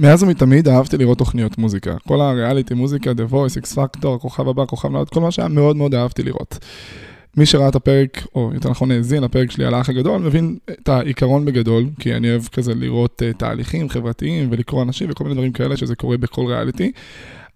מאז 0.00 0.22
ומתמיד 0.22 0.68
אהבתי 0.68 0.96
לראות 0.96 1.18
תוכניות 1.18 1.58
מוזיקה. 1.58 1.96
כל 2.08 2.20
הריאליטי 2.20 2.74
מוזיקה, 2.74 3.10
The 3.10 3.32
Voice, 3.32 3.62
X 3.62 3.76
Factor, 3.76 4.08
הכוכב 4.14 4.48
הבא, 4.48 4.62
הכוכב 4.62 4.88
נולד, 4.88 5.08
כל 5.08 5.20
מה 5.20 5.30
שהיה 5.30 5.48
מאוד 5.48 5.76
מאוד 5.76 5.94
אהבתי 5.94 6.22
לראות. 6.22 6.58
מי 7.36 7.46
שראה 7.46 7.68
את 7.68 7.74
הפרק, 7.74 8.26
או 8.34 8.50
יותר 8.54 8.70
נכון 8.70 8.90
האזין 8.90 9.22
לפרק 9.22 9.50
שלי 9.50 9.64
על 9.64 9.74
האח 9.74 9.88
הגדול, 9.88 10.20
מבין 10.20 10.58
את 10.70 10.88
העיקרון 10.88 11.44
בגדול, 11.44 11.86
כי 11.98 12.14
אני 12.14 12.30
אוהב 12.30 12.42
כזה 12.42 12.74
לראות 12.74 13.22
uh, 13.22 13.36
תהליכים 13.36 13.88
חברתיים 13.88 14.48
ולקרוא 14.52 14.82
אנשים 14.82 15.10
וכל 15.10 15.24
מיני 15.24 15.34
דברים 15.34 15.52
כאלה 15.52 15.76
שזה 15.76 15.94
קורה 15.94 16.16
בכל 16.16 16.46
ריאליטי, 16.46 16.92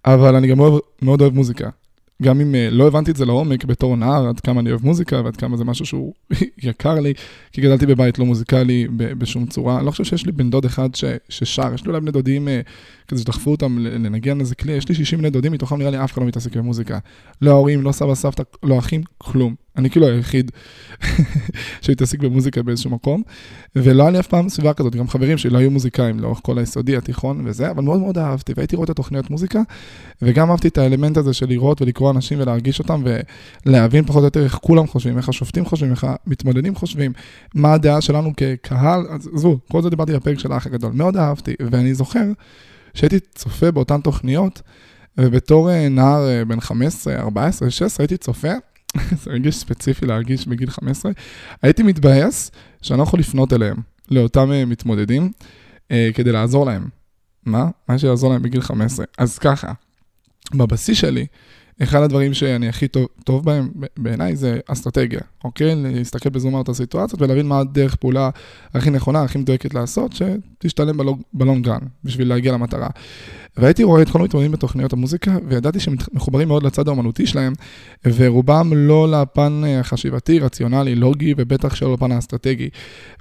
אבל 0.04 0.34
אני 0.34 0.48
גם 0.48 0.56
מאוד, 0.56 0.80
מאוד 1.02 1.20
אוהב 1.20 1.34
מוזיקה. 1.34 1.68
גם 2.22 2.40
אם 2.40 2.54
uh, 2.54 2.74
לא 2.74 2.86
הבנתי 2.86 3.10
את 3.10 3.16
זה 3.16 3.24
לעומק 3.24 3.64
בתור 3.64 3.96
נער, 3.96 4.28
עד 4.28 4.40
כמה 4.40 4.60
אני 4.60 4.70
אוהב 4.70 4.84
מוזיקה 4.84 5.20
ועד 5.24 5.36
כמה 5.36 5.56
זה 5.56 5.64
משהו 5.64 5.86
שהוא 5.86 6.12
יקר 6.62 6.94
לי, 6.94 7.14
כי 7.52 7.60
גדלתי 7.60 7.86
בבית 7.86 8.18
לא 8.18 8.24
מוזיקלי 8.24 8.86
בשום 8.96 9.46
צורה. 9.46 9.76
אני 9.76 9.86
לא 9.86 9.90
חושב 9.90 10.04
שיש 10.04 10.26
לי 10.26 10.32
בן 10.32 10.50
דוד 10.50 10.64
אחד 10.64 10.88
ששר, 11.28 11.74
יש 11.74 11.84
לי 11.84 11.88
אולי 11.88 12.00
בני 12.00 12.10
דודים 12.10 12.48
uh, 12.48 12.50
כזה 13.08 13.22
שדחפו 13.22 13.50
אותם 13.50 13.78
לנגן 13.78 14.40
איזה 14.40 14.54
כלי, 14.54 14.72
יש 14.72 14.88
לי 14.88 14.94
60 14.94 15.18
בני 15.18 15.30
דודים, 15.30 15.52
מתוכם 15.52 15.78
נראה 15.78 15.90
לי 15.90 16.04
אף 16.04 16.12
אחד 16.12 16.22
לא 16.22 16.28
מתעסק 16.28 16.56
במוזיקה. 16.56 16.98
לא 17.42 17.50
ההורים, 17.50 17.82
לא 17.82 17.92
סבא, 17.92 18.14
סבתא, 18.14 18.42
לא 18.62 18.78
אחים, 18.78 19.02
כלום. 19.18 19.63
אני 19.76 19.90
כאילו 19.90 20.06
היחיד 20.06 20.50
שהתעסק 21.82 22.18
במוזיקה 22.18 22.62
באיזשהו 22.62 22.90
מקום, 22.90 23.22
ולא 23.76 24.02
היה 24.02 24.10
לי 24.10 24.20
אף 24.20 24.26
פעם 24.26 24.48
סביבה 24.48 24.74
כזאת, 24.74 24.96
גם 24.96 25.08
חברים 25.08 25.38
שלי 25.38 25.50
לא 25.50 25.58
היו 25.58 25.70
מוזיקאים 25.70 26.20
לאורך 26.20 26.40
כל 26.42 26.58
היסודי, 26.58 26.96
התיכון 26.96 27.42
וזה, 27.44 27.70
אבל 27.70 27.82
מאוד 27.82 28.00
מאוד 28.00 28.18
אהבתי, 28.18 28.52
והייתי 28.56 28.76
רואה 28.76 28.84
את 28.84 28.90
התוכניות 28.90 29.30
מוזיקה, 29.30 29.60
וגם 30.22 30.50
אהבתי 30.50 30.68
את 30.68 30.78
האלמנט 30.78 31.16
הזה 31.16 31.34
של 31.34 31.46
לראות 31.48 31.82
ולקרוא 31.82 32.10
אנשים 32.10 32.40
ולהרגיש 32.40 32.78
אותם, 32.78 33.02
ולהבין 33.66 34.04
פחות 34.04 34.20
או 34.20 34.24
יותר 34.24 34.44
איך 34.44 34.54
כולם 34.54 34.86
חושבים, 34.86 35.16
איך 35.16 35.28
השופטים 35.28 35.64
חושבים, 35.64 35.90
איך 35.90 36.06
המתמודדים 36.26 36.74
חושבים, 36.74 37.12
מה 37.54 37.72
הדעה 37.72 38.00
שלנו 38.00 38.32
כקהל, 38.36 39.06
עזבו, 39.34 39.58
כל 39.70 39.82
זה 39.82 39.90
דיברתי 39.90 40.12
בפרק 40.12 40.38
של 40.38 40.52
האח 40.52 40.66
הגדול, 40.66 40.92
מאוד 40.92 41.16
אהבתי, 41.16 41.54
ואני 41.70 41.94
זוכר 41.94 42.24
שהייתי 42.94 43.20
צופה 43.34 43.70
באותן 43.70 44.00
תוכניות, 44.00 44.62
ובתור 45.18 45.70
אה, 45.70 45.88
נער 45.88 46.28
אה, 46.28 46.44
בן 46.44 46.60
15, 46.60 47.16
14, 47.16 47.70
16, 47.70 48.04
הייתי 48.04 48.16
צופה, 48.16 48.52
זה 49.22 49.30
רגש 49.30 49.54
ספציפי 49.54 50.06
להרגיש 50.06 50.46
בגיל 50.46 50.70
15, 50.70 51.12
הייתי 51.62 51.82
מתבאס 51.82 52.50
שאני 52.82 52.98
לא 52.98 53.02
יכול 53.02 53.20
לפנות 53.20 53.52
אליהם, 53.52 53.76
לאותם 54.10 54.52
אה, 54.52 54.64
מתמודדים, 54.64 55.32
כדי 56.14 56.32
לעזור 56.32 56.66
להם. 56.66 56.88
מה? 57.46 57.68
מה 57.88 57.98
שיעזור 57.98 58.32
להם 58.32 58.42
בגיל 58.42 58.60
15. 58.60 59.06
אז 59.18 59.38
ככה, 59.38 59.72
בבסיס 60.54 60.98
שלי, 60.98 61.26
אחד 61.82 62.02
הדברים 62.02 62.34
שאני 62.34 62.68
הכי 62.68 62.88
טוב, 62.88 63.06
טוב 63.24 63.44
בהם 63.44 63.70
בעיניי 63.96 64.36
זה 64.36 64.58
אסטרטגיה, 64.66 65.20
אוקיי? 65.44 65.74
להסתכל 65.76 66.28
בזום 66.28 66.56
על 66.56 66.62
הסיטואציות 66.68 67.22
ולהבין 67.22 67.46
מה 67.46 67.58
הדרך 67.58 67.94
פעולה 67.94 68.30
הכי 68.74 68.90
נכונה, 68.90 69.22
הכי 69.22 69.38
מדויקת 69.38 69.74
לעשות, 69.74 70.12
שתשתלם 70.12 70.96
בלונגרן 71.32 71.80
בשביל 72.04 72.28
להגיע 72.28 72.52
למטרה. 72.52 72.88
והייתי 73.56 73.84
רואה 73.84 74.02
את 74.02 74.10
כל 74.10 74.20
המתמודדים 74.20 74.52
בתוכניות 74.52 74.92
המוזיקה, 74.92 75.36
וידעתי 75.48 75.80
שהם 75.80 75.96
מחוברים 76.12 76.48
מאוד 76.48 76.62
לצד 76.62 76.88
האומנותי 76.88 77.26
שלהם, 77.26 77.52
ורובם 78.04 78.72
לא 78.74 79.10
לפן 79.10 79.62
החשיבתי, 79.80 80.38
רציונלי, 80.38 80.94
לוגי, 80.94 81.34
ובטח 81.36 81.74
שלא 81.74 81.92
לפן 81.92 82.12
האסטרטגי. 82.12 82.68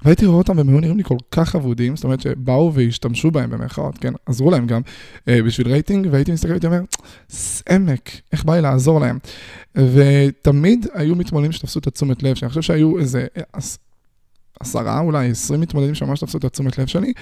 והייתי 0.04 0.26
רואה 0.26 0.38
אותם 0.38 0.58
והם 0.58 0.68
היו 0.68 0.80
נראים 0.80 0.96
לי 0.96 1.04
כל 1.04 1.16
כך 1.30 1.56
אבודים, 1.56 1.96
זאת 1.96 2.04
אומרת 2.04 2.20
שבאו 2.20 2.74
והשתמשו 2.74 3.30
בהם 3.30 3.50
במרכאות, 3.50 3.98
כן, 3.98 4.12
עזרו 4.26 4.50
להם 4.50 4.66
גם 4.66 4.80
אה, 5.28 5.42
בשביל 5.42 5.68
רייטינג, 5.68 6.08
והייתי 6.10 6.32
מסתכל 6.32 6.48
והייתי 6.48 6.66
אומר, 6.66 6.80
סעמק, 7.30 8.10
איך 8.32 8.44
בא 8.44 8.54
לי 8.54 8.60
לעזור 8.60 9.00
להם. 9.00 9.18
ותמיד 9.74 10.86
היו 10.94 11.14
מתמודדים 11.14 11.52
שתפסו 11.52 11.78
את 11.78 11.86
התשומת 11.86 12.22
לב, 12.22 12.34
שאני 12.34 12.48
חושב 12.48 12.62
שהיו 12.62 12.98
איזה 12.98 13.26
עשרה, 14.60 15.00
אולי 15.00 15.30
עשרים 15.30 15.60
מתמודדים 15.60 15.94
שממש 15.94 16.20
תפסו 16.20 16.38
את 16.38 16.44
התשומת 16.44 16.78
לב 16.78 16.86
שלי, 16.86 17.12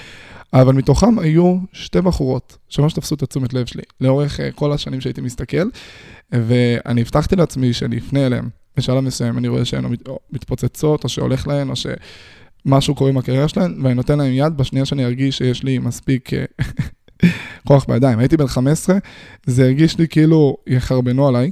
אבל 0.52 0.74
מתוכם 0.74 1.18
היו 1.18 1.58
שתי 1.72 2.00
בחורות 2.00 2.58
שממש 2.68 2.92
תפסו 2.92 3.14
את 3.14 3.22
התשומת 3.22 3.52
לב 3.52 3.66
שלי, 3.66 3.82
לאורך 4.00 4.40
uh, 4.40 4.42
כל 4.54 4.72
השנים 4.72 5.00
שהייתי 5.00 5.20
מסתכל, 5.20 5.68
ואני 6.32 7.00
הבטחתי 7.00 7.36
לעצמי 7.36 7.72
שאני 7.72 7.98
אפנה 7.98 8.26
אליהם. 8.26 8.48
בשלב 8.76 9.00
מסוים 9.00 9.38
אני 9.38 9.48
רואה 9.48 9.64
שהן 9.64 9.84
מתפוצצות, 10.32 11.04
או 11.04 11.08
שהולך 11.08 11.46
להן, 11.48 11.70
או 11.70 11.74
שמשהו 11.76 12.94
קורה 12.94 13.10
עם 13.10 13.18
הקריירה 13.18 13.48
שלהן, 13.48 13.80
ואני 13.82 13.94
נותן 13.94 14.18
להן 14.18 14.32
יד 14.32 14.56
בשנייה 14.56 14.84
שאני 14.84 15.04
ארגיש 15.04 15.38
שיש 15.38 15.62
לי 15.62 15.78
מספיק 15.78 16.34
אה, 16.34 16.44
כוח 17.68 17.84
בידיים. 17.88 18.18
הייתי 18.18 18.36
בן 18.36 18.46
15, 18.46 18.96
זה 19.46 19.64
הרגיש 19.64 19.98
לי 19.98 20.08
כאילו 20.08 20.56
יחרבנו 20.66 21.28
עליי. 21.28 21.50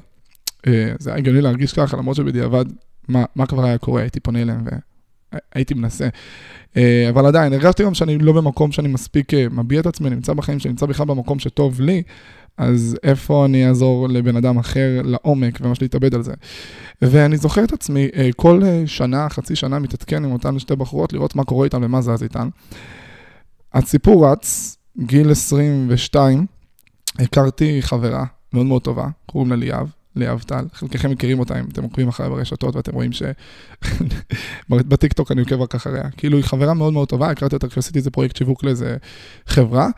אה, 0.67 0.93
זה 0.99 1.11
היה 1.11 1.19
הגיוני 1.19 1.41
להרגיש 1.41 1.73
ככה, 1.73 1.97
למרות 1.97 2.17
שבדיעבד, 2.17 2.65
מה, 3.09 3.25
מה 3.37 3.47
כבר 3.47 3.65
היה 3.65 3.79
קורה, 3.79 4.01
הייתי 4.01 4.21
פונה 4.21 4.43
אליהם 4.43 4.65
והייתי 5.33 5.75
מנסה. 5.75 6.09
אה, 6.77 7.07
אבל 7.09 7.27
עדיין, 7.27 7.53
הרגשתי 7.53 7.85
גם 7.85 7.95
שאני 7.95 8.19
לא 8.19 8.33
במקום 8.33 8.73
שאני 8.73 8.89
מספיק 8.89 9.35
אה, 9.35 9.47
מביע 9.51 9.81
את 9.81 9.87
עצמי, 9.87 10.11
נמצא 10.11 10.33
בחיים, 10.33 10.59
שאני 10.59 10.73
נמצא 10.73 10.87
בכלל 10.87 11.07
במקום 11.07 11.39
שטוב 11.39 11.81
לי, 11.81 12.03
אז 12.57 12.97
איפה 13.03 13.45
אני 13.45 13.69
אעזור 13.69 14.09
לבן 14.09 14.37
אדם 14.37 14.59
אחר 14.59 15.01
לעומק 15.05 15.59
וממש 15.61 15.83
להתאבד 15.83 16.15
על 16.15 16.23
זה. 16.23 16.33
ואני 17.03 17.37
זוכר 17.37 17.65
את 17.65 17.73
עצמי 17.73 18.09
כל 18.37 18.63
שנה, 18.87 19.29
חצי 19.29 19.57
שנה, 19.57 19.79
מתעדכן 19.79 20.25
עם 20.25 20.33
אותן 20.33 20.59
שתי 20.59 20.77
בחורות, 20.77 21.13
לראות 21.13 21.37
מה 21.37 21.45
קורה 21.45 21.65
איתן 21.65 21.85
ומה 21.85 22.01
זז 22.01 22.23
איתן. 22.23 22.49
הסיפור 23.75 24.27
רץ, 24.27 24.77
גיל 24.99 25.31
22, 25.31 26.47
הכרתי 27.19 27.83
חברה 27.83 28.25
מאוד 28.53 28.67
מאוד 28.67 28.83
טובה, 28.83 29.09
קוראים 29.27 29.51
לה 29.51 29.57
ליאב. 29.57 29.91
ליאב 30.16 30.43
טל, 30.43 30.65
חלקכם 30.72 31.10
מכירים 31.10 31.38
אותה 31.38 31.60
אם 31.60 31.65
אתם 31.72 31.82
עוקבים 31.82 32.09
אחריה 32.09 32.28
ברשתות 32.28 32.76
ואתם 32.76 32.93
רואים 32.93 33.12
ש... 33.12 33.22
בטיקטוק 34.71 35.32
אני 35.32 35.41
עוקב 35.41 35.60
רק 35.60 35.75
אחריה. 35.75 36.10
כאילו 36.10 36.37
היא 36.37 36.44
חברה 36.44 36.75
מאוד 36.75 36.93
מאוד 36.93 37.09
טובה, 37.09 37.31
הכרתי 37.31 37.54
אותה 37.54 37.69
כשעשיתי 37.69 37.98
איזה 37.98 38.10
פרויקט 38.10 38.37
שיווק 38.37 38.65
לאיזה 38.65 38.97
חברה, 39.47 39.88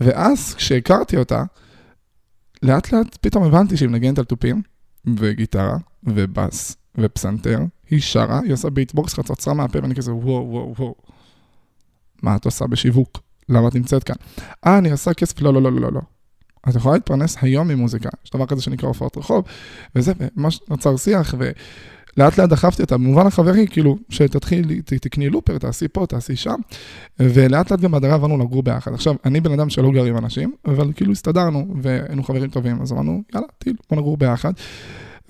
ואז 0.00 0.54
כשהכרתי 0.54 1.16
אותה, 1.16 1.44
לאט 2.62 2.92
לאט 2.92 3.18
פתאום 3.20 3.44
הבנתי 3.44 3.76
שהיא 3.76 3.88
מנגנת 3.88 4.18
על 4.18 4.24
תופים, 4.24 4.62
וגיטרה, 5.16 5.76
ובאס, 6.04 6.76
ופסנתר, 6.98 7.58
היא 7.90 8.00
שרה, 8.00 8.40
היא 8.44 8.52
עושה 8.52 8.70
ביטבוקס, 8.70 9.14
חצוצרה 9.14 9.54
מהפה, 9.54 9.78
ואני 9.82 9.94
כזה 9.94 10.12
וואו 10.12 10.50
וואו 10.50 10.74
וואו. 10.78 10.94
מה 12.22 12.36
את 12.36 12.44
עושה 12.44 12.66
בשיווק? 12.66 13.20
למה 13.48 13.68
את 13.68 13.74
נמצאת 13.74 14.04
כאן? 14.04 14.16
אה, 14.66 14.78
אני 14.78 14.90
עושה 14.90 15.14
כסף, 15.14 15.40
לא, 15.40 15.54
לא, 15.54 15.62
לא, 15.62 15.72
לא, 15.72 15.92
לא. 15.92 16.00
את 16.68 16.74
יכולה 16.74 16.94
להתפרנס 16.94 17.36
היום 17.40 17.68
ממוזיקה, 17.68 18.08
יש 18.24 18.30
דבר 18.30 18.46
כזה 18.46 18.62
שנקרא 18.62 18.88
הופעות 18.88 19.16
רחוב, 19.16 19.44
וזה, 19.96 20.12
ממש 20.36 20.60
נוצר 20.68 20.96
שיח, 20.96 21.34
ולאט 21.38 22.38
לאט 22.38 22.48
דחפתי 22.48 22.82
אותה, 22.82 22.98
במובן 22.98 23.26
החברי, 23.26 23.66
כאילו, 23.70 23.98
שתתחילי, 24.08 24.82
תקני 24.82 25.28
לופר, 25.28 25.58
תעשי 25.58 25.88
פה, 25.88 26.06
תעשי 26.06 26.36
שם, 26.36 26.56
ולאט 27.20 27.70
לאט 27.70 27.80
גם 27.80 27.90
בהדרה 27.90 28.14
עברנו 28.14 28.38
לגור 28.38 28.62
ביחד. 28.62 28.94
עכשיו, 28.94 29.14
אני 29.24 29.40
בן 29.40 29.52
אדם 29.52 29.70
שלא 29.70 29.90
גר 29.90 30.04
עם 30.04 30.16
אנשים, 30.16 30.52
אבל 30.66 30.92
כאילו 30.94 31.12
הסתדרנו, 31.12 31.74
והיינו 31.82 32.22
חברים 32.24 32.50
טובים, 32.50 32.82
אז 32.82 32.92
אמרנו, 32.92 33.22
יאללה, 33.34 33.46
טיל, 33.58 33.74
בוא 33.90 33.98
נגור 33.98 34.16
ביחד. 34.16 34.52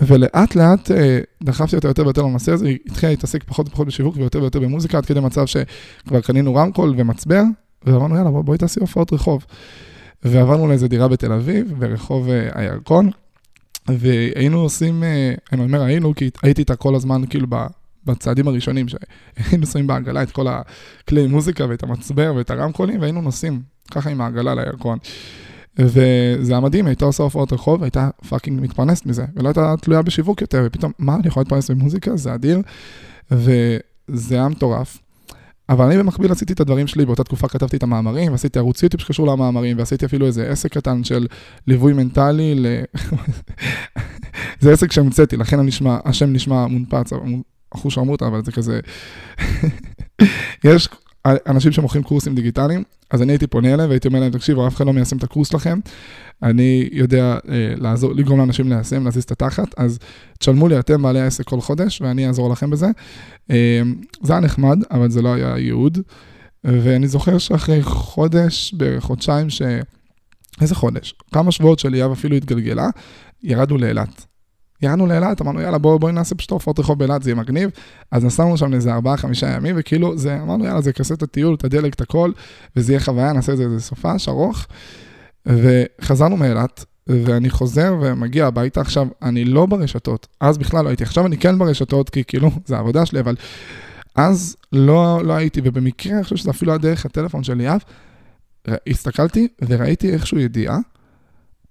ולאט 0.00 0.54
לאט 0.54 0.90
אה, 0.90 1.18
דחפתי 1.42 1.76
אותה 1.76 1.88
יותר 1.88 2.04
ויותר 2.04 2.22
לנושא 2.22 2.52
הזה, 2.52 2.66
היא 2.66 2.78
התחילה 2.86 3.12
להתעסק 3.12 3.44
פחות 3.44 3.68
ופחות 3.68 3.86
בשיווק 3.86 4.16
ויותר 4.16 4.40
ויותר 4.40 4.60
במוזיקה, 4.60 4.98
עד 4.98 5.06
כדי 5.06 5.20
מצב 5.20 5.46
שכבר 5.46 6.20
קנינו 6.20 6.54
רמקול 6.54 6.94
ומצבר, 6.96 7.42
ואמרנו, 7.84 8.16
יאללה, 8.16 8.30
בואי 8.30 8.58
תעשי 8.58 8.80
הופעות 8.80 9.12
רחוב. 9.12 9.44
ועברנו 10.22 10.68
לאיזה 10.68 10.88
דירה 10.88 11.08
בתל 11.08 11.32
אביב, 11.32 11.74
ברחוב 11.78 12.28
אה, 12.28 12.48
הירקון, 12.54 13.10
והיינו 13.88 14.60
עושים, 14.60 15.04
אה, 15.04 15.34
אני 15.52 15.62
אומר 15.62 15.82
היינו, 15.82 16.14
כי 16.14 16.30
הייתי 16.42 16.60
איתה 16.60 16.76
כל 16.76 16.94
הזמן, 16.94 17.22
כאילו, 17.30 17.46
בצעדים 18.04 18.48
הראשונים, 18.48 18.86
שהיינו 18.88 19.66
שמים 19.66 19.86
בעגלה 19.86 20.22
את 20.22 20.30
כל 20.30 20.46
הכלי 20.48 21.26
מוזיקה 21.26 21.66
ואת 21.68 21.82
המצבר 21.82 22.32
ואת 22.36 22.50
הרמקולים, 22.50 23.00
והיינו 23.00 23.22
נוסעים 23.22 23.62
ככה 23.90 24.10
עם 24.10 24.20
העגלה 24.20 24.54
לירקון. 24.54 24.98
וזה 25.78 26.52
היה 26.52 26.60
מדהים, 26.60 26.86
הייתה 26.86 27.04
עושה 27.04 27.22
הופעות 27.22 27.52
רחוב, 27.52 27.82
הייתה 27.82 28.10
פאקינג 28.28 28.60
מתפרנסת 28.60 29.06
מזה, 29.06 29.24
ולא 29.34 29.48
הייתה 29.48 29.74
תלויה 29.80 30.02
בשיווק 30.02 30.40
יותר, 30.40 30.62
ופתאום, 30.66 30.92
מה, 30.98 31.14
אני 31.14 31.26
יכולה 31.26 31.42
להתפרנס 31.42 31.70
במוזיקה? 31.70 32.16
זה 32.16 32.34
אדיר, 32.34 32.60
וזה 33.30 34.34
היה 34.34 34.48
מטורף. 34.48 34.98
אבל 35.68 35.84
אני 35.84 35.98
במקביל 35.98 36.32
עשיתי 36.32 36.52
את 36.52 36.60
הדברים 36.60 36.86
שלי, 36.86 37.06
באותה 37.06 37.24
תקופה 37.24 37.48
כתבתי 37.48 37.76
את 37.76 37.82
המאמרים, 37.82 38.32
ועשיתי 38.32 38.58
ערוץ 38.58 38.82
יוטיוב 38.82 39.00
שקשור 39.00 39.26
למאמרים, 39.26 39.78
ועשיתי 39.78 40.06
אפילו 40.06 40.26
איזה 40.26 40.50
עסק 40.50 40.72
קטן 40.72 41.04
של 41.04 41.26
ליווי 41.66 41.92
מנטלי 41.92 42.54
ל... 42.54 42.66
זה 44.60 44.72
עסק 44.72 44.92
שהמצאתי, 44.92 45.36
לכן 45.36 45.58
הנשמע, 45.58 45.98
השם 46.04 46.32
נשמע 46.32 46.66
מונפץ, 46.66 47.10
אחוש 47.74 47.94
שרמוטה, 47.94 48.26
אבל 48.26 48.44
זה 48.44 48.52
כזה... 48.52 48.80
יש 50.64 50.88
אנשים 51.26 51.72
שמוכרים 51.72 52.02
קורסים 52.02 52.34
דיגיטליים, 52.34 52.82
אז 53.10 53.22
אני 53.22 53.32
הייתי 53.32 53.46
פונה 53.46 53.74
אליהם 53.74 53.88
והייתי 53.88 54.08
אומר 54.08 54.20
להם, 54.20 54.32
תקשיבו, 54.32 54.66
אף 54.66 54.76
אחד 54.76 54.86
לא 54.86 54.92
מיישם 54.92 55.16
את 55.16 55.24
הקורס 55.24 55.48
שלכם, 55.48 55.78
אני 56.42 56.88
יודע 56.92 57.38
אה, 57.48 57.74
לעזור, 57.76 58.12
לגרום 58.12 58.38
לאנשים 58.38 58.68
ליישם, 58.68 59.04
להזיז 59.04 59.22
את 59.22 59.30
התחת, 59.30 59.74
אז 59.76 59.98
תשלמו 60.38 60.68
לי 60.68 60.78
אתם 60.78 61.02
בעלי 61.02 61.20
העסק 61.20 61.44
כל 61.44 61.60
חודש, 61.60 62.00
ואני 62.00 62.26
אעזור 62.26 62.50
לכם 62.50 62.70
בזה. 62.70 62.86
אה, 63.50 63.82
זה 64.22 64.32
היה 64.32 64.40
נחמד, 64.40 64.78
אבל 64.90 65.10
זה 65.10 65.22
לא 65.22 65.34
היה 65.34 65.58
ייעוד. 65.58 65.98
ואני 66.64 67.08
זוכר 67.08 67.38
שאחרי 67.38 67.82
חודש, 67.82 68.74
בערך 68.76 69.04
חודשיים, 69.04 69.50
ש... 69.50 69.62
איזה 70.60 70.74
חודש? 70.74 71.14
כמה 71.32 71.52
שבועות 71.52 71.78
של 71.78 71.88
ליאב 71.88 72.12
אפילו 72.12 72.36
התגלגלה, 72.36 72.88
ירדנו 73.42 73.78
לאילת. 73.78 74.26
ירדנו 74.82 75.06
לאילת, 75.06 75.40
אמרנו, 75.40 75.60
יאללה, 75.60 75.78
בואו 75.78 75.98
בוא 75.98 76.10
נעשה 76.10 76.34
פשוט 76.34 76.50
הופעות 76.50 76.78
רחוב 76.78 76.98
באילת, 76.98 77.22
זה 77.22 77.30
יהיה 77.30 77.40
מגניב. 77.40 77.70
אז 78.10 78.24
נסענו 78.24 78.56
שם 78.56 78.72
לאיזה 78.72 78.94
ארבעה, 78.94 79.16
חמישה 79.16 79.46
ימים, 79.46 79.74
וכאילו, 79.78 80.18
זה, 80.18 80.38
אמרנו, 80.42 80.64
יאללה, 80.64 80.80
זה 80.80 80.90
יכסה 80.90 81.14
את 81.14 81.22
הטיול, 81.22 81.54
את 81.54 81.64
הדלק, 81.64 81.94
את 81.94 82.00
הכל, 82.00 82.32
וזה 82.76 82.92
יהיה 82.92 83.00
חוויה, 83.00 83.32
נעשה 83.32 83.52
את 83.52 83.56
זה 83.56 83.64
איזה 83.64 83.80
סופש 83.80 84.28
ארוך. 84.28 84.66
וחזרנו 85.46 86.36
מאילת, 86.36 86.84
ואני 87.06 87.50
חוזר 87.50 87.96
ומגיע 88.00 88.46
הביתה. 88.46 88.80
עכשיו, 88.80 89.08
אני 89.22 89.44
לא 89.44 89.66
ברשתות, 89.66 90.26
אז 90.40 90.58
בכלל 90.58 90.84
לא 90.84 90.88
הייתי. 90.88 91.02
עכשיו 91.02 91.26
אני 91.26 91.38
כן 91.38 91.58
ברשתות, 91.58 92.10
כי 92.10 92.24
כאילו, 92.24 92.50
זה 92.66 92.76
העבודה 92.76 93.06
שלי, 93.06 93.20
אבל 93.20 93.36
אז 94.14 94.56
לא, 94.72 95.20
לא 95.24 95.32
הייתי, 95.32 95.60
ובמקרה, 95.64 96.14
אני 96.14 96.24
חושב 96.24 96.36
שזה 96.36 96.50
אפילו 96.50 96.72
היה 96.72 96.78
דרך 96.78 97.06
הטלפון 97.06 97.42
של 97.42 97.54
ליאב, 97.54 97.80
הסתכלתי 98.88 99.48
וראיתי 99.68 100.12
איכשהו 100.12 100.38
ידיעה 100.38 100.78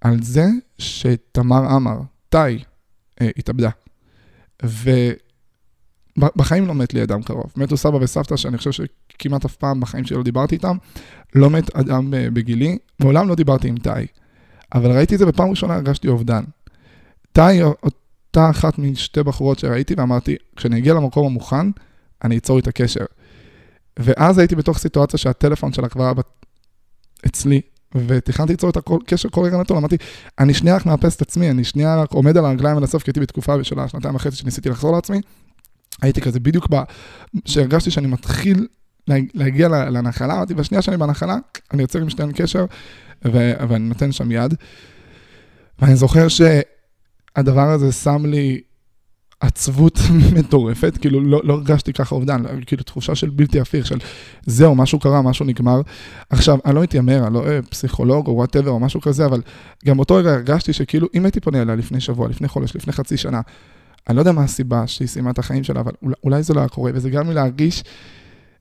על 0.00 0.22
זה 0.22 0.46
שתמר 0.78 1.64
עמר, 1.64 1.98
אה, 2.34 2.46
התאבדה. 3.20 3.70
ובחיים 4.62 6.66
לא 6.66 6.74
מת 6.74 6.94
לי 6.94 7.02
אדם 7.02 7.22
קרוב. 7.22 7.52
מתו 7.56 7.76
סבא 7.76 7.96
וסבתא, 7.96 8.36
שאני 8.36 8.58
חושב 8.58 8.70
שכמעט 8.72 9.44
אף 9.44 9.56
פעם 9.56 9.80
בחיים 9.80 10.04
שלי 10.04 10.16
לא 10.16 10.22
דיברתי 10.22 10.54
איתם. 10.54 10.76
לא 11.34 11.50
מת 11.50 11.76
אדם 11.76 12.14
אה, 12.14 12.30
בגילי, 12.30 12.78
מעולם 13.00 13.28
לא 13.28 13.34
דיברתי 13.34 13.68
עם 13.68 13.76
טאי. 13.76 14.06
אבל 14.74 14.92
ראיתי 14.92 15.14
את 15.14 15.18
זה 15.18 15.26
בפעם 15.26 15.50
ראשונה, 15.50 15.74
הרגשתי 15.74 16.08
אובדן. 16.08 16.44
טאי, 17.32 17.62
אותה 17.62 18.50
אחת 18.50 18.78
משתי 18.78 19.22
בחורות 19.22 19.58
שראיתי, 19.58 19.94
ואמרתי, 19.96 20.36
כשאני 20.56 20.78
אגיע 20.78 20.94
למקום 20.94 21.26
המוכן, 21.26 21.70
אני 22.24 22.38
אצור 22.38 22.56
איתה 22.56 22.72
קשר. 22.72 23.04
ואז 23.98 24.38
הייתי 24.38 24.56
בתוך 24.56 24.78
סיטואציה 24.78 25.18
שהטלפון 25.18 25.72
שלה 25.72 25.88
כבר 25.88 26.12
אצלי, 27.26 27.60
ותכננתי 27.94 28.52
ליצור 28.52 28.70
את 28.70 28.76
הקשר 28.76 29.28
כל 29.28 29.40
רגע 29.40 29.56
נתון, 29.56 29.76
אמרתי, 29.76 29.96
אני 30.38 30.54
שנייה 30.54 30.76
רק 30.76 30.86
מאפס 30.86 31.16
את 31.16 31.22
עצמי, 31.22 31.50
אני 31.50 31.64
שנייה 31.64 31.96
רק 31.96 32.12
עומד 32.12 32.36
על 32.36 32.44
הרגליים 32.44 32.76
עד 32.76 32.82
הסוף, 32.82 33.02
כי 33.02 33.10
הייתי 33.10 33.20
בתקופה 33.20 33.64
של 33.64 33.78
השנתיים 33.80 34.14
וחצי 34.14 34.36
שניסיתי 34.36 34.68
לחזור 34.68 34.92
לעצמי. 34.92 35.20
הייתי 36.02 36.20
כזה 36.20 36.40
בדיוק 36.40 36.66
ב... 36.70 36.76
שהרגשתי 37.44 37.90
שאני 37.90 38.06
מתחיל 38.06 38.66
להגיע 39.34 39.68
לנחלה, 39.68 40.34
אמרתי, 40.34 40.54
בשנייה 40.54 40.82
שאני 40.82 40.96
בנחלה, 40.96 41.36
אני 41.72 41.82
יוצר 41.82 41.98
עם 41.98 42.10
שתיהן 42.10 42.32
קשר, 42.32 42.64
ו... 43.24 43.52
ואני 43.68 43.88
נותן 43.88 44.12
שם 44.12 44.30
יד. 44.30 44.54
ואני 45.78 45.96
זוכר 45.96 46.26
שהדבר 46.28 47.70
הזה 47.70 47.92
שם 47.92 48.26
לי 48.26 48.60
עצבות 49.40 49.98
מטורפת, 50.34 50.98
כאילו 51.00 51.20
לא, 51.20 51.40
לא 51.44 51.54
הרגשתי 51.54 51.92
ככה 51.92 52.14
אובדן, 52.14 52.42
כאילו 52.66 52.82
תחושה 52.82 53.14
של 53.14 53.30
בלתי 53.30 53.60
הפיך, 53.60 53.86
של 53.86 53.98
זהו, 54.46 54.74
משהו 54.74 54.98
קרה, 54.98 55.22
משהו 55.22 55.44
נגמר. 55.44 55.80
עכשיו, 56.30 56.58
אני 56.64 56.74
לא 56.74 56.82
מתיימר, 56.82 57.26
אני 57.26 57.34
לא 57.34 57.46
אה, 57.46 57.62
פסיכולוג 57.62 58.26
או 58.26 58.32
whatever 58.32 58.70
או 58.70 58.80
משהו 58.80 59.00
כזה, 59.00 59.26
אבל 59.26 59.42
גם 59.86 59.96
באותו 59.96 60.14
רגע 60.14 60.30
הרגשתי 60.30 60.72
שכאילו, 60.72 61.08
אם 61.14 61.24
הייתי 61.24 61.40
פונה 61.40 61.62
אליה 61.62 61.74
לפני 61.74 62.00
שבוע, 62.00 62.28
לפני 62.28 62.48
חודש, 62.48 62.76
לפני 62.76 62.92
חצי 62.92 63.16
שנה, 63.16 63.40
אני 64.08 64.16
לא 64.16 64.20
יודע 64.20 64.32
מה 64.32 64.44
הסיבה 64.44 64.86
שהיא 64.86 65.08
סיימה 65.08 65.30
את 65.30 65.38
החיים 65.38 65.64
שלה, 65.64 65.80
אבל 65.80 65.92
אולי, 66.24 66.42
זה 66.42 66.54
לא 66.54 66.60
היה 66.60 66.68
קורה, 66.68 66.90
וזה 66.94 67.10
גם 67.10 67.28
לי 67.28 67.34
להרגיש, 67.34 67.84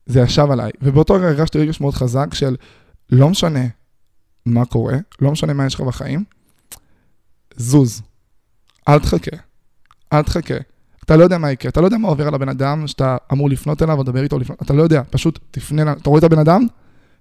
זה 0.06 0.22
ישב 0.22 0.48
עליי. 0.52 0.72
ובאותו 0.82 1.14
רגע 1.14 1.28
הרגשתי 1.28 1.60
רגש 1.60 1.82
מאוד 1.82 1.94
חזק 1.94 2.34
של 2.34 2.56
לא 3.10 3.30
משנה 3.30 3.66
מה 4.46 4.66
קורה, 4.66 4.98
לא 5.22 5.32
משנה 5.32 5.54
מה 5.54 5.66
יש 5.66 5.76
לך 5.76 5.82
בחיים, 5.82 6.24
זוז, 7.56 8.02
אל 8.88 9.00
תחכה. 9.00 9.47
אל 10.14 10.22
תחכה. 10.22 10.56
אתה 11.06 11.18
לא 11.18 11.24
יודע 11.24 11.38
מה 11.38 11.52
יקרה, 11.52 11.70
אתה 11.70 11.82
לא 11.82 11.86
יודע 11.86 11.98
מה 11.98 12.08
עובר 12.08 12.28
על 12.28 12.34
הבן 12.34 12.50
אדם 12.50 12.88
שאתה 12.88 13.18
אמור 13.34 13.50
לפנות 13.50 13.82
אליו 13.82 13.98
או 13.98 14.04
לדבר 14.04 14.24
איתו, 14.24 14.40
לפנות, 14.40 14.62
אתה 14.62 14.74
לא 14.74 14.84
יודע, 14.84 15.02
פשוט 15.10 15.40
תפנה 15.52 15.82
אליו. 15.82 15.94
אתה 16.02 16.10
רואה 16.10 16.20
את 16.20 16.24
הבן 16.24 16.40
אדם? 16.40 16.66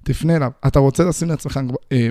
תפנה 0.03 0.37
אליו. 0.37 0.51
אתה 0.67 0.79
רוצה 0.79 1.05
לשים 1.05 1.29
לעצמך, 1.29 1.61
אה, 1.93 2.09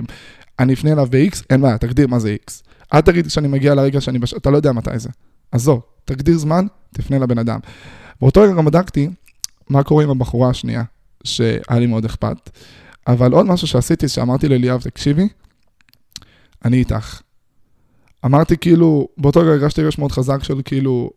אני 0.58 0.74
אפנה 0.74 0.92
אליו 0.92 1.06
ב-X, 1.10 1.42
אין 1.50 1.60
בעיה, 1.60 1.78
תגדיר 1.78 2.06
מה 2.06 2.18
זה 2.18 2.36
X. 2.46 2.52
אל 2.94 3.00
תגיד 3.00 3.30
שאני 3.30 3.48
מגיע 3.48 3.74
לרגע 3.74 4.00
שאני, 4.00 4.18
בש... 4.18 4.34
אתה 4.34 4.50
לא 4.50 4.56
יודע 4.56 4.72
מתי 4.72 4.98
זה. 4.98 5.08
עזוב, 5.52 5.82
תגדיר 6.04 6.38
זמן, 6.38 6.66
תפנה 6.94 7.18
לבן 7.18 7.38
אדם. 7.38 7.60
באותו 8.20 8.40
רגע 8.40 8.52
גם 8.52 8.64
בדקתי 8.64 9.08
מה 9.68 9.82
קורה 9.82 10.04
עם 10.04 10.10
הבחורה 10.10 10.50
השנייה, 10.50 10.82
שהיה 11.24 11.78
לי 11.78 11.86
מאוד 11.86 12.04
אכפת. 12.04 12.50
אבל 13.06 13.32
עוד 13.32 13.46
משהו 13.46 13.66
שעשיתי, 13.66 14.08
שאמרתי 14.08 14.48
לאליאב, 14.48 14.80
תקשיבי, 14.80 15.28
אני 16.64 16.76
איתך. 16.76 17.20
אמרתי 18.26 18.56
כאילו, 18.56 19.08
באותו 19.18 19.40
רגע 19.40 19.50
הרגשתי 19.50 19.82
רגש 19.82 19.98
מאוד 19.98 20.12
חזק 20.12 20.42
של 20.42 20.60
כאילו, 20.64 21.10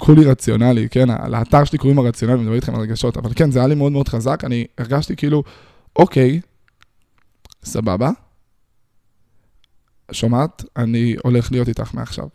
כולי 0.00 0.24
רציונלי, 0.24 0.88
כן, 0.88 1.08
לאתר 1.28 1.64
שלי 1.64 1.78
קוראים 1.78 1.98
הרציונלי, 1.98 2.34
אני 2.34 2.42
מדבר 2.42 2.56
איתכם 2.56 2.74
על 2.74 2.80
רגשות, 2.80 3.16
אבל 3.16 3.30
כן, 3.34 3.50
זה 3.50 3.58
היה 3.58 3.68
לי 3.68 3.74
מאוד 3.74 3.92
מאוד 3.92 4.08
חזק, 4.08 4.42
אני 4.44 4.66
הרגשתי 4.78 5.16
כאילו, 5.16 5.42
אוקיי, 5.96 6.40
סבבה, 7.64 8.10
שומעת? 10.12 10.64
אני 10.76 11.16
הולך 11.24 11.52
להיות 11.52 11.68
איתך 11.68 11.94
מעכשיו. 11.94 12.28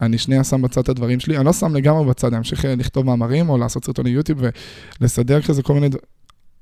אני 0.00 0.18
שנייה 0.18 0.44
שם 0.44 0.62
בצד 0.62 0.80
את 0.80 0.88
הדברים 0.88 1.20
שלי, 1.20 1.36
אני 1.36 1.46
לא 1.46 1.52
שם 1.52 1.76
לגמרי 1.76 2.04
בצד, 2.06 2.28
אני 2.28 2.38
אמשיך 2.38 2.64
אה, 2.64 2.74
לכתוב 2.74 3.06
מאמרים 3.06 3.48
או 3.48 3.58
לעשות 3.58 3.84
סרטוני 3.84 4.10
יוטיוב 4.10 4.40
ולסדר 5.00 5.42
כזה 5.42 5.62
כל 5.62 5.74
מיני 5.74 5.88
דברים. 5.88 6.04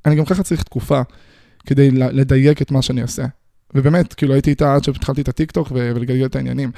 אני 0.07 0.17
גם 0.17 0.25
ככה 0.25 0.43
צריך 0.43 0.63
תקופה 0.63 1.01
כדי 1.67 1.91
לדייק 1.91 2.63
את 2.63 2.71
מה 2.71 2.83
שאני 2.83 3.03
עושה. 3.03 3.25
ובאמת, 3.75 4.15
כאילו 4.15 4.33
הייתי 4.33 4.51
איתה 4.51 4.75
עד 4.75 4.85
שהתחלתי 4.85 5.21
את 5.21 5.29
הטיקטוק 5.29 5.69
ולגלגל 5.73 6.27
את 6.27 6.37
העניינים. 6.37 6.71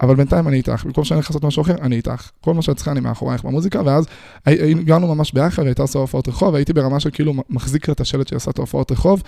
אבל 0.00 0.14
בינתיים 0.14 0.48
אני 0.48 0.56
איתך, 0.56 0.84
במקום 0.84 1.04
שאני 1.04 1.16
הולך 1.16 1.30
לעשות 1.30 1.44
משהו 1.44 1.62
אחר, 1.62 1.74
אני 1.82 1.96
איתך. 1.96 2.30
כל 2.40 2.54
מה 2.54 2.62
שאת 2.62 2.76
צריכה 2.76 2.90
אני 2.90 3.00
מאחורייך 3.00 3.44
במוזיקה, 3.44 3.82
ואז 3.84 4.06
הגענו 4.46 5.14
ממש 5.14 5.32
ביחד, 5.32 5.62
והייתה 5.62 5.82
עושה 5.82 5.98
הופעות 5.98 6.28
רחוב, 6.28 6.54
והייתי 6.54 6.72
ברמה 6.72 7.00
של 7.00 7.10
כאילו 7.10 7.34
מחזיק 7.50 7.90
את 7.90 8.00
השלט 8.00 8.28
שעשה 8.28 8.50
את 8.50 8.58
ההופעות 8.58 8.92
רחוב, 8.92 9.22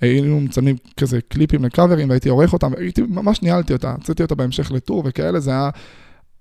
היינו 0.00 0.40
מצלמים 0.40 0.76
כזה 0.96 1.18
קליפים 1.28 1.64
לקאברים, 1.64 2.08
והייתי 2.08 2.28
עורך 2.28 2.52
אותם, 2.52 2.72
והייתי, 2.72 3.02
ממש 3.02 3.42
ניהלתי 3.42 3.72
אותה, 3.72 3.92
הוצאתי 3.92 4.22
אותה 4.22 4.34
בהמשך 4.34 4.72
לטור 4.72 5.02
וכאלה, 5.06 5.40
זה 5.40 5.50
היה, 5.50 5.70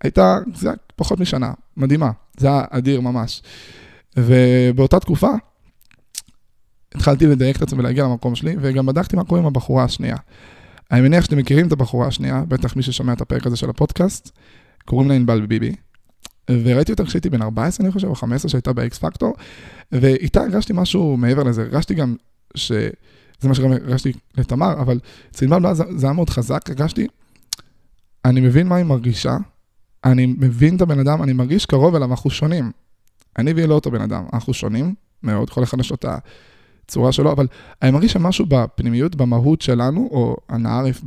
הייתה, 0.03 0.37
זה 0.55 0.67
היה 0.67 0.77
פחות 0.95 1.19
משנה, 1.19 1.51
מדהימה, 1.77 2.11
זה 2.37 2.47
היה 2.47 2.63
אדיר 2.69 3.01
ממש. 3.01 3.41
ובאותה 4.17 4.99
תקופה, 4.99 5.31
התחלתי 6.95 7.27
לדייק 7.27 7.57
את 7.57 7.61
עצמי 7.61 7.79
ולהגיע 7.79 8.03
למקום 8.03 8.35
שלי, 8.35 8.55
וגם 8.61 8.85
בדקתי 8.85 9.15
מה 9.15 9.23
קורה 9.23 9.41
עם 9.41 9.47
הבחורה 9.47 9.83
השנייה. 9.83 10.15
אני 10.91 11.01
מניח 11.01 11.23
שאתם 11.23 11.37
מכירים 11.37 11.67
את 11.67 11.71
הבחורה 11.71 12.07
השנייה, 12.07 12.43
בטח 12.47 12.75
מי 12.75 12.83
ששומע 12.83 13.13
את 13.13 13.21
הפרק 13.21 13.47
הזה 13.47 13.55
של 13.55 13.69
הפודקאסט, 13.69 14.31
קוראים 14.85 15.09
לה 15.09 15.15
ענבל 15.15 15.45
ביבי. 15.45 15.75
וראיתי 16.51 16.91
אותה 16.91 17.05
כשהייתי 17.05 17.29
בן 17.29 17.41
14, 17.41 17.85
אני 17.85 17.93
חושב, 17.93 18.07
או 18.07 18.15
15, 18.15 18.49
שהייתה 18.49 18.73
באקס 18.73 18.97
פקטור, 18.97 19.33
ואיתה 19.91 20.41
הרגשתי 20.41 20.73
משהו 20.75 21.17
מעבר 21.17 21.43
לזה, 21.43 21.61
הרגשתי 21.61 21.93
גם 21.93 22.15
ש... 22.55 22.71
זה 23.39 23.47
מה 23.47 23.55
שגם 23.55 23.71
הרגשתי 23.71 24.13
לתמר, 24.37 24.73
אבל 24.73 24.99
אצל 25.31 25.45
ענבל 25.45 25.73
זה, 25.73 25.83
היה 26.01 26.13
מאוד 26.13 26.29
חזק, 26.29 26.61
הרגשתי, 26.69 27.07
אני 28.25 28.41
מבין 28.41 28.67
מה 28.67 28.75
היא 28.75 28.85
מרגישה, 28.85 29.37
אני 30.03 30.25
מבין 30.25 30.75
את 30.75 30.81
הבן 30.81 30.99
אדם, 30.99 31.23
אני 31.23 31.33
מרגיש 31.33 31.65
קרוב 31.65 31.95
אליו, 31.95 32.11
אנחנו 32.11 32.29
שונים. 32.29 32.71
אני 33.37 33.53
והיא 33.53 33.65
לא 33.65 33.73
אותו 33.73 33.91
בן 33.91 34.01
אדם, 34.01 34.25
אנחנו 34.33 34.53
שונים 34.53 34.95
מאוד, 35.23 35.49
כל 35.49 35.63
אחד 35.63 35.79
יש 35.79 35.89
לו 35.89 35.95
את 35.95 36.05
הצורה 36.85 37.11
שלו, 37.11 37.31
אבל 37.31 37.47
אני 37.81 37.91
מרגיש 37.91 38.13
שמשהו 38.13 38.45
בפנימיות, 38.49 39.15
במהות 39.15 39.61
שלנו, 39.61 40.09
או 40.11 40.37
הנעריף, 40.49 41.01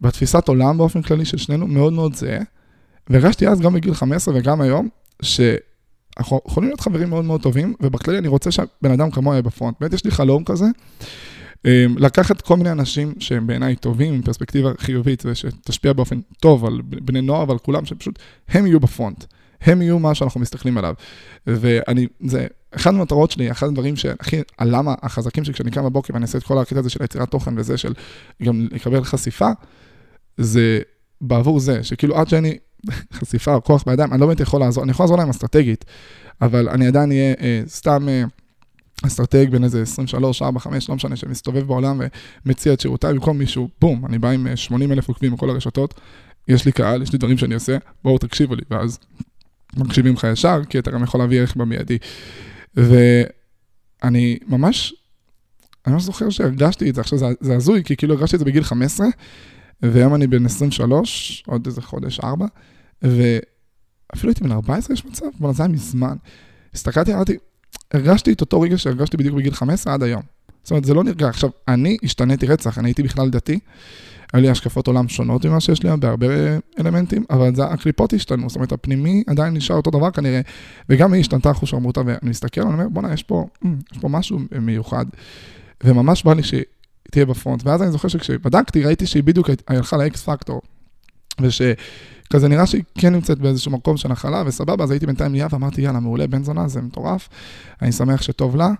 בתפיסת 0.00 0.48
עולם 0.48 0.78
באופן 0.78 1.02
כללי 1.02 1.24
של 1.24 1.36
שנינו, 1.36 1.66
מאוד 1.66 1.92
מאוד 1.92 2.14
זהה. 2.14 2.40
והרגשתי 3.10 3.48
אז, 3.48 3.60
גם 3.60 3.74
בגיל 3.74 3.94
15 3.94 4.34
וגם 4.36 4.60
היום, 4.60 4.88
שאנחנו 5.22 6.40
יכולים 6.46 6.68
להיות 6.68 6.80
חברים 6.80 7.10
מאוד 7.10 7.24
מאוד 7.24 7.42
טובים, 7.42 7.74
ובכללי 7.80 8.18
אני 8.18 8.28
רוצה 8.28 8.50
שהבן 8.50 8.90
אדם 8.92 9.10
כמוה 9.10 9.34
יהיה 9.34 9.42
בפרונט. 9.42 9.76
באמת 9.80 9.92
יש 9.92 10.04
לי 10.04 10.10
חלום 10.10 10.44
כזה, 10.44 10.66
אמ, 11.64 11.94
לקחת 11.98 12.40
כל 12.40 12.56
מיני 12.56 12.72
אנשים 12.72 13.14
שהם 13.18 13.46
בעיניי 13.46 13.76
טובים, 13.76 14.14
עם 14.14 14.22
פרספקטיבה 14.22 14.70
חיובית, 14.78 15.22
ושתשפיע 15.26 15.92
באופן 15.92 16.20
טוב 16.40 16.64
על 16.64 16.80
בני 16.82 17.20
נוער 17.20 17.48
ועל 17.48 17.58
כולם, 17.58 17.84
שפשוט 17.84 18.18
הם 18.48 18.66
יהיו 18.66 18.80
בפרונט. 18.80 19.24
הם 19.60 19.82
יהיו 19.82 19.98
מה 19.98 20.14
שאנחנו 20.14 20.40
מסתכלים 20.40 20.78
עליו. 20.78 20.94
ואני, 21.46 22.06
זה 22.20 22.46
אחד 22.76 22.94
המטרות 22.94 23.30
שלי, 23.30 23.50
אחד 23.50 23.66
הדברים 23.66 23.96
שהכי, 23.96 24.40
הלמה 24.58 24.94
החזקים 25.02 25.44
שלי, 25.44 25.54
כשאני 25.54 25.70
קם 25.70 25.84
בבוקר 25.84 26.14
ואני 26.14 26.22
אעשה 26.22 26.38
את 26.38 26.42
כל 26.42 26.58
הקטע 26.58 26.78
הזה 26.78 26.90
של 26.90 27.04
יצירת 27.04 27.30
תוכן 27.30 27.58
וזה 27.58 27.76
של 27.76 27.92
גם 28.42 28.68
לקבל 28.70 29.04
חשיפה, 29.04 29.48
זה 30.36 30.80
בעבור 31.20 31.60
זה, 31.60 31.84
שכאילו 31.84 32.16
עד 32.16 32.28
שאני 32.28 32.58
חשיפה 33.18 33.54
או 33.54 33.64
כוח 33.64 33.84
בידיים, 33.86 34.12
אני 34.12 34.20
לא 34.20 34.26
באמת 34.26 34.40
יכול 34.40 34.60
לעזור, 34.60 34.84
אני 34.84 34.90
יכול 34.90 35.04
לעזור 35.04 35.18
להם 35.18 35.30
אסטרטגית, 35.30 35.84
אבל 36.40 36.68
אני 36.68 36.86
עדיין 36.86 37.10
אהיה 37.10 37.34
אה, 37.40 37.62
סתם 37.66 38.08
אה, 38.08 38.24
אסטרטג 39.06 39.46
בין 39.50 39.64
איזה 39.64 39.82
23, 39.82 40.42
4, 40.42 40.60
5, 40.60 40.88
לא 40.88 40.94
משנה, 40.94 41.16
שמסתובב 41.16 41.66
בעולם 41.66 42.00
ומציע 42.46 42.72
את 42.72 42.80
שירותיי, 42.80 43.14
במקום 43.14 43.38
מישהו, 43.38 43.68
בום, 43.80 44.06
אני 44.06 44.18
בא 44.18 44.30
עם 44.30 44.56
80 44.56 44.90
אה, 44.90 44.96
אלף 44.96 45.08
עוקבים 45.08 45.32
בכל 45.32 45.50
הרשתות, 45.50 46.00
יש 46.48 46.64
לי 46.64 46.72
קהל, 46.72 47.02
יש 47.02 47.12
לי 47.12 47.18
דברים 47.18 47.38
שאני 47.38 47.54
עושה, 47.54 47.76
בואו 48.04 48.18
תקשיבו 48.18 48.54
לי, 48.54 48.62
ואז 48.70 48.98
מקשיבים 49.76 50.14
לך 50.14 50.26
ישר, 50.32 50.60
כי 50.68 50.78
אתה 50.78 50.90
גם 50.90 51.02
יכול 51.02 51.20
להביא 51.20 51.40
ערך 51.40 51.56
במיידי. 51.56 51.98
ואני 52.74 54.38
ממש, 54.48 54.94
אני 55.86 55.94
ממש 55.94 56.02
זוכר 56.02 56.30
שהרגשתי 56.30 56.90
את 56.90 56.94
זה, 56.94 57.00
עכשיו 57.00 57.18
זה, 57.18 57.26
זה 57.40 57.56
הזוי, 57.56 57.84
כי 57.84 57.96
כאילו 57.96 58.14
הרגשתי 58.14 58.36
את 58.36 58.38
זה 58.38 58.44
בגיל 58.44 58.62
15, 58.62 59.06
והיום 59.82 60.14
אני 60.14 60.26
בן 60.26 60.46
23, 60.46 61.44
עוד 61.46 61.66
איזה 61.66 61.82
חודש, 61.82 62.20
ארבע, 62.20 62.46
ואפילו 63.02 64.30
הייתי 64.30 64.44
בן 64.44 64.52
14, 64.52 64.94
יש 64.94 65.04
מצב, 65.04 65.26
אבל 65.40 65.54
זה 65.54 65.62
היה 65.62 65.72
מזמן. 65.72 66.16
הסתכלתי, 66.74 67.14
אמרתי, 67.14 67.36
הרגשתי 67.92 68.32
את 68.32 68.40
אותו 68.40 68.60
רגע 68.60 68.78
שהרגשתי 68.78 69.16
בדיוק 69.16 69.36
בגיל 69.36 69.54
15 69.54 69.94
עד 69.94 70.02
היום. 70.02 70.22
זאת 70.62 70.70
אומרת, 70.70 70.84
זה 70.84 70.94
לא 70.94 71.04
נרגע. 71.04 71.28
עכשיו, 71.28 71.50
אני 71.68 71.96
השתניתי 72.02 72.46
רצח, 72.46 72.78
אני 72.78 72.88
הייתי 72.88 73.02
בכלל 73.02 73.30
דתי, 73.30 73.58
היו 74.32 74.42
לי 74.42 74.50
השקפות 74.50 74.86
עולם 74.86 75.08
שונות 75.08 75.46
ממה 75.46 75.60
שיש 75.60 75.82
לי 75.82 75.90
בהרבה 75.96 76.26
אלמנטים, 76.80 77.24
אבל 77.30 77.54
זה, 77.54 77.64
הקליפות 77.64 78.12
השתנו, 78.12 78.48
זאת 78.48 78.56
אומרת, 78.56 78.72
הפנימי 78.72 79.24
עדיין 79.26 79.54
נשאר 79.54 79.76
אותו 79.76 79.90
דבר 79.90 80.10
כנראה, 80.10 80.40
וגם 80.88 81.12
היא 81.12 81.20
השתנתה 81.20 81.50
אחוז 81.50 81.68
שרמוטה, 81.68 82.00
ואני 82.06 82.30
מסתכל, 82.30 82.60
אני 82.60 82.72
אומר, 82.72 82.88
בואנה, 82.88 83.12
יש 83.12 83.24
אה, 83.32 83.36
יש 83.92 83.98
פה 83.98 84.08
משהו 84.08 84.38
מיוחד, 84.60 85.06
וממש 85.84 86.24
בא 86.24 86.34
לי 86.34 86.42
שהיא 86.42 86.62
תהיה 87.10 87.26
בפרונט, 87.26 87.66
ואז 87.66 87.82
אני 87.82 87.90
זוכר 87.90 88.08
שכשבדקתי, 88.08 88.84
ראיתי 88.84 89.06
שהיא 89.06 89.22
בדיוק 89.22 89.50
הלכה 89.68 89.96
לאקס 89.96 90.22
פקטור, 90.22 90.60
ושכזה 91.40 92.48
נראה 92.48 92.66
שהיא 92.66 92.82
כן 92.98 93.12
נמצאת 93.12 93.38
באיזשהו 93.38 93.70
מקום 93.70 93.96
של 93.96 94.08
נחלה, 94.08 94.42
וסבבה, 94.46 94.84
אז 94.84 94.90
הייתי 94.90 95.06
בינתיים 95.06 95.32
ליאב, 95.32 95.54
אמרתי, 95.54 95.82
יאללה, 95.82 96.00
מעולה, 96.00 96.26
בן 96.26 96.44
זונה, 96.44 96.68
זה 96.68 96.82
מטורף, 96.82 97.28
אני 97.82 97.92
שמח 97.92 98.22
שטוב 98.22 98.56
לה, 98.56 98.70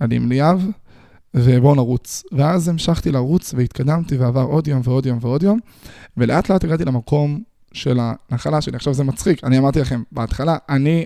אני 0.00 0.16
עם 0.16 0.28
ליאב, 0.28 0.66
ובואו 1.34 1.74
נרוץ. 1.74 2.22
ואז 2.32 2.68
המשכתי 2.68 3.12
לרוץ 3.12 3.54
והתקדמתי 3.56 4.16
ועבר 4.16 4.42
עוד 4.42 4.68
יום 4.68 4.80
ועוד 4.84 5.06
יום 5.06 5.18
ועוד 5.20 5.42
יום, 5.42 5.58
ולאט 6.16 6.48
לאט 6.48 6.64
הגעתי 6.64 6.84
למקום 6.84 7.42
של 7.72 7.98
הנחלה 8.00 8.60
שלי. 8.60 8.76
עכשיו 8.76 8.94
זה 8.94 9.04
מצחיק, 9.04 9.44
אני 9.44 9.58
אמרתי 9.58 9.80
לכם, 9.80 10.02
בהתחלה, 10.12 10.56
אני 10.68 11.04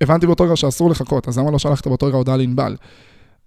הבנתי 0.00 0.26
באותו 0.26 0.44
רגע 0.44 0.56
שאסור 0.56 0.90
לחכות, 0.90 1.28
אז 1.28 1.38
למה 1.38 1.50
לא 1.50 1.58
שלחת 1.58 1.86
באותו 1.86 2.06
רגע 2.06 2.16
הודעה 2.16 2.36
לענבל? 2.36 2.76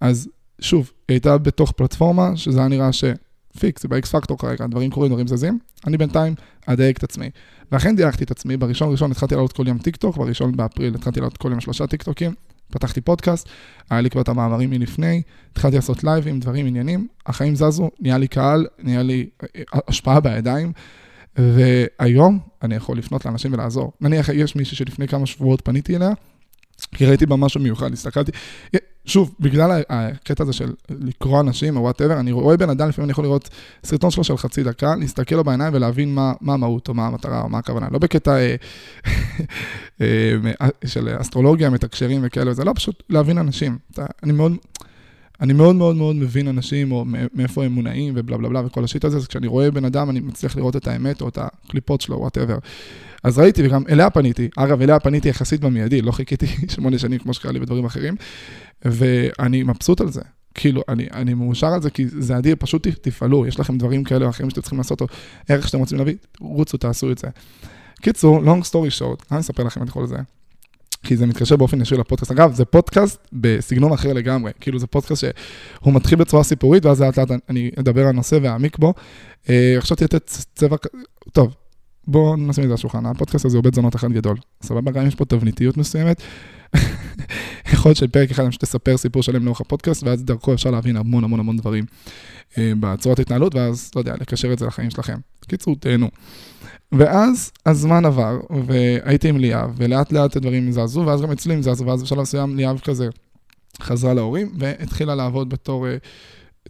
אז 0.02 0.30
שוב, 0.62 0.92
היא 1.08 1.16
הייתה 1.16 1.38
בתוך 1.38 1.72
פלטפורמה, 1.72 2.38
שזה 2.38 2.60
היה 2.60 2.68
נראה 2.68 2.90
ש 2.94 3.16
peaks, 3.16 3.82
זה 3.82 3.88
באקס 3.88 4.12
פקטור 4.12 4.38
כרגע, 4.38 4.68
דברים 4.68 4.92
קורים, 4.92 5.12
דברים 5.12 5.28
זזים. 5.28 5.60
אני 5.88 5.98
בינתיים 5.98 6.36
אדייק 6.66 6.98
את 6.98 7.04
עצמי. 7.04 7.30
ואכן 7.72 7.96
דייקתי 7.96 8.24
את 8.24 8.32
עצמי, 8.32 8.58
בראשון 8.58 8.92
ראשון 8.92 9.12
התחלתי 9.12 9.36
לעלות 9.36 9.54
כל 9.54 9.68
יום 9.68 9.78
טיק 9.78 9.96
טוק, 9.96 10.18
בראשון 10.18 10.58
באפריל 10.58 10.96
התחלתי 10.96 11.20
לעלות 11.20 11.38
כל 11.38 11.52
יום 11.52 11.60
שלושה 11.60 11.88
טיק 11.88 12.04
טוקים. 12.04 12.34
פתחתי 12.72 13.02
פודקאסט, 13.02 13.50
היה 13.90 14.02
לי 14.02 14.10
כבר 14.10 14.22
את 14.22 14.30
המאמרים 14.30 14.70
מלפני, 14.70 15.22
התחלתי 15.52 15.76
לעשות 15.76 16.04
לייבים, 16.04 16.40
דברים, 16.40 16.66
עניינים, 16.66 17.08
החיים 17.26 17.56
זזו, 17.56 17.90
נהיה 18.00 18.18
לי 18.18 18.28
קהל, 18.28 18.68
נהיה 18.80 19.04
לי 19.04 19.30
אה, 19.44 19.80
השפעה 19.88 20.20
בידיים, 20.20 20.72
והיום 21.38 22.40
אני 22.64 22.76
יכול 22.76 22.98
לפנות 22.98 23.26
לאנשים 23.26 23.54
ולעזור. 23.54 23.92
נניח 24.02 24.30
יש 24.30 24.56
מישהי 24.56 24.78
שלפני 24.78 25.08
כמה 25.08 25.26
שבועות 25.26 25.62
פניתי 25.64 25.96
אליה, 25.96 26.12
כי 26.86 27.06
ראיתי 27.06 27.26
בה 27.26 27.36
משהו 27.36 27.62
מיוחד, 27.62 27.94
הסתכלתי, 27.94 28.32
שוב, 29.06 29.36
בגלל 29.40 29.82
הקטע 29.90 30.44
הזה 30.44 30.54
של 30.54 30.74
לקרוא 30.90 31.40
אנשים 31.40 31.78
או 31.78 31.82
וואטאבר, 31.82 32.20
אני 32.20 32.32
רואה 32.32 32.58
בן 32.58 32.70
אדם, 32.70 32.90
לפעמים 32.90 33.06
אני 33.06 33.12
יכול 33.12 33.24
לראות 33.24 33.50
סרטון 33.84 34.12
שלו 34.12 34.24
של 34.24 34.38
חצי 34.38 34.64
דקה, 34.64 34.96
להסתכל 34.96 35.36
לו 35.36 35.44
בעיניים 35.44 35.74
ולהבין 35.74 36.16
מה, 36.16 36.34
מה 36.42 36.54
המהות 36.54 36.88
או 36.88 36.94
מה 36.94 37.08
המטרה 37.08 37.42
או 37.42 37.50
מה 37.50 37.58
הכוונה. 37.58 37.88
לא 37.92 38.00
בקטע 38.00 38.38
אה, 38.38 38.56
אה, 40.02 40.68
של 40.86 41.10
אסטרולוגיה, 41.22 41.70
מתקשרים 41.70 42.22
וכאלה, 42.24 42.54
זה 42.54 42.64
לא 42.64 42.74
פשוט 42.76 43.04
להבין 43.10 43.38
אנשים. 43.38 43.78
אני 44.24 44.32
מאוד... 44.32 44.52
אני 45.42 45.54
מאוד 45.54 45.76
מאוד 45.76 45.96
מאוד 45.96 46.16
מבין 46.16 46.48
אנשים, 46.48 46.92
או 46.92 47.06
מאיפה 47.34 47.66
הם 47.66 47.72
מונעים 47.72 48.14
ובלה 48.18 48.38
בלה 48.38 48.50
בלה 48.50 48.66
וכל 48.66 48.84
השיט 48.84 49.06
הזה, 49.06 49.18
אז 49.18 49.28
כשאני 49.28 49.48
רואה 49.48 49.72
בן 49.72 49.86
אדם, 49.86 50.10
אני 50.10 50.20
מצליח 50.20 50.56
לראות 50.56 50.76
את 50.76 50.88
האמת 50.88 51.22
או 51.22 51.28
את 51.28 51.38
הקליפות 51.42 52.02
שלו, 52.02 52.20
whatever. 52.20 52.58
אז 53.24 53.40
ראיתי, 53.40 53.68
וגם 53.68 53.84
אליה 53.90 54.10
פניתי. 54.10 54.50
אגב, 54.58 54.82
אליה 54.82 55.00
פניתי 55.00 55.30
יחסית 55.30 55.62
במיידי, 55.62 56.02
לא 56.02 56.12
חיכיתי 56.12 56.48
שמונה 56.76 56.98
שנים 56.98 57.20
כמו 57.20 57.34
שקרה 57.34 57.52
לי 57.52 57.60
בדברים 57.60 57.86
אחרים, 57.86 58.16
ואני 58.86 59.64
מבסוט 59.64 60.02
על 60.02 60.12
זה. 60.12 60.22
כאילו, 60.54 60.82
אני, 60.90 61.08
אני 61.14 61.34
מאושר 61.34 61.68
על 61.68 61.82
זה, 61.82 61.90
כי 61.90 62.08
זה 62.08 62.38
אדיר, 62.38 62.56
פשוט 62.60 62.88
תפעלו, 63.02 63.46
יש 63.46 63.60
לכם 63.60 63.78
דברים 63.78 64.04
כאלה 64.04 64.26
או 64.26 64.30
אחרים 64.30 64.50
שאתם 64.50 64.62
צריכים 64.62 64.78
לעשות, 64.78 65.02
או 65.02 65.08
ערך 65.50 65.68
שאתם 65.68 65.80
רוצים 65.80 65.98
להביא, 65.98 66.16
רוצו, 66.40 66.78
תעשו 66.78 67.12
את 67.12 67.18
זה. 67.18 67.28
קיצור, 68.02 68.40
long 68.40 68.64
story 68.72 69.02
short, 69.02 69.24
אני 69.32 69.40
אספר 69.40 69.64
לכם 69.64 69.84
את 69.84 69.90
כל 69.90 70.08
זה. 70.08 70.18
כי 71.04 71.18
זה 71.18 71.26
מתקשר 71.26 71.56
באופן 71.56 71.82
ישיר 71.82 71.98
לפודקאסט. 71.98 72.32
אגב, 72.32 72.54
זה 72.54 72.66
פודקאסט 72.66 73.28
בסגנון 73.34 73.92
אחר 73.92 74.14
לגמרי. 74.14 74.52
כאילו, 74.60 74.80
זה 74.80 74.88
פודקאסט 74.88 75.22
שהוא 75.22 75.94
מתחיל 75.94 76.20
בצורה 76.20 76.44
סיפורית, 76.44 76.86
ואז 76.86 77.02
לאט 77.02 77.20
לאט 77.20 77.32
אני 77.50 77.72
אדבר 77.80 78.02
על 78.02 78.08
הנושא 78.08 78.40
ואעמיק 78.42 78.78
בו. 78.78 78.94
עכשיו 79.78 79.98
תהיה 79.98 80.08
צבע, 80.56 80.76
טוב, 81.32 81.56
בואו 82.08 82.36
נשים 82.36 82.64
את 82.64 82.68
זה 82.68 82.74
על 82.74 82.74
השולחן. 82.74 83.06
הפודקאסט 83.06 83.46
הזה 83.46 83.58
הוא 83.58 83.64
בית 83.64 83.74
זונות 83.74 83.96
אחד 83.96 84.12
גדול. 84.12 84.38
סבבה? 84.64 84.92
גם 84.92 85.02
אם 85.02 85.08
יש 85.08 85.16
פה 85.16 85.26
תבניתיות 85.26 85.78
מסוימת. 85.78 86.22
יכול 87.74 87.90
להיות 87.90 87.98
שפרק 87.98 88.32
אחד 88.32 88.44
אני 88.44 88.52
שתספר 88.52 88.98
סיפור 88.98 89.24
שלם 89.24 89.46
לאורך 89.46 89.62
הפודקאסט, 89.62 90.04
ואז 90.04 90.24
דרכו 90.24 90.54
אפשר 90.54 90.72
להבין 90.72 90.98
המון 90.98 91.24
המון 91.24 91.40
המון 91.40 91.58
דברים 91.58 91.86
אה, 92.58 92.72
בצורת 92.80 93.20
התנהלות, 93.20 93.56
ואז, 93.56 93.92
לא 93.96 94.02
יודע, 94.02 94.16
לקשר 94.22 94.54
את 94.54 94.60
זה 94.60 94.66
לחיים 94.66 94.90
שלכם. 94.90 95.18
בקיצור, 95.42 95.76
תהנו. 95.80 96.10
ואז 96.92 97.52
הזמן 97.66 98.06
עבר, 98.06 98.40
והייתי 98.66 99.30
עם 99.30 99.38
ליאב, 99.38 99.74
ולאט 99.78 100.12
לאט 100.12 100.36
הדברים 100.36 100.72
זזו, 100.72 101.04
ואז 101.06 101.22
גם 101.22 101.32
אצלי 101.32 101.54
הם 101.54 101.62
זזו, 101.62 101.86
ואז 101.86 102.04
בשלב 102.04 102.22
מסוים 102.22 102.58
ליאב 102.58 102.80
כזה 102.80 103.08
חזרה 103.82 104.14
להורים, 104.14 104.52
והתחילה 104.58 105.16
לעבוד 105.16 105.50
בתור 105.50 105.88
uh, 105.88 105.90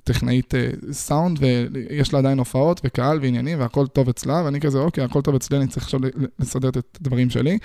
טכנאית 0.04 0.54
uh, 0.54 0.94
סאונד, 0.94 1.40
ויש 1.42 2.14
לה 2.14 2.20
עדיין 2.20 2.40
הופעות 2.40 2.82
וקהל 2.84 3.20
ועניינים, 3.22 3.60
והכל 3.60 3.88
טוב 3.88 4.10
אצלה, 4.10 4.42
ואני 4.46 4.60
כזה, 4.60 4.80
אוקיי, 4.80 5.04
הכל 5.04 5.22
טוב 5.22 5.36
אצלי, 5.36 5.58
אני 5.58 5.68
צריך 5.68 5.86
עכשיו 5.86 6.00
לסדר 6.40 6.70
את 6.70 6.98
הדברים 7.02 7.30
שלי. 7.30 7.58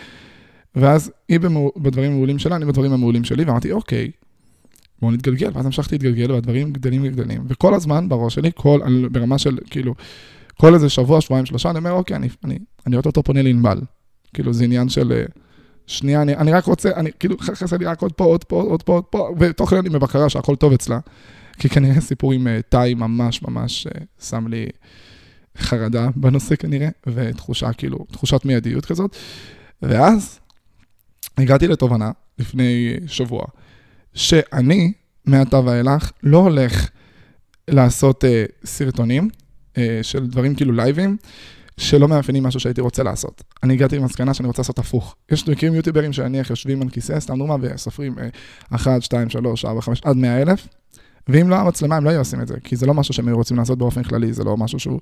ואז 0.75 1.13
היא 1.29 1.41
במו, 1.41 1.73
בדברים 1.77 2.13
המעולים 2.13 2.39
שלה, 2.39 2.57
אני 2.57 2.65
בדברים 2.65 2.93
המעולים 2.93 3.25
שלי, 3.25 3.45
ואמרתי, 3.45 3.73
אוקיי, 3.73 4.11
בואו 5.01 5.13
נתגלגל, 5.13 5.51
ואז 5.55 5.67
המשכתי 5.67 5.95
להתגלגל, 5.95 6.33
והדברים 6.33 6.73
גדלים 6.73 7.03
וגדלים. 7.05 7.45
וכל 7.49 7.75
הזמן 7.75 8.09
בראש 8.09 8.35
שלי, 8.35 8.51
כל, 8.55 8.81
ברמה 9.13 9.39
של, 9.39 9.59
כאילו, 9.71 9.95
כל 10.61 10.75
איזה 10.75 10.89
שבוע, 10.89 11.21
שבועיים, 11.21 11.47
שלושה, 11.47 11.71
אני 11.71 11.79
אומר, 11.79 11.93
אוקיי, 11.93 12.17
אני, 12.17 12.29
אני, 12.45 12.59
אני 12.87 12.97
אותו 12.97 13.23
פונה 13.23 13.43
לענבל. 13.43 13.81
כאילו, 14.35 14.53
זה 14.53 14.65
עניין 14.65 14.89
של 14.89 15.13
אה, 15.13 15.25
שנייה, 15.87 16.23
אני, 16.23 16.37
אני 16.37 16.53
רק 16.53 16.65
רוצה, 16.65 16.91
אני, 16.97 17.11
כאילו, 17.19 17.39
חסר 17.39 17.77
לי 17.77 17.85
רק 17.85 18.03
עוד 18.03 18.13
פה, 18.13 18.25
עוד 18.25 18.45
פה, 18.45 18.63
עוד 18.63 18.83
פה, 18.83 18.93
עוד 18.93 19.05
פה, 19.05 19.35
ותוך 19.39 19.71
כדי 19.71 19.79
אני 19.79 19.89
בבקרה 19.89 20.29
שהכל 20.29 20.57
טוב 20.57 20.73
אצלה. 20.73 20.99
כי 21.59 21.69
כנראה 21.69 22.01
סיפור 22.01 22.33
עם 22.33 22.47
אה, 22.47 22.61
טאי 22.69 22.95
ממש 22.95 23.43
ממש 23.43 23.87
אה, 23.87 24.01
שם 24.21 24.47
לי 24.47 24.67
חרדה 25.59 26.09
בנושא 26.17 26.57
כנראה, 26.57 26.89
ותחושה, 27.07 27.73
כאילו, 27.73 27.99
תחושת 28.11 28.45
מיידיות 28.45 28.87
כזאת. 28.87 29.17
ואז 29.83 30.41
הגעתי 31.39 31.69
לתובנה 31.69 32.11
לפני 32.39 32.97
שבוע, 33.07 33.45
שאני, 34.15 34.93
מעתה 35.27 35.61
ואילך, 35.61 36.11
לא 36.23 36.39
הולך 36.39 36.89
לעשות 37.69 38.25
אה, 38.25 38.45
סרטונים 38.65 39.29
של 40.03 40.27
דברים 40.27 40.55
כאילו 40.55 40.73
לייבים, 40.73 41.17
שלא 41.77 42.09
מאפיינים 42.09 42.43
משהו 42.43 42.61
שהייתי 42.61 42.81
רוצה 42.81 43.03
לעשות. 43.03 43.43
אני 43.63 43.75
הגעתי 43.75 43.99
למסקנה 43.99 44.35
שאני 44.35 44.47
רוצה 44.47 44.63
לעשות 44.63 44.79
הפוך. 44.79 45.17
יש 45.31 45.49
מקרים 45.49 45.75
יוטיוברים 45.75 46.11
איך 46.35 46.51
יושבים 46.51 46.83
על 46.83 46.89
כיסא, 46.89 47.21
סתם 47.21 47.39
דוגמה, 47.39 47.57
וסופרים 47.61 48.19
אה, 48.19 48.29
1, 48.75 49.03
2, 49.03 49.31
3, 49.31 49.65
4, 49.65 49.81
5, 49.81 50.01
עד 50.05 50.17
100 50.17 50.43
אלף. 50.43 50.69
ואם 51.29 51.49
לא 51.49 51.57
המצלמה, 51.57 51.97
הם 51.97 52.05
לא 52.05 52.11
היו 52.11 52.19
עושים 52.19 52.41
את 52.41 52.49
זה, 52.49 52.55
כי 52.65 52.77
זה 52.77 52.87
לא 52.87 52.95
משהו 52.95 53.15
שהם 53.15 53.29
היו 53.29 53.37
רוצים 53.37 53.57
לעשות 53.57 53.79
באופן 53.79 54.03
כללי, 54.03 54.33
זה 54.33 54.45
לא 54.45 54.57
משהו 54.57 54.79
שהוא 54.79 55.01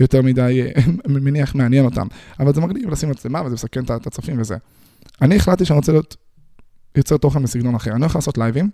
יותר 0.00 0.22
מדי, 0.22 0.62
אה, 0.76 0.82
מניח, 1.08 1.54
מעניין 1.54 1.84
אותם. 1.84 2.06
אבל 2.40 2.54
זה 2.54 2.60
מגניב 2.60 2.90
לשים 2.90 3.10
מצלמה 3.10 3.42
וזה 3.44 3.54
מסכן 3.54 3.84
את 3.84 4.06
הצופים 4.06 4.40
וזה. 4.40 4.56
אני 5.22 5.36
החלטתי 5.36 5.64
שאני 5.64 5.76
רוצה 5.76 5.92
להיות 5.92 6.16
יוצר 6.96 7.16
תוכן 7.16 7.42
בסגנון 7.42 7.74
אחר. 7.74 7.90
אני 7.90 8.00
הולך 8.00 8.14
לעשות 8.14 8.38
לייבים, 8.38 8.70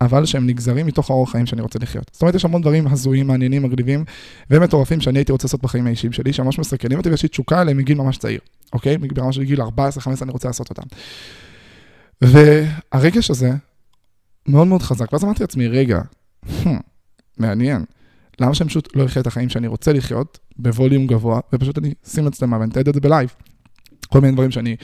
אבל 0.00 0.26
שהם 0.26 0.46
נגזרים 0.46 0.86
מתוך 0.86 1.10
האורח 1.10 1.30
חיים 1.30 1.46
שאני 1.46 1.62
רוצה 1.62 1.78
לחיות. 1.78 2.10
זאת 2.12 2.22
אומרת, 2.22 2.34
יש 2.34 2.44
המון 2.44 2.62
דברים 2.62 2.86
הזויים, 2.86 3.26
מעניינים, 3.26 3.62
מגניבים 3.62 4.04
ומטורפים 4.50 5.00
שאני 5.00 5.18
הייתי 5.18 5.32
רוצה 5.32 5.46
לעשות 5.46 5.62
בחיים 5.62 5.86
האישיים 5.86 6.12
שלי, 6.12 6.32
שממש 6.32 6.58
מסכנים 6.58 6.98
אותי 6.98 7.10
ויש 7.10 7.22
לי 7.22 7.28
תשוקה 7.28 7.62
אליהם 7.62 7.76
מגיל 7.76 7.98
ממש 7.98 8.18
צעיר, 8.18 8.40
אוקיי? 8.72 8.98
ברמה 8.98 9.32
של 9.32 9.44
גיל 9.44 9.60
14-15 9.60 9.64
אני 10.22 10.32
רוצה 10.32 10.48
לעשות 10.48 10.70
אותם. 10.70 10.82
והרגש 12.22 13.30
הזה 13.30 13.50
מאוד 14.48 14.66
מאוד 14.66 14.82
חזק, 14.82 15.12
ואז 15.12 15.24
אמרתי 15.24 15.42
לעצמי, 15.42 15.68
רגע, 15.68 16.00
hmm, 16.46 16.68
מעניין, 17.38 17.84
למה 18.40 18.54
שאני 18.54 18.68
פשוט 18.68 18.96
לא 18.96 19.04
אחיה 19.04 19.22
את 19.22 19.26
החיים 19.26 19.48
שאני 19.48 19.66
רוצה 19.66 19.92
לחיות 19.92 20.38
בווליום 20.56 21.06
גבוה, 21.06 21.40
ופשוט 21.52 21.78
אני 21.78 21.94
אשים 22.06 22.24
מצלמה 22.24 22.58
ואני 22.58 22.70
אתעד 22.70 22.88
את 22.88 22.94
זה 22.94 23.00
בלייב. 23.00 23.34
כל 24.08 24.20
מיני 24.20 24.32
דברים 24.32 24.50
שאני 24.50 24.76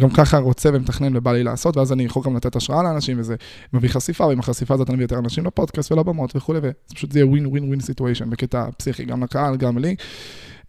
גם 0.00 0.10
ככה 0.10 0.38
רוצה 0.38 0.70
ומתכנן 0.72 1.16
ובא 1.16 1.32
לי 1.32 1.42
לעשות, 1.42 1.76
ואז 1.76 1.92
אני 1.92 2.04
יכול 2.04 2.22
גם 2.24 2.36
לתת 2.36 2.56
השראה 2.56 2.82
לאנשים, 2.82 3.20
וזה 3.20 3.36
מביא 3.72 3.88
חשיפה, 3.88 4.26
ועם 4.26 4.40
החשיפה 4.40 4.74
הזאת 4.74 4.88
אני 4.90 4.94
מביא 4.94 5.04
יותר 5.04 5.18
אנשים 5.18 5.46
לפודקאסט 5.46 5.92
ולבמות 5.92 6.36
וכולי, 6.36 6.58
וזה 6.58 6.72
פשוט 6.94 7.14
יהיה 7.14 7.26
win 7.26 7.46
win 7.46 7.64
win 7.64 7.80
situation 7.80 8.30
בקטע 8.30 8.70
פסיכי, 8.76 9.04
גם 9.04 9.22
לקהל, 9.22 9.56
גם 9.56 9.78
לי, 9.78 9.96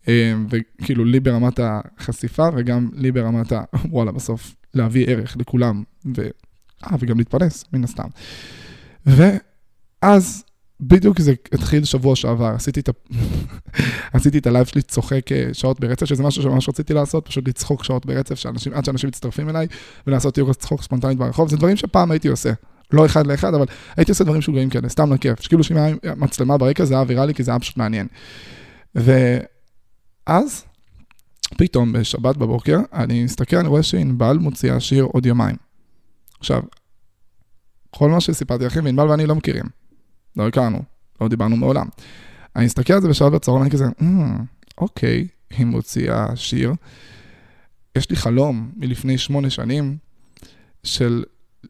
אמ, 0.08 0.48
וכאילו 0.50 1.06
לי 1.06 1.20
ברמת 1.20 1.60
החשיפה, 1.64 2.48
וגם 2.56 2.90
לי 2.94 3.12
ברמת 3.12 3.52
ה... 3.52 3.64
וואלה, 3.92 4.12
בסוף 4.12 4.56
להביא 4.74 5.06
ערך 5.08 5.38
לכולם, 5.40 5.84
ו... 6.18 6.28
אה, 6.84 6.96
וגם 7.00 7.18
להתפרנס, 7.18 7.66
מן 7.74 7.84
הסתם. 7.84 8.08
ואז 9.06 10.44
בדיוק 10.80 11.20
זה 11.20 11.34
התחיל 11.52 11.84
שבוע 11.84 12.16
שעבר, 12.16 12.46
עשיתי 12.46 12.80
את, 12.80 12.90
ה... 12.90 12.92
עשיתי 14.18 14.38
את 14.38 14.48
הלייב 14.48 14.66
שלי 14.66 14.82
צוחק 14.82 15.32
אה, 15.32 15.50
שעות 15.54 15.80
ברצף, 15.80 16.06
שזה 16.06 16.24
משהו 16.24 16.44
שממש 16.44 16.70
רציתי 16.70 16.94
לעשות, 16.94 17.28
פשוט 17.28 17.48
לצחוק 17.48 17.84
שעות 17.84 18.06
ברצף, 18.06 18.36
שאנשים, 18.36 18.74
עד 18.74 18.86
שאנשים 18.86 19.08
מצטרפים 19.08 19.50
אליי, 19.50 19.68
ולעשות 20.08 20.38
יוגה 20.38 20.54
צחוק 20.54 20.84
ספונטנית 20.84 21.18
ברחוב, 21.18 21.50
זה 21.50 21.58
דברים 21.58 21.78
שפעם 21.78 22.12
הייתי 22.12 22.28
עושה. 22.28 22.54
לא 22.94 23.06
אחד 23.06 23.28
לאחד, 23.28 23.54
אבל 23.54 23.66
הייתי 23.98 24.12
עושה 24.12 24.24
דברים 24.24 24.42
שוגעים 24.42 24.70
כאלה, 24.70 24.90
סתם 24.90 25.14
לכיף. 25.14 25.42
שכאילו 25.42 25.64
שאם 25.64 25.78
היה 25.78 25.96
מצלמה 26.16 26.58
ברקע 26.58 26.86
זה 26.86 26.94
היה 26.94 27.04
ויראלי, 27.08 27.34
כי 27.34 27.44
זה 27.44 27.52
היה 27.52 27.60
פשוט 27.60 27.78
מעניין. 27.78 28.08
ואז, 28.96 30.66
פתאום 31.58 31.94
בשבת 31.94 32.38
בבוקר, 32.38 32.80
אני 32.94 33.24
מסתכל, 33.24 33.56
אני 33.56 33.68
רואה 33.68 33.84
שענבל 33.84 34.38
מוציאה 34.38 34.80
שיר 34.80 35.04
עוד 35.04 35.26
יומיים. 35.26 35.56
עכשיו, 36.40 36.62
כל 37.90 38.10
מה 38.10 38.22
שסיפרתי 38.22 38.66
לכם, 38.66 38.88
ענבל 38.88 39.10
ואני 39.10 39.26
לא 39.26 39.36
מכירים. 39.36 39.83
לא 40.38 40.48
הכרנו, 40.48 40.82
לא 41.22 41.28
דיברנו 41.28 41.58
מעולם. 41.58 41.88
אני 42.56 42.66
מסתכל 42.66 42.94
על 42.94 43.02
זה 43.02 43.08
בשעות 43.08 43.34
בצהריים, 43.34 43.64
אני 43.64 43.72
כזה, 43.72 43.86
mm, 43.86 44.04
אוקיי, 44.78 45.28
היא 45.50 45.66
מוציאה 45.66 46.36
שיר. 46.36 46.74
יש 47.96 48.10
לי 48.10 48.16
חלום 48.16 48.72
מלפני 48.78 49.18
שמונה 49.18 49.50
שנים 49.50 49.98
של 50.84 51.24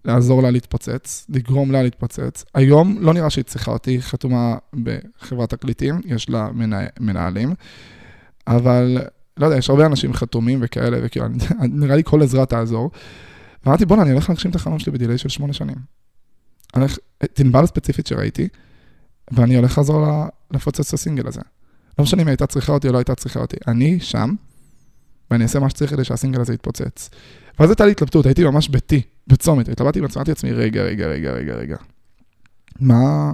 לעזור 0.05 0.43
לה 0.43 0.51
להתפוצץ, 0.51 1.25
לגרום 1.29 1.71
לה 1.71 1.83
להתפוצץ. 1.83 2.45
היום 2.53 2.97
לא 2.99 3.13
נראה 3.13 3.29
שהיא 3.29 3.45
צריכה 3.45 3.71
אותי, 3.71 3.91
היא 3.91 4.01
חתומה 4.01 4.55
בחברת 4.83 5.49
תקליטים, 5.49 6.01
יש 6.05 6.29
לה 6.29 6.49
מנה, 6.53 6.79
מנהלים, 6.99 7.53
אבל 8.47 8.97
לא 9.37 9.45
יודע, 9.45 9.57
יש 9.57 9.69
הרבה 9.69 9.85
אנשים 9.85 10.13
חתומים 10.13 10.59
וכאלה, 10.61 10.97
וכאילו, 11.03 11.25
נראה 11.61 11.95
לי 11.95 12.03
כל 12.05 12.21
עזרה 12.21 12.45
תעזור. 12.45 12.91
ואמרתי, 13.65 13.85
בוא'נה, 13.85 14.01
אני 14.03 14.11
הולך 14.11 14.29
להגשים 14.29 14.51
את 14.51 14.55
החלום 14.55 14.79
שלי 14.79 14.91
בדיליי 14.91 15.17
של 15.17 15.29
שמונה 15.29 15.53
שנים. 15.53 15.75
הולך, 16.75 16.97
את 17.23 17.39
ענבל 17.39 17.63
הספציפית 17.63 18.07
שראיתי, 18.07 18.47
ואני 19.31 19.55
הולך 19.55 19.77
לעזור 19.77 20.01
לה 20.01 20.27
לפוצץ 20.51 20.87
את 20.87 20.93
הסינגל 20.93 21.27
הזה. 21.27 21.41
לא 21.99 22.03
משנה 22.03 22.21
אם 22.21 22.27
היא 22.27 22.31
הייתה 22.31 22.47
צריכה 22.47 22.71
אותי 22.73 22.87
או 22.87 22.93
לא 22.93 22.97
הייתה 22.97 23.15
צריכה 23.15 23.39
אותי. 23.39 23.57
אני 23.67 23.99
שם, 23.99 24.33
ואני 25.31 25.43
אעשה 25.43 25.59
מה 25.59 25.69
שצריך 25.69 25.91
כדי 25.91 26.03
שהסינגל 26.03 26.41
הזה 26.41 26.53
יתפוצץ. 26.53 27.09
ואז 27.59 27.69
הייתה 27.69 27.85
לי 27.85 27.91
התלבטות, 27.91 28.25
הייתי 28.25 28.43
ממש 28.43 28.69
ביתי, 28.69 29.01
בצומת, 29.27 29.69
התלבטתי 29.69 29.99
עם 29.99 30.05
עצמי, 30.31 30.51
רגע, 30.51 30.83
רגע, 30.83 31.07
רגע, 31.07 31.31
רגע, 31.31 31.53
רגע. 31.53 31.75
מה, 32.79 33.33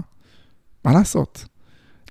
מה 0.86 0.94
לעשות? 0.94 1.46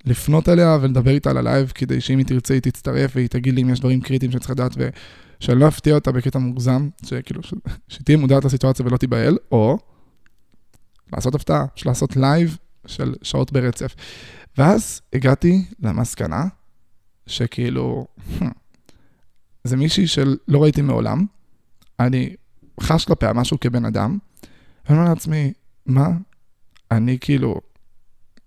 לפנות 0.05 0.49
אליה 0.49 0.77
ולדבר 0.81 1.11
איתה 1.11 1.29
על 1.29 1.37
הלייב, 1.37 1.71
כדי 1.75 2.01
שאם 2.01 2.17
היא 2.17 2.25
תרצה 2.25 2.53
היא 2.53 2.61
תצטרף 2.61 3.11
והיא 3.15 3.27
תגיד 3.27 3.53
לי 3.53 3.61
אם 3.61 3.69
יש 3.69 3.79
דברים 3.79 4.01
קריטיים 4.01 4.31
שצריך 4.31 4.49
לדעת 4.49 4.71
ושאני 4.77 5.59
לא 5.59 5.67
אפתיע 5.67 5.95
אותה 5.95 6.11
בקטע 6.11 6.39
מוגזם, 6.39 6.89
שכאילו, 7.05 7.43
ש... 7.43 7.53
שתהיה 7.87 8.17
מודעת 8.17 8.45
לסיטואציה 8.45 8.85
ולא 8.85 8.97
תיבהל, 8.97 9.37
או 9.51 9.77
לעשות 11.13 11.35
הפתעה, 11.35 11.65
של 11.75 11.89
לעשות 11.89 12.15
לייב 12.15 12.57
של 12.85 13.13
שעות 13.21 13.51
ברצף. 13.51 13.95
ואז 14.57 15.01
הגעתי 15.13 15.65
למסקנה 15.79 16.43
שכאילו, 17.27 18.07
זה 19.63 19.77
מישהי 19.77 20.07
שלא 20.07 20.63
ראיתי 20.63 20.81
מעולם, 20.81 21.25
אני 21.99 22.35
חש 22.81 23.05
כלפיה 23.05 23.33
משהו 23.33 23.59
כבן 23.59 23.85
אדם, 23.85 24.17
ואני 24.85 24.99
אומר 24.99 25.09
לעצמי, 25.09 25.53
מה? 25.85 26.09
אני 26.91 27.17
כאילו, 27.21 27.61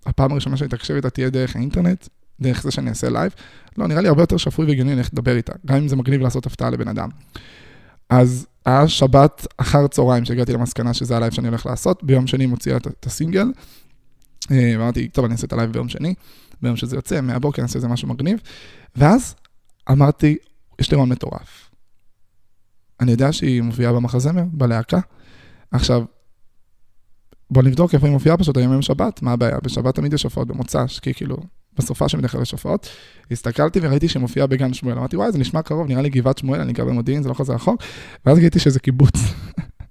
הפעם 0.07 0.33
הראשונה 0.33 0.57
שאני 0.57 0.69
אתקשר 0.69 0.97
איתה 0.97 1.11
תהיה 1.11 1.31
דרך 1.31 1.57
האינטרנט, 1.57 2.09
דרך 2.40 2.62
זה 2.62 2.71
שאני 2.71 2.90
אעשה 2.90 3.09
לייב, 3.09 3.33
לא, 3.78 3.87
נראה 3.87 4.00
לי 4.00 4.09
הרבה 4.09 4.23
יותר 4.23 4.37
שפוי 4.37 4.66
והגיוני 4.66 4.95
ללכת 4.95 5.12
לדבר 5.12 5.37
איתה, 5.37 5.52
גם 5.66 5.76
אם 5.76 5.88
זה 5.88 5.97
מגניב 5.97 6.21
לעשות 6.21 6.47
הפתעה 6.47 6.71
לבן 6.71 6.88
אדם. 6.88 7.09
אז 8.09 8.47
היה 8.64 8.88
שבת 8.88 9.47
אחר 9.57 9.87
צהריים 9.87 10.25
שהגעתי 10.25 10.52
למסקנה 10.52 10.95
שזה 10.95 11.16
הלייב 11.16 11.33
שאני 11.33 11.49
הולך 11.49 11.66
לעשות, 11.66 12.04
ביום 12.04 12.26
שני 12.26 12.47
מוציאה 12.47 12.76
את 12.76 13.07
הסינגל. 13.07 13.47
אה, 14.50 14.75
אמרתי, 14.75 15.09
טוב, 15.09 15.25
אני 15.25 15.33
אעשה 15.33 15.47
את 15.47 15.52
הלייב 15.52 15.73
ביום 15.73 15.88
שני, 15.88 16.14
ביום 16.62 16.76
שזה 16.76 16.97
יוצא, 16.97 17.21
מהבוקר 17.21 17.62
אני 17.62 17.66
אעשה 17.66 17.76
איזה 17.76 17.88
משהו 17.88 18.09
מגניב. 18.09 18.38
ואז 18.97 19.35
אמרתי, 19.90 20.37
יש 20.78 20.90
לי 20.90 20.97
רעיון 20.97 21.09
מטורף. 21.09 21.71
אני 23.00 23.11
יודע 23.11 23.33
שהיא 23.33 23.62
מופיעה 23.62 23.92
במחזמר, 23.92 24.45
בלהקה. 24.52 25.00
עכשיו, 25.71 26.04
בוא 27.50 27.62
נבדוק 27.62 27.95
איפה 27.95 28.07
היא 28.07 28.12
מופיעה 28.12 28.37
פשוט 28.37 28.57
היום 28.57 28.73
יום 28.73 28.83
שבת, 28.83 29.23
מה 29.23 29.33
הבעיה? 29.33 29.59
בשבת 29.62 29.95
תמיד 29.95 30.12
יש 30.12 30.23
הופעות 30.23 30.49
במוצ"ש, 30.49 30.99
כי 30.99 31.14
כאילו, 31.14 31.37
בסופה 31.79 32.09
שבדרך 32.09 32.33
כלל 32.33 32.43
יש 32.43 32.52
הופעות. 32.52 32.88
הסתכלתי 33.31 33.81
וראיתי 33.83 34.09
שהיא 34.09 34.21
מופיעה 34.21 34.47
בגן 34.47 34.75
שמואל, 34.75 34.99
אמרתי, 34.99 35.17
וואי, 35.17 35.33
זה 35.33 35.38
נשמע 35.38 35.62
קרוב, 35.62 35.88
נראה 35.88 36.02
לי 36.02 36.09
גבעת 36.09 36.38
שמואל, 36.38 36.61
אני 36.61 36.73
גר 36.73 36.85
במודיעין, 36.85 37.23
זה 37.23 37.29
לא 37.29 37.35
כזה 37.35 37.52
רחוק. 37.52 37.83
ואז 38.26 38.38
גיליתי 38.38 38.59
שזה 38.59 38.81
קיבוץ. 38.81 39.12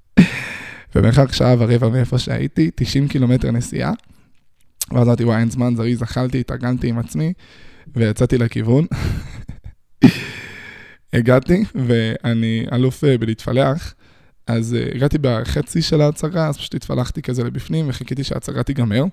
במרחק 0.96 1.34
שעה 1.34 1.56
ורבע 1.60 1.90
מאיפה 1.90 2.18
שהייתי, 2.18 2.72
90 2.76 3.08
קילומטר 3.08 3.52
נסיעה. 3.52 3.92
ואז 4.92 5.08
אמרתי, 5.08 5.24
וואי, 5.24 5.40
אין 5.40 5.50
זמן 5.50 5.76
זריז, 5.76 6.04
אכלתי, 6.04 6.40
התארגנתי 6.40 6.90
עם 6.90 7.00
עצמי, 7.00 7.34
ויצאתי 7.96 8.38
לכיוון. 8.38 8.86
הגעתי, 11.14 11.64
ואני 11.76 12.66
אלוף 12.72 13.04
אה, 13.04 13.18
בלהתפלח, 13.18 13.94
אז 14.48 14.78
uh, 14.80 14.96
הגעתי 14.96 15.18
בחצי 15.22 15.82
של 15.82 16.02
ההצגה, 16.02 16.48
אז 16.48 16.58
פשוט 16.58 16.76
התפלחתי 16.76 17.22
כזה 17.22 17.44
לבפנים, 17.44 17.90
וחיכיתי 17.90 18.24
שההצגה 18.24 18.64
תיגמר. 18.64 19.04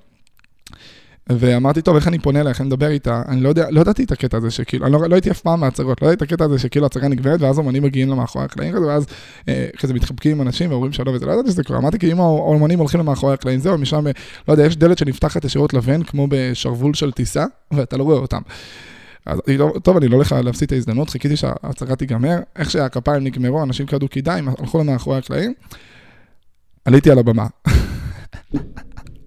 ואמרתי, 1.30 1.82
טוב, 1.82 1.97
איך 1.97 2.08
אני 2.08 2.18
פונה 2.18 2.40
אליה, 2.40 2.50
איך 2.50 2.61
אני 2.61 2.66
מדבר 2.66 2.88
איתה? 2.88 3.23
אני 3.28 3.40
לא, 3.40 3.49
יודע, 3.49 3.66
לא 3.70 3.80
ידעתי 3.80 4.04
את 4.04 4.12
הקטע 4.12 4.37
הזה 4.37 4.50
שכאילו, 4.50 4.87
אני 4.87 4.92
לא, 4.92 5.08
לא 5.08 5.14
הייתי 5.14 5.30
אף 5.30 5.40
פעם 5.40 5.61
מההצגות, 5.61 6.02
לא 6.02 6.06
ידעתי 6.06 6.25
את 6.25 6.32
הקטע 6.32 6.45
הזה 6.45 6.58
שכאילו 6.58 6.84
ההצגה 6.84 7.08
נגמרת, 7.08 7.41
ואז 7.41 7.58
אומנים 7.58 7.82
מגיעים 7.82 8.08
למאחורי 8.08 8.45
הקלעים 8.45 8.75
כזה, 8.75 8.86
ואז 8.86 9.06
אה, 9.49 9.67
כזה 9.78 9.95
מתחבקים 9.95 10.32
עם 10.32 10.47
אנשים 10.47 10.71
ואומרים 10.71 10.93
שלום 10.93 11.14
וזה, 11.14 11.26
לא 11.26 11.32
ידעתי 11.32 11.50
שזה 11.50 11.64
קורה. 11.64 11.78
אמרתי, 11.78 11.99
כי 11.99 12.12
אם 12.12 12.21
האומנים 12.21 12.78
הולכים 12.78 13.00
למאחורי 13.00 13.34
הקלעים, 13.34 13.60
זהו, 13.60 13.78
משם, 13.78 14.04
לא 14.49 14.52
יודע, 14.52 14.67
יש 14.67 14.76
דלת 14.76 14.99
שנפתחת 14.99 15.45
ישירות 15.45 15.75
לבן, 15.75 16.02
כמו 16.02 16.26
בשרוול 16.30 16.95
של 16.95 17.12
טיסה, 17.12 17.45
ואתה 17.73 17.97
לא 17.97 18.02
רואה 18.02 18.19
אותם. 18.19 18.41
אז 19.26 19.41
לא, 19.49 19.73
טוב, 19.82 19.97
אני 19.97 20.08
לא 20.08 20.17
הולך 20.17 20.32
להפסיד 20.45 20.67
את 20.67 20.73
ההזדמנות, 20.73 21.10
חיכיתי 21.10 21.36
שההצגה 21.36 21.97
תיגמר, 21.97 22.38
איך 22.56 22.71
שהכפיים 22.71 23.25
נגמרו, 23.25 23.62
אנשים 23.62 23.86
קדו 23.86 24.06
כדאי, 24.10 24.43
הלכו 24.60 24.78
למאחורי 24.78 25.19
הקלעים, 25.19 25.54
עליתי 26.84 27.10
על 27.10 27.19
הבמה. 27.19 27.47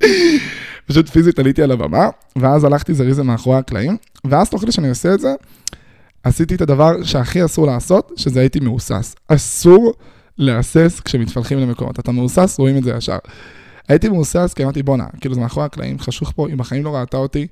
פשוט 0.91 1.09
פיזית 1.09 1.39
עליתי 1.39 1.63
על 1.63 1.71
הבמה, 1.71 2.09
ואז 2.35 2.63
הלכתי 2.63 2.93
זריזה 2.93 3.23
מאחורי 3.23 3.57
הקלעים, 3.57 3.97
ואז 4.23 4.49
תוך 4.49 4.61
כדי 4.61 4.71
שאני 4.71 4.89
עושה 4.89 5.13
את 5.13 5.19
זה, 5.19 5.33
עשיתי 6.23 6.55
את 6.55 6.61
הדבר 6.61 7.03
שהכי 7.03 7.45
אסור 7.45 7.67
לעשות, 7.67 8.11
שזה 8.15 8.39
הייתי 8.39 8.59
מהוסס. 8.59 9.15
אסור 9.27 9.93
להסס 10.37 10.99
כשמתפלחים 11.05 11.59
למקומות. 11.59 11.99
אתה 11.99 12.11
מהוסס, 12.11 12.55
רואים 12.59 12.77
את 12.77 12.83
זה 12.83 12.91
ישר. 12.91 13.17
הייתי 13.87 14.09
מהוסס 14.09 14.53
כי 14.55 14.63
אמרתי, 14.63 14.83
בואנה, 14.83 15.05
כאילו 15.21 15.35
זה 15.35 15.41
מאחורי 15.41 15.65
הקלעים, 15.65 15.99
חשוך 15.99 16.31
פה, 16.35 16.47
היא 16.47 16.57
בחיים 16.57 16.83
לא 16.83 16.95
ראתה 16.95 17.17
אותי, 17.17 17.47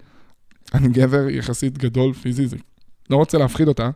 אני 0.74 0.88
גבר 0.88 1.30
יחסית 1.30 1.78
גדול 1.78 2.14
פיזי, 2.14 2.48
זה 2.48 2.58
לא 3.10 3.16
רוצה 3.16 3.38
להפחיד 3.38 3.68
אותה. 3.68 3.90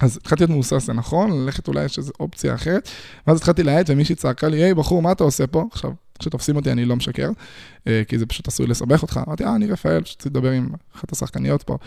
אז 0.00 0.16
התחלתי 0.16 0.42
להיות 0.42 0.50
מהוסס, 0.50 0.86
זה 0.86 0.92
נכון, 0.92 1.30
ללכת 1.32 1.68
אולי 1.68 1.84
יש 1.84 1.98
איזו 1.98 2.12
אופציה 2.20 2.54
אחרת, 2.54 2.88
ואז 3.26 3.36
התחלתי 3.36 3.62
להאט 3.62 3.90
ומישהי 3.90 4.14
צעקה 4.14 4.48
לי, 4.48 4.62
היי 4.62 4.74
בחור, 4.74 5.02
מה 5.02 5.12
אתה 5.12 5.24
עושה 5.24 5.46
פה? 5.46 5.64
עכשיו, 5.72 5.90
כשתופסים 6.18 6.56
אותי 6.56 6.72
אני 6.72 6.84
לא 6.84 6.96
משקר, 6.96 7.30
אה, 7.86 8.02
כי 8.08 8.18
זה 8.18 8.26
פשוט 8.26 8.48
עשוי 8.48 8.66
לסבך 8.66 9.02
אותך. 9.02 9.20
אמרתי, 9.26 9.44
אה, 9.44 9.56
אני 9.56 9.66
רפאל, 9.66 10.02
פשוט 10.02 10.26
לדבר 10.26 10.50
עם 10.50 10.68
אחת 10.96 11.12
השחקניות 11.12 11.62
פה. 11.62 11.78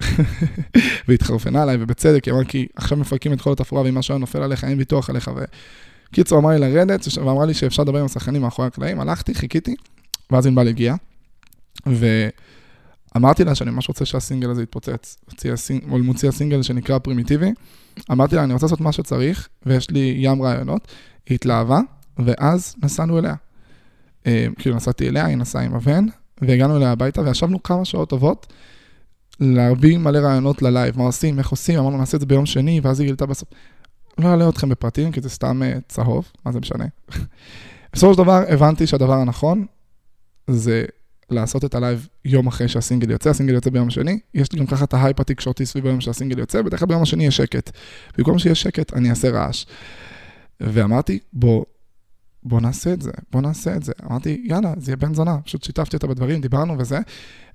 והתחרפנה 1.08 1.62
עליי, 1.62 1.76
ובצדק, 1.80 2.24
היא 2.24 2.34
אמרה, 2.34 2.44
כי 2.44 2.66
עכשיו 2.76 2.98
מפרקים 2.98 3.32
את 3.32 3.40
כל 3.40 3.52
התפאורה, 3.52 3.84
ואם 3.84 3.94
משהו 3.94 4.18
נופל 4.18 4.42
עליך, 4.42 4.64
אין 4.64 4.78
ביטוח 4.78 5.10
עליך. 5.10 5.30
וקיצור, 6.10 6.38
אמרה 6.38 6.52
לי 6.52 6.60
לרדת, 6.60 7.08
ואמרה 7.16 7.46
לי 7.46 7.54
שאפשר 7.54 7.82
לדבר 7.82 7.98
עם 7.98 8.04
השחקנים 8.04 8.42
מאחורי 8.42 8.68
הקלעים, 8.68 9.00
הלכתי, 9.00 9.34
חיכיתי, 9.34 9.74
ואז 10.30 10.46
ענבל 10.46 10.68
הגיע, 10.68 10.94
ואמרתי 11.86 13.44
לה 13.44 13.54
שאני 13.54 13.70
ממש 13.70 13.88
רוצה 13.88 14.04
שהסינגל 14.04 14.50
הזה 14.50 14.62
יתפוצץ. 14.62 15.16
מוציא 15.86 16.28
הסינגל 16.28 16.62
שנקרא 16.62 16.98
פרימיטיבי. 16.98 17.52
אמרתי 18.12 18.36
לה, 18.36 18.44
אני 18.44 18.52
רוצה 18.52 18.66
לעשות 18.66 18.80
מה 18.80 18.92
שצריך, 18.92 19.48
ויש 19.66 19.90
לי 19.90 20.14
ים 20.18 20.42
רעיונות. 20.42 20.88
היא 21.26 21.34
התלהבה, 21.34 21.80
ואז 22.18 22.74
נסענו 22.82 23.18
אליה. 23.18 23.34
אה, 24.26 24.46
כאילו 24.58 24.76
נסעתי 24.76 25.08
אליה, 25.08 25.26
היא 25.26 25.36
נסעה 25.36 25.62
עם 25.62 25.74
הבן, 25.74 26.06
והגענו 26.42 26.76
אליה 26.76 26.92
הביתה 26.92 27.20
וישבנו 27.22 27.62
כמה 27.62 27.84
שעות 27.84 28.08
טובות 28.08 28.52
להביא 29.40 29.98
מלא 29.98 30.18
רעיונות 30.18 30.62
ללייב, 30.62 30.98
מה 30.98 31.04
עושים, 31.04 31.38
איך 31.38 31.48
עושים, 31.48 31.78
אמרנו 31.78 31.98
נעשה 31.98 32.16
את 32.16 32.20
זה 32.20 32.26
ביום 32.26 32.46
שני, 32.46 32.80
ואז 32.82 33.00
היא 33.00 33.06
גילתה 33.06 33.26
בסוף. 33.26 33.48
לא 34.18 34.28
אעלה 34.28 34.48
אתכם 34.48 34.68
בפרטים, 34.68 35.12
כי 35.12 35.20
זה 35.20 35.28
סתם 35.28 35.62
אה, 35.62 35.80
צהוב, 35.88 36.32
מה 36.46 36.52
זה 36.52 36.60
משנה. 36.60 36.84
בסופו 37.92 38.14
של 38.14 38.18
דבר 38.18 38.42
הבנתי 38.48 38.86
שהדבר 38.86 39.12
הנכון 39.12 39.66
זה 40.50 40.84
לעשות 41.30 41.64
את 41.64 41.74
הלייב 41.74 42.08
יום 42.24 42.46
אחרי 42.46 42.68
שהסינגל 42.68 43.10
יוצא, 43.10 43.30
הסינגל 43.30 43.54
יוצא 43.54 43.70
ביום 43.70 43.90
שני, 43.90 44.18
יש 44.34 44.52
לי 44.52 44.58
גם 44.58 44.66
ככה 44.66 44.84
את 44.84 44.94
ההייפ 44.94 45.20
התקשורתי 45.20 45.66
סביב 45.66 45.86
היום 45.86 46.00
שהסינגל 46.00 46.38
יוצא, 46.38 46.62
בדרך 46.62 46.80
כלל 46.80 46.88
ביום 46.88 47.02
השני 47.02 47.26
יש 47.26 47.36
שקט. 47.36 47.70
במקום 48.18 48.38
שיהיה 48.38 48.54
שקט, 48.54 48.94
אני 48.94 49.10
אעשה 49.10 49.30
רעש. 49.30 49.64
ואמרתי, 50.60 51.18
בוא 51.32 51.64
בוא 52.44 52.60
נעשה 52.60 52.92
את 52.92 53.02
זה, 53.02 53.10
בוא 53.32 53.40
נעשה 53.40 53.76
את 53.76 53.82
זה. 53.82 53.92
אמרתי, 54.10 54.42
יאללה, 54.44 54.72
זה 54.76 54.90
יהיה 54.90 54.96
בן 54.96 55.14
זונה. 55.14 55.38
פשוט 55.44 55.62
שיתפתי 55.62 55.96
אותה 55.96 56.06
בדברים, 56.06 56.40
דיברנו 56.40 56.78
וזה, 56.78 56.98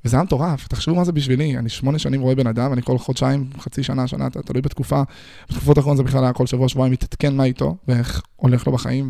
וזה 0.06 0.16
היה 0.18 0.24
מטורף. 0.24 0.68
תחשבו 0.68 0.96
מה 0.96 1.04
זה 1.04 1.12
בשבילי, 1.12 1.58
אני 1.58 1.70
שמונה 1.70 2.00
שנים 2.00 2.22
רואה 2.22 2.36
בן 2.36 2.48
אדם, 2.48 2.74
אני 2.74 2.82
כל 2.82 2.98
חודשיים, 2.98 3.50
חצי 3.60 3.84
שנה, 3.84 4.08
שנה, 4.08 4.30
תלוי 4.30 4.62
בתקופה. 4.62 5.02
בתקופות 5.50 5.78
האחרונות 5.78 5.98
זה 5.98 6.04
בכלל 6.04 6.24
היה 6.24 6.34
כל 6.34 6.46
שבוע, 6.46 6.70
שבועיים, 6.70 6.94
מתעדכן 6.94 7.36
מה 7.36 7.44
איתו, 7.44 7.78
ואיך 7.88 8.22
הולך 8.36 8.68
לו 8.68 8.74
בחיים, 8.74 9.10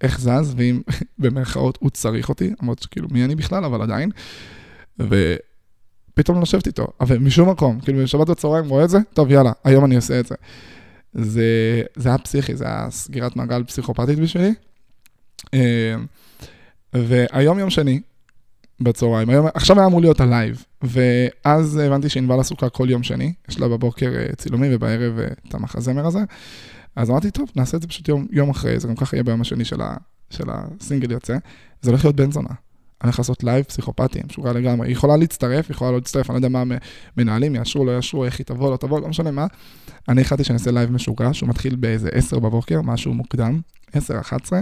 ואיך 0.00 0.20
זז, 0.20 0.54
ואם 0.56 0.80
במרכאות 1.18 1.78
הוא 1.80 1.90
צריך 1.90 2.28
אותי, 2.28 2.52
למרות 2.62 2.78
שכאילו, 2.78 3.08
מי 3.10 3.24
אני 3.24 3.34
בכלל, 3.34 3.64
אבל 3.64 3.82
עדיין. 3.82 4.10
ופתאום 4.98 6.42
לשבת 6.42 6.66
איתו, 6.66 6.86
אבל 7.00 7.18
משום 7.18 7.50
מקום, 7.50 7.80
כאילו, 7.80 8.02
בשבת 8.02 8.30
בצהריים 8.30 8.68
רואה 8.68 8.84
את 8.84 8.90
זה, 8.90 8.98
טוב, 9.14 9.30
יאללה, 9.30 9.52
היום 9.64 9.84
אני 9.84 9.96
עושה 9.96 10.20
את 10.20 10.26
זה. 10.26 10.34
זה, 11.12 11.82
זה 11.96 12.08
היה 12.08 12.18
פסיכי, 12.18 12.56
זה 12.56 12.64
היה 12.64 12.86
סגירת 12.90 13.36
מעגל 13.36 13.64
פסיכופתית 13.64 14.18
בשבילי. 14.18 14.54
אה, 15.54 15.94
והיום 16.92 17.58
יום 17.58 17.70
שני, 17.70 18.00
בצהריים, 18.80 19.30
היום, 19.30 19.46
עכשיו 19.54 19.78
היה 19.78 19.86
אמור 19.86 20.00
להיות 20.00 20.20
הלייב, 20.20 20.64
ואז 20.82 21.76
הבנתי 21.76 22.08
שענבל 22.08 22.40
עסוקה 22.40 22.68
כל 22.68 22.90
יום 22.90 23.02
שני, 23.02 23.32
יש 23.48 23.60
לה 23.60 23.68
בבוקר 23.68 24.12
אה, 24.16 24.36
צילומים 24.36 24.70
ובערב 24.74 25.18
אה, 25.18 25.26
את 25.48 25.54
המחזמר 25.54 26.06
הזה, 26.06 26.20
אז 26.96 27.10
אמרתי, 27.10 27.30
טוב, 27.30 27.50
נעשה 27.56 27.76
את 27.76 27.82
זה 27.82 27.88
פשוט 27.88 28.08
יום, 28.08 28.26
יום 28.30 28.50
אחרי, 28.50 28.80
זה 28.80 28.88
גם 28.88 28.96
ככה 28.96 29.16
יהיה 29.16 29.24
ביום 29.24 29.40
השני 29.40 29.64
של, 29.64 29.80
ה, 29.80 29.96
של 30.30 30.44
הסינגל 30.48 31.10
יוצא, 31.10 31.36
זה 31.82 31.90
הולך 31.90 32.04
להיות 32.04 32.16
בן 32.16 32.30
זונה. 32.30 32.48
אני 32.48 33.08
הולך 33.08 33.18
לעשות 33.18 33.44
לייב 33.44 33.64
פסיכופתי, 33.64 34.20
משוגע 34.30 34.52
לגמרי. 34.52 34.88
היא 34.88 34.92
יכולה 34.92 35.16
להצטרף, 35.16 35.68
היא 35.68 35.74
יכולה 35.74 35.90
לא 35.90 35.96
להצטרף, 35.96 36.30
אני 36.30 36.34
לא 36.34 36.38
יודע 36.38 36.48
מה 36.48 36.76
מנהלים, 37.16 37.54
יאשרו, 37.54 37.84
לא 37.84 37.96
יאשרו, 37.96 38.24
איך 38.24 38.38
היא 38.38 38.44
תבוא, 38.44 38.70
לא 38.70 38.76
תבוא, 38.76 39.00
לא 39.00 39.08
משנה 39.08 39.30
מה. 39.30 39.46
אני 40.08 40.20
החלטתי 40.20 40.44
שאני 40.44 40.58
אעשה 40.58 40.70
לייב 40.70 40.92
משוגע, 40.92 41.28
שהוא 41.32 41.48
מתחיל 41.48 41.76
באיזה 41.76 42.08
10 42.12 42.38
בבוקר, 42.38 42.82
משהו 42.82 43.14
מוקדם, 43.14 43.60
10, 43.92 44.20
11, 44.20 44.60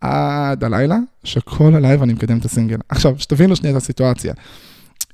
עד 0.00 0.64
הלילה, 0.64 0.96
שכל 1.24 1.74
הלייב 1.74 2.02
אני 2.02 2.12
מקדם 2.12 2.38
את 2.38 2.44
הסינגל. 2.44 2.76
עכשיו, 2.88 3.14
שתבינו 3.18 3.56
שנייה 3.56 3.76
את 3.76 3.82
הסיטואציה. 3.82 4.34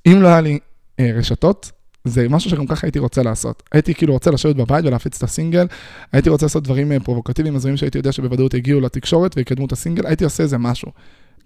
אם 0.06 0.22
לא 0.22 0.28
היה 0.28 0.40
לי 0.40 0.58
אה, 1.00 1.10
רשתות, 1.14 1.70
זה 2.04 2.28
משהו 2.28 2.50
שגם 2.50 2.66
ככה 2.66 2.86
הייתי 2.86 2.98
רוצה 2.98 3.22
לעשות. 3.22 3.62
הייתי 3.72 3.94
כאילו 3.94 4.12
רוצה 4.12 4.30
לשבת 4.30 4.56
בבית 4.56 4.84
ולהפיץ 4.84 5.16
את 5.16 5.22
הסינגל, 5.22 5.66
הייתי 6.12 6.30
רוצה 6.30 6.46
לעשות 6.46 6.64
דברים 6.64 6.92
אה, 6.92 7.00
פרובוקטיביים, 7.00 7.56
הזויים 7.56 7.76
שהייתי 7.76 7.98
יודע 7.98 8.12
שבוודאות 8.12 8.54
יגיעו 8.54 8.80
לתקשורת 8.80 9.36
ויקדמו 9.36 9.66
את 9.66 9.72
הסינגל, 9.72 10.06
הייתי 10.06 10.24
עושה 10.24 10.42
איזה 10.42 10.58
משהו. 10.58 10.92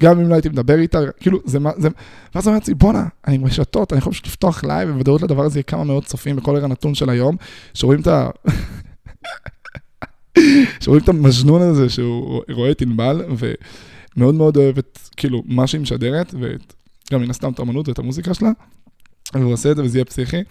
גם 0.03 0.21
אם 0.21 0.29
לא 0.29 0.35
הייתי 0.35 0.49
מדבר 0.49 0.79
איתה, 0.79 0.99
כאילו, 1.21 1.39
זה 1.45 1.61
מה, 1.61 1.71
זה... 1.77 1.89
ואז 2.35 2.49
אמרתי, 2.49 2.75
בואנה, 2.75 3.05
אני 3.27 3.37
עם 3.37 3.45
רשתות, 3.45 3.93
אני 3.93 3.99
יכול 3.99 4.13
פשוט 4.13 4.27
לפתוח 4.27 4.65
לייב, 4.65 4.89
ובוודאות 4.89 5.23
לדבר 5.23 5.45
הזה 5.45 5.59
יהיה 5.59 5.63
כמה 5.63 5.85
מאות 5.85 6.05
צופים 6.05 6.37
בכל 6.37 6.57
רגע 6.57 6.67
נתון 6.67 6.95
של 6.95 7.11
היום, 7.11 7.37
שרואים 7.75 8.01
את 8.01 8.07
ה... 8.07 8.31
שרואים 10.81 11.03
את 11.03 11.09
המז'נון 11.09 11.63
הזה 11.63 11.89
שהוא 11.89 12.43
רואה 12.51 12.71
את 12.71 12.83
ענבל, 12.83 13.23
ומאוד 13.37 14.35
מאוד 14.35 14.57
אוהב 14.57 14.79
את, 14.79 14.99
כאילו, 15.17 15.43
מה 15.47 15.67
שהיא 15.67 15.81
משדרת, 15.81 16.35
וגם 16.35 17.23
מן 17.23 17.31
הסתם 17.31 17.53
את 17.53 17.59
האמנות 17.59 17.89
ואת 17.89 17.99
המוזיקה 17.99 18.35
שלה, 18.35 18.51
והוא 19.35 19.53
עושה 19.53 19.71
את 19.71 19.77
זה 19.77 19.83
וזה 19.83 19.99
יהיה 19.99 20.05
פסיכי. 20.05 20.43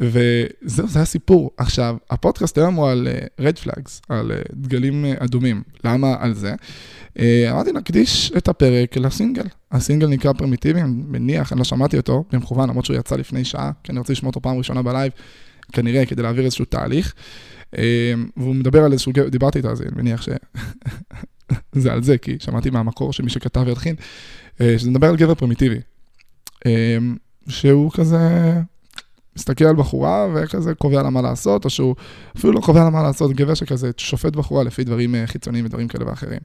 וזהו, 0.00 0.88
זה 0.88 1.00
הסיפור. 1.00 1.50
עכשיו, 1.56 1.96
הפודקאסט 2.10 2.58
היום 2.58 2.74
הוא 2.74 2.88
על 2.88 3.08
red 3.40 3.56
אה, 3.56 3.60
flags, 3.60 4.02
על 4.08 4.30
אה, 4.30 4.52
דגלים 4.52 5.04
אה, 5.04 5.24
אדומים. 5.24 5.62
למה 5.84 6.16
על 6.18 6.34
זה? 6.34 6.54
אה, 7.18 7.20
אמרתי, 7.50 7.72
נקדיש 7.72 8.32
את 8.36 8.48
הפרק 8.48 8.96
לסינגל. 8.96 9.46
הסינגל 9.72 10.06
נקרא 10.06 10.32
פרימיטיבי, 10.32 10.80
אני 10.80 10.92
מניח, 11.08 11.52
אני 11.52 11.58
לא 11.58 11.64
שמעתי 11.64 11.96
אותו 11.96 12.24
במכוון, 12.32 12.68
למרות 12.68 12.84
שהוא 12.84 12.96
יצא 12.96 13.16
לפני 13.16 13.44
שעה, 13.44 13.70
כי 13.84 13.92
אני 13.92 13.98
רוצה 13.98 14.12
לשמוע 14.12 14.28
אותו 14.28 14.40
פעם 14.40 14.56
ראשונה 14.56 14.82
בלייב, 14.82 15.12
כנראה, 15.72 16.06
כדי 16.06 16.22
להעביר 16.22 16.44
איזשהו 16.44 16.64
תהליך. 16.64 17.14
והוא 18.36 18.54
מדבר 18.54 18.84
על 18.84 18.92
איזשהו, 18.92 19.12
דיברתי 19.30 19.58
איתו, 19.58 19.70
אז 19.70 19.82
אני 19.82 19.90
מניח 19.96 20.22
שזה 20.22 21.92
על 21.92 22.02
זה, 22.02 22.18
כי 22.18 22.36
שמעתי 22.40 22.70
מהמקור 22.70 23.12
שמי 23.12 23.30
שכתב 23.30 23.62
והלחין, 23.66 23.96
uh, 24.54 24.58
שזה 24.76 24.90
מדבר 24.90 25.08
על 25.08 25.16
גבר 25.16 25.34
פרימיטיבי. 25.34 25.78
Uh, 26.64 26.68
שהוא 27.48 27.90
כזה 27.92 28.18
מסתכל 29.36 29.64
על 29.64 29.76
בחורה 29.76 30.28
וכזה 30.34 30.74
קובע 30.74 31.02
לה 31.02 31.10
מה 31.10 31.22
לעשות, 31.22 31.64
או 31.64 31.70
שהוא 31.70 31.94
אפילו 32.36 32.52
לא 32.52 32.60
קובע 32.60 32.84
לה 32.84 32.90
מה 32.90 33.02
לעשות, 33.02 33.32
גבר 33.32 33.54
שכזה 33.54 33.90
שופט 33.96 34.36
בחורה 34.36 34.64
לפי 34.64 34.84
דברים 34.84 35.14
אה, 35.14 35.26
חיצוניים 35.26 35.64
ודברים 35.64 35.88
כאלה 35.88 36.06
ואחרים. 36.08 36.38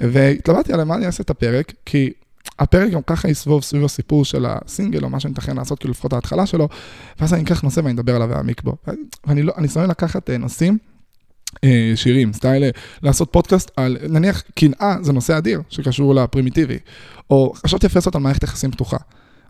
והתלבטתי 0.00 0.72
על 0.72 0.84
מה 0.84 0.94
אני 0.94 1.06
אעשה 1.06 1.22
את 1.22 1.30
הפרק, 1.30 1.72
כי 1.86 2.12
הפרק 2.58 2.90
גם 2.90 3.00
ככה 3.06 3.28
יסבוב 3.28 3.62
סביב 3.62 3.84
הסיפור 3.84 4.24
של 4.24 4.46
הסינגל, 4.48 5.04
או 5.04 5.10
מה 5.10 5.20
שאני 5.20 5.32
מתכן 5.32 5.56
לעשות, 5.56 5.78
כאילו 5.78 5.90
לפחות 5.90 6.12
ההתחלה 6.12 6.46
שלו, 6.46 6.68
ואז 7.20 7.34
אני 7.34 7.42
אקח 7.42 7.62
נושא 7.62 7.80
ואני 7.80 7.92
אדבר 7.92 8.16
עליו 8.16 8.28
ואעמיק 8.30 8.62
בו. 8.62 8.76
ואני 9.26 9.42
לא, 9.42 9.52
אני 9.56 9.68
שונא 9.68 9.86
לקחת 9.86 10.30
אה, 10.30 10.38
נושאים. 10.38 10.78
אה, 11.64 11.92
שירים, 11.94 12.32
סטייל 12.32 12.64
לעשות 13.02 13.32
פודקאסט 13.32 13.70
על, 13.76 13.96
נניח 14.08 14.42
קנאה 14.54 14.96
זה 15.02 15.12
נושא 15.12 15.38
אדיר 15.38 15.62
שקשור 15.68 16.14
לפרימיטיבי, 16.14 16.78
או 17.30 17.52
חשבתי 17.56 17.86
יפה 17.86 17.98
לעשות 17.98 18.14
על 18.14 18.20
מערכת 18.20 18.42
יחסים 18.42 18.70
פתוחה. 18.70 18.96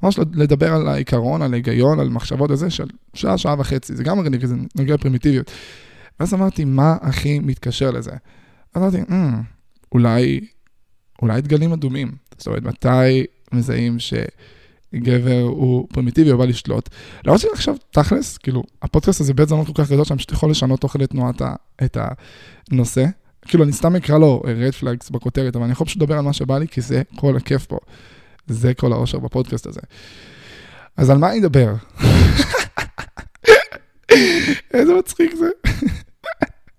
ממש 0.02 0.18
לדבר 0.34 0.72
על 0.72 0.88
העיקרון, 0.88 1.42
על 1.42 1.52
ההיגיון, 1.52 2.00
על 2.00 2.08
מחשבות 2.08 2.50
הזה 2.50 2.70
של 2.70 2.86
שעה, 3.14 3.38
שעה 3.38 3.54
וחצי, 3.58 3.96
זה 3.96 4.04
גם 4.04 4.18
מגניב, 4.18 4.40
כי 4.40 4.46
זה 4.46 4.54
נוגע 4.74 4.94
לפרימיטיביות. 4.94 5.50
ואז 6.20 6.34
אמרתי, 6.34 6.64
מה 6.64 6.96
הכי 7.00 7.38
מתקשר 7.38 7.90
לזה? 7.90 8.10
אמרתי, 8.76 8.98
אולי, 9.92 10.40
אולי 11.22 11.40
דגלים 11.40 11.72
אדומים. 11.72 12.25
זאת 12.38 12.46
אומרת, 12.46 12.62
מתי 12.62 13.24
מזהים 13.52 13.96
שגבר 13.98 15.40
הוא 15.40 15.88
פרימיטיבי 15.92 16.32
או 16.32 16.38
בא 16.38 16.44
לשלוט? 16.44 16.88
למרות 17.24 17.40
שעכשיו, 17.40 17.76
תכלס, 17.90 18.38
כאילו, 18.38 18.62
הפודקאסט 18.82 19.20
הזה 19.20 19.34
בית 19.34 19.48
זמנות 19.48 19.66
כל 19.66 19.72
כך 19.82 19.90
גדול 19.90 20.04
שאני 20.04 20.18
פשוט 20.18 20.32
יכול 20.32 20.50
לשנות 20.50 20.80
תוך 20.80 20.92
כדי 20.92 21.06
תנועת 21.06 21.42
את 21.84 21.96
הנושא. 22.70 23.04
כאילו, 23.42 23.64
אני 23.64 23.72
סתם 23.72 23.96
אקרא 23.96 24.18
לו 24.18 24.42
red 24.46 24.74
flags 24.74 25.10
בכותרת, 25.10 25.56
אבל 25.56 25.64
אני 25.64 25.72
יכול 25.72 25.86
פשוט 25.86 26.02
לדבר 26.02 26.14
על 26.14 26.24
מה 26.24 26.32
שבא 26.32 26.58
לי, 26.58 26.68
כי 26.68 26.80
זה 26.80 27.02
כל 27.16 27.36
הכיף 27.36 27.66
פה. 27.66 27.78
זה 28.46 28.74
כל 28.74 28.92
האושר 28.92 29.18
בפודקאסט 29.18 29.66
הזה. 29.66 29.80
אז 30.96 31.10
על 31.10 31.18
מה 31.18 31.30
אני 31.30 31.40
אדבר? 31.40 31.74
איזה 34.74 34.94
מצחיק 34.98 35.34
זה. 35.34 35.48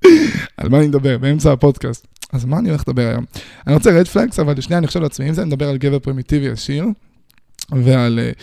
על 0.57 0.69
מה 0.69 0.79
אני 0.79 0.87
מדבר? 0.87 1.17
באמצע 1.17 1.51
הפודקאסט. 1.51 2.07
אז 2.33 2.45
מה 2.45 2.59
אני 2.59 2.69
הולך 2.69 2.83
לדבר 2.87 3.07
היום? 3.07 3.25
אני 3.67 3.75
רוצה 3.75 3.91
red 3.99 4.07
flags, 4.07 4.39
אבל 4.39 4.61
שנייה 4.61 4.77
אני 4.77 4.87
חושב 4.87 4.99
לעצמי, 4.99 5.29
אם 5.29 5.33
זה 5.33 5.41
אני 5.41 5.47
מדבר 5.47 5.69
על 5.69 5.77
גבר 5.77 5.99
פרימיטיבי 5.99 6.49
עשיר, 6.49 6.85
ועל 7.71 8.19
אה, 8.19 8.41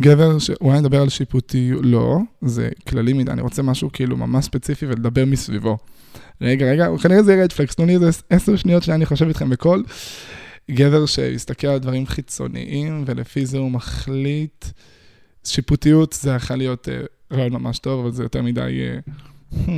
גבר 0.00 0.38
שאולי 0.38 0.80
נדבר 0.80 1.02
על 1.02 1.08
שיפוטי, 1.08 1.70
לא, 1.82 2.18
זה 2.42 2.68
כללי 2.88 3.12
מדי, 3.12 3.32
אני 3.32 3.42
רוצה 3.42 3.62
משהו 3.62 3.90
כאילו 3.92 4.16
ממש 4.16 4.44
ספציפי 4.44 4.86
ולדבר 4.86 5.24
מסביבו. 5.24 5.78
רגע, 6.40 6.66
רגע, 6.66 6.88
כנראה 7.02 7.22
זה 7.22 7.42
רד 7.42 7.52
פלקס, 7.52 7.74
תנו 7.74 7.86
לי 7.86 7.94
איזה 7.94 8.10
עשר 8.30 8.56
שניות 8.56 8.82
שאני 8.82 9.06
חושב 9.06 9.28
איתכם 9.28 9.50
בקול. 9.50 9.84
גבר 10.70 11.06
שיסתכל 11.06 11.66
על 11.66 11.78
דברים 11.78 12.06
חיצוניים, 12.06 13.04
ולפי 13.06 13.46
זה 13.46 13.58
הוא 13.58 13.70
מחליט. 13.70 14.64
שיפוטיות 15.44 16.12
זה 16.12 16.30
יכול 16.30 16.56
להיות 16.56 16.88
uh, 16.88 17.36
רעיון 17.36 17.52
ממש 17.52 17.78
טוב, 17.78 18.00
אבל 18.00 18.12
זה 18.12 18.22
יותר 18.22 18.42
מדי... 18.42 18.80
Uh, 19.04 19.10
hmm, 19.54 19.68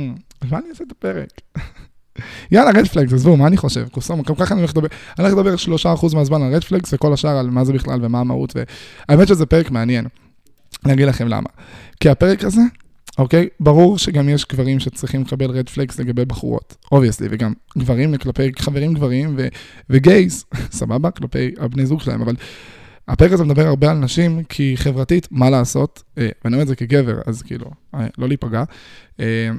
מה 0.49 0.59
אני 0.59 0.69
אעשה 0.69 0.83
את 0.83 0.91
הפרק? 0.91 1.41
יאללה, 2.51 2.71
רד 2.71 2.87
פלקס, 2.87 3.13
עזבו, 3.13 3.37
מה 3.37 3.47
אני 3.47 3.57
חושב? 3.57 3.87
קוסומו, 3.91 4.23
גם 4.23 4.35
ככה 4.35 4.53
אני 4.53 4.61
הולך 4.61 4.71
לדבר, 4.71 4.87
אני 5.19 5.27
הולך 5.27 5.33
לדבר 5.33 5.55
שלושה 5.55 5.93
אחוז 5.93 6.13
מהזמן 6.13 6.41
על 6.41 6.53
רד 6.53 6.63
פלקס, 6.63 6.93
וכל 6.93 7.13
השאר 7.13 7.37
על 7.37 7.49
מה 7.49 7.65
זה 7.65 7.73
בכלל 7.73 7.99
ומה 8.05 8.19
המהות, 8.19 8.53
והאמת 9.09 9.27
שזה 9.27 9.45
פרק 9.45 9.71
מעניין. 9.71 10.05
אני 10.85 10.93
אגיד 10.93 11.07
לכם 11.07 11.27
למה. 11.27 11.49
כי 11.99 12.09
הפרק 12.09 12.43
הזה 12.43 12.61
אוקיי? 13.17 13.47
ברור 13.59 13.97
שגם 13.97 14.29
יש 14.29 14.45
גברים 14.45 14.79
שצריכים 14.79 15.21
לקבל 15.21 15.51
red 15.51 15.69
flags 15.69 15.99
לגבי 15.99 16.25
בחורות, 16.25 16.77
obviously, 16.91 17.27
וגם 17.31 17.53
גברים 17.77 18.17
כלפי 18.17 18.51
חברים 18.59 18.93
גברים 18.93 19.33
ו- 19.37 19.47
ו 19.89 19.98
gays, 19.98 20.45
סבבה? 20.79 21.11
כלפי 21.11 21.51
הבני 21.59 21.85
זוג 21.85 22.01
שלהם, 22.01 22.21
אבל 22.21 22.35
הפרק 23.07 23.31
הזה 23.31 23.43
מדבר 23.43 23.67
הרבה 23.67 23.91
על 23.91 23.97
נשים, 23.97 24.43
כי 24.43 24.73
חברתית, 24.77 25.27
מה 25.31 25.49
לעשות, 25.49 26.03
אה, 26.17 26.29
ואני 26.43 26.55
אומר 26.55 26.63
את 26.63 26.67
זה 26.67 26.75
כגבר, 26.75 27.19
אז 27.25 27.41
כאילו, 27.41 27.71
אה, 27.95 28.07
לא 28.17 28.27
להיפגע. 28.27 28.63
אה, 29.19 29.49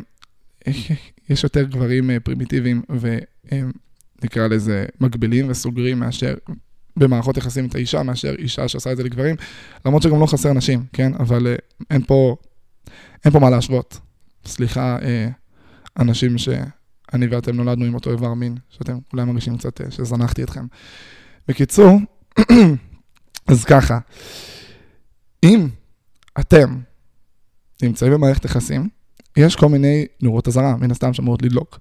יש 1.33 1.45
יותר 1.45 1.63
גברים 1.63 2.11
אה, 2.11 2.21
פרימיטיביים 2.21 2.83
ונקרא 4.21 4.47
לזה 4.47 4.87
מגבילים 5.01 5.51
וסוגרים 5.51 5.99
מאשר 5.99 6.35
במערכות 6.97 7.37
יחסים 7.37 7.67
את 7.67 7.75
האישה, 7.75 8.03
מאשר 8.03 8.35
אישה 8.39 8.69
שעושה 8.69 8.93
את 8.93 8.97
זה 8.97 9.03
לגברים, 9.03 9.37
למרות 9.87 10.03
שגם 10.03 10.21
לא 10.21 10.27
חסר 10.27 10.53
נשים, 10.53 10.85
כן? 10.93 11.15
אבל 11.15 11.47
אה, 11.47 11.55
אין 11.91 12.05
פה 12.05 12.37
אין 13.25 13.33
פה 13.33 13.39
מה 13.39 13.51
להשוות. 13.51 13.99
סליחה, 14.47 14.99
אה, 15.03 15.29
אנשים 15.99 16.39
שאני 16.39 17.27
ואתם 17.27 17.57
נולדנו 17.57 17.85
עם 17.85 17.95
אותו 17.95 18.11
איבר 18.11 18.35
מין, 18.35 18.57
שאתם 18.69 18.99
אולי 19.13 19.25
מרגישים 19.25 19.59
קצת 19.59 19.81
אה, 19.81 19.91
שזנחתי 19.91 20.43
אתכם. 20.43 20.67
בקיצור, 21.49 21.99
אז 23.53 23.65
ככה, 23.65 23.99
אם 25.45 25.69
אתם 26.41 26.81
נמצאים 27.83 28.13
במערכת 28.13 28.45
יחסים, 28.45 28.89
יש 29.37 29.57
כל 29.57 29.69
מיני 29.69 30.07
נורות 30.23 30.49
אזהרה, 30.49 30.77
מן 30.77 30.91
הסתם 30.91 31.13
שאמורות 31.13 31.43
לדלוק. 31.43 31.79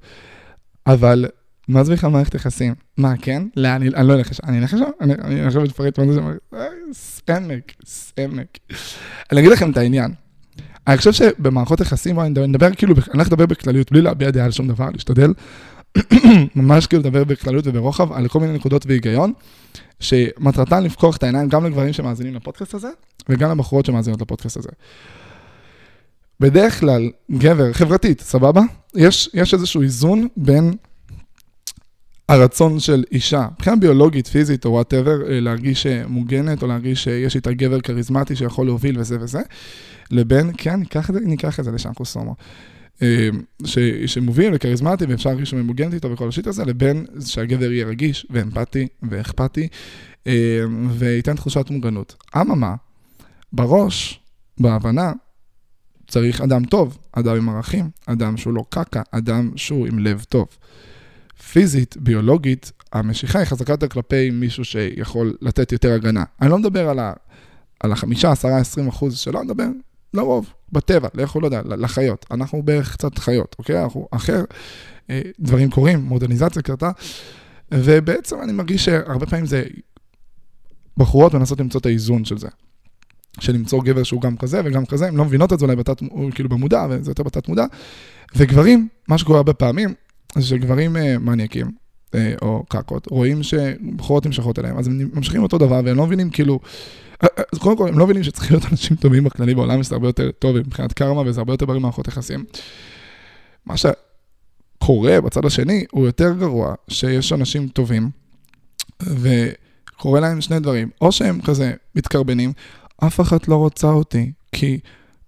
אבל 0.87 1.25
מה 1.67 1.83
זה 1.83 1.93
בכלל 1.93 2.09
מערכת 2.09 2.35
יחסים? 2.35 2.73
מה, 2.97 3.13
כן? 3.21 3.43
לא, 3.55 3.67
אני, 3.67 3.87
אני 3.87 4.07
לא 4.07 4.13
אלך 4.13 4.31
לשם. 4.31 4.43
אני 4.47 4.59
אלך 4.59 4.73
לשם? 4.73 4.85
אני 5.01 5.41
עכשיו 5.41 5.65
אתפרט 5.65 5.99
מה 5.99 6.13
זה, 6.13 6.21
אה, 6.53 6.65
סמק, 6.93 7.73
סמק. 7.85 8.57
אני 9.31 9.39
אגיד 9.39 9.51
לכם 9.51 9.71
את 9.71 9.77
העניין. 9.77 10.13
אני 10.87 10.97
חושב 10.97 11.11
שבמערכות 11.11 11.79
יחסים, 11.79 12.19
אני 12.19 12.47
מדבר 12.47 12.73
כאילו, 12.75 12.93
אני 12.93 13.03
הולך 13.13 13.27
לדבר 13.27 13.45
בכלליות, 13.45 13.91
בלי 13.91 14.01
להביע 14.01 14.31
דעה 14.31 14.45
על 14.45 14.51
שום 14.51 14.67
דבר, 14.67 14.89
להשתדל 14.93 15.33
ממש 16.55 16.87
כאילו 16.87 17.03
לדבר 17.03 17.23
בכלליות 17.23 17.67
וברוחב 17.67 18.13
על 18.13 18.27
כל 18.27 18.39
מיני 18.39 18.53
נקודות 18.53 18.85
והיגיון, 18.85 19.33
שמטרתן 19.99 20.83
לפקוח 20.83 21.17
את 21.17 21.23
העיניים 21.23 21.49
גם 21.49 21.65
לגברים 21.65 21.93
שמאזינים 21.93 22.35
לפודקאסט 22.35 22.73
הזה, 22.73 22.89
וגם 23.29 23.51
לבחורות 23.51 23.85
שמאזינות 23.85 24.21
לפודקאסט 24.21 24.57
הזה. 24.57 24.69
בדרך 26.41 26.79
כלל, 26.79 27.09
גבר, 27.31 27.73
חברתית, 27.73 28.21
סבבה? 28.21 28.61
יש, 28.95 29.29
יש 29.33 29.53
איזשהו 29.53 29.81
איזון 29.81 30.27
בין 30.37 30.73
הרצון 32.29 32.79
של 32.79 33.03
אישה, 33.11 33.47
מבחינה 33.53 33.75
ביולוגית, 33.75 34.27
פיזית 34.27 34.65
או 34.65 34.71
whatever, 34.71 35.17
להרגיש 35.27 35.87
מוגנת 36.07 36.61
או 36.61 36.67
להרגיש 36.67 37.03
שיש 37.03 37.35
איתה 37.35 37.53
גבר 37.53 37.81
כריזמטי 37.81 38.35
שיכול 38.35 38.65
להוביל 38.65 38.99
וזה 38.99 39.17
וזה, 39.21 39.41
לבין, 40.11 40.51
כן, 40.57 40.79
ניקח 40.79 41.09
את 41.09 41.15
זה, 41.15 41.19
ניקח 41.19 41.59
את 41.59 41.65
זה 41.65 41.71
לשם 41.71 41.93
קוסומו. 41.93 42.35
אה, 43.01 43.29
ש, 43.65 43.79
שמוביל 44.05 44.51
וכריזמטי 44.53 45.05
ואפשר 45.05 45.29
להרגיש 45.29 45.49
שמוגנת 45.49 45.93
איתו 45.93 46.11
וכל 46.11 46.27
ה 46.27 46.31
shit 46.31 46.47
הזה, 46.47 46.65
לבין 46.65 47.05
שהגבר 47.25 47.71
יהיה 47.71 47.85
רגיש 47.85 48.27
ואמפתי 48.29 48.87
ואכפתי 49.03 49.67
אה, 50.27 50.63
וייתן 50.89 51.35
תחושת 51.35 51.69
מוגנות. 51.69 52.15
אממה, 52.37 52.75
בראש, 53.53 54.19
בהבנה, 54.59 55.11
צריך 56.11 56.41
אדם 56.41 56.65
טוב, 56.65 56.97
אדם 57.11 57.35
עם 57.35 57.49
ערכים, 57.49 57.89
אדם 58.05 58.37
שהוא 58.37 58.53
לא 58.53 58.63
קקה, 58.69 59.01
אדם 59.11 59.51
שהוא 59.55 59.87
עם 59.87 59.99
לב 59.99 60.25
טוב. 60.29 60.47
פיזית, 61.51 61.97
ביולוגית, 61.97 62.71
המשיכה 62.93 63.39
היא 63.39 63.45
חזקה 63.45 63.73
יותר 63.73 63.87
כלפי 63.87 64.29
מישהו 64.29 64.65
שיכול 64.65 65.33
לתת 65.41 65.71
יותר 65.71 65.93
הגנה. 65.93 66.23
אני 66.41 66.49
לא 66.49 66.57
מדבר 66.57 66.89
על, 66.89 66.99
ה, 66.99 67.13
על 67.79 67.91
החמישה, 67.91 68.31
עשרה, 68.31 68.57
עשרים 68.57 68.87
אחוז 68.87 69.17
שלא, 69.17 69.43
מדבר 69.43 69.67
לרוב, 70.13 70.53
בטבע, 70.71 71.07
לכו, 71.13 71.41
לא 71.41 71.47
יודע, 71.47 71.61
לחיות. 71.65 72.25
אנחנו 72.31 72.63
בערך 72.63 72.93
קצת 72.93 73.17
חיות, 73.17 73.55
אוקיי? 73.59 73.83
אנחנו 73.83 74.07
אחר, 74.11 74.43
אה, 75.09 75.21
דברים 75.39 75.69
קורים, 75.69 75.99
מודרניזציה 75.99 76.61
קרתה, 76.61 76.91
ובעצם 77.71 78.35
אני 78.43 78.51
מרגיש 78.51 78.85
שהרבה 78.85 79.25
פעמים 79.25 79.45
זה 79.45 79.63
בחורות 80.97 81.33
מנסות 81.33 81.59
למצוא 81.59 81.79
את 81.79 81.85
האיזון 81.85 82.25
של 82.25 82.37
זה. 82.37 82.47
של 83.39 83.53
למצוא 83.53 83.83
גבר 83.83 84.03
שהוא 84.03 84.21
גם 84.21 84.37
כזה 84.37 84.61
וגם 84.65 84.85
כזה, 84.85 85.07
הן 85.07 85.15
לא 85.15 85.25
מבינות 85.25 85.53
את 85.53 85.59
זה 85.59 85.65
אולי 85.65 85.75
בתת, 85.75 86.01
כאילו 86.35 86.49
במודע, 86.49 86.85
וזה 86.89 87.11
יותר 87.11 87.23
בתת 87.23 87.47
מודע. 87.47 87.65
וגברים, 88.35 88.87
מה 89.07 89.17
שקורה 89.17 89.37
הרבה 89.37 89.53
פעמים, 89.53 89.93
זה 90.35 90.45
שגברים 90.45 90.97
אה, 90.97 91.17
מניאקים, 91.17 91.71
אה, 92.15 92.33
או 92.41 92.63
קקות, 92.69 93.07
רואים 93.09 93.43
שבחורות 93.43 94.25
נמשכות 94.25 94.59
אליהם, 94.59 94.77
אז 94.77 94.87
הם 94.87 95.09
ממשיכים 95.13 95.43
אותו 95.43 95.57
דבר, 95.57 95.81
והם 95.85 95.97
לא 95.97 96.05
מבינים 96.05 96.29
כאילו, 96.29 96.59
אה, 97.23 97.27
אה, 97.37 97.43
אז 97.53 97.59
קודם 97.59 97.77
כל, 97.77 97.87
הם 97.87 97.99
לא 97.99 98.05
מבינים 98.05 98.23
שצריכים 98.23 98.57
להיות 98.57 98.71
אנשים 98.71 98.97
טובים 98.97 99.23
בכללי 99.23 99.55
בעולם, 99.55 99.83
שזה 99.83 99.95
הרבה 99.95 100.07
יותר 100.07 100.31
טוב 100.31 100.59
מבחינת 100.59 100.93
קרמה, 100.93 101.21
וזה 101.25 101.41
הרבה 101.41 101.53
יותר 101.53 101.65
בריא 101.65 101.79
מערכות 101.79 102.07
יחסים. 102.07 102.45
מה 103.65 103.75
שקורה 103.77 105.21
בצד 105.21 105.45
השני, 105.45 105.85
הוא 105.91 106.05
יותר 106.05 106.33
גרוע, 106.39 106.73
שיש 106.87 107.33
אנשים 107.33 107.67
טובים, 107.67 108.09
וקורה 109.01 110.19
להם 110.19 110.41
שני 110.41 110.59
דברים, 110.59 110.89
או 111.01 111.11
שהם 111.11 111.41
כזה 111.41 111.73
מתקרבנים, 111.95 112.53
אף 113.03 113.19
אחת 113.19 113.47
לא 113.47 113.55
רוצה 113.55 113.87
אותי, 113.87 114.31
כי 114.51 114.79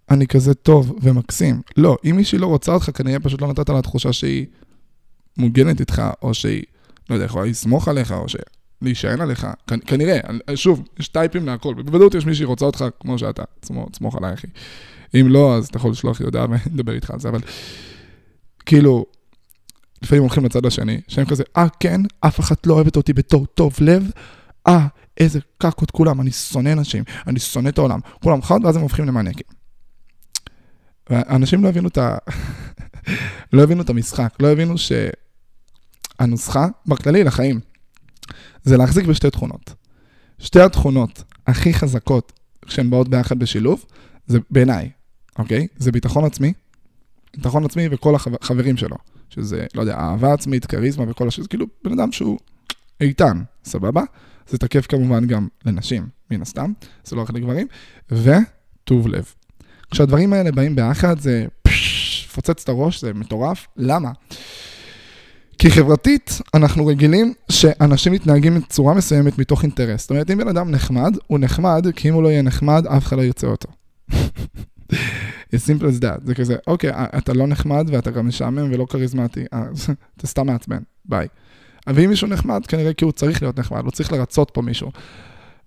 אני 0.10 0.28
כזה 0.28 0.54
טוב 0.54 1.00
ומקסים. 1.02 1.62
לא, 1.78 1.98
אם 2.06 2.16
מישהי 2.16 2.38
לא 2.38 2.48
רוצה 2.48 2.74
אותך, 2.74 2.90
כנראה 2.94 3.20
פשוט 3.20 3.42
לא 3.42 3.48
נתת 3.48 3.70
לה 3.70 3.82
תחושה 3.82 4.14
שהיא 4.14 4.46
מוגנת 5.38 5.80
איתך, 5.80 6.02
או 6.22 6.34
שהיא, 6.34 6.64
לא 7.10 7.16
יודע, 7.16 7.26
יכולה 7.26 7.46
לסמוך 7.46 7.88
עליך, 7.88 8.12
או 8.12 8.26
להישען 8.82 9.22
עליך. 9.22 9.48
כנראה, 9.88 10.20
שוב, 10.56 10.84
יש 11.00 11.08
טייפים 11.08 11.46
להכל, 11.46 11.74
בוודאות 11.74 12.16
יש 12.16 12.26
מישהי 12.26 12.46
רוצה 12.46 12.66
אותך 12.66 12.86
כמו 13.00 13.20
שאתה, 13.20 13.44
סמוך 13.94 14.16
עליי, 14.16 14.34
אחי. 14.34 14.48
אם 15.20 15.28
לא, 15.30 15.56
אז 15.56 15.68
אתה 15.68 15.78
יכול 15.78 15.92
לשלוח 15.92 16.20
לי 16.20 16.26
הודעה 16.26 16.46
ונדבר 16.50 16.94
איתך 16.94 17.12
על 17.12 17.20
זה, 17.20 17.30
אבל 17.30 17.40
כאילו, 18.66 19.06
לפעמים 20.04 20.22
הולכים 20.22 20.46
לצד 20.46 20.66
השני, 20.66 21.02
שהם 21.08 21.26
כזה, 21.26 21.44
אה, 21.58 21.68
כן, 21.80 22.02
אף 22.20 22.40
אחת 22.40 22.68
לא 22.68 22.74
אוהבת 22.74 22.96
אותי 22.96 23.14
בתור 23.14 23.46
טוב 23.46 23.76
לב, 23.82 24.12
אה, 24.68 24.88
איזה 25.18 25.40
קקות 25.58 25.92
כולם, 25.92 26.22
אני 26.22 26.32
שונא 26.32 26.70
אנשים, 26.70 27.04
אני 27.28 27.40
שונא 27.40 27.70
את 27.70 27.78
העולם, 27.78 28.00
כולם 28.24 28.42
חד, 28.42 28.60
ואז 28.64 28.76
הם 28.76 28.82
הופכים 28.82 29.06
למענקים. 29.06 29.48
ואנשים 31.10 31.64
לא 31.64 31.70
הבינו 31.70 31.88
את 31.88 31.98
ה... 31.98 32.18
לא 33.54 33.64
הבינו 33.64 33.82
את 33.82 33.90
המשחק, 33.90 34.34
לא 34.40 34.52
הבינו 34.52 34.76
שהנוסחה, 36.20 36.68
בכללי, 36.86 37.24
לחיים, 37.24 37.60
זה 38.64 38.78
להחזיק 38.78 39.06
בשתי 39.06 39.30
תכונות. 39.30 39.74
שתי 40.40 40.60
התכונות 40.60 41.24
הכי 41.48 41.74
חזקות 41.74 42.40
כשהן 42.66 42.90
באות 42.90 43.10
ביחד 43.10 43.40
בשילוב, 43.40 43.86
זה 44.28 44.40
בעיניי, 44.52 44.90
אוקיי? 45.40 45.68
זה 45.78 45.92
ביטחון 45.92 46.26
עצמי, 46.26 46.54
ביטחון 47.36 47.66
עצמי 47.66 47.88
וכל 47.92 48.16
החברים 48.16 48.78
שלו, 48.78 48.96
שזה, 49.30 49.66
לא 49.76 49.82
יודע, 49.82 49.96
אהבה 49.96 50.34
עצמית, 50.34 50.66
כריזמה 50.66 51.06
וכל 51.10 51.28
השיר, 51.28 51.46
כאילו, 51.50 51.66
בן 51.84 51.92
אדם 52.00 52.12
שהוא 52.12 52.40
איתן, 53.02 53.44
סבבה? 53.66 54.04
זה 54.48 54.58
תקף 54.58 54.86
כמובן 54.88 55.28
גם 55.28 55.48
לנשים, 55.66 56.08
מן 56.32 56.42
הסתם, 56.42 56.72
זה 57.04 57.16
לא 57.16 57.22
רק 57.22 57.30
לגברים, 57.30 57.68
וטוב 58.12 59.08
לב. 59.08 59.34
כשהדברים 59.92 60.34
האלה 60.34 60.52
באים 60.52 60.76
ביחד, 60.76 61.20
זה 61.20 61.46
פוצץ 62.34 62.64
את 62.64 62.70
הראש, 62.70 63.02
זה 63.02 63.14
מטורף. 63.14 63.68
למה? 63.78 64.12
כי 65.58 65.72
חברתית, 65.72 66.40
אנחנו 66.54 66.86
רגילים 66.86 67.34
שאנשים 67.52 68.14
מתנהגים 68.14 68.60
בצורה 68.60 68.94
מסוימת 68.94 69.38
מתוך 69.38 69.64
אינטרס. 69.64 70.02
זאת 70.02 70.10
אומרת, 70.10 70.32
אם 70.32 70.38
בן 70.38 70.48
אדם 70.48 70.72
נחמד, 70.72 71.18
הוא 71.28 71.40
נחמד, 71.40 71.86
כי 71.96 72.10
אם 72.10 72.14
הוא 72.14 72.24
לא 72.24 72.28
יהיה 72.28 72.42
נחמד, 72.42 72.88
אף 72.88 73.06
אחד 73.06 73.18
לא 73.18 73.22
ירצה 73.22 73.48
אותו. 73.48 73.68
It's 75.54 75.66
simple 75.66 75.84
as 75.84 76.02
that. 76.02 76.26
זה 76.26 76.36
כזה, 76.36 76.56
אוקיי, 76.68 76.92
אתה 77.18 77.34
לא 77.34 77.48
נחמד 77.48 77.86
ואתה 77.92 78.12
גם 78.12 78.28
משעמם 78.28 78.72
ולא 78.74 78.86
כריזמטי, 78.86 79.46
אה, 79.54 79.64
אתה 80.18 80.28
סתם 80.28 80.48
מעצבן, 80.48 80.80
ביי. 81.06 81.28
ואם 81.88 82.10
מישהו 82.10 82.28
נחמד, 82.28 82.66
כנראה 82.66 82.94
כי 82.94 83.06
הוא 83.06 83.12
צריך 83.12 83.42
להיות 83.42 83.60
נחמד, 83.60 83.84
הוא 83.84 83.92
צריך 83.92 84.12
לרצות 84.12 84.52
פה 84.54 84.62
מישהו. 84.62 84.92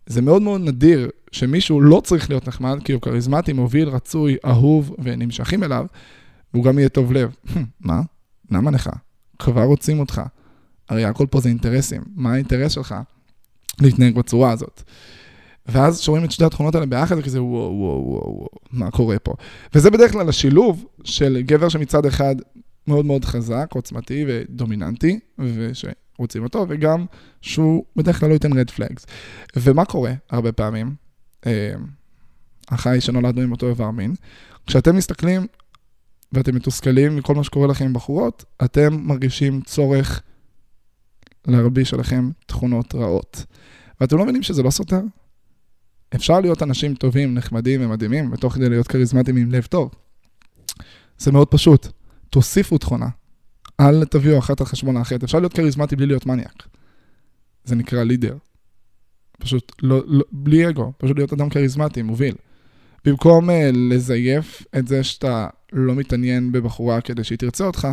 זה 0.06 0.22
מאוד 0.22 0.42
מאוד 0.42 0.60
נדיר 0.60 1.10
שמישהו 1.32 1.80
לא 1.80 2.00
צריך 2.04 2.30
להיות 2.30 2.48
נחמד, 2.48 2.78
כי 2.84 2.92
הוא 2.92 3.02
כריזמטי, 3.02 3.52
מוביל, 3.52 3.88
רצוי, 3.88 4.36
אהוב 4.46 4.94
ונמשכים 4.98 5.64
אליו, 5.64 5.86
והוא 6.54 6.64
גם 6.64 6.78
יהיה 6.78 6.88
טוב 6.88 7.12
לב. 7.12 7.34
מה? 7.80 8.00
למה 8.50 8.70
לך? 8.70 8.90
כבר 9.38 9.62
רוצים 9.62 10.00
אותך. 10.00 10.22
הרי 10.88 11.04
הכל 11.04 11.26
פה 11.30 11.40
זה 11.40 11.48
אינטרסים. 11.48 12.02
מה 12.16 12.32
האינטרס 12.32 12.72
שלך 12.72 12.94
להתנהג 13.80 14.14
בצורה 14.14 14.52
הזאת? 14.52 14.82
ואז 15.66 16.00
שומעים 16.00 16.24
את 16.24 16.30
שתי 16.30 16.44
התכונות 16.44 16.74
האלה 16.74 16.86
ביחד, 16.86 17.16
וכזה 17.18 17.42
וואו, 17.42 17.60
וואו, 17.60 18.04
וואו, 18.06 18.34
וואו, 18.34 18.48
מה 18.70 18.90
קורה 18.90 19.18
פה? 19.18 19.32
וזה 19.74 19.90
בדרך 19.90 20.12
כלל 20.12 20.28
השילוב 20.28 20.86
של 21.04 21.42
גבר 21.46 21.68
שמצד 21.68 22.06
אחד 22.06 22.36
מאוד 22.86 23.06
מאוד 23.06 23.24
חזק, 23.24 23.70
עוצמתי 23.74 24.24
ודומיננטי, 24.28 25.20
ושרוצים 26.16 26.42
אותו, 26.42 26.66
וגם 26.68 27.06
שהוא 27.40 27.84
בדרך 27.96 28.20
כלל 28.20 28.28
לא 28.28 28.34
ייתן 28.34 28.58
רד 28.58 28.70
פלאגס. 28.70 29.06
ומה 29.56 29.84
קורה 29.84 30.12
הרבה 30.30 30.52
פעמים? 30.52 30.94
אה, 31.46 31.74
החי 32.68 33.00
שנולדנו 33.00 33.42
עם 33.42 33.52
אותו 33.52 33.68
איבר 33.68 33.90
מין, 33.90 34.14
כשאתם 34.66 34.96
מסתכלים 34.96 35.46
ואתם 36.32 36.54
מתוסכלים 36.54 37.16
מכל 37.16 37.34
מה 37.34 37.44
שקורה 37.44 37.66
לכם 37.66 37.84
עם 37.84 37.92
בחורות, 37.92 38.44
אתם 38.64 38.96
מרגישים 39.00 39.60
צורך 39.60 40.22
להרביש 41.46 41.94
עליכם 41.94 42.30
תכונות 42.46 42.94
רעות. 42.94 43.44
ואתם 44.00 44.16
לא 44.16 44.22
מבינים 44.22 44.42
שזה 44.42 44.62
לא 44.62 44.70
סותר? 44.70 45.00
אפשר 46.14 46.40
להיות 46.40 46.62
אנשים 46.62 46.94
טובים, 46.94 47.34
נחמדים 47.34 47.84
ומדהימים, 47.84 48.32
ותוך 48.32 48.54
כדי 48.54 48.68
להיות 48.68 48.88
כריזמטיים 48.88 49.36
עם 49.36 49.50
לב 49.50 49.64
טוב. 49.64 49.94
זה 51.18 51.32
מאוד 51.32 51.48
פשוט. 51.48 51.86
תוסיפו 52.30 52.78
תכונה. 52.78 53.08
אל 53.80 54.04
תביאו 54.04 54.38
אחת 54.38 54.60
על 54.60 54.66
חשבון 54.66 54.96
האחרת. 54.96 55.24
אפשר 55.24 55.38
להיות 55.38 55.52
כריזמטי 55.52 55.96
בלי 55.96 56.06
להיות 56.06 56.26
מניאק. 56.26 56.66
זה 57.64 57.74
נקרא 57.74 58.02
לידר. 58.02 58.36
פשוט 59.38 59.72
לא, 59.82 60.02
לא, 60.06 60.24
בלי 60.32 60.68
אגו, 60.68 60.92
פשוט 60.98 61.16
להיות 61.16 61.32
אדם 61.32 61.48
כריזמטי, 61.48 62.02
מוביל. 62.02 62.34
במקום 63.04 63.50
uh, 63.50 63.52
לזייף 63.72 64.62
את 64.78 64.88
זה 64.88 65.04
שאתה 65.04 65.48
לא 65.72 65.94
מתעניין 65.94 66.52
בבחורה 66.52 67.00
כדי 67.00 67.24
שהיא 67.24 67.38
תרצה 67.38 67.64
אותך, 67.64 67.88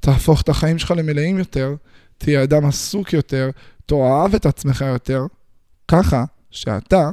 תהפוך 0.00 0.42
את 0.42 0.48
החיים 0.48 0.78
שלך 0.78 0.90
למלאים 0.96 1.38
יותר, 1.38 1.74
תהיה 2.18 2.42
אדם 2.42 2.66
עסוק 2.66 3.12
יותר, 3.12 3.50
תאהב 3.86 4.34
את 4.34 4.46
עצמך 4.46 4.84
יותר, 4.88 5.26
ככה 5.88 6.24
שאתה 6.50 7.10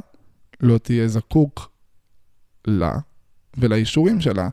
לא 0.60 0.78
תהיה 0.78 1.08
זקוק 1.08 1.70
לה 2.66 2.98
ולאישורים 3.56 4.20
שלה, 4.20 4.48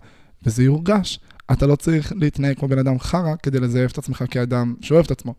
וזה 0.46 0.64
יורגש. 0.64 1.20
אתה 1.52 1.68
לא 1.68 1.76
צריך 1.76 2.14
להתנהג 2.16 2.60
כמו 2.60 2.68
בן 2.68 2.80
אדם 2.80 3.00
חרא 3.00 3.36
כדי 3.44 3.60
לזייף 3.60 3.92
את 3.92 3.98
עצמך 3.98 4.24
כאדם 4.30 4.76
שאוהב 4.82 5.06
את 5.06 5.12
עצמו. 5.12 5.34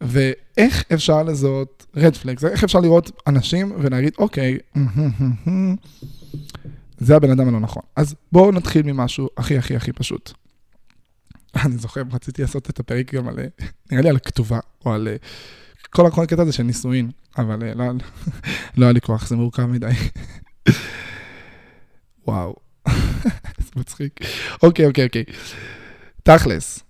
ואיך 0.00 0.84
אפשר 0.94 1.22
לזהות 1.22 1.86
רד 1.96 2.16
פלקס? 2.16 2.44
איך 2.44 2.64
אפשר 2.64 2.80
לראות 2.80 3.10
אנשים 3.26 3.72
ולהגיד, 3.78 4.12
אוקיי, 4.18 4.58
זה 6.98 7.16
הבן 7.16 7.30
אדם 7.30 7.48
הלא 7.48 7.60
נכון. 7.60 7.82
אז 7.96 8.14
בואו 8.32 8.52
נתחיל 8.52 8.92
ממשהו 8.92 9.28
הכי 9.36 9.58
הכי 9.58 9.76
הכי 9.76 9.92
פשוט. 9.92 10.32
אני 11.64 11.76
זוכר, 11.76 12.02
רציתי 12.12 12.42
לעשות 12.42 12.70
את 12.70 12.80
הפרק 12.80 13.14
גם 13.14 13.28
על, 13.28 13.36
נראה 13.90 14.02
לי 14.02 14.08
על 14.08 14.18
כתובה, 14.18 14.58
או 14.86 14.92
על 14.92 15.08
כל 15.90 16.22
הקטע 16.22 16.42
הזה 16.42 16.52
של 16.52 16.62
נישואין, 16.62 17.10
אבל 17.38 17.74
לא, 17.74 17.84
לא 18.76 18.84
היה 18.84 18.92
לי 18.92 19.00
כוח, 19.00 19.28
זה 19.28 19.36
מורכב 19.36 19.66
מדי. 19.66 19.86
וואו, 22.26 22.56
זה 23.64 23.70
מצחיק. 23.76 24.20
אוקיי, 24.62 24.86
אוקיי, 24.86 25.04
אוקיי. 25.04 25.24
תכלס, 26.22 26.80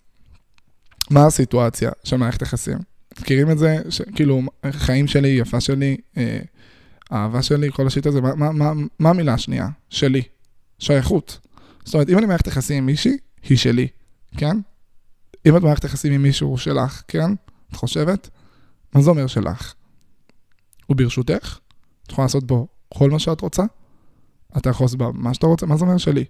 מה 1.11 1.27
הסיטואציה 1.27 1.91
של 2.05 2.17
מערכת 2.17 2.43
יחסים? 2.43 2.79
מכירים 3.21 3.51
את 3.51 3.59
זה? 3.59 3.77
כאילו, 4.15 4.43
חיים 4.71 5.07
שלי, 5.07 5.29
יפה 5.29 5.61
שלי, 5.61 5.97
אה, 6.17 6.41
אהבה 7.13 7.43
שלי, 7.43 7.73
כל 7.73 7.87
השיט 7.87 8.07
הזה, 8.07 8.21
מה, 8.21 8.35
מה, 8.35 8.53
מה, 8.53 8.73
מה 8.99 9.11
המילה 9.11 9.35
השנייה? 9.35 9.69
שלי. 9.91 10.23
שייכות. 10.79 11.39
זאת 11.85 11.95
אומרת, 11.95 12.09
אם 12.09 12.19
אני 12.19 12.27
מערכת 12.27 12.47
יחסים 12.47 12.77
עם 12.77 12.87
מישהי, 12.87 13.17
היא 13.43 13.59
שלי, 13.59 13.89
כן? 14.37 14.57
אם 15.47 15.57
את 15.57 15.63
מערכת 15.63 15.85
יחסים 15.85 16.13
עם 16.13 16.23
מישהו 16.23 16.59
שלך, 16.59 17.03
כן? 17.09 17.33
את 17.71 17.77
חושבת? 17.77 18.29
מה 18.95 19.03
זה 19.03 19.11
אומר 19.11 19.27
שלך? 19.27 19.75
הוא 20.87 20.97
ברשותך? 20.97 21.59
את 22.07 22.13
יכולה 22.13 22.25
לעשות 22.25 22.45
בו 22.45 22.69
כל 22.89 23.11
מה 23.11 23.19
שאת 23.19 23.41
רוצה? 23.41 23.63
אתה 24.57 24.71
יכול 24.71 24.85
לעשות 24.85 25.01
מה 25.15 25.35
שאתה 25.35 25.47
רוצה? 25.47 25.67
מה 25.67 25.77
זה 25.77 25.85
אומר 25.85 25.99
שלי? 25.99 26.25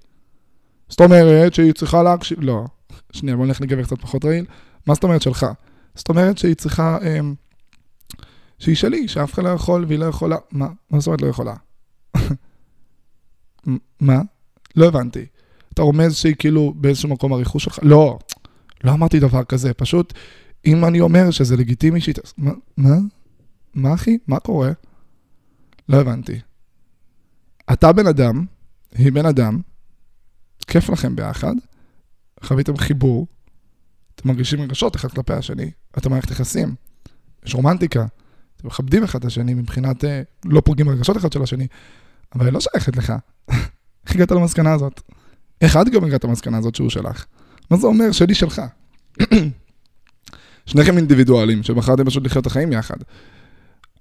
זאת 0.88 1.00
אומרת 1.00 1.54
שהיא 1.54 1.72
צריכה 1.72 2.02
להקשיב... 2.02 2.38
לא. 2.40 2.64
שנייה, 3.12 3.36
בוא 3.36 3.46
נלך 3.46 3.60
לגבר 3.60 3.84
קצת 3.84 4.00
פחות 4.00 4.24
רעיל. 4.24 4.44
מה 4.86 4.94
זאת 4.94 5.04
אומרת 5.04 5.22
שלך? 5.22 5.46
זאת 5.94 6.08
אומרת 6.08 6.38
שהיא 6.38 6.54
צריכה... 6.54 6.98
אה, 7.02 7.20
שהיא 8.58 8.76
שלי, 8.76 9.08
שאף 9.08 9.34
אחד 9.34 9.44
לא 9.44 9.48
יכול 9.48 9.84
והיא 9.88 9.98
לא 9.98 10.04
יכולה. 10.04 10.36
מה? 10.50 10.68
מה 10.90 11.00
זאת 11.00 11.06
אומרת 11.06 11.22
לא 11.22 11.26
יכולה? 11.26 11.54
מה? 14.00 14.20
לא 14.76 14.88
הבנתי. 14.88 15.26
אתה 15.74 15.82
רומז 15.82 16.16
שהיא 16.16 16.34
כאילו 16.38 16.74
באיזשהו 16.76 17.08
מקום 17.08 17.32
הריחוש 17.32 17.64
שלך? 17.64 17.78
לא. 17.82 18.18
לא 18.84 18.92
אמרתי 18.92 19.20
דבר 19.20 19.44
כזה, 19.44 19.74
פשוט, 19.74 20.14
אם 20.66 20.84
אני 20.84 21.00
אומר 21.00 21.30
שזה 21.30 21.56
לגיטימי 21.56 22.00
שהיא... 22.00 22.14
מה? 22.76 22.96
מה 23.74 23.94
אחי? 23.94 24.18
מה 24.26 24.40
קורה? 24.40 24.70
לא 25.88 26.00
הבנתי. 26.00 26.40
אתה 27.72 27.92
בן 27.92 28.06
אדם, 28.06 28.44
היא 28.94 29.12
בן 29.12 29.26
אדם, 29.26 29.60
כיף 30.66 30.90
לכם 30.90 31.16
ביחד, 31.16 31.54
חוויתם 32.42 32.76
חיבור, 32.76 33.26
אתם 34.14 34.28
מרגישים 34.28 34.60
רגשות 34.60 34.96
אחד 34.96 35.08
כלפי 35.08 35.32
השני, 35.32 35.70
אתם 35.98 36.10
מערכת 36.10 36.30
יחסים, 36.30 36.74
יש 37.46 37.54
רומנטיקה, 37.54 38.06
אתם 38.56 38.66
מכבדים 38.66 39.04
אחד 39.04 39.18
את 39.18 39.24
השני 39.24 39.54
מבחינת 39.54 40.04
אה, 40.04 40.22
לא 40.44 40.60
פוגעים 40.60 40.86
ברגשות 40.86 41.16
אחד 41.16 41.32
של 41.32 41.42
השני, 41.42 41.66
אבל 42.34 42.46
היא 42.46 42.52
לא 42.52 42.60
שייכת 42.60 42.96
לך. 42.96 43.12
איך 44.06 44.14
הגעת 44.14 44.30
למסקנה 44.30 44.72
הזאת? 44.72 45.00
איך 45.60 45.76
את 45.76 45.88
גם 45.88 46.04
הגעת 46.04 46.24
למסקנה 46.24 46.58
הזאת 46.58 46.74
שהוא 46.74 46.90
שלך? 46.90 47.26
מה 47.70 47.76
זה 47.76 47.86
אומר 47.86 48.12
שלי 48.12 48.34
שלך? 48.34 48.62
שניכם 50.66 50.96
אינדיבידואלים 50.96 51.62
שבחרתם 51.62 52.04
פשוט 52.04 52.26
לחיות 52.26 52.42
את 52.42 52.46
החיים 52.46 52.72
יחד. 52.72 52.96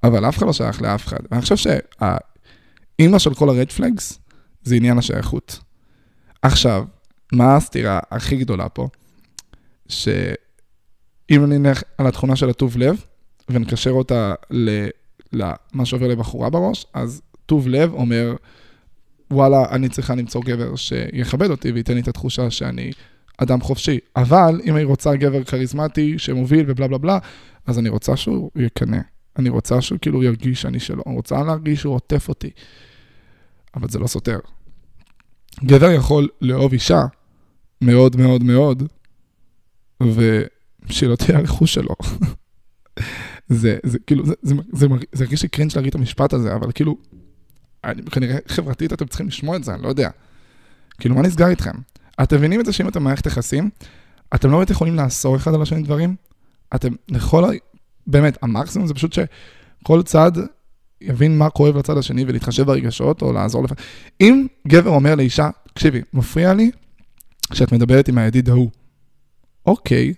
אבל 0.03 0.29
אף 0.29 0.37
אחד 0.37 0.45
לא 0.45 0.53
שייך 0.53 0.81
לאף 0.81 1.07
אחד. 1.07 1.17
ואני 1.31 1.41
חושב 1.41 1.55
שהאימא 2.97 3.19
של 3.19 3.33
כל 3.33 3.49
הרד 3.49 3.71
פלגס 3.71 4.19
זה 4.63 4.75
עניין 4.75 4.97
השייכות. 4.97 5.59
עכשיו, 6.41 6.85
מה 7.33 7.55
הסתירה 7.55 7.99
הכי 8.11 8.37
גדולה 8.37 8.69
פה? 8.69 8.87
שאם 9.87 11.43
אני 11.43 11.57
נלך 11.57 11.83
על 11.97 12.07
התכונה 12.07 12.35
של 12.35 12.49
הטוב 12.49 12.77
לב, 12.77 13.01
ונקשר 13.49 13.91
אותה 13.91 14.33
למה 15.33 15.85
שעובר 15.85 16.07
לבחורה 16.07 16.49
בראש, 16.49 16.85
אז 16.93 17.21
טוב 17.45 17.67
לב 17.67 17.93
אומר, 17.93 18.35
וואלה, 19.31 19.65
אני 19.71 19.89
צריכה 19.89 20.15
למצוא 20.15 20.41
גבר 20.45 20.75
שיכבד 20.75 21.49
אותי 21.49 21.71
וייתן 21.71 21.93
לי 21.93 21.99
את 21.99 22.07
התחושה 22.07 22.51
שאני 22.51 22.91
אדם 23.37 23.61
חופשי. 23.61 23.99
אבל 24.15 24.61
אם 24.63 24.75
היא 24.75 24.85
רוצה 24.85 25.15
גבר 25.15 25.43
כריזמטי 25.43 26.19
שמוביל 26.19 26.65
ובלה 26.67 26.87
בלה 26.87 26.97
בלה, 26.97 27.19
אז 27.65 27.79
אני 27.79 27.89
רוצה 27.89 28.17
שהוא 28.17 28.51
יקנא. 28.55 28.99
אני 29.39 29.49
רוצה 29.49 29.81
שהוא 29.81 29.99
כאילו 30.01 30.23
ירגיש 30.23 30.61
שאני 30.61 30.79
שלו. 30.79 31.03
אני 31.07 31.15
רוצה 31.15 31.43
להרגיש 31.43 31.81
שהוא 31.81 31.95
עוטף 31.95 32.29
אותי. 32.29 32.49
אבל 33.77 33.89
זה 33.89 33.99
לא 33.99 34.07
סותר. 34.07 34.39
גבר 35.65 35.91
יכול 35.91 36.27
לאהוב 36.41 36.71
אישה 36.71 37.05
מאוד 37.81 38.15
מאוד 38.15 38.43
מאוד, 38.43 38.83
ושלא 40.03 41.15
תהיה 41.15 41.37
הרכוש 41.37 41.73
שלו. 41.73 41.95
זה, 43.49 43.77
זה 43.83 43.99
כאילו, 43.99 44.25
זה, 44.25 44.33
זה, 44.41 44.55
זה, 44.71 44.87
זה 45.11 45.23
הרגיש 45.23 45.43
לי 45.43 45.49
קרינג' 45.49 45.71
להגיד 45.75 45.89
את 45.89 45.95
המשפט 45.95 46.33
הזה, 46.33 46.55
אבל 46.55 46.71
כאילו, 46.71 46.97
אני, 47.83 48.01
כנראה 48.03 48.37
חברתית 48.47 48.93
אתם 48.93 49.05
צריכים 49.05 49.27
לשמוע 49.27 49.55
את 49.55 49.63
זה, 49.63 49.73
אני 49.73 49.83
לא 49.83 49.87
יודע. 49.87 50.09
כאילו, 50.99 51.15
מה 51.15 51.21
נסגר 51.21 51.47
איתכם? 51.47 51.75
אתם 52.23 52.37
מבינים 52.37 52.59
את 52.59 52.65
זה 52.65 52.73
שאם 52.73 52.87
אתם 52.87 52.99
במערכת 52.99 53.25
יחסים, 53.25 53.69
אתם 54.35 54.51
לא 54.51 54.57
באמת 54.57 54.69
יכולים 54.69 54.95
לאסור 54.95 55.35
אחד 55.35 55.53
על 55.53 55.61
השני 55.61 55.83
דברים? 55.83 56.15
אתם 56.75 56.93
לכל 57.09 57.45
ה... 57.45 57.47
באמת, 58.07 58.37
המקסימום 58.41 58.87
זה 58.87 58.93
פשוט 58.93 59.13
שכל 59.13 60.03
צד 60.03 60.31
יבין 61.01 61.37
מה 61.37 61.49
כואב 61.49 61.77
לצד 61.77 61.97
השני 61.97 62.23
ולהתחשב 62.27 62.63
ברגשות 62.63 63.21
או 63.21 63.33
לעזור 63.33 63.63
לפ... 63.63 63.71
אם 64.21 64.47
גבר 64.67 64.89
אומר 64.89 65.15
לאישה, 65.15 65.49
תקשיבי, 65.67 66.01
מפריע 66.13 66.53
לי 66.53 66.71
שאת 67.53 67.71
מדברת 67.71 68.07
עם 68.07 68.17
הידיד 68.17 68.49
ההוא. 68.49 68.69
אוקיי, 69.65 70.13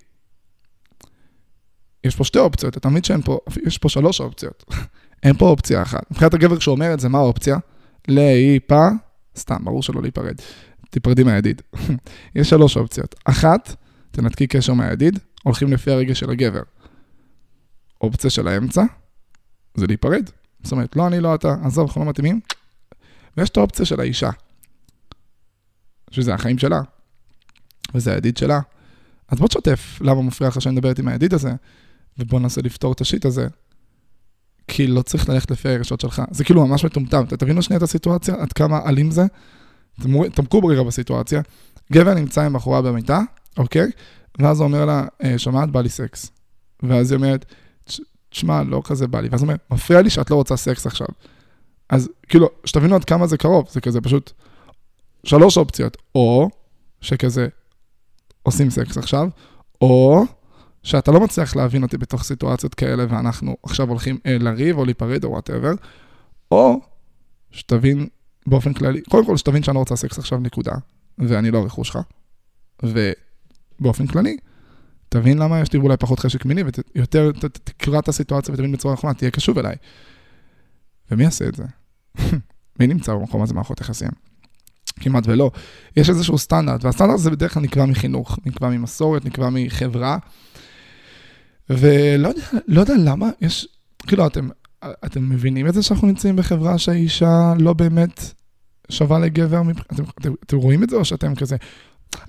יש 2.03 2.15
פה 2.15 2.23
שתי 2.23 2.39
אופציות, 2.39 2.77
אתה 2.77 2.89
מבין 2.89 3.03
שאין 3.03 3.21
פה, 3.21 3.39
יש 3.65 3.77
פה 3.77 3.89
שלוש 3.89 4.21
אופציות. 4.21 4.63
אין 5.23 5.37
פה 5.37 5.49
אופציה 5.49 5.81
אחת. 5.81 6.11
מבחינת 6.11 6.33
הגבר 6.33 6.59
שאומר 6.59 6.93
את 6.93 6.99
זה, 6.99 7.09
מה 7.09 7.17
האופציה? 7.17 7.57
להיפ... 8.07 8.71
סתם, 9.37 9.57
ברור 9.63 9.83
שלא 9.83 10.01
להיפרד. 10.01 10.35
תיפרדי 10.89 11.23
מהידיד. 11.23 11.61
יש 12.35 12.49
שלוש 12.49 12.77
אופציות. 12.77 13.15
אחת, 13.25 13.75
תנתקי 14.11 14.47
קשר 14.47 14.73
מהידיד, 14.73 15.19
הולכים 15.43 15.73
לפי 15.73 15.91
הרגש 15.91 16.19
של 16.19 16.31
הגבר. 16.31 16.61
אופציה 18.01 18.29
של 18.29 18.47
האמצע, 18.47 18.83
זה 19.75 19.87
להיפרד. 19.87 20.29
זאת 20.63 20.71
אומרת, 20.71 20.95
לא 20.95 21.07
אני, 21.07 21.19
לא 21.19 21.35
אתה, 21.35 21.55
עזוב, 21.63 21.87
אנחנו 21.87 22.03
לא 22.03 22.09
מתאימים. 22.09 22.39
ויש 23.37 23.49
את 23.49 23.57
האופציה 23.57 23.85
של 23.85 23.99
האישה, 23.99 24.29
שזה 26.11 26.33
החיים 26.33 26.57
שלה, 26.57 26.81
וזה 27.93 28.13
הידיד 28.13 28.37
שלה. 28.37 28.59
אז 29.27 29.39
בוא 29.39 29.47
תשתף 29.47 29.99
למה 30.01 30.21
מפריע 30.21 30.49
לך 30.49 30.61
שאני 30.61 30.75
מדברת 30.75 30.99
עם 30.99 31.07
הידיד 31.07 31.33
הזה, 31.33 31.51
ובוא 32.17 32.39
ננסה 32.39 32.61
לפתור 32.61 32.93
את 32.93 33.01
השיט 33.01 33.25
הזה. 33.25 33.47
כי 34.67 34.87
לא 34.87 35.01
צריך 35.01 35.29
ללכת 35.29 35.51
לפי 35.51 35.69
הרגשות 35.69 36.01
שלך. 36.01 36.21
זה 36.31 36.43
כאילו 36.43 36.67
ממש 36.67 36.85
מטומטם. 36.85 37.25
תבינו 37.25 37.61
שנייה 37.61 37.77
את 37.77 37.83
הסיטואציה, 37.83 38.35
עד 38.39 38.53
כמה 38.53 38.79
אלים 38.89 39.11
זה. 39.11 39.25
תעמקו 40.33 40.61
ברירה 40.61 40.83
בסיטואציה. 40.83 41.41
גבר 41.93 42.13
נמצא 42.13 42.41
עם 42.41 42.53
בחורה 42.53 42.81
במיטה, 42.81 43.21
אוקיי? 43.57 43.91
ואז 44.39 44.59
הוא 44.59 44.67
אומר 44.67 44.85
לה, 44.85 45.03
"אה, 45.23 45.37
שומעת, 45.39 45.69
בא 45.71 45.81
לי 45.81 45.89
סקס. 45.89 46.31
ואז 46.83 47.11
היא 47.11 47.17
אומרת, 47.17 47.45
"תש- 47.45 47.53
תשמע, 48.29 48.63
לא 48.63 48.81
כזה 48.85 49.07
בא 49.07 49.19
לי. 49.21 49.29
ואז 49.31 49.41
הוא 49.41 49.47
אומר, 49.47 49.57
מפריע 49.71 50.01
לי 50.01 50.09
שאת 50.09 50.31
לא 50.31 50.35
רוצה 50.35 50.57
סקס 50.57 50.85
עכשיו. 50.85 51.07
אז 51.89 52.09
כאילו, 52.27 52.49
שתבינו 52.65 52.95
עד 52.95 53.03
כמה 53.03 53.27
זה 53.27 53.37
קרוב, 53.37 53.67
זה 53.69 53.81
כזה 53.81 54.01
פשוט 54.01 54.31
שלוש 55.23 55.57
אופציות. 55.57 55.97
או 56.15 56.49
שכזה 57.01 57.47
עושים 58.43 58.69
סקס 58.69 58.97
עכשיו, 58.97 59.27
או 59.81 60.23
שאתה 60.83 61.11
לא 61.11 61.19
מצליח 61.19 61.55
להבין 61.55 61.83
אותי 61.83 61.97
בתוך 61.97 62.23
סיטואציות 62.23 62.75
כאלה 62.75 63.05
ואנחנו 63.09 63.57
עכשיו 63.63 63.89
הולכים 63.89 64.17
אה, 64.25 64.37
לריב 64.39 64.77
או 64.77 64.85
להיפרד 64.85 65.23
או 65.23 65.29
whatever, 65.29 65.71
או 66.51 66.79
שתבין 67.51 68.07
באופן 68.47 68.73
כללי, 68.73 69.01
קודם 69.01 69.25
כל 69.25 69.37
שתבין 69.37 69.63
שאני 69.63 69.75
לא 69.75 69.79
רוצה 69.79 69.95
סקס 69.95 70.19
עכשיו 70.19 70.39
נקודה, 70.39 70.73
ואני 71.17 71.51
לא 71.51 71.57
הרכוש 71.57 71.87
שלך, 71.87 71.99
ובאופן 72.83 74.07
כללי, 74.07 74.37
תבין 75.09 75.37
למה 75.37 75.59
יש 75.59 75.73
לי 75.73 75.79
אולי 75.79 75.97
פחות 75.97 76.19
חשק 76.19 76.45
מיני, 76.45 76.63
ויותר 76.95 77.31
תקרא 77.63 77.99
את 77.99 78.07
הסיטואציה 78.07 78.53
ותבין 78.53 78.71
בצורה 78.71 78.93
נכונה, 78.93 79.13
תהיה 79.13 79.31
קשוב 79.31 79.57
אליי. 79.57 79.75
ומי 81.11 81.23
יעשה 81.23 81.47
את 81.47 81.55
זה? 81.55 81.63
מי 82.79 82.87
נמצא 82.87 83.13
במקום 83.13 83.41
הזה 83.41 83.53
מערכות 83.53 83.81
יחסים? 83.81 84.09
כמעט 84.99 85.23
ולא. 85.27 85.51
יש 85.97 86.09
איזשהו 86.09 86.37
סטנדרט, 86.37 86.83
והסטנדרט 86.83 87.15
הזה 87.15 87.31
בדרך 87.31 87.53
כלל 87.53 87.63
נקבע 87.63 87.85
מחינוך, 87.85 88.39
נקבע 88.45 88.69
ממסורת, 88.69 89.25
נקבע 89.25 89.49
מחברה, 89.51 90.17
ולא 91.69 92.29
לא 92.67 92.81
יודע 92.81 92.93
למה, 92.97 93.29
יש, 93.41 93.67
כאילו, 94.07 94.27
אתם, 94.27 94.49
אתם 95.05 95.29
מבינים 95.29 95.67
את 95.67 95.73
זה 95.73 95.83
שאנחנו 95.83 96.07
נמצאים 96.07 96.35
בחברה 96.35 96.77
שהאישה 96.77 97.53
לא 97.59 97.73
באמת 97.73 98.33
שווה 98.89 99.19
לגבר? 99.19 99.61
אתם, 99.93 100.03
אתם, 100.21 100.33
אתם 100.45 100.57
רואים 100.57 100.83
את 100.83 100.89
זה 100.89 100.95
או 100.95 101.05
שאתם 101.05 101.35
כזה... 101.35 101.55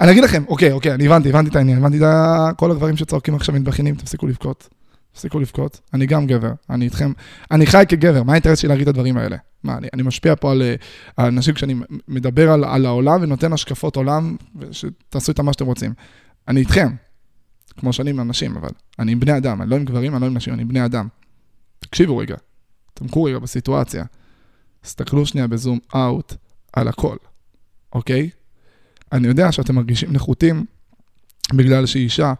אני 0.00 0.10
אגיד 0.10 0.24
לכם, 0.24 0.44
אוקיי, 0.48 0.72
אוקיי, 0.72 0.94
אני 0.94 1.06
הבנתי, 1.06 1.28
הבנתי 1.28 1.50
את 1.50 1.56
העניין, 1.56 1.78
הבנתי 1.78 1.98
את 2.04 2.56
כל 2.56 2.70
הגברים 2.70 2.96
שצועקים 2.96 3.34
עכשיו 3.34 3.54
מתבכיינים, 3.54 3.94
תפסיקו 3.94 4.26
לבכות. 4.26 4.68
תפסיקו 5.12 5.40
לבכות, 5.40 5.80
אני 5.94 6.06
גם 6.06 6.26
גבר, 6.26 6.52
אני 6.70 6.84
איתכם, 6.84 7.12
אני 7.50 7.66
חי 7.66 7.84
כגבר, 7.88 8.22
מה 8.22 8.32
האינטרס 8.32 8.58
שלי 8.58 8.68
להגיד 8.68 8.88
את 8.88 8.94
הדברים 8.94 9.16
האלה? 9.16 9.36
מה, 9.64 9.76
אני, 9.76 9.88
אני 9.94 10.02
משפיע 10.02 10.34
פה 10.36 10.52
על, 10.52 10.62
אה, 10.62 11.28
אנשים 11.28 11.54
כשאני 11.54 11.74
מדבר 12.08 12.50
על, 12.50 12.64
על 12.64 12.86
העולם 12.86 13.22
ונותן 13.22 13.52
השקפות 13.52 13.96
עולם, 13.96 14.36
שתעשו 14.72 15.32
איתם 15.32 15.46
מה 15.46 15.52
שאתם 15.52 15.66
רוצים. 15.66 15.92
אני 16.48 16.60
איתכם, 16.60 16.88
כמו 17.76 17.92
שאני 17.92 18.10
עם 18.10 18.20
אנשים, 18.20 18.56
אבל 18.56 18.68
אני 18.98 19.12
עם 19.12 19.20
בני 19.20 19.36
אדם, 19.36 19.62
אני 19.62 19.70
לא 19.70 19.76
עם 19.76 19.84
גברים, 19.84 20.14
אני 20.14 20.20
לא 20.20 20.26
עם 20.26 20.34
נשים, 20.34 20.54
אני 20.54 20.62
עם 20.62 20.68
בני 20.68 20.84
אדם. 20.84 21.08
תקשיבו 21.80 22.16
רגע, 22.16 22.36
תמקו 22.94 23.24
רגע 23.24 23.38
בסיטואציה, 23.38 24.04
תסתכלו 24.80 25.26
שנייה 25.26 25.46
בזום 25.46 25.78
אאוט 25.94 26.34
על 26.72 26.88
הכל, 26.88 27.16
אוקיי? 27.92 28.30
אני 29.12 29.28
יודע 29.28 29.52
שאתם 29.52 29.74
מרגישים 29.74 30.12
נחותים 30.12 30.64
בגלל 31.54 31.86
שאישה 31.86 32.32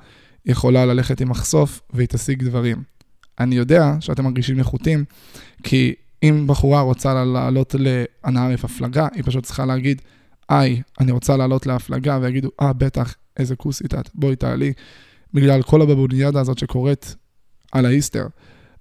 יכולה 0.46 0.86
ללכת 0.86 1.20
עם 1.20 1.28
מחשוף 1.28 1.80
והיא 1.90 2.08
תשיג 2.08 2.44
דברים. 2.44 2.82
אני 3.40 3.54
יודע 3.54 3.94
שאתם 4.00 4.24
מרגישים 4.24 4.56
נחותים, 4.56 5.04
כי 5.62 5.94
אם 6.22 6.44
בחורה 6.46 6.80
רוצה 6.80 7.24
לעלות 7.24 7.74
לאנערף 7.78 8.64
הפלגה, 8.64 9.08
היא 9.14 9.22
פשוט 9.26 9.44
צריכה 9.44 9.66
להגיד, 9.66 10.02
היי, 10.48 10.82
אני 11.00 11.12
רוצה 11.12 11.36
לעלות 11.36 11.66
להפלגה, 11.66 12.18
ויגידו, 12.22 12.48
אה, 12.60 12.72
בטח, 12.72 13.14
איזה 13.36 13.56
כוסית 13.56 13.94
את, 13.94 14.10
בואי 14.14 14.36
תעלי, 14.36 14.72
בגלל 15.34 15.62
כל 15.62 15.82
הבבוניאדה 15.82 16.40
הזאת 16.40 16.58
שקורית 16.58 17.16
על 17.72 17.86
האיסטר. 17.86 18.26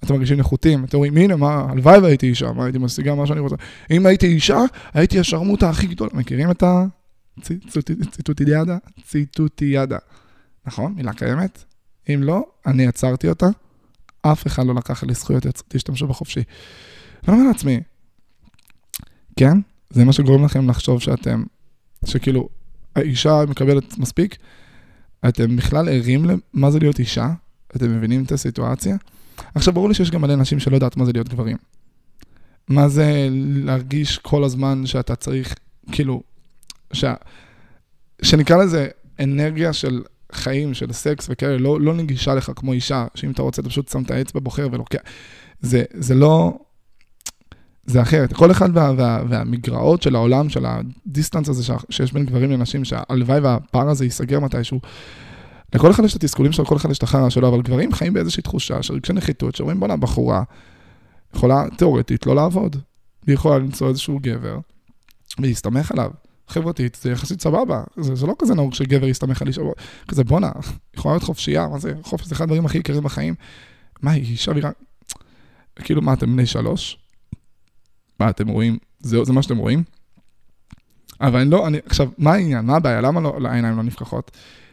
אתם 0.04 0.14
מרגישים 0.14 0.38
נחותים, 0.38 0.84
אתם 0.84 0.98
אומרים, 0.98 1.18
הנה, 1.18 1.36
מה, 1.36 1.66
הלוואי 1.70 2.00
והייתי 2.00 2.30
אישה, 2.30 2.52
מה, 2.52 2.64
הייתי 2.64 2.80
משיגה 2.80 3.16
מה 3.16 3.28
שאני 3.28 3.40
רוצה. 3.40 3.56
אם 3.92 4.06
הייתי 4.06 4.28
אישה, 4.28 4.60
הייתי 4.94 5.20
השרמוטה 5.20 5.70
הכי 5.70 5.88
גדולה. 5.88 6.12
מכירים 6.14 6.52
את 6.52 6.64
הציטוטיאדה? 6.64 6.99
ציטוטיאדה. 9.04 9.98
נכון? 10.66 10.94
מילה 10.94 11.14
קיימת? 11.14 11.64
אם 12.14 12.24
לא, 12.24 12.46
אני 12.66 12.88
עצרתי 12.88 13.30
אותה, 13.30 13.48
אף 14.22 14.48
אחד 14.48 14.66
לא 14.66 14.76
לקח 14.76 15.04
לי 15.04 15.14
זכויות, 15.14 15.46
תשתמשו 15.68 16.08
בחופשי. 16.08 16.44
ואני 17.24 17.38
אומר 17.38 17.48
לעצמי, 17.48 17.80
כן, 19.36 19.58
זה 19.90 20.06
מה 20.06 20.14
שגורם 20.14 20.46
לכם 20.46 20.70
לחשוב 20.70 21.02
שאתם, 21.02 21.44
שכאילו, 22.06 22.50
האישה 22.96 23.44
מקבלת 23.50 23.98
מספיק, 23.98 24.38
אתם 25.30 25.56
בכלל 25.56 25.90
ערים 25.90 26.26
למה 26.26 26.72
זה 26.72 26.80
להיות 26.80 27.00
אישה? 27.00 27.30
אתם 27.76 27.98
מבינים 27.98 28.24
את 28.24 28.32
הסיטואציה? 28.32 28.98
עכשיו, 29.56 29.74
ברור 29.74 29.88
לי 29.88 29.94
שיש 29.94 30.12
גם 30.12 30.22
מלא 30.22 30.36
נשים 30.36 30.60
שלא 30.60 30.76
יודעת 30.76 30.98
מה 30.98 31.06
זה 31.06 31.12
להיות 31.12 31.30
גברים. 31.30 31.58
מה 32.68 32.90
זה 32.90 33.28
להרגיש 33.32 34.18
כל 34.18 34.44
הזמן 34.44 34.86
שאתה 34.86 35.16
צריך, 35.16 35.56
כאילו, 35.92 36.24
ש... 36.94 37.06
שנקרא 38.22 38.58
לזה 38.58 38.88
אנרגיה 39.20 39.74
של 39.74 40.02
חיים, 40.32 40.74
של 40.74 40.94
סקס 40.94 41.28
וכאלה, 41.30 41.58
לא, 41.58 41.82
לא 41.82 41.94
נגישה 41.94 42.36
לך 42.36 42.52
כמו 42.56 42.74
אישה, 42.74 43.08
שאם 43.16 43.32
אתה 43.32 43.42
רוצה, 43.42 43.62
אתה 43.62 43.70
פשוט 43.70 43.88
שם 43.88 44.02
את 44.02 44.12
האצבע, 44.12 44.40
בוחר 44.40 44.68
ולוקח. 44.72 45.00
זה, 45.62 45.84
זה 45.94 46.16
לא... 46.16 46.60
זה 47.86 48.02
אחרת. 48.02 48.34
כל 48.34 48.52
אחד 48.52 48.70
וה, 48.78 48.94
וה, 48.98 49.24
והמגרעות 49.30 50.02
של 50.02 50.16
העולם, 50.16 50.50
של 50.50 50.66
הדיסטנס 50.66 51.50
הזה 51.50 51.74
שיש 51.90 52.14
בין 52.14 52.26
גברים 52.26 52.52
לנשים, 52.52 52.86
שהלוואי 52.86 53.40
והפער 53.40 53.90
הזה 53.90 54.06
ייסגר 54.06 54.40
מתישהו. 54.40 54.80
לכל 55.76 55.92
אחד 55.92 56.04
יש 56.04 56.16
את 56.16 56.24
התסכולים 56.24 56.52
שלו, 56.52 56.64
לכל 56.64 56.76
אחד 56.76 56.92
יש 56.92 56.98
את 56.98 57.04
החרא 57.04 57.30
שלו, 57.30 57.48
אבל 57.48 57.62
גברים 57.62 57.94
חיים 57.94 58.14
באיזושהי 58.14 58.44
תחושה 58.44 58.84
של 58.84 58.94
רגשי 58.94 59.14
נחיתות, 59.14 59.56
שאומרים 59.56 59.80
בואנה, 59.80 59.98
בחורה 59.98 60.44
יכולה 61.36 61.64
תיאורטית 61.78 62.26
לא 62.26 62.36
לעבוד. 62.36 62.76
היא 63.28 63.34
יכולה 63.34 63.58
למצוא 63.58 63.90
איזשהו 63.90 64.20
גבר 64.22 64.60
ולהסתמך 65.40 65.92
עליו. 65.92 66.12
חברתית, 66.50 66.98
זה 67.02 67.12
יחסית 67.12 67.42
סבבה. 67.42 67.84
זה, 67.98 68.16
זה 68.16 68.28
לא 68.28 68.36
כזה 68.40 68.56
נהוג 68.56 68.74
שגבר 68.74 69.08
יסתמך 69.08 69.42
על 69.42 69.48
אישה, 69.48 69.62
כזה 70.08 70.24
בואנה, 70.24 70.52
יכולה 70.96 71.14
להיות 71.14 71.24
חופשייה, 71.24 71.68
מה 71.68 71.80
זה, 71.80 71.94
חופש 72.04 72.28
זה 72.28 72.36
אחד 72.36 72.44
הדברים 72.44 72.66
הכי 72.66 72.78
יקרים 72.78 73.04
בחיים. 73.04 73.36
מה, 74.02 74.12
היא 74.12 74.24
אישה 74.24 74.52
וירה... 74.56 74.70
כאילו, 75.76 76.02
מה, 76.02 76.14
אתם 76.14 76.34
בני 76.34 76.46
שלוש? 76.46 76.98
מה, 78.20 78.30
אתם 78.30 78.48
רואים? 78.48 78.78
זה, 79.00 79.24
זה 79.24 79.34
מה 79.34 79.44
שאתם 79.44 79.58
רואים? 79.58 79.84
אבל 81.22 81.40
אני 81.40 81.50
לא, 81.50 81.68
אני, 81.68 81.78
עכשיו, 81.86 82.10
מה 82.18 82.34
העניין? 82.34 82.66
מה 82.66 82.76
הבעיה? 82.76 83.02
למה 83.02 83.22
לא, 83.22 83.38
העיניים 83.46 83.78
לא 83.78 83.84
נפקחות? 83.84 84.32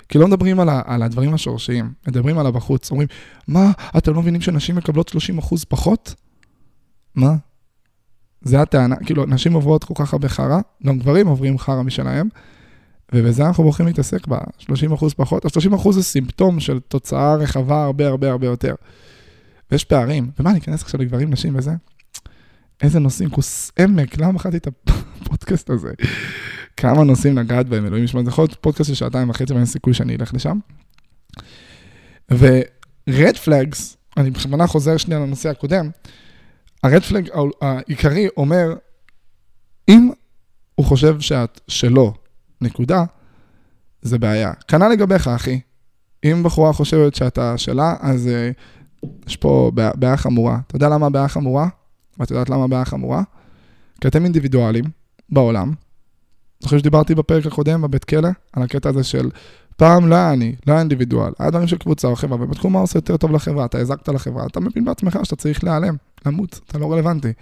כי 0.08 0.18
לא 0.18 0.28
מדברים 0.28 0.60
על, 0.60 0.68
ה, 0.68 0.82
על 0.84 1.02
הדברים 1.02 1.34
השורשיים, 1.34 1.92
מדברים 2.08 2.38
על 2.38 2.46
הבחוץ. 2.46 2.90
אומרים, 2.90 3.08
מה, 3.48 3.72
אתם 3.96 4.14
לא 4.14 4.20
מבינים 4.22 4.40
שנשים 4.40 4.76
מקבלות 4.76 5.10
30% 5.10 5.16
פחות? 5.68 6.14
מה? 7.14 7.34
זה 8.46 8.60
הטענה, 8.60 8.96
כאילו, 8.96 9.26
נשים 9.26 9.52
עוברות 9.52 9.84
כל 9.84 9.94
כך 9.96 10.12
הרבה 10.12 10.28
חרא, 10.28 10.60
גם 10.86 10.98
גברים 10.98 11.26
עוברים 11.26 11.58
חרא 11.58 11.82
משלהם, 11.82 12.28
ובזה 13.12 13.46
אנחנו 13.46 13.64
בוחרים 13.64 13.86
להתעסק 13.86 14.26
בה, 14.26 14.38
30% 14.60 14.70
פחות, 15.16 15.46
אז 15.46 15.50
30% 15.50 15.92
זה 15.92 16.02
סימפטום 16.02 16.60
של 16.60 16.80
תוצאה 16.80 17.34
רחבה 17.34 17.84
הרבה 17.84 18.08
הרבה 18.08 18.30
הרבה 18.30 18.46
יותר. 18.46 18.74
ויש 19.70 19.84
פערים, 19.84 20.30
ומה, 20.40 20.50
אני 20.50 20.58
אכנס 20.58 20.82
עכשיו 20.82 21.00
לגברים, 21.00 21.30
נשים 21.30 21.56
וזה? 21.56 21.70
איזה 22.82 22.98
נושאים, 22.98 23.30
כוס 23.30 23.72
עמק, 23.78 24.18
למה 24.18 24.32
בחרתי 24.32 24.56
את 24.56 24.66
הפודקאסט 24.66 25.70
הזה? 25.70 25.90
כמה 26.76 27.04
נושאים 27.04 27.38
לגעת 27.38 27.68
בהם, 27.68 27.86
אלוהים 27.86 28.04
ישמע, 28.04 28.22
זה 28.22 28.28
יכול 28.28 28.42
להיות 28.42 28.56
פודקאסט 28.60 28.88
של 28.88 28.94
שעתיים 28.94 29.30
וחצי 29.30 29.52
ואין 29.52 29.66
סיכוי 29.66 29.94
שאני 29.94 30.16
אלך 30.16 30.34
לשם. 30.34 30.58
ו-red 32.32 33.36
flags, 33.44 33.96
אני 34.16 34.30
בכוונה 34.30 34.66
חוזר 34.66 34.96
שנייה 34.96 35.20
לנושא 35.20 35.48
הקודם, 35.48 35.90
flag 36.86 37.30
העיקרי 37.60 38.28
אומר, 38.36 38.74
אם 39.88 40.10
הוא 40.74 40.86
חושב 40.86 41.20
שאת 41.20 41.60
שלו, 41.68 42.14
נקודה, 42.60 43.04
זה 44.02 44.18
בעיה. 44.18 44.52
כנ"ל 44.68 44.88
לגביך, 44.88 45.28
אחי. 45.28 45.60
אם 46.24 46.42
בחורה 46.42 46.72
חושבת 46.72 47.14
שאתה 47.14 47.58
שלה, 47.58 47.94
אז 48.00 48.28
uh, 48.28 49.06
יש 49.26 49.36
פה 49.36 49.70
בעיה 49.74 50.16
חמורה. 50.16 50.58
אתה 50.66 50.76
יודע 50.76 50.88
למה 50.88 51.06
הבעיה 51.06 51.28
חמורה? 51.28 51.68
ואת 52.18 52.30
יודעת 52.30 52.50
למה 52.50 52.64
הבעיה 52.64 52.84
חמורה? 52.84 53.22
כי 54.00 54.08
אתם 54.08 54.24
אינדיבידואלים 54.24 54.84
בעולם. 55.30 55.72
זוכר 56.60 56.78
שדיברתי 56.78 57.14
בפרק 57.14 57.46
הקודם 57.46 57.82
בבית 57.82 58.04
כלא, 58.04 58.28
על 58.52 58.62
הקטע 58.62 58.88
הזה 58.88 59.04
של 59.04 59.30
פעם 59.76 60.08
לא 60.08 60.14
היה 60.14 60.32
אני, 60.32 60.54
לא 60.66 60.72
היה 60.72 60.80
אינדיבידואל, 60.80 61.32
היה 61.38 61.50
דברים 61.50 61.66
של 61.66 61.78
קבוצה 61.78 62.08
או 62.08 62.16
חברה, 62.16 62.44
ובתחום 62.44 62.72
מה 62.72 62.78
עושה 62.78 62.98
יותר 62.98 63.16
טוב 63.16 63.32
לחברה, 63.32 63.64
אתה 63.64 63.78
הזקת 63.78 64.08
לחברה, 64.08 64.46
אתה 64.46 64.60
מבין 64.60 64.84
בעצמך 64.84 65.18
שאתה 65.22 65.36
צריך 65.36 65.64
להיעלם, 65.64 65.96
למות, 66.26 66.60
אתה 66.66 66.78
לא 66.78 66.92
רלוונטי. 66.92 67.32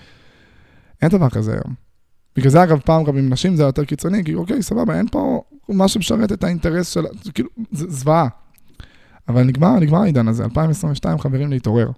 אין 1.02 1.10
דבר 1.10 1.30
כזה 1.30 1.52
היום. 1.52 1.74
בגלל 2.36 2.50
זה 2.50 2.62
אגב, 2.62 2.80
פעם 2.80 3.04
גם 3.04 3.16
עם 3.16 3.28
נשים 3.28 3.56
זה 3.56 3.62
יותר 3.62 3.84
קיצוני, 3.84 4.24
כי 4.24 4.34
אוקיי, 4.34 4.62
סבבה, 4.62 4.98
אין 4.98 5.08
פה 5.08 5.42
מה 5.68 5.88
שמשרת 5.88 6.32
את 6.32 6.44
האינטרס 6.44 6.88
של... 6.88 7.04
כאילו, 7.34 7.48
זה 7.72 7.90
זוועה. 7.90 8.28
אבל 9.28 9.42
נגמר, 9.42 9.78
נגמר 9.78 9.98
העידן 9.98 10.28
הזה, 10.28 10.44
2022, 10.44 11.18
חברים, 11.18 11.50
להתעורר. 11.50 11.90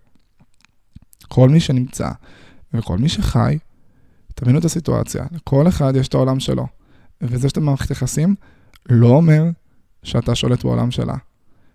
כל 1.28 1.48
מי 1.48 1.60
שנמצא 1.60 2.10
וכל 2.74 2.98
מי 2.98 3.08
שחי, 3.08 3.58
תבינו 4.34 4.58
את 4.58 4.64
הסיטואציה, 4.64 5.26
לכל 5.32 5.68
אחד 5.68 5.96
יש 5.96 6.08
את 6.08 6.14
העולם 6.14 6.40
שלו. 6.40 6.66
וזה 7.20 7.48
שאתם 7.48 7.60
במערכת 7.60 7.90
יחסים, 7.90 8.34
לא 8.88 9.08
אומר 9.08 9.44
שאתה 10.02 10.34
שולט 10.34 10.64
בעולם 10.64 10.90
שלה. 10.90 11.14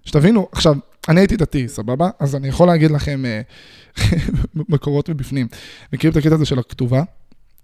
שתבינו, 0.06 0.48
עכשיו, 0.52 0.76
אני 1.10 1.20
הייתי 1.20 1.38
דתי, 1.38 1.68
סבבה? 1.68 2.10
אז 2.20 2.36
אני 2.36 2.48
יכול 2.48 2.68
להגיד 2.68 2.92
לכם 2.92 3.26
אה, 3.26 3.42
מקורות 4.70 5.10
מבפנים. 5.10 5.48
מכירים 5.94 6.12
את 6.12 6.18
הקטע 6.18 6.36
הזה 6.36 6.46
של 6.46 6.60
הכתובה? 6.60 7.04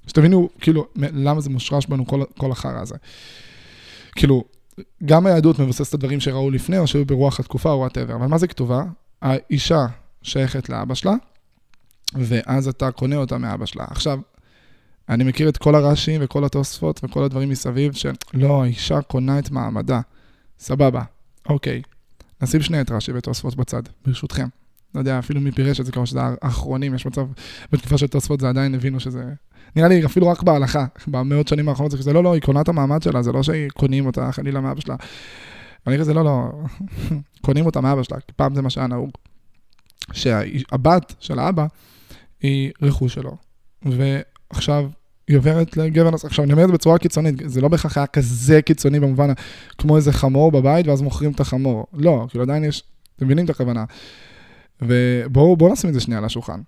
שתבינו, 0.07 0.49
כאילו, 0.61 0.87
למה 0.95 1.41
זה 1.41 1.49
מושרש 1.49 1.85
בנו 1.85 2.07
כל, 2.07 2.23
כל 2.37 2.51
החרא 2.51 2.81
הזה. 2.81 2.95
כאילו, 4.15 4.43
גם 5.05 5.25
היהדות 5.25 5.59
מבוססת 5.59 5.89
את 5.89 5.93
הדברים 5.93 6.19
שראו 6.19 6.51
לפני, 6.51 6.77
או 6.77 6.87
שהיו 6.87 7.05
ברוח 7.05 7.39
התקופה, 7.39 7.71
או 7.71 7.77
וואטאבר. 7.77 8.15
אבל 8.15 8.27
מה 8.27 8.37
זה 8.37 8.47
כתובה? 8.47 8.83
האישה 9.21 9.85
שייכת 10.21 10.69
לאבא 10.69 10.95
שלה, 10.95 11.13
ואז 12.13 12.67
אתה 12.67 12.91
קונה 12.91 13.15
אותה 13.15 13.37
מאבא 13.37 13.65
שלה. 13.65 13.85
עכשיו, 13.89 14.19
אני 15.09 15.23
מכיר 15.23 15.49
את 15.49 15.57
כל 15.57 15.75
הרש"י 15.75 16.17
וכל 16.21 16.45
התוספות 16.45 16.99
וכל 17.03 17.23
הדברים 17.23 17.49
מסביב, 17.49 17.93
שלא, 17.93 18.63
האישה 18.63 19.01
קונה 19.01 19.39
את 19.39 19.51
מעמדה. 19.51 19.99
סבבה, 20.59 21.01
אוקיי. 21.49 21.81
נשים 22.41 22.61
שנייה 22.61 22.81
את 22.81 22.91
רש"י 22.91 23.11
ותוספות 23.11 23.55
בצד, 23.55 23.83
ברשותכם. 24.05 24.47
לא 24.95 24.99
יודע, 24.99 25.19
אפילו 25.19 25.41
מי 25.41 25.51
פירש 25.51 25.79
את 25.79 25.85
זה, 25.85 25.91
כמו 25.91 26.05
שזה 26.05 26.19
האחרונים, 26.41 26.95
יש 26.95 27.05
מצב, 27.05 27.27
בתקופה 27.71 27.97
של 27.97 28.07
תוספות 28.07 28.39
זה 28.39 28.49
עדיין 28.49 28.75
הבינו 28.75 28.99
שזה... 28.99 29.23
נראה 29.75 29.87
לי 29.87 30.05
אפילו 30.05 30.27
רק 30.27 30.43
בהלכה, 30.43 30.85
במאות 31.07 31.47
שנים 31.47 31.69
האחרונות 31.69 31.91
זה 31.91 31.97
כזה, 31.97 32.13
לא, 32.13 32.23
לא, 32.23 32.33
היא 32.33 32.41
קונה 32.41 32.61
את 32.61 32.69
המעמד 32.69 33.01
שלה, 33.01 33.21
זה 33.21 33.31
לא 33.31 33.43
שקונים 33.43 34.05
אותה 34.05 34.31
חלילה 34.31 34.61
מאבא 34.61 34.81
שלה. 34.81 34.95
אני 35.87 35.97
כזה, 35.99 36.13
לא, 36.13 36.23
לא, 36.23 36.49
קונים 37.45 37.65
אותה 37.65 37.81
מאבא 37.81 38.03
שלה, 38.03 38.19
כי 38.19 38.33
פעם 38.35 38.55
זה 38.55 38.61
מה 38.61 38.69
שהיה 38.69 38.87
נהוג. 38.87 39.11
שהבת 40.13 41.15
של 41.19 41.39
האבא 41.39 41.65
היא 42.41 42.71
רכוש 42.81 43.13
שלו. 43.13 43.37
ועכשיו 43.85 44.89
היא 45.27 45.37
עוברת 45.37 45.77
לגבר 45.77 46.09
נוסף. 46.09 46.25
עכשיו, 46.25 46.45
אני 46.45 46.53
אומר 46.53 46.63
את 46.63 46.67
זה 46.67 46.73
בצורה 46.73 46.97
קיצונית, 46.97 47.35
זה 47.45 47.61
לא 47.61 47.67
בהכרח 47.67 47.97
היה 47.97 48.07
כזה 48.07 48.61
קיצוני 48.61 48.99
במובן, 48.99 49.29
כמו 49.77 49.97
איזה 49.97 50.11
חמור 50.13 50.51
בבית, 50.51 50.87
ואז 50.87 51.01
מוכרים 51.01 51.31
את 51.31 51.39
החמור. 51.39 51.87
לא, 51.93 52.25
כאילו 52.29 52.43
עדיין 52.43 52.63
יש, 52.63 52.83
אתם 53.15 53.25
מבינים 53.25 53.45
את 53.45 53.49
הכוונה. 53.49 53.85
ובואו 54.81 55.71
נשים 55.71 55.89
את 55.89 55.93
זה 55.93 55.99
שנייה 55.99 56.17
על 56.17 56.25
השולחן. 56.25 56.61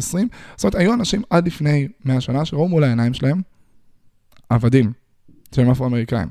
זאת 0.00 0.64
אומרת, 0.64 0.74
היו 0.74 0.94
אנשים 0.94 1.22
עד 1.30 1.46
לפני 1.46 1.88
100 2.04 2.20
שנה 2.20 2.44
שראו 2.44 2.68
מול 2.68 2.84
העיניים 2.84 3.14
שלהם 3.14 3.42
עבדים, 4.50 4.92
שהם 5.54 5.70
אפרו-אמריקאים. 5.70 6.28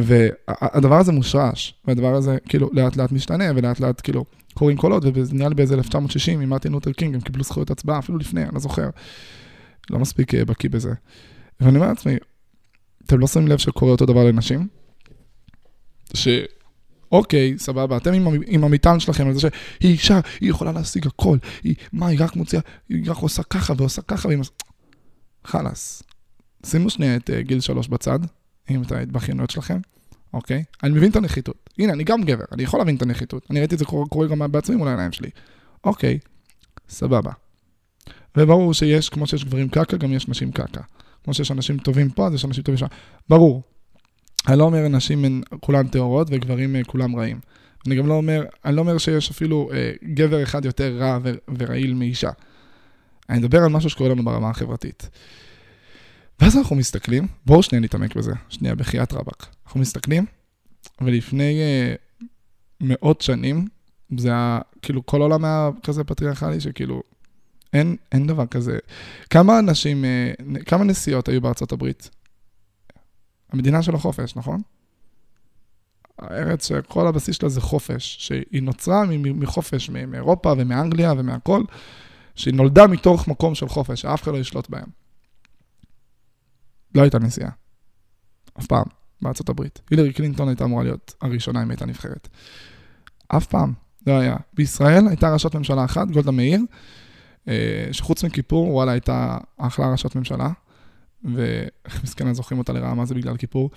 והדבר 0.00 0.94
הזה 0.94 1.12
מושרש, 1.12 1.74
והדבר 1.84 2.14
הזה 2.14 2.36
כאילו 2.48 2.70
לאט 2.72 2.96
לאט 2.96 3.12
משתנה, 3.12 3.44
ולאט 3.56 3.80
לאט 3.80 4.00
כאילו 4.00 4.24
קוראים 4.54 4.76
קולות, 4.76 5.04
ונראה 5.14 5.48
לי 5.48 5.54
באיזה 5.54 5.74
1960 5.74 6.40
עם 6.40 6.48
מרטין 6.48 6.72
לותר 6.72 6.92
קינג 6.92 7.14
הם 7.14 7.20
קיבלו 7.20 7.44
זכויות 7.44 7.70
הצבעה, 7.70 7.98
אפילו 7.98 8.18
לפני, 8.18 8.42
אני 8.42 8.54
לא 8.54 8.60
זוכר. 8.60 8.90
לא 9.90 9.98
מספיק 9.98 10.34
אה, 10.34 10.44
בקיא 10.44 10.70
בזה. 10.70 10.92
ואני 11.60 11.76
אומר 11.76 11.88
לעצמי, 11.88 12.16
אתם 13.06 13.18
לא 13.18 13.26
שמים 13.26 13.48
לב 13.48 13.58
שקורה 13.58 13.92
אותו 13.92 14.06
דבר 14.06 14.24
לנשים? 14.24 14.68
שאוקיי, 17.10 17.54
סבבה, 17.58 17.96
אתם 17.96 18.12
עם, 18.46 18.64
המטען 18.64 19.00
שלכם 19.00 19.26
על 19.26 19.34
זה 19.34 19.40
שהיא 19.40 19.50
אישה, 19.82 20.20
היא 20.40 20.50
יכולה 20.50 20.72
להשיג 20.72 21.06
הכל, 21.06 21.38
היא, 21.64 21.74
מה, 21.92 22.06
היא 22.06 22.18
רק 22.22 22.36
מוציאה, 22.36 22.62
היא 22.88 23.10
רק 23.10 23.16
עושה 23.16 23.42
ככה 23.42 23.74
ועושה 23.76 24.02
ככה, 24.02 24.28
והיא... 24.28 24.38
חלאס. 25.44 26.02
שימו 26.66 26.90
שנייה 26.90 27.16
את 27.16 27.30
uh, 27.30 27.32
גיל 27.40 27.60
שלוש 27.60 27.88
בצד, 27.88 28.18
עם 28.68 28.82
את 28.82 28.92
ההתבכיינות 28.92 29.50
שלכם, 29.50 29.78
אוקיי? 30.34 30.64
אני 30.82 30.94
מבין 30.94 31.10
את 31.10 31.16
הנחיתות. 31.16 31.70
הנה, 31.78 31.92
אני 31.92 32.04
גם 32.04 32.22
גבר, 32.22 32.44
אני 32.52 32.62
יכול 32.62 32.80
להבין 32.80 32.96
את 32.96 33.02
הנחיתות. 33.02 33.46
אני 33.50 33.58
ראיתי 33.58 33.74
את 33.74 33.78
זה 33.78 33.84
קורה, 33.84 34.06
קורה 34.06 34.26
גם 34.26 34.52
בעצמי 34.52 34.76
מול 34.76 34.88
העיניים 34.88 35.12
שלי. 35.12 35.30
אוקיי, 35.84 36.18
סבבה. 36.88 37.32
וברור 38.36 38.74
שיש, 38.74 39.08
כמו 39.08 39.26
שיש 39.26 39.44
גברים 39.44 39.68
קקה, 39.68 39.96
גם 39.96 40.12
יש 40.12 40.28
נשים 40.28 40.52
קקה. 40.52 40.80
כמו 41.24 41.34
שיש 41.34 41.50
אנשים 41.50 41.78
טובים 41.78 42.10
פה, 42.10 42.26
אז 42.26 42.34
יש 42.34 42.44
אנשים 42.44 42.62
טובים 42.62 42.76
שם. 42.76 42.86
ברור. 43.28 43.62
אני 44.48 44.58
לא 44.58 44.64
אומר 44.64 44.88
נשים 44.88 45.24
הן 45.24 45.42
כולן 45.60 45.88
טהורות 45.88 46.28
וגברים 46.30 46.76
אה, 46.76 46.84
כולם 46.84 47.16
רעים. 47.16 47.40
אני 47.86 47.96
גם 47.96 48.06
לא 48.06 48.14
אומר, 48.14 48.44
אני 48.64 48.76
לא 48.76 48.80
אומר 48.80 48.98
שיש 48.98 49.30
אפילו 49.30 49.70
אה, 49.72 49.92
גבר 50.04 50.42
אחד 50.42 50.64
יותר 50.64 50.96
רע 50.98 51.18
ורעיל 51.58 51.94
מאישה. 51.94 52.30
אני 53.30 53.38
מדבר 53.38 53.58
על 53.58 53.68
משהו 53.68 53.90
שקורה 53.90 54.10
לנו 54.10 54.24
ברמה 54.24 54.50
החברתית. 54.50 55.08
ואז 56.40 56.56
אנחנו 56.56 56.76
מסתכלים, 56.76 57.26
בואו 57.46 57.62
שנייה 57.62 57.82
נתעמק 57.82 58.16
בזה, 58.16 58.32
שנייה 58.48 58.74
בחייאת 58.74 59.12
רבאק. 59.12 59.46
אנחנו 59.66 59.80
מסתכלים, 59.80 60.26
ולפני 61.00 61.60
אה, 61.60 61.94
מאות 62.80 63.20
שנים, 63.20 63.66
זה 64.18 64.28
היה, 64.28 64.60
כאילו, 64.82 65.06
כל 65.06 65.20
העולם 65.20 65.44
היה 65.44 65.70
כזה 65.82 66.04
פטריארכלי, 66.04 66.60
שכאילו, 66.60 67.02
אין, 67.72 67.96
אין 68.12 68.26
דבר 68.26 68.46
כזה. 68.46 68.78
כמה 69.30 69.58
אנשים, 69.58 70.04
אה, 70.04 70.32
כמה 70.66 70.84
נסיעות 70.84 71.28
היו 71.28 71.40
בארצות 71.40 71.72
הברית? 71.72 72.10
המדינה 73.52 73.82
של 73.82 73.94
החופש, 73.94 74.36
נכון? 74.36 74.60
הארץ 76.18 76.68
שכל 76.68 77.06
הבסיס 77.06 77.36
שלה 77.36 77.48
זה 77.48 77.60
חופש, 77.60 78.16
שהיא 78.18 78.62
נוצרה 78.62 79.04
מחופש 79.34 79.90
מאירופה 79.90 80.54
ומאנגליה 80.58 81.12
ומהכל, 81.16 81.62
שהיא 82.34 82.54
נולדה 82.54 82.86
מתוך 82.86 83.28
מקום 83.28 83.54
של 83.54 83.68
חופש, 83.68 84.00
שאף 84.00 84.22
אחד 84.22 84.32
לא 84.32 84.38
ישלוט 84.38 84.70
בהם. 84.70 84.86
לא 86.94 87.02
הייתה 87.02 87.18
נסיעה. 87.18 87.50
אף 88.58 88.66
פעם, 88.66 88.84
בארצות 89.22 89.48
הברית. 89.48 89.80
הילרי 89.90 90.12
קלינטון 90.12 90.48
הייתה 90.48 90.64
אמורה 90.64 90.82
להיות 90.84 91.14
הראשונה 91.20 91.62
אם 91.62 91.70
הייתה 91.70 91.86
נבחרת. 91.86 92.28
אף 93.28 93.46
פעם, 93.46 93.72
לא 94.06 94.12
היה. 94.18 94.36
בישראל 94.54 95.08
הייתה 95.08 95.32
ראשת 95.32 95.54
ממשלה 95.54 95.84
אחת, 95.84 96.10
גולדה 96.10 96.30
מאיר, 96.30 96.60
אה, 97.48 97.88
שחוץ 97.92 98.24
מכיפור, 98.24 98.74
וואלה, 98.74 98.92
הייתה 98.92 99.38
אחלה 99.56 99.90
ראשת 99.92 100.14
ממשלה, 100.14 100.50
ומסכנה 101.24 102.34
זוכרים 102.34 102.58
אותה 102.58 102.72
לרעה, 102.72 102.94
מה 102.94 103.04
זה 103.04 103.14
בגלל 103.14 103.36
כיפור. 103.36 103.70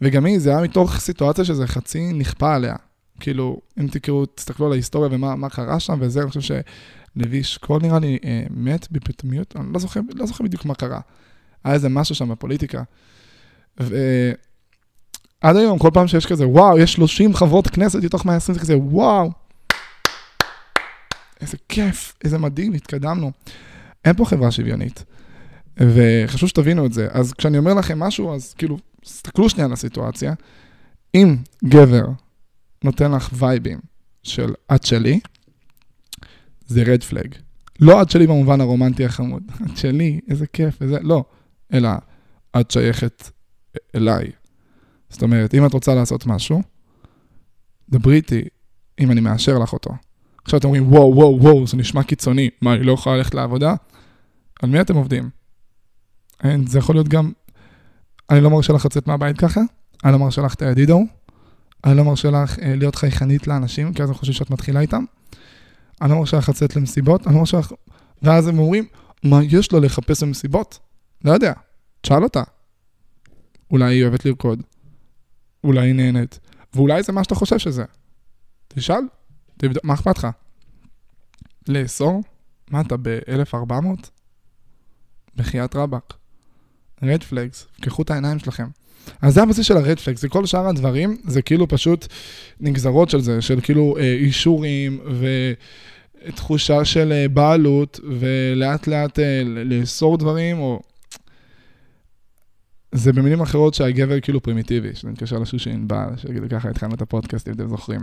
וגם 0.00 0.26
היא, 0.26 0.38
זה 0.38 0.50
היה 0.50 0.60
מתוך 0.60 0.98
סיטואציה 0.98 1.44
שזה 1.44 1.66
חצי 1.66 2.12
נכפה 2.12 2.54
עליה. 2.54 2.74
כאילו, 3.20 3.60
אם 3.80 3.86
תקראו, 3.86 4.26
תסתכלו 4.26 4.66
על 4.66 4.72
ההיסטוריה 4.72 5.08
ומה 5.12 5.48
קרה 5.48 5.80
שם, 5.80 5.98
וזה, 6.00 6.20
אני 6.20 6.28
חושב 6.28 6.40
שלוי 6.40 7.40
אשכול 7.40 7.82
נראה 7.82 7.98
לי 7.98 8.18
אה, 8.24 8.44
מת 8.50 8.88
בפתאומיות, 8.90 9.56
אני 9.56 9.72
לא 9.72 9.78
זוכר, 9.78 10.00
לא 10.14 10.26
זוכר 10.26 10.44
בדיוק 10.44 10.64
מה 10.64 10.74
קרה. 10.74 11.00
היה 11.64 11.74
איזה 11.74 11.88
משהו 11.88 12.14
שם 12.14 12.28
בפוליטיקה. 12.28 12.82
ועד 13.78 14.36
היום, 15.56 15.78
כל 15.78 15.90
פעם 15.94 16.08
שיש 16.08 16.26
כזה, 16.26 16.46
וואו, 16.48 16.78
יש 16.78 16.92
30 16.92 17.34
חברות 17.34 17.68
כנסת 17.68 18.04
מתוך 18.04 18.26
120, 18.26 18.54
זה 18.54 18.60
כזה, 18.60 18.76
וואו, 18.76 19.30
איזה 21.40 21.56
כיף, 21.68 22.14
איזה 22.24 22.38
מדהים, 22.38 22.72
התקדמנו. 22.72 23.32
אין 24.04 24.16
פה 24.16 24.24
חברה 24.24 24.50
שוויונית. 24.50 25.04
וחשוב 25.76 26.48
שתבינו 26.48 26.86
את 26.86 26.92
זה. 26.92 27.08
אז 27.10 27.32
כשאני 27.32 27.58
אומר 27.58 27.74
לכם 27.74 27.98
משהו, 27.98 28.34
אז 28.34 28.54
כאילו, 28.58 28.78
תסתכלו 29.00 29.48
שנייה 29.48 29.66
על 29.66 29.72
הסיטואציה. 29.72 30.34
אם 31.14 31.36
גבר 31.64 32.06
נותן 32.84 33.12
לך 33.12 33.30
וייבים 33.32 33.78
של 34.22 34.54
את 34.74 34.84
שלי, 34.84 35.20
זה 36.66 36.82
רד 36.86 37.02
פלג. 37.02 37.34
לא 37.80 38.02
את 38.02 38.10
שלי 38.10 38.26
במובן 38.26 38.60
הרומנטי 38.60 39.04
החמוד, 39.04 39.42
את 39.66 39.76
שלי, 39.76 40.20
איזה 40.30 40.46
כיף, 40.46 40.82
איזה, 40.82 40.98
לא, 41.00 41.24
אלא 41.72 41.90
את 42.60 42.70
שייכת 42.70 43.30
אליי. 43.94 44.30
זאת 45.08 45.22
אומרת, 45.22 45.54
אם 45.54 45.66
את 45.66 45.72
רוצה 45.72 45.94
לעשות 45.94 46.26
משהו, 46.26 46.62
דברי 47.88 48.16
איתי 48.16 48.44
אם 49.00 49.10
אני 49.10 49.20
מאשר 49.20 49.58
לך 49.58 49.72
אותו. 49.72 49.90
עכשיו 50.44 50.58
אתם 50.58 50.68
אומרים, 50.68 50.92
וואו, 50.92 51.16
וואו, 51.16 51.38
וואו, 51.40 51.66
זה 51.66 51.76
נשמע 51.76 52.02
קיצוני, 52.02 52.50
מה, 52.60 52.72
היא 52.72 52.82
לא 52.82 52.92
יכולה 52.92 53.16
ללכת 53.16 53.34
לעבודה? 53.34 53.74
על 54.62 54.70
מי 54.70 54.80
אתם 54.80 54.96
עובדים? 54.96 55.30
אין, 56.44 56.66
זה 56.66 56.78
יכול 56.78 56.94
להיות 56.94 57.08
גם, 57.08 57.32
אני 58.30 58.40
לא 58.40 58.50
מרשה 58.50 58.72
לך 58.72 58.84
לצאת 58.84 59.06
מהבית 59.06 59.38
ככה, 59.38 59.60
אני 60.04 60.12
לא 60.12 60.18
מרשה 60.18 60.42
לך 60.42 60.54
את 60.54 60.62
הידידו, 60.62 61.00
אני 61.84 61.96
לא 61.96 62.04
מרשה 62.04 62.30
לך 62.30 62.58
אה, 62.58 62.76
להיות 62.76 62.94
חייכנית 62.94 63.46
לאנשים, 63.46 63.92
כי 63.94 64.02
אז 64.02 64.08
הם 64.08 64.14
חושבים 64.14 64.34
שאת 64.34 64.50
מתחילה 64.50 64.80
איתם. 64.80 65.04
אני 66.02 66.10
לא 66.10 66.16
מרשה 66.18 66.36
לך 66.36 66.48
לצאת 66.48 66.76
למסיבות, 66.76 67.26
אני 67.26 67.34
לא 67.34 67.40
מרשה 67.40 67.58
לך... 67.58 67.72
ואז 68.22 68.48
הם 68.48 68.58
אומרים, 68.58 68.86
מה 69.24 69.40
יש 69.42 69.72
לו 69.72 69.80
לחפש 69.80 70.22
במסיבות? 70.22 70.78
לא 71.24 71.32
יודע, 71.32 71.52
תשאל 72.00 72.22
אותה. 72.22 72.42
אולי 73.70 73.94
היא 73.94 74.02
אוהבת 74.02 74.24
לרקוד, 74.24 74.62
אולי 75.64 75.86
היא 75.86 75.94
נהנית, 75.94 76.38
ואולי 76.74 77.02
זה 77.02 77.12
מה 77.12 77.24
שאתה 77.24 77.34
חושב 77.34 77.58
שזה. 77.58 77.84
תשאל, 78.68 79.02
תבדוק, 79.56 79.84
מה 79.84 79.94
אכפת 79.94 80.18
לך? 80.18 80.26
לאסור? 81.68 82.22
מה 82.70 82.80
אתה 82.80 82.96
ב-1400? 82.96 84.08
בחייאת 85.36 85.76
רבאק. 85.76 86.14
רד 87.04 87.22
פלגס, 87.22 87.66
פקחו 87.80 88.02
את 88.02 88.10
העיניים 88.10 88.38
שלכם. 88.38 88.66
אז 89.22 89.34
זה 89.34 89.42
הבסיס 89.42 89.66
של 89.66 89.76
הרד 89.76 89.98
פלגס, 89.98 90.24
וכל 90.24 90.46
שאר 90.46 90.68
הדברים 90.68 91.16
זה 91.24 91.42
כאילו 91.42 91.68
פשוט 91.68 92.06
נגזרות 92.60 93.10
של 93.10 93.20
זה, 93.20 93.42
של 93.42 93.60
כאילו 93.60 93.96
אה, 93.98 94.12
אישורים 94.12 95.00
ותחושה 96.28 96.84
של 96.84 97.12
אה, 97.12 97.28
בעלות, 97.28 98.00
ולאט 98.20 98.86
לאט 98.86 99.18
אה, 99.18 99.42
לאסור 99.44 100.18
דברים, 100.18 100.58
או... 100.58 100.82
זה 102.92 103.12
במילים 103.12 103.40
אחרות 103.40 103.74
שהגבר 103.74 104.20
כאילו 104.20 104.42
פרימיטיבי, 104.42 104.94
שזה 104.94 105.08
מתקשר 105.08 105.38
לשושי 105.38 105.70
ענבל, 105.70 106.08
שיגידו 106.16 106.46
ככה 106.50 106.70
התחלנו 106.70 106.94
את 106.94 107.02
הפודקאסט, 107.02 107.48
אם 107.48 107.52
אתם 107.52 107.68
זוכרים. 107.68 108.00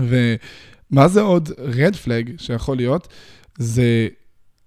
ומה 0.00 1.08
זה 1.08 1.20
עוד 1.20 1.50
רד 1.58 1.96
פלג 1.96 2.32
שיכול 2.38 2.76
להיות? 2.76 3.08
זה 3.58 4.08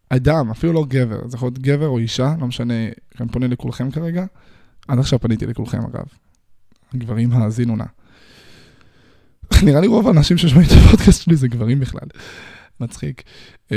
אדם, 0.09 0.51
אפילו 0.51 0.73
לא 0.73 0.85
גבר, 0.87 1.27
זה 1.27 1.37
יכול 1.37 1.45
להיות 1.47 1.59
גבר 1.59 1.87
או 1.87 1.97
אישה, 1.97 2.35
לא 2.39 2.47
משנה, 2.47 2.73
אני 3.19 3.29
פונה 3.29 3.47
לכולכם 3.47 3.91
כרגע. 3.91 4.25
עד 4.87 4.99
עכשיו 4.99 5.19
פניתי 5.19 5.45
לכולכם 5.45 5.79
אגב. 5.79 6.05
גברים 6.95 7.31
האזינו 7.31 7.75
נא. 7.75 7.85
נראה 9.65 9.81
לי 9.81 9.87
רוב 9.87 10.07
האנשים 10.07 10.37
ששומעים 10.37 10.67
את 10.67 10.73
הפודקאסט 10.85 11.21
שלי 11.21 11.35
זה 11.35 11.47
גברים 11.47 11.79
בכלל. 11.79 12.07
מצחיק. 12.79 13.23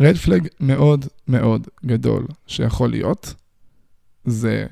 רד 0.00 0.16
פלג 0.16 0.48
מאוד 0.60 1.06
מאוד 1.28 1.68
גדול 1.86 2.26
שיכול 2.46 2.90
להיות, 2.90 3.34
זה 4.24 4.66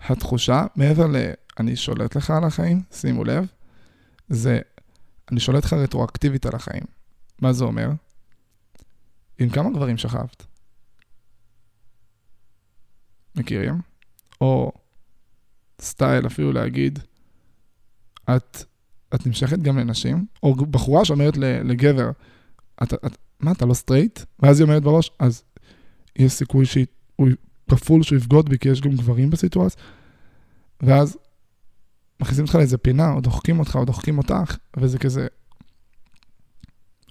התחושה, 0.00 0.66
מעבר 0.76 1.06
ל... 1.06 1.16
אני 1.60 1.76
שולט 1.76 2.16
לך 2.16 2.30
על 2.30 2.44
החיים, 2.44 2.82
שימו 2.92 3.24
לב, 3.24 3.46
זה 4.28 4.60
אני 5.30 5.40
שולט 5.40 5.64
לך 5.64 5.72
רטרואקטיבית 5.72 6.46
על 6.46 6.54
החיים. 6.54 6.97
מה 7.42 7.52
זה 7.52 7.64
אומר? 7.64 7.90
עם 9.38 9.48
כמה 9.48 9.70
גברים 9.70 9.98
שכבת? 9.98 10.46
מכירים? 13.36 13.80
או 14.40 14.72
סטייל 15.80 16.26
אפילו 16.26 16.52
להגיד, 16.52 16.98
את, 18.36 18.64
את 19.14 19.26
נמשכת 19.26 19.58
גם 19.58 19.78
לנשים? 19.78 20.26
או 20.42 20.54
בחורה 20.54 21.04
שאומרת 21.04 21.36
לגבר, 21.36 22.10
את, 22.82 22.94
את, 22.94 23.18
מה, 23.40 23.52
אתה 23.52 23.66
לא 23.66 23.74
סטרייט? 23.74 24.20
ואז 24.38 24.60
היא 24.60 24.64
אומרת 24.64 24.82
בראש, 24.82 25.10
אז 25.18 25.42
יש 26.16 26.32
סיכוי 26.32 26.66
שהוא 26.66 27.28
כפול 27.70 28.02
שהוא 28.02 28.16
יבגוד 28.16 28.48
בי, 28.48 28.58
כי 28.58 28.68
יש 28.68 28.80
גם 28.80 28.90
גברים 28.90 29.30
בסיטואציה. 29.30 29.82
ואז 30.80 31.16
מכניסים 32.20 32.44
אותך 32.44 32.54
לאיזה 32.54 32.78
פינה, 32.78 33.12
או 33.12 33.20
דוחקים 33.20 33.58
אותך, 33.58 33.76
או 33.76 33.84
דוחקים 33.84 34.18
אותך, 34.18 34.56
וזה 34.76 34.98
כזה... 34.98 35.26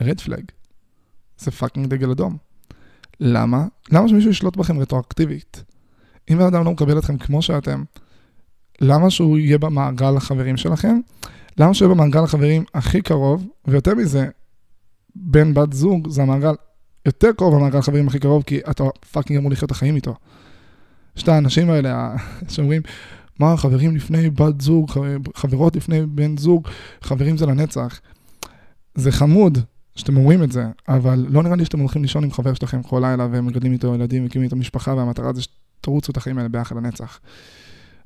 red 0.02 0.22
flag. 0.22 0.44
זה 1.38 1.52
fucking 1.52 1.88
דגל 1.88 2.12
אדום. 2.12 2.38
למה? 3.20 3.66
למה 3.92 4.08
שמישהו 4.08 4.32
ישלוט 4.32 4.58
בכם 4.58 4.80
רטרואקטיבית? 4.80 5.64
אם 6.32 6.38
בן 6.38 6.46
אדם 6.46 6.64
לא 6.64 6.72
מקבל 6.72 7.00
אתכם 7.00 7.18
כמו 7.18 7.42
שאתם, 7.42 7.84
למה 8.82 9.10
שהוא 9.10 9.38
יהיה 9.38 9.58
במעגל 9.58 10.18
החברים 10.18 10.58
שלכם? 10.58 11.00
למה 11.58 11.74
שהוא 11.74 11.88
יהיה 11.88 11.96
במעגל 11.96 12.24
החברים 12.24 12.64
הכי 12.74 13.02
קרוב, 13.02 13.48
ויותר 13.68 13.96
מזה, 13.96 14.28
בן 15.16 15.54
בת 15.54 15.74
זוג 15.74 16.10
זה 16.10 16.22
המעגל 16.22 16.54
יותר 17.06 17.32
קרוב 17.38 17.56
למעגל 17.56 17.78
החברים 17.78 18.08
הכי 18.08 18.20
קרוב, 18.20 18.44
כי 18.44 18.60
אתה 18.70 18.84
פאקינג 19.12 19.40
אמור 19.40 19.52
לחיות 19.52 19.72
את 19.72 19.72
החיים 19.72 19.96
איתו. 19.96 20.16
יש 21.18 21.24
את 21.24 21.28
האנשים 21.28 21.70
האלה 21.70 22.16
שאומרים, 22.50 22.82
מה, 23.40 23.58
חברים 23.58 23.96
לפני 23.96 24.30
בת 24.30 24.62
זוג, 24.62 24.92
חברות 25.36 25.76
לפני 25.76 26.06
בן 26.06 26.38
זוג, 26.38 26.68
חברים 27.02 27.38
זה 27.38 27.46
לנצח. 27.46 28.00
זה 28.96 29.12
חמוד 29.12 29.58
שאתם 29.98 30.18
אומרים 30.18 30.44
את 30.44 30.52
זה, 30.52 30.66
אבל 30.88 31.26
לא 31.30 31.44
נראה 31.44 31.56
לי 31.56 31.66
שאתם 31.66 31.80
הולכים 31.80 32.02
לישון 32.02 32.24
עם 32.24 32.32
חבר 32.32 32.54
שלכם 32.54 32.84
כל 32.84 33.02
לילה 33.04 33.28
ומגדלים 33.32 33.74
איתו 33.74 33.96
ילדים, 33.96 34.26
מקימים 34.26 34.44
איתו 34.46 34.56
משפחה, 34.56 34.94
והמטרה 34.94 35.34
זה 35.34 35.42
תרוצו 35.82 36.12
את 36.12 36.18
החיים 36.18 36.38
האלה 36.38 36.50
ביחד 36.50 36.76
לנצח. 36.76 37.20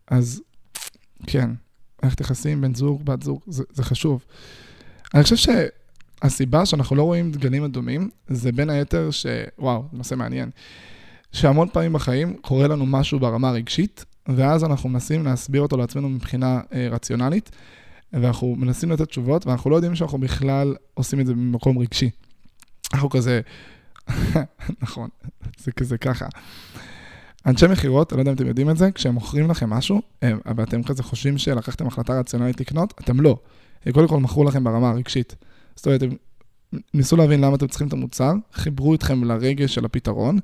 אז 0.07 0.41
כן, 1.27 1.49
איך 2.03 2.15
תכסים 2.15 2.61
בן 2.61 2.75
זוג, 2.75 3.05
בת 3.05 3.23
זוג, 3.23 3.39
זה, 3.47 3.63
זה 3.73 3.83
חשוב. 3.83 4.25
אני 5.13 5.23
חושב 5.23 5.35
שהסיבה 6.21 6.65
שאנחנו 6.65 6.95
לא 6.95 7.03
רואים 7.03 7.31
דגלים 7.31 7.63
אדומים, 7.63 8.09
זה 8.27 8.51
בין 8.51 8.69
היתר 8.69 9.11
ש... 9.11 9.25
וואו, 9.59 9.83
זה 9.91 9.97
נושא 9.97 10.15
מעניין. 10.15 10.49
שהמון 11.31 11.67
פעמים 11.73 11.93
בחיים 11.93 12.33
קורה 12.33 12.67
לנו 12.67 12.85
משהו 12.85 13.19
ברמה 13.19 13.49
הרגשית, 13.49 14.05
ואז 14.27 14.63
אנחנו 14.63 14.89
מנסים 14.89 15.25
להסביר 15.25 15.61
אותו 15.61 15.77
לעצמנו 15.77 16.09
מבחינה 16.09 16.61
אה, 16.73 16.87
רציונלית, 16.91 17.51
ואנחנו 18.13 18.55
מנסים 18.55 18.91
לתת 18.91 19.07
תשובות, 19.07 19.47
ואנחנו 19.47 19.69
לא 19.69 19.75
יודעים 19.75 19.95
שאנחנו 19.95 20.17
בכלל 20.17 20.75
עושים 20.93 21.19
את 21.19 21.25
זה 21.25 21.33
ממקום 21.35 21.77
רגשי. 21.77 22.09
אנחנו 22.93 23.09
כזה, 23.09 23.41
נכון, 24.83 25.09
זה 25.57 25.71
כזה 25.71 25.97
ככה. 25.97 26.25
אנשי 27.45 27.67
מכירות, 27.67 28.13
אני 28.13 28.17
לא 28.17 28.21
יודע 28.21 28.31
אם 28.31 28.35
אתם 28.35 28.47
יודעים 28.47 28.69
את 28.69 28.77
זה, 28.77 28.91
כשהם 28.91 29.13
מוכרים 29.13 29.49
לכם 29.49 29.69
משהו, 29.69 30.01
ואתם 30.57 30.83
כזה 30.83 31.03
חושבים 31.03 31.37
שלקחתם 31.37 31.87
החלטה 31.87 32.19
רציונלית 32.19 32.61
לקנות, 32.61 32.93
אתם 33.01 33.21
לא. 33.21 33.37
הם 33.85 33.93
קודם 33.93 34.07
כל 34.07 34.19
מכרו 34.19 34.43
לכם 34.43 34.63
ברמה 34.63 34.89
הרגשית. 34.89 35.35
זאת 35.75 35.85
אומרת, 35.85 36.03
הם 36.03 36.15
ניסו 36.93 37.17
להבין 37.17 37.41
למה 37.41 37.55
אתם 37.55 37.67
צריכים 37.67 37.87
את 37.87 37.93
המוצר, 37.93 38.33
חיברו 38.53 38.95
אתכם 38.95 39.23
לרגש 39.23 39.75
של 39.75 39.85
הפתרון, 39.85 40.39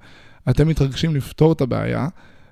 אתם 0.49 0.67
מתרגשים 0.67 1.15
לפתור 1.15 1.51
את 1.51 1.61
הבעיה, 1.61 2.07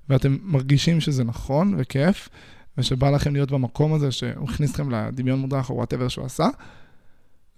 ואתם 0.09 0.37
מרגישים 0.41 1.01
שזה 1.01 1.23
נכון 1.23 1.75
וכיף, 1.77 2.29
ושבא 2.77 3.09
לכם 3.09 3.33
להיות 3.33 3.51
במקום 3.51 3.93
הזה 3.93 4.11
שהוא 4.11 4.49
הכניס 4.49 4.71
אתכם 4.71 4.89
לדמיון 4.89 5.39
מודרך 5.39 5.69
או 5.69 5.75
וואטאבר 5.75 6.07
שהוא 6.07 6.25
עשה, 6.25 6.47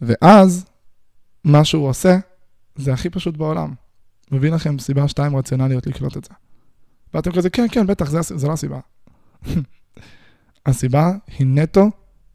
ואז 0.02 0.66
מה 1.44 1.66
שהוא 1.66 1.88
עושה 1.88 2.18
זה 2.76 2.94
הכי 2.94 3.10
פשוט 3.10 3.38
בעולם. 3.38 3.74
מביא 4.32 4.52
לכם 4.52 4.80
סיבה 4.80 5.08
שתיים 5.08 5.36
רציונליות 5.36 5.88
לקלוט 5.88 6.18
את 6.18 6.24
זה. 6.24 6.30
ואתם 7.14 7.32
כזה, 7.32 7.50
כן, 7.50 7.66
כן, 7.72 7.88
בטח, 7.88 8.10
זה, 8.10 8.20
זה 8.22 8.48
לא 8.48 8.54
הסיבה. 8.54 8.80
הסיבה 10.66 11.12
היא 11.38 11.48
נטו 11.48 11.90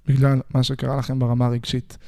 בגלל 0.06 0.40
מה 0.54 0.62
שקרה 0.62 0.96
לכם 0.96 1.18
ברמה 1.18 1.46
הרגשית. 1.46 1.98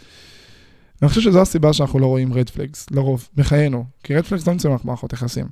אני 1.03 1.09
חושב 1.09 1.21
שזו 1.21 1.43
הסיבה 1.43 1.73
שאנחנו 1.73 1.99
לא 1.99 2.07
רואים 2.07 2.33
רד 2.33 2.51
פלגס, 2.51 2.91
לרוב, 2.91 3.29
בחיינו. 3.35 3.85
כי 4.03 4.15
רד 4.15 4.25
פלגס 4.25 4.47
לא 4.47 4.53
נמצאים 4.53 4.75
לך 4.75 4.85
מערכות 4.85 5.13
יחסים. 5.13 5.47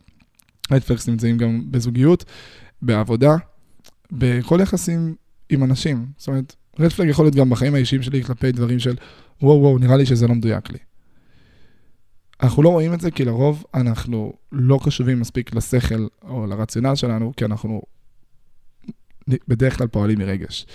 רד 0.71 0.83
פלגס 0.83 1.09
נמצאים 1.09 1.39
גם 1.39 1.63
בזוגיות, 1.71 2.25
בעבודה, 2.83 3.37
בכל 4.13 4.59
יחסים 4.63 5.15
עם 5.49 5.65
אנשים. 5.65 6.07
זאת 6.17 6.29
אומרת, 6.29 6.57
רד 6.79 6.93
פלג 6.93 7.09
יכול 7.09 7.25
להיות 7.25 7.35
גם 7.35 7.51
בחיים 7.51 7.75
האישיים 7.75 8.03
שלי 8.03 8.25
כלפי 8.25 8.53
דברים 8.53 8.79
של 8.79 8.97
וואו 9.43 9.61
וואו, 9.61 9.79
נראה 9.79 9.97
לי 9.97 10.07
שזה 10.07 10.29
לא 10.29 10.35
מדויק 10.35 10.71
לי. 10.71 10.79
אנחנו 12.43 12.63
לא 12.63 12.69
רואים 12.69 12.95
את 12.95 13.01
זה 13.01 13.11
כי 13.11 13.25
לרוב 13.25 13.65
אנחנו 13.75 14.33
לא 14.53 14.81
קשובים 14.85 15.21
מספיק 15.21 15.55
לשכל 15.55 16.07
או 16.23 16.47
לרציונל 16.47 16.95
שלנו, 16.95 17.33
כי 17.37 17.45
אנחנו 17.45 17.83
בדרך 19.49 19.79
כלל 19.79 19.87
פועלים 19.87 20.19
מרגש. 20.19 20.67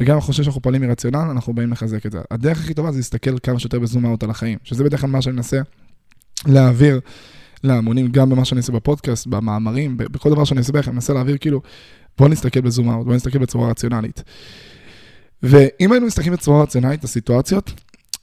וגם 0.00 0.14
אנחנו 0.14 0.26
חושבים 0.26 0.44
שאנחנו 0.44 0.62
פועלים 0.62 0.82
מרציונל, 0.82 1.18
אנחנו 1.30 1.52
באים 1.54 1.72
לחזק 1.72 2.06
את 2.06 2.12
זה. 2.12 2.20
הדרך 2.30 2.60
הכי 2.60 2.74
טובה 2.74 2.92
זה 2.92 2.98
להסתכל 2.98 3.38
כמה 3.38 3.58
שיותר 3.58 3.78
בזום 3.78 4.06
אאוט 4.06 4.22
על 4.22 4.30
החיים, 4.30 4.58
שזה 4.64 4.84
בדרך 4.84 5.00
כלל 5.00 5.10
מה 5.10 5.22
שאני 5.22 5.36
מנסה 5.36 5.60
להעביר 6.46 7.00
להמונים, 7.64 8.06
גם 8.06 8.30
במה 8.30 8.44
שאני 8.44 8.58
עושה 8.58 8.72
בפודקאסט, 8.72 9.26
במאמרים, 9.26 9.96
בכל 9.96 10.30
דבר 10.30 10.44
שאני 10.44 10.60
עושה 10.60 10.72
בערך, 10.72 10.88
אני 10.88 10.94
מנסה 10.94 11.12
להעביר 11.12 11.36
כאילו, 11.38 11.62
בוא 12.18 12.28
נסתכל 12.28 12.60
בזום 12.60 12.90
אאוט, 12.90 13.06
בוא 13.06 13.14
נסתכל 13.14 13.38
בצורה 13.38 13.70
רציונלית. 13.70 14.22
ואם 15.42 15.92
היינו 15.92 16.06
מסתכלים 16.06 16.32
בצורה 16.32 16.62
רציונלית, 16.62 17.04
הסיטואציות, 17.04 17.72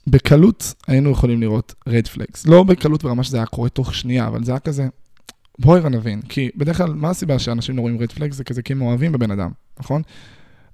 בקלות 0.06 0.74
היינו 0.86 1.10
יכולים 1.10 1.40
לראות 1.40 1.74
רד 1.86 2.06
פלקס. 2.06 2.46
לא 2.46 2.62
בקלות 2.62 3.02
ברמה 3.02 3.24
שזה 3.24 3.36
היה 3.36 3.46
קורה 3.46 3.68
תוך 3.68 3.94
שנייה, 3.94 4.26
אבל 4.26 4.44
זה 4.44 4.52
היה 4.52 4.58
כזה, 4.58 4.88
בואי 5.58 5.80
נבין. 5.90 6.22
כי 6.22 6.50
בדרך 6.56 6.76
כלל, 6.76 6.94
מה 6.94 7.10
הסיבה 7.10 7.38
שאנשים 7.38 7.76
לא 7.76 7.82
רואים 7.82 7.98
רד 7.98 8.12
פלקס? 8.12 8.36
זה 8.36 8.44
כזה 8.44 8.62
כי 8.62 8.72
הם 8.72 8.82
אוהבים 8.82 9.12
בבן 9.12 9.30
אדם, 9.30 9.50
נכון? 9.80 10.02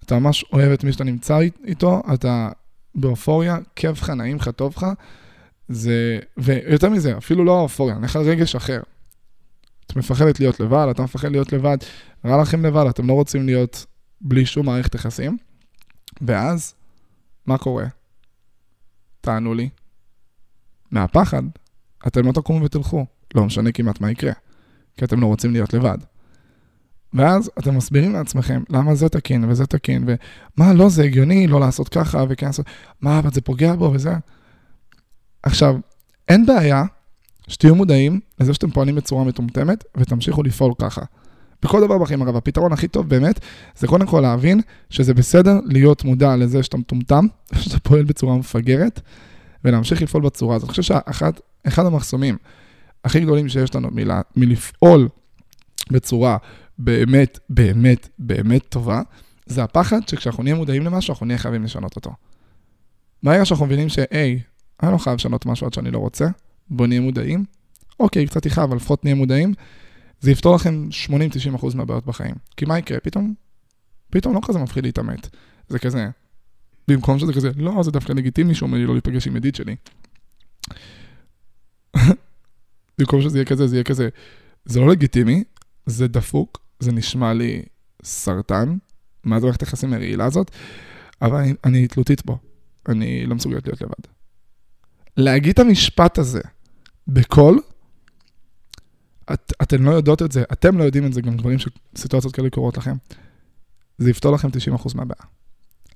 אתה 0.04 0.18
ממש 0.18 0.44
אוהב 0.52 0.72
את 0.72 0.84
מי 0.84 0.92
שאתה 0.92 1.04
נמצא 1.04 1.38
איתו, 1.64 2.02
אתה 2.14 2.48
באופוריה, 2.94 3.58
כיף 3.76 4.02
לך, 4.02 4.10
נעים 4.10 4.36
לך, 4.36 4.48
טוב 4.48 4.74
לך. 4.76 4.86
זה, 5.68 6.18
ויותר 6.36 6.90
מזה, 6.90 7.16
אפילו 7.16 7.44
לא 7.44 7.58
האופוריה, 7.58 7.96
אני 7.96 8.04
לך 8.04 8.16
רגש 8.16 8.56
אחר. 8.56 8.80
את 9.86 9.96
מפחדת 9.96 10.40
להיות 10.40 10.60
לבד, 10.60 10.86
אתה 10.90 11.02
מפחד 11.02 11.30
להיות 11.30 11.52
לבד, 11.52 11.76
רע 12.24 12.42
לכם 12.42 12.64
לבד, 12.64 12.86
אתם 12.90 13.08
לא 13.08 13.12
רוצים 13.12 13.46
להיות 13.46 13.86
בלי 14.20 14.46
שום 14.46 14.66
מערכת 14.66 14.94
יחסים. 14.94 15.38
ואז, 16.20 16.74
מה 17.46 17.58
קורה? 17.58 17.86
תענו 19.20 19.54
לי. 19.54 19.68
מהפחד, 20.90 21.42
אתם 22.06 22.26
לא 22.26 22.32
תקומו 22.32 22.64
ותלכו. 22.64 23.06
לא 23.34 23.44
משנה 23.44 23.72
כמעט 23.72 24.00
מה 24.00 24.10
יקרה, 24.10 24.32
כי 24.96 25.04
אתם 25.04 25.20
לא 25.20 25.26
רוצים 25.26 25.52
להיות 25.52 25.74
לבד. 25.74 25.98
ואז 27.12 27.50
אתם 27.58 27.76
מסבירים 27.76 28.12
לעצמכם 28.12 28.62
למה 28.70 28.94
זה 28.94 29.08
תקין 29.08 29.44
וזה 29.44 29.66
תקין, 29.66 30.04
ומה, 30.06 30.72
לא, 30.72 30.88
זה 30.88 31.02
הגיוני 31.02 31.46
לא 31.46 31.60
לעשות 31.60 31.88
ככה 31.88 32.24
וכן 32.28 32.46
לעשות, 32.46 32.66
מה, 33.00 33.18
אבל 33.18 33.30
זה 33.30 33.40
פוגע 33.40 33.74
בו 33.74 33.90
וזה. 33.94 34.12
עכשיו, 35.42 35.76
אין 36.28 36.46
בעיה 36.46 36.84
שתהיו 37.48 37.74
מודעים 37.74 38.20
לזה 38.40 38.54
שאתם 38.54 38.70
פועלים 38.70 38.94
בצורה 38.94 39.24
מטומטמת 39.24 39.84
ותמשיכו 39.96 40.42
לפעול 40.42 40.72
ככה. 40.78 41.02
בכל 41.62 41.80
דבר 41.80 41.98
בחיים, 41.98 42.22
אגב, 42.22 42.36
הפתרון 42.36 42.72
הכי 42.72 42.88
טוב 42.88 43.08
באמת, 43.08 43.40
זה 43.76 43.86
קודם 43.86 44.06
כל 44.06 44.20
להבין 44.20 44.60
שזה 44.90 45.14
בסדר 45.14 45.58
להיות 45.64 46.04
מודע 46.04 46.36
לזה 46.36 46.62
שאתה 46.62 46.76
מטומטם, 46.76 47.26
שאתה 47.60 47.78
פועל 47.80 48.04
בצורה 48.04 48.36
מפגרת, 48.36 49.00
ולהמשיך 49.64 50.02
לפעול 50.02 50.22
בצורה 50.22 50.56
הזאת. 50.56 50.68
אני 50.68 50.70
חושב 50.70 50.82
שאחד 50.82 51.86
המחסומים 51.86 52.36
הכי 53.04 53.20
גדולים 53.20 53.48
שיש 53.48 53.74
לנו 53.74 53.88
מלה, 53.92 54.20
מלפעול 54.36 55.08
בצורה 55.90 56.36
באמת, 56.78 57.38
באמת, 57.50 58.08
באמת 58.18 58.62
טובה, 58.68 59.02
זה 59.46 59.62
הפחד 59.62 60.08
שכשאנחנו 60.08 60.42
נהיה 60.42 60.54
מודעים 60.54 60.82
למשהו, 60.84 61.12
אנחנו 61.12 61.26
נהיה 61.26 61.38
חייבים 61.38 61.64
לשנות 61.64 61.96
אותו. 61.96 62.10
ברגע 63.22 63.44
שאנחנו 63.44 63.66
מבינים 63.66 63.88
שהי, 63.88 64.40
אני 64.82 64.92
לא 64.92 64.98
חייב 64.98 65.14
לשנות 65.14 65.46
משהו 65.46 65.66
עד 65.66 65.72
שאני 65.72 65.90
לא 65.90 65.98
רוצה, 65.98 66.26
בוא 66.70 66.86
נהיה 66.86 67.00
מודעים. 67.00 67.44
אוקיי, 68.00 68.26
קצת 68.26 68.46
יכאב, 68.46 68.64
אבל 68.64 68.76
לפחות 68.76 69.04
נהיה 69.04 69.14
מודעים. 69.14 69.54
זה 70.20 70.30
יפתור 70.30 70.54
לכם 70.54 70.88
80-90% 71.56 71.76
מהבעיות 71.76 72.06
בחיים. 72.06 72.34
כי 72.56 72.64
מה 72.64 72.78
יקרה? 72.78 73.00
פתאום, 73.00 73.34
פתאום 74.10 74.34
לא 74.34 74.40
כזה 74.46 74.58
מפחיד 74.58 74.84
להתעמת. 74.84 75.28
זה 75.68 75.78
כזה, 75.78 76.08
במקום 76.88 77.18
שזה 77.18 77.32
כזה, 77.32 77.50
לא, 77.56 77.82
זה 77.82 77.90
דווקא 77.90 78.12
לגיטימי 78.12 78.54
שאומר 78.54 78.78
לי 78.78 78.86
לא 78.86 78.94
להיפגש 78.94 79.26
עם 79.26 79.36
ידיד 79.36 79.54
שלי. 79.54 79.76
במקום 82.98 83.22
שזה 83.22 83.38
יהיה 83.38 83.44
כזה, 83.44 83.66
זה 83.66 83.76
יהיה 83.76 83.84
כזה, 83.84 84.08
זה 84.64 84.80
לא 84.80 84.88
לגיטימי, 84.88 85.44
זה 85.86 86.08
דפוק, 86.08 86.60
זה 86.80 86.92
נשמע 86.92 87.32
לי 87.32 87.62
סרטן, 88.02 88.76
מה 89.24 89.40
זה 89.40 89.46
הולכת 89.46 89.60
היחסים 89.60 89.92
הרעילה 89.92 90.24
הזאת, 90.24 90.50
אבל 91.22 91.36
אני, 91.36 91.54
אני 91.64 91.88
תלותית 91.88 92.26
בו, 92.26 92.38
אני 92.88 93.26
לא 93.26 93.34
מסוגלת 93.34 93.66
להיות 93.66 93.82
לבד. 93.82 94.17
להגיד 95.18 95.52
את 95.52 95.58
המשפט 95.58 96.18
הזה 96.18 96.40
בקול, 97.08 97.60
את, 99.32 99.52
אתן 99.62 99.82
לא 99.82 99.90
יודעות 99.90 100.22
את 100.22 100.32
זה, 100.32 100.42
אתם 100.52 100.78
לא 100.78 100.84
יודעים 100.84 101.06
את 101.06 101.12
זה, 101.12 101.20
גם 101.20 101.36
דברים 101.36 101.58
שסיטואציות 101.58 102.34
כאלה 102.34 102.50
קורות 102.50 102.76
לכם. 102.78 102.96
זה 103.98 104.10
יפתור 104.10 104.32
לכם 104.32 104.48
90% 104.48 104.50
מהבעיה. 104.94 105.22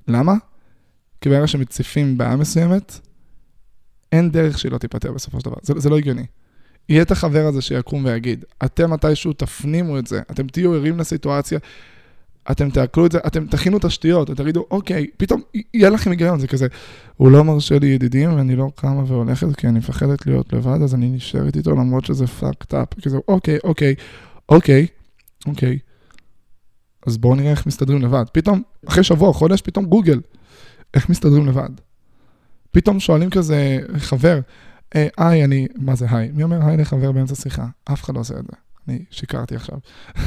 למה? 0.08 0.34
כי 1.20 1.28
ברגע 1.28 1.46
שמציפים 1.46 2.18
בעיה 2.18 2.36
מסוימת, 2.36 2.98
אין 4.12 4.30
דרך 4.30 4.58
שהיא 4.58 4.72
לא 4.72 4.78
תיפתר 4.78 5.12
בסופו 5.12 5.40
של 5.40 5.44
דבר. 5.44 5.56
זה, 5.62 5.74
זה 5.76 5.90
לא 5.90 5.98
הגיוני. 5.98 6.26
יהיה 6.88 7.02
את 7.02 7.10
החבר 7.10 7.46
הזה 7.46 7.62
שיקום 7.62 8.04
ויגיד, 8.04 8.44
אתם 8.64 8.90
מתישהו 8.90 9.32
תפנימו 9.32 9.98
את 9.98 10.06
זה, 10.06 10.20
אתם 10.30 10.46
תהיו 10.46 10.74
ערים 10.74 10.98
לסיטואציה, 10.98 11.58
אתם 12.50 12.70
תעכלו 12.70 13.06
את 13.06 13.12
זה, 13.12 13.18
אתם 13.26 13.46
תכינו 13.46 13.78
תשתיות, 13.80 14.30
אתם 14.30 14.42
תגידו, 14.42 14.66
אוקיי, 14.70 15.06
פתאום 15.16 15.40
יהיה 15.74 15.90
לכם 15.90 16.10
היגיון, 16.10 16.40
זה 16.40 16.46
כזה, 16.46 16.66
הוא 17.16 17.30
לא 17.30 17.44
מרשה 17.44 17.78
לי 17.78 17.86
ידידים 17.86 18.34
ואני 18.34 18.56
לא 18.56 18.70
קמה 18.74 19.02
והולכת 19.06 19.56
כי 19.56 19.68
אני 19.68 19.78
מפחדת 19.78 20.26
להיות 20.26 20.52
לבד, 20.52 20.82
אז 20.82 20.94
אני 20.94 21.08
נשארת 21.08 21.56
איתו 21.56 21.70
למרות 21.70 22.04
שזה 22.04 22.24
fucked 22.24 22.72
up, 22.72 23.02
כזה, 23.02 23.18
אוקיי, 23.28 23.58
אוקיי, 23.64 23.94
אוקיי, 24.48 24.86
אוקיי. 25.46 25.78
אז 27.06 27.18
בואו 27.18 27.34
נראה 27.34 27.50
איך 27.50 27.66
מסתדרים 27.66 28.02
לבד. 28.02 28.24
פתאום, 28.32 28.62
אחרי 28.88 29.04
שבוע, 29.04 29.32
חודש, 29.32 29.60
פתאום 29.60 29.84
גוגל, 29.84 30.20
איך 30.94 31.08
מסתדרים 31.08 31.46
לבד. 31.46 31.70
פתאום 32.70 33.00
שואלים 33.00 33.30
כזה, 33.30 33.78
חבר, 33.96 34.40
אה, 34.96 35.08
היי, 35.16 35.44
אני, 35.44 35.66
מה 35.76 35.94
זה 35.94 36.06
היי? 36.10 36.30
מי 36.34 36.42
אומר 36.42 36.66
היי 36.66 36.76
לחבר 36.76 37.12
באמצע 37.12 37.34
שיחה? 37.34 37.66
אף 37.84 38.04
אחד 38.04 38.14
לא 38.14 38.20
עושה 38.20 38.34
את 38.34 38.44
זה. 38.44 38.56
אני 38.88 39.04
שיקרתי 39.10 39.54
עכשיו. 39.54 39.78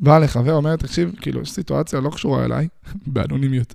בא 0.00 0.18
לחבר, 0.18 0.54
אומר, 0.54 0.76
תקשיב, 0.76 1.14
כאילו, 1.20 1.40
יש 1.40 1.50
סיטואציה 1.50 2.00
לא 2.00 2.10
קשורה 2.10 2.44
אליי, 2.44 2.68
באנונימיות. 3.06 3.74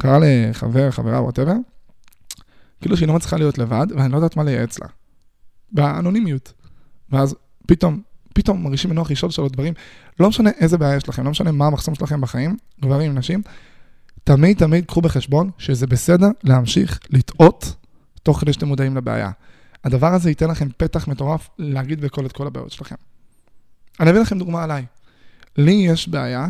קרא 0.00 0.18
לחבר, 0.22 0.90
חברה, 0.90 1.22
whatever, 1.22 1.54
כאילו 2.80 2.96
שהיא 2.96 3.08
לא 3.08 3.14
מצליחה 3.14 3.36
להיות 3.36 3.58
לבד, 3.58 3.86
ואני 3.96 4.12
לא 4.12 4.16
יודעת 4.16 4.36
מה 4.36 4.44
לייעץ 4.44 4.78
לה. 4.78 4.86
באנונימיות. 5.72 6.52
ואז 7.10 7.34
פתאום, 7.66 8.00
פתאום 8.34 8.64
מרגישים 8.64 8.90
בנוח 8.90 9.10
לשאול 9.10 9.30
שלו 9.30 9.48
דברים, 9.48 9.74
לא 10.20 10.28
משנה 10.28 10.50
איזה 10.60 10.78
בעיה 10.78 10.96
יש 10.96 11.08
לכם, 11.08 11.24
לא 11.24 11.30
משנה 11.30 11.52
מה 11.52 11.66
המחסום 11.66 11.94
שלכם 11.94 12.20
בחיים, 12.20 12.56
גברים, 12.82 13.14
נשים, 13.14 13.42
תמיד 14.24 14.58
תמיד 14.58 14.84
קחו 14.86 15.00
בחשבון 15.00 15.50
שזה 15.58 15.86
בסדר 15.86 16.28
להמשיך 16.42 16.98
לטעות 17.10 17.74
תוך 18.22 18.40
כדי 18.40 18.52
שאתם 18.52 18.66
מודעים 18.66 18.96
לבעיה. 18.96 19.30
הדבר 19.84 20.14
הזה 20.14 20.28
ייתן 20.28 20.50
לכם 20.50 20.68
פתח 20.76 21.08
מטורף 21.08 21.48
להגיד 21.58 22.00
בקול 22.00 22.26
את 22.26 22.32
כל 22.32 22.46
הבעיות 22.46 22.72
שלכם. 22.72 22.94
אני 24.00 24.10
אביא 24.10 24.20
לכם 24.20 24.38
דוגמה 24.38 24.64
עליי. 24.64 24.84
לי 25.56 25.72
יש 25.72 26.08
בעיה 26.08 26.46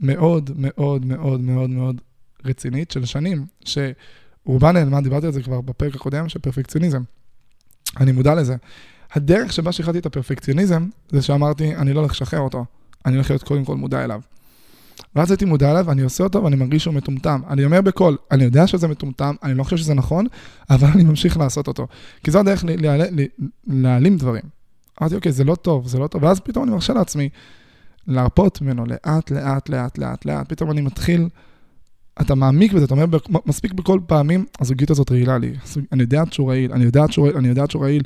מאוד 0.00 0.50
מאוד 0.56 1.06
מאוד 1.06 1.40
מאוד 1.40 1.70
מאוד 1.70 2.00
רצינית 2.44 2.90
של 2.90 3.04
שנים, 3.04 3.46
שרובה 3.64 4.72
נעלמה, 4.72 5.00
דיברתי 5.00 5.26
על 5.26 5.32
זה 5.32 5.42
כבר 5.42 5.60
בפרק 5.60 5.94
הקודם, 5.94 6.28
של 6.28 6.38
פרפקציוניזם. 6.38 7.02
אני 8.00 8.12
מודע 8.12 8.34
לזה. 8.34 8.56
הדרך 9.12 9.52
שבה 9.52 9.72
שחררתי 9.72 9.98
את 9.98 10.06
הפרפקציוניזם, 10.06 10.88
זה 11.08 11.22
שאמרתי, 11.22 11.76
אני 11.76 11.92
לא 11.92 12.00
הולך 12.00 12.12
לשחרר 12.12 12.40
אותו, 12.40 12.64
אני 13.06 13.14
הולך 13.14 13.30
להיות 13.30 13.42
קודם 13.42 13.64
כל 13.64 13.76
מודע 13.76 14.04
אליו. 14.04 14.20
ואז 15.14 15.30
הייתי 15.30 15.44
מודע 15.44 15.70
אליו, 15.70 15.84
ואני 15.86 16.02
עושה 16.02 16.24
אותו, 16.24 16.44
ואני 16.44 16.56
מרגיש 16.56 16.82
שהוא 16.82 16.94
מטומטם. 16.94 17.40
אני 17.48 17.64
אומר 17.64 17.80
בקול, 17.80 18.16
אני 18.30 18.44
יודע 18.44 18.66
שזה 18.66 18.88
מטומטם, 18.88 19.34
אני 19.42 19.54
לא 19.54 19.64
חושב 19.64 19.76
שזה 19.76 19.94
נכון, 19.94 20.26
אבל 20.70 20.88
אני 20.88 21.04
ממשיך 21.04 21.36
לעשות 21.36 21.68
אותו. 21.68 21.86
כי 22.24 22.30
זו 22.30 22.38
הדרך 22.38 22.64
להעלים 23.66 24.16
דברים. 24.16 24.42
אמרתי, 25.00 25.14
אוקיי, 25.14 25.32
זה 25.32 25.44
לא 25.44 25.54
טוב, 25.54 25.86
זה 25.86 25.98
לא 25.98 26.06
טוב, 26.06 26.22
ואז 26.22 26.40
פתאום 26.40 26.64
אני 26.64 26.72
מרשה 26.72 26.92
לעצמי 26.92 27.28
להרפות 28.06 28.60
ממנו 28.60 28.84
לאט, 28.86 29.30
לאט, 29.30 29.68
לאט, 29.68 29.98
לאט, 29.98 30.24
לאט. 30.24 30.48
פתאום 30.48 30.70
אני 30.70 30.80
מתחיל, 30.80 31.28
אתה 32.20 32.34
מעמיק 32.34 32.72
בזה, 32.72 32.84
אתה 32.84 32.94
אומר, 32.94 33.06
מספיק 33.46 33.72
בכל 33.72 34.00
פעמים, 34.06 34.46
הזוגיות 34.60 34.90
הזאת 34.90 35.10
רעילה 35.12 35.38
לי. 35.38 35.54
אני 35.92 36.02
יודע 36.02 36.22
שהוא 36.30 36.48
רעיל, 36.48 36.72
אני 36.72 36.84
יודע 36.84 37.04
שהוא 37.10 37.24
רעיל, 37.24 37.36
אני 37.36 37.48
יודע 37.48 37.64
שהוא 37.68 37.82
רעיל, 37.82 38.02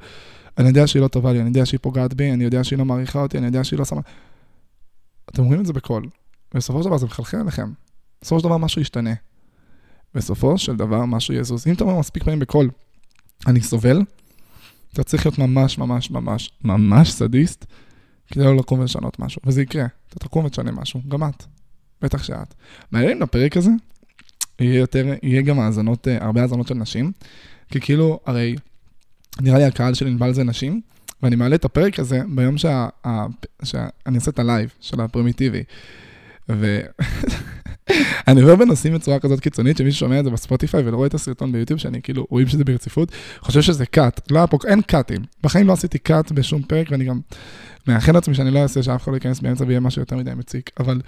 אני 0.59 0.69
יודע 0.69 0.87
שהיא 0.87 1.03
לא 1.03 1.09
טובה 1.09 1.33
לי, 1.33 1.41
אני 1.41 1.49
יודע 1.49 1.67
שהיא 1.67 1.81
פוגעת 1.83 2.15
בי, 2.15 2.33
אני 2.33 2.45
יודע 2.45 2.65
שהיא 2.65 2.79
לא 2.79 2.85
מעריכה 2.85 3.23
אותי, 3.23 3.39
אני 3.39 3.47
יודע 3.47 3.65
שהיא 3.65 3.79
לא 3.79 3.85
שמה... 3.85 4.01
אתם 5.31 5.43
אומרים 5.43 5.61
את 5.61 5.67
זה 5.67 5.73
בקול, 5.73 6.09
ובסופו 6.55 6.83
של 6.83 6.89
דבר 6.89 6.99
זה 6.99 7.07
מחלחל 7.07 7.37
עליכם. 7.37 7.73
בסופו 8.23 8.41
של 8.41 8.45
דבר 8.45 8.57
משהו 8.57 8.83
ישתנה. 8.83 9.15
בסופו 10.15 10.59
של 10.59 10.77
דבר 10.77 11.05
משהו 11.05 11.35
יזוז. 11.35 11.67
אם 11.67 11.73
אתה 11.73 11.85
אומר 11.85 11.99
מספיק 11.99 12.25
פעמים 12.25 12.39
בקול, 12.39 12.71
אני 13.47 13.61
סובל, 13.61 14.03
אתה 14.93 15.03
צריך 15.03 15.27
להיות 15.27 15.39
ממש 15.39 15.79
ממש 15.79 16.11
ממש 16.11 16.51
ממש 16.65 17.13
סדיסט, 17.13 17.67
כדי 18.33 18.45
לא 18.45 18.57
לקום 18.57 18.81
ולשנות 18.81 19.19
משהו, 19.19 19.43
וזה 19.47 19.63
יקרה. 19.63 19.87
אתה 20.09 20.19
תקום 20.19 20.45
ותשנה 20.45 20.73
משהו, 20.73 21.01
גם 21.09 21.23
את. 21.23 21.45
בטח 22.03 22.23
שאת. 22.23 22.55
מעניין 22.91 23.19
לפרק 23.19 23.57
הזה, 23.57 23.71
יהיה 24.61 24.79
יותר, 24.79 25.07
יהיה 25.23 25.43
גם 25.43 25.61
האזנות, 25.61 26.09
אה, 26.09 26.25
הרבה 26.25 26.43
האזנות 26.43 26.69
של 26.69 26.75
נשים, 26.75 27.13
כי 27.71 27.81
כאילו, 27.81 28.21
הרי 28.27 28.57
נראה 29.41 29.59
לי 29.59 29.65
הקהל 29.65 29.95
של 29.95 30.07
ענבל 30.07 30.33
זה 30.33 30.45
נשים, 30.45 30.81
ואני 31.23 31.37
מעלה 31.37 31.55
את 31.55 31.65
הפרק 31.65 31.99
הזה 31.99 32.21
ביום 32.35 32.59
שאני 32.59 34.17
עושה 34.17 34.31
את 34.31 34.39
הלייב 34.39 34.71
של 34.81 35.01
הפרימיטיבי. 35.01 35.63
ואני 38.27 38.43
רואה 38.43 38.57
בנושאים 38.57 38.95
בצורה 38.95 39.19
כזאת 39.19 39.41
קיצונית, 39.41 39.77
שמישהו 39.77 40.01
שומע 40.01 40.21
את 40.21 40.25
זה 40.25 40.31
בספוטיפיי 40.31 40.83
ולא 40.85 40.97
רואה 40.97 41.07
את 41.07 41.15
הסרטון 41.15 41.53
ביוטיוב, 41.53 41.81
שאני 41.81 42.03
כאילו, 42.03 42.27
רואים 42.31 42.49
שזה 42.49 42.65
ברציפות, 42.65 43.13
חושב 43.41 43.63
שזה 43.63 43.87
cut. 43.87 44.31
לא, 44.31 44.47
פה, 44.47 44.59
אין 44.67 44.83
קאטים. 44.83 45.23
בחיים 45.43 45.67
לא 45.67 45.73
עשיתי 45.73 45.99
cut 45.99 46.33
בשום 46.33 46.63
פרק, 46.63 46.87
ואני 46.91 47.05
גם 47.05 47.21
מאחל 47.87 48.13
לעצמי 48.13 48.35
שאני 48.35 48.51
לא 48.51 48.59
אעשה 48.59 48.83
שאף 48.83 49.03
אחד 49.03 49.13
לא 49.13 49.17
ייכנס 49.17 49.41
באמצע 49.41 49.65
ויהיה 49.65 49.81
משהו 49.81 50.03
יותר 50.03 50.17
מדי 50.17 50.31
מציק, 50.35 50.71
אבל... 50.81 51.01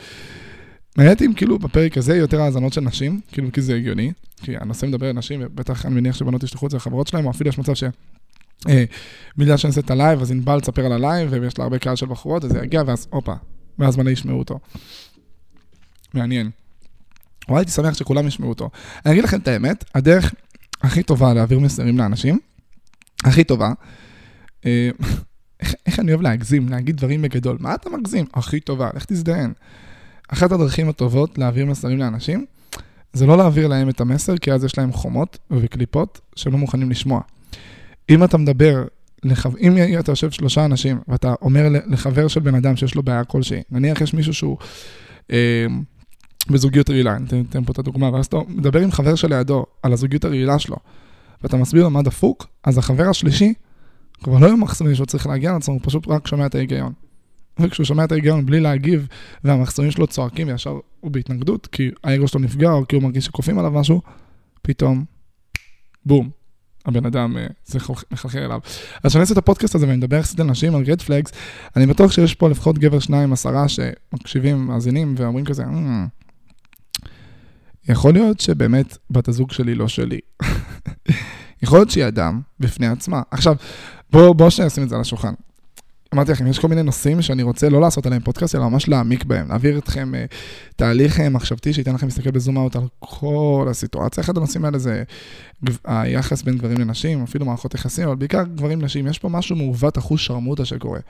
מעניין 0.97 1.17
אם 1.27 1.33
כאילו 1.37 1.59
בפרק 1.59 1.99
הזה 1.99 2.17
יותר 2.17 2.41
האזנות 2.41 2.73
של 2.73 2.81
נשים, 2.81 3.21
כאילו 3.33 3.53
כי 3.53 3.63
זה 3.63 3.75
הגיוני, 3.75 4.13
כי 4.43 4.57
הנושא 4.57 4.87
מדבר 4.87 5.07
על 5.07 5.13
נשים, 5.13 5.41
ובטח 5.45 5.87
אני 5.87 5.95
מניח 5.95 6.17
שבנות 6.17 6.43
ישלחו 6.43 6.67
את 6.67 6.71
זה 6.71 6.77
לחברות 6.77 7.07
שלהם, 7.07 7.27
או 7.27 7.31
אפילו 7.31 7.51
יש 7.51 7.59
מצב 7.59 7.75
ש... 7.75 7.85
אה, 8.69 8.85
בגלל 9.37 9.57
שאני 9.57 9.69
עושה 9.69 9.81
את 9.81 9.91
הלייב, 9.91 10.21
אז 10.21 10.31
ענבל 10.31 10.61
תספר 10.61 10.87
על 10.87 10.93
הלייב, 10.93 11.29
ויש 11.33 11.59
לה 11.59 11.65
הרבה 11.65 11.79
קהל 11.79 11.97
של 11.97 12.07
בחורות, 12.07 12.45
אז 12.45 12.51
זה 12.51 12.59
יגיע, 12.63 12.83
ואז 12.87 13.07
הופה, 13.11 13.35
ואז 13.79 13.97
מלא 13.97 14.11
ישמעו 14.11 14.39
אותו. 14.39 14.59
מעניין. 16.15 16.51
וואי, 17.49 17.61
הייתי 17.61 17.73
שמח 17.73 17.95
שכולם 17.95 18.27
ישמעו 18.27 18.49
אותו. 18.49 18.71
אני 19.07 19.13
אגיד 19.13 19.25
לכם 19.25 19.39
את 19.39 19.49
האמת, 19.49 19.85
הדרך 19.95 20.35
הכי 20.83 21.03
טובה 21.03 21.35
להעביר 21.35 21.59
מסרים 21.59 21.99
לאנשים, 21.99 22.39
הכי 23.25 23.45
טובה, 23.45 23.73
אה, 24.67 24.91
איך, 25.61 25.75
איך 25.87 26.01
אני 26.01 26.11
אוהב 26.13 26.23
להגזים, 26.23 26.69
להגיד 26.69 26.97
דברים 26.97 27.23
בגדול. 27.23 27.57
מה 27.61 27.75
אתה 27.75 27.91
מגזים? 27.91 28.27
הכי 28.35 28.61
טובה, 28.61 28.91
לך 28.95 29.05
תזדיין. 29.05 29.53
אחת 30.29 30.53
הדרכים 30.53 30.89
הטובות 30.89 31.39
להעביר 31.39 31.67
מסרים 31.67 31.99
לאנשים, 31.99 32.47
זה 33.13 33.27
לא 33.27 33.37
להעביר 33.37 33.69
להם 33.69 33.89
את 33.89 34.01
המסר, 34.01 34.37
כי 34.37 34.53
אז 34.53 34.65
יש 34.65 34.79
להם 34.79 34.93
חומות 34.93 35.39
וקליפות 35.51 36.21
שהם 36.37 36.53
לא 36.53 36.59
מוכנים 36.59 36.91
לשמוע. 36.91 37.21
אם 38.11 38.25
אתה 38.25 38.39
מדבר, 38.39 38.85
לחו... 39.25 39.51
אם 39.61 39.99
אתה 39.99 40.13
יושב 40.13 40.31
שלושה 40.31 40.65
אנשים 40.65 41.01
ואתה 41.09 41.35
אומר 41.43 41.69
לחבר 41.87 42.29
של 42.29 42.41
בן 42.41 42.55
אדם 42.55 42.77
שיש 42.77 42.95
לו 42.95 43.03
בעיה 43.03 43.25
כלשהי, 43.25 43.63
נניח 43.71 44.01
יש 44.01 44.15
מישהו 44.15 44.35
שהוא 44.35 44.59
אה, 45.33 45.67
בזוגיות 46.49 46.91
רעילה, 46.91 47.17
אני 47.17 47.45
אתן 47.51 47.65
פה 47.65 47.73
את 47.73 47.79
הדוגמה, 47.79 48.13
ואז 48.13 48.27
אתה 48.27 48.37
מדבר 48.49 48.81
עם 48.81 48.93
חבר 48.93 49.15
שלידו 49.15 49.67
על 49.83 49.93
הזוגיות 49.93 50.25
הרעילה 50.25 50.59
שלו, 50.59 50.77
ואתה 51.43 51.57
מסביר 51.57 51.83
לו 51.83 51.91
מה 51.91 52.03
דפוק, 52.03 52.47
אז 52.65 52.79
החבר 52.79 53.09
השלישי 53.09 53.55
כבר 54.23 54.39
לא 54.39 54.47
יהיה 54.47 54.57
מחסומים 54.57 54.95
שהוא 54.95 55.07
צריך 55.07 55.27
להגיע 55.27 55.53
לעצמו, 55.53 55.75
הוא 55.75 55.81
פשוט 55.85 56.09
רק 56.09 56.27
שומע 56.27 56.47
את 56.47 56.55
ההיגיון. 56.55 56.93
וכשהוא 57.59 57.85
שומע 57.85 58.05
את 58.05 58.13
ההיגיון 58.13 58.47
בלי 58.47 58.61
להגיב, 58.61 59.07
והמחסומים 59.45 59.91
שלו 59.91 60.07
צועקים 60.07 60.49
וישר 60.49 60.79
הוא 61.01 61.11
בהתנגדות, 61.11 61.67
כי 61.67 61.91
האגו 62.05 62.29
שלו 62.29 62.41
נפגע 62.41 62.71
או 62.71 62.89
כי 62.89 62.97
הוא 62.97 63.03
מרגיש 63.03 63.25
שכופים 63.25 63.59
עליו 63.59 63.71
משהו, 63.71 64.03
פתאום, 64.63 65.05
בום, 66.07 66.31
הבן 66.87 67.07
אדם, 67.07 67.37
אה, 67.37 67.47
זה 67.65 67.79
מחלחל 68.11 68.39
אליו. 68.39 68.61
אז 69.03 69.11
כשאני 69.11 69.21
אעשה 69.21 69.33
את 69.33 69.39
הפודקאסט 69.39 69.75
הזה 69.75 69.87
ואני 69.87 69.97
מדבר 69.97 70.17
יחסית 70.17 70.41
על 70.41 70.47
נשים, 70.47 70.75
על 70.75 70.83
גרד 70.83 71.03
פלגס, 71.03 71.33
אני 71.77 71.87
בטוח 71.87 72.13
שיש 72.13 72.35
פה 72.35 72.49
לפחות 72.49 72.79
גבר 72.79 72.99
שניים, 72.99 73.33
עשרה 73.33 73.67
שמקשיבים, 73.69 74.67
מאזינים 74.67 75.15
ואומרים 75.19 75.45
כזה, 75.45 75.65
mm, 75.65 75.69
יכול 77.91 78.13
להיות 78.13 78.41
שבאמת 78.41 78.99
בת 79.11 79.29
הזוג 79.29 79.51
שלי 79.51 79.75
לא 79.75 79.89
שלי. 79.89 80.21
יכול 81.63 81.79
להיות 81.79 81.91
שהיא 81.91 82.07
אדם 82.07 82.41
בפני 82.61 82.87
עצמה. 82.87 83.23
עכשיו, 83.31 83.57
בואו 84.13 84.35
בוא 84.35 84.51
שנייה 84.51 84.67
נשים 84.67 84.85
את 84.85 84.89
זה 84.89 84.95
על 84.95 85.01
השולחן. 85.01 85.33
אמרתי 86.15 86.33
לכם, 86.33 86.47
יש 86.47 86.59
כל 86.59 86.69
מיני 86.69 86.83
נושאים 86.83 87.23
שאני 87.23 87.43
רוצה 87.43 87.69
לא 87.69 87.81
לעשות 87.81 88.07
עליהם 88.07 88.23
פודקאסט, 88.23 88.55
אלא 88.55 88.69
ממש 88.69 88.89
להעמיק 88.89 89.25
בהם, 89.25 89.49
להעביר 89.49 89.79
אתכם 89.79 90.13
uh, 90.15 90.35
תהליך 90.77 91.21
uh, 91.21 91.29
מחשבתי 91.29 91.73
שייתן 91.73 91.95
לכם 91.95 92.07
להסתכל 92.07 92.31
בזום 92.31 92.59
אאוט 92.59 92.77
על 92.77 92.83
כל 92.99 93.67
הסיטואציה. 93.71 94.25
אחד 94.25 94.37
הנושאים 94.37 94.65
האלה 94.65 94.79
זה 94.79 95.03
היחס 95.85 96.43
בין 96.43 96.59
גברים 96.59 96.79
לנשים, 96.79 97.23
אפילו 97.23 97.45
מערכות 97.45 97.75
יחסים, 97.75 98.07
אבל 98.07 98.17
בעיקר 98.17 98.43
גברים 98.43 98.81
לנשים. 98.81 99.07
יש 99.07 99.19
פה 99.19 99.29
משהו 99.29 99.57
מעוות 99.57 99.99
אחוז 99.99 100.21
שרמוטה 100.21 100.65
שקורה. 100.65 101.01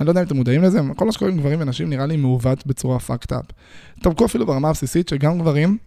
אני 0.00 0.06
לא 0.06 0.10
יודע 0.10 0.20
אם 0.20 0.26
אתם 0.26 0.36
מודעים 0.36 0.62
לזה, 0.62 0.80
כל 0.96 1.04
מה 1.04 1.12
שקורה 1.12 1.30
עם 1.30 1.36
גברים 1.36 1.60
ונשים 1.60 1.90
נראה 1.90 2.06
לי 2.06 2.16
מעוות 2.16 2.66
בצורה 2.66 2.98
fucked 3.06 3.32
up. 3.32 3.52
תבקו 4.02 4.24
אפילו 4.24 4.46
ברמה 4.46 4.68
הבסיסית 4.68 5.08
שגם 5.08 5.38
גברים 5.38 5.78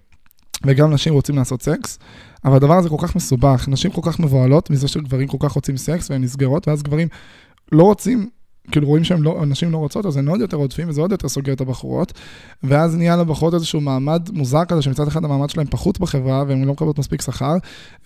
וגם 0.66 0.94
נשים 0.94 1.14
רוצים 1.14 1.36
לעשות 1.36 1.62
סקס, 1.62 2.00
אבל 2.46 2.56
הדבר 2.56 2.74
הזה 2.74 2.90
כל 2.90 2.98
כך 3.00 3.16
מסובך, 3.16 3.66
נשים 3.68 3.92
כל 3.92 4.02
כך 4.04 4.20
מבוהלות 4.20 4.70
מזה 4.70 4.88
שגברים 4.88 5.28
כל 5.28 5.38
כך 5.40 5.52
רוצים 5.52 5.78
סקס 5.78 6.12
והן 6.12 6.24
נסגרות, 6.24 6.68
ואז 6.68 6.84
גברים 6.84 7.08
לא 7.72 7.84
רוצים, 7.84 8.30
כאילו 8.72 8.88
רואים 8.88 9.04
שהם 9.04 9.24
לא, 9.24 9.44
לא 9.72 9.78
רוצות, 9.78 10.06
אז 10.06 10.18
הם 10.18 10.30
עוד 10.30 10.42
יותר 10.42 10.58
עודפים 10.58 10.90
וזה 10.90 11.02
עוד 11.02 11.12
יותר 11.12 11.30
סוגר 11.30 11.54
את 11.54 11.62
הבחורות, 11.62 12.14
ואז 12.64 12.96
נהיה 12.96 13.18
לבחורות 13.18 13.54
איזשהו 13.54 13.82
מעמד 13.82 14.30
מוזר 14.34 14.66
כזה, 14.66 14.82
שמצד 14.82 15.08
אחד 15.08 15.26
המעמד 15.26 15.50
שלהם 15.50 15.68
פחות 15.68 16.00
בחברה, 16.00 16.44
והן 16.48 16.64
לא 16.64 16.74
מקבלות 16.74 17.00
מספיק 17.00 17.22
שכר, 17.22 17.56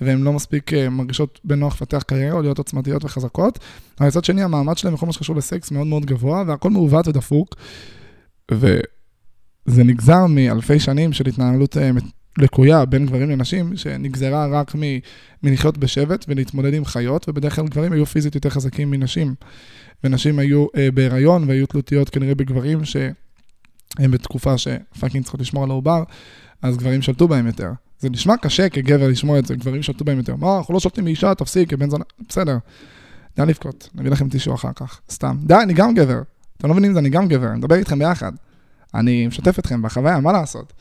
והן 0.01 0.21
לא 0.21 0.33
מספיק 0.33 0.73
uh, 0.73 0.89
מרגישות 0.89 1.39
בנוח 1.43 1.73
לפתח 1.73 2.03
קריירה 2.03 2.35
או 2.37 2.41
להיות 2.41 2.57
עוצמתיות 2.57 3.05
וחזקות, 3.05 3.59
אבל 3.99 4.07
מצד 4.07 4.25
שני 4.25 4.43
המעמד 4.43 4.77
שלהם 4.77 4.93
בכל 4.93 5.05
מה 5.05 5.13
שקשור 5.13 5.35
לסקס 5.35 5.71
מאוד 5.71 5.87
מאוד 5.87 6.05
גבוה, 6.05 6.43
והכל 6.47 6.69
מעוות 6.69 7.07
ודפוק, 7.07 7.55
וזה 8.51 9.83
נגזר 9.83 10.25
מאלפי 10.29 10.79
שנים 10.79 11.13
של 11.13 11.27
התנהלות 11.27 11.77
uh, 11.77 11.79
לקויה 12.37 12.85
בין 12.85 13.05
גברים 13.05 13.29
לנשים, 13.29 13.77
שנגזרה 13.77 14.47
רק 14.47 14.75
מלחיות 15.43 15.77
בשבט 15.77 16.25
ולהתמודד 16.27 16.73
עם 16.73 16.85
חיות, 16.85 17.29
ובדרך 17.29 17.55
כלל 17.55 17.67
גברים 17.67 17.91
היו 17.91 18.05
פיזית 18.05 18.35
יותר 18.35 18.49
חזקים 18.49 18.91
מנשים. 18.91 19.35
ונשים 20.03 20.39
היו 20.39 20.67
אה, 20.77 20.91
בהיריון 20.91 21.49
והיו 21.49 21.67
תלותיות 21.67 22.09
כנראה 22.09 22.35
בגברים 22.35 22.85
שהם 22.85 24.11
בתקופה 24.11 24.57
שפאקינג 24.57 25.23
צריכות 25.23 25.41
לשמור 25.41 25.63
על 25.63 25.69
העובר, 25.69 26.03
אז 26.61 26.77
גברים 26.77 27.01
שלטו 27.01 27.27
בהם 27.27 27.47
יותר. 27.47 27.71
זה 27.99 28.09
נשמע 28.09 28.37
קשה 28.37 28.69
כגבר 28.69 29.07
לשמוע 29.07 29.39
את 29.39 29.45
זה, 29.45 29.55
גברים 29.55 29.83
שלטו 29.83 30.05
בהם 30.05 30.17
יותר. 30.17 30.35
מה, 30.35 30.57
אנחנו 30.57 30.73
לא 30.73 30.79
שולטים 30.79 31.03
מאישה, 31.03 31.35
תפסיק, 31.35 31.69
כבן 31.69 31.89
זונה, 31.89 32.03
בסדר. 32.29 32.57
די 33.37 33.45
לבכות, 33.45 33.89
נביא 33.95 34.11
לכם 34.11 34.29
טישו 34.29 34.53
אחר 34.53 34.71
כך, 34.75 34.99
סתם. 35.11 35.37
די, 35.43 35.55
אני 35.63 35.73
גם 35.73 35.93
גבר. 35.93 36.21
אתם 36.57 36.67
לא 36.67 36.73
מבינים 36.73 36.91
את 36.91 36.93
זה, 36.93 36.99
אני 36.99 37.09
גם 37.09 37.27
גבר, 37.27 37.47
אני 37.47 37.57
מדבר 37.57 37.75
איתכם 37.75 37.99
ביחד. 37.99 38.31
אני 38.93 39.27
משתף 39.27 39.59
אתכם 39.59 39.81
בחוויה, 39.81 40.19
מה 40.19 40.31
לעשות? 40.31 40.73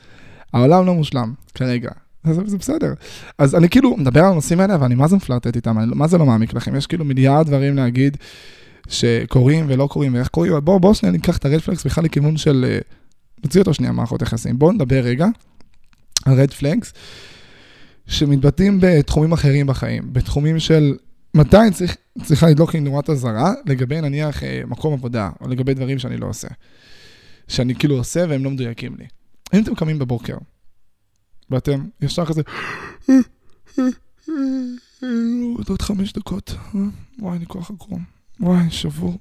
העולם 0.55 0.85
לא 0.85 0.93
מושלם, 0.93 1.33
כרגע. 1.55 1.91
זה, 2.23 2.41
זה 2.45 2.57
בסדר. 2.57 2.93
אז 3.37 3.55
אני 3.55 3.69
כאילו 3.69 3.97
מדבר 3.97 4.19
על 4.19 4.31
הנושאים 4.31 4.59
האלה, 4.59 4.77
ואני 4.81 4.95
מה 4.95 5.07
זה 5.07 5.15
מפלרטט 5.15 5.55
איתם, 5.55 5.79
אני, 5.79 5.85
מה 5.95 6.07
זה 6.07 6.17
לא 6.17 6.25
מעמיק 6.25 6.53
לכם? 6.53 6.75
יש 6.75 6.87
כאילו 6.87 7.05
מיליארד 7.05 7.47
דברים 7.47 7.75
להגיד 7.75 8.17
שקורים 8.87 9.65
ולא 9.69 9.87
קורים 9.87 10.13
ואיך 10.13 10.27
קורים, 10.27 10.51
אבל 10.51 10.61
בואו 10.61 10.79
בוא 10.79 10.93
שנייה 10.93 11.13
ניקח 11.13 11.37
את 11.37 11.45
הרדפלקס 11.45 11.85
בכלל 11.85 12.03
לכיוון 12.03 12.37
של... 12.37 12.79
נוציא 13.43 13.59
אותו 13.59 13.73
שנייה 13.73 13.91
מערכות 13.91 14.21
יחסים. 14.21 14.59
בואו 14.59 14.71
נדבר 14.71 14.99
רגע 14.99 15.27
על 16.25 16.41
רדפלקס, 16.41 16.93
שמתבטאים 18.07 18.77
בתחומים 18.81 19.31
אחרים 19.31 19.67
בחיים, 19.67 20.13
בתחומים 20.13 20.59
של 20.59 20.95
מתי 21.33 21.57
אני 21.57 21.71
צריך, 21.71 21.95
צריכה 22.23 22.49
לדלוק 22.49 22.73
לי 22.73 22.79
נורת 22.79 23.09
אזהרה 23.09 23.53
לגבי 23.65 24.01
נניח 24.01 24.43
אה, 24.43 24.61
מקום 24.67 24.93
עבודה, 24.93 25.29
או 25.41 25.47
לגבי 25.47 25.73
דברים 25.73 25.99
שאני 25.99 26.17
לא 26.17 26.27
עושה. 26.27 26.47
שאני 27.47 27.75
כאילו 27.75 27.97
עושה 27.97 28.25
והם 28.29 28.43
לא 28.43 28.49
מדויקים 28.49 28.95
לי. 28.99 29.05
אם 29.53 29.63
אתם 29.63 29.75
קמים 29.75 29.99
בבוקר, 29.99 30.37
ואתם 31.49 31.87
ישר 32.01 32.25
כזה, 32.25 32.41
עוד 35.69 35.81
חמש 35.81 36.13
דקות, 36.13 36.55
וואי, 37.19 37.37
אני 37.37 37.45
כוח 37.45 37.71
הגרום, 37.71 38.03
וואי, 38.39 38.71
שבור. 38.71 39.17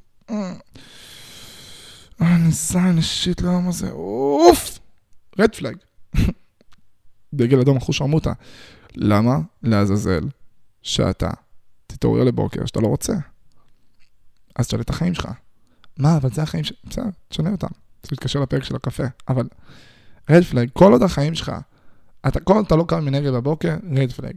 אני 2.21 2.51
זין, 2.51 3.03
שיט 3.03 3.41
לעם 3.41 3.69
הזה, 3.69 3.91
אוף! 3.91 4.79
רד 5.39 5.55
פלאג. 5.55 5.77
דגל 7.35 7.61
אדום 7.61 7.77
אחוז 7.77 7.99
שרמוטה. 7.99 8.33
למה? 8.95 9.39
לעזאזל 9.63 10.29
שאתה 10.83 11.31
תתעורר 11.87 12.25
לבוקר 12.25 12.67
שאתה 12.67 12.81
לא 12.81 12.87
רוצה. 12.87 13.13
אז 14.57 14.67
תשנה 14.67 14.81
את 14.81 14.91
החיים 14.91 15.15
שלך. 15.15 15.29
מה, 15.99 16.17
אבל 16.17 16.31
זה 16.31 16.43
החיים 16.43 16.65
ש... 16.65 16.73
בסדר, 16.85 17.05
תשנה 17.29 17.51
אותם. 17.51 17.69
צריך 18.03 18.13
להתקשר 18.13 18.41
לפרק 18.41 18.65
של 18.65 18.77
הקפה. 18.77 19.03
אבל 19.29 19.49
red 20.31 20.43
flag, 20.43 20.69
כל 20.73 20.93
עוד 20.93 21.03
החיים 21.03 21.35
שלך, 21.35 21.53
אתה, 22.29 22.41
כל 22.41 22.55
עוד 22.55 22.65
אתה 22.67 22.77
לא 22.77 22.85
קם 22.89 23.05
מנגד 23.05 23.33
בבוקר, 23.33 23.77
red 23.97 24.13
flag. 24.13 24.35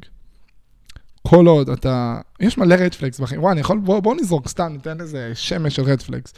כל 1.27 1.47
עוד 1.47 1.69
אתה... 1.69 2.19
יש 2.39 2.57
מלא 2.57 2.75
red 2.76 2.93
flags 2.93 3.20
בחיים. 3.19 3.41
וואי, 3.41 3.51
אני 3.51 3.61
יכול... 3.61 3.79
בואו 3.79 4.01
בוא 4.01 4.15
נזרוק 4.15 4.47
סתם, 4.47 4.67
ניתן 4.71 5.01
איזה 5.01 5.31
שמש 5.33 5.75
של 5.75 5.81
red 5.82 6.01
flags. 6.01 6.34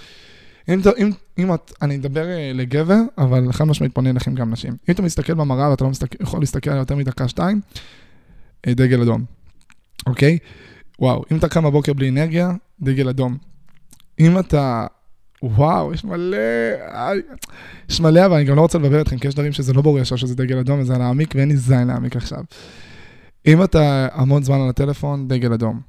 אם, 0.69 0.79
אם, 0.97 1.11
אם 1.37 1.53
את... 1.53 1.73
אני 1.81 1.95
אדבר 1.95 2.27
אה, 2.29 2.51
לגבר, 2.53 2.99
אבל 3.17 3.51
חד 3.51 3.65
משמעית 3.65 3.93
פונה 3.93 4.09
אליכם 4.09 4.35
גם 4.35 4.51
נשים. 4.51 4.77
אם 4.89 4.93
אתה 4.93 5.01
מסתכל 5.01 5.33
במראה 5.33 5.69
ואתה 5.69 5.83
לא 5.83 5.89
מסתכל, 5.89 6.23
יכול 6.23 6.39
להסתכל 6.39 6.69
על 6.69 6.77
יותר 6.77 6.95
מדקה 6.95 7.27
שתיים, 7.27 7.61
אה, 8.67 8.73
דגל 8.73 9.01
אדום. 9.01 9.25
אוקיי? 10.07 10.37
וואו, 10.99 11.23
אם 11.31 11.37
אתה 11.37 11.49
קם 11.49 11.63
בבוקר 11.63 11.93
בלי 11.93 12.09
אנרגיה, 12.09 12.51
דגל 12.81 13.09
אדום. 13.09 13.37
אם 14.19 14.39
אתה... 14.39 14.87
וואו, 15.43 15.93
יש 15.93 16.03
מלא... 16.03 16.37
יש 17.89 18.01
מלא, 18.01 18.25
אבל 18.25 18.35
אני 18.35 18.43
גם 18.43 18.55
לא 18.55 18.61
רוצה 18.61 18.77
לדבר 18.77 18.99
איתכם, 18.99 19.17
כי 19.17 19.27
יש 19.27 19.33
דברים 19.33 19.51
שזה 19.51 19.73
לא 19.73 19.81
ברור 19.81 19.99
ישר 19.99 20.15
שזה 20.15 20.35
דגל 20.35 20.57
אדום 20.57 20.79
וזה 20.79 20.97
להעמיק, 20.97 21.33
ואין 21.35 21.49
לי 21.49 21.57
זין 21.57 21.87
להעמיק 21.87 22.15
עכשיו. 22.15 22.43
אם 23.47 23.63
אתה 23.63 24.07
המון 24.11 24.43
זמן 24.43 24.61
על 24.61 24.69
הטלפון, 24.69 25.27
דגל 25.27 25.53
אדום. 25.53 25.81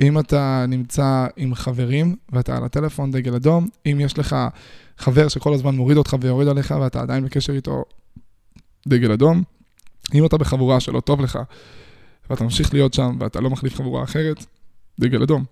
אם 0.00 0.18
אתה 0.18 0.64
נמצא 0.68 1.26
עם 1.36 1.54
חברים 1.54 2.16
ואתה 2.32 2.56
על 2.56 2.64
הטלפון, 2.64 3.10
דגל 3.10 3.34
אדום. 3.34 3.68
אם 3.86 3.98
יש 4.00 4.18
לך 4.18 4.36
חבר 4.98 5.28
שכל 5.28 5.54
הזמן 5.54 5.74
מוריד 5.74 5.96
אותך 5.96 6.16
ויוריד 6.20 6.48
עליך 6.48 6.74
ואתה 6.80 7.00
עדיין 7.00 7.24
בקשר 7.24 7.52
איתו, 7.52 7.84
דגל 8.88 9.12
אדום. 9.12 9.42
אם 10.14 10.26
אתה 10.26 10.38
בחבורה 10.38 10.80
שלא 10.80 11.00
טוב 11.00 11.20
לך 11.20 11.38
ואתה 12.30 12.44
ממשיך 12.44 12.74
להיות 12.74 12.94
שם 12.94 13.16
ואתה 13.20 13.40
לא 13.40 13.50
מחליף 13.50 13.74
חבורה 13.74 14.02
אחרת, 14.02 14.44
דגל 15.00 15.22
אדום. 15.22 15.44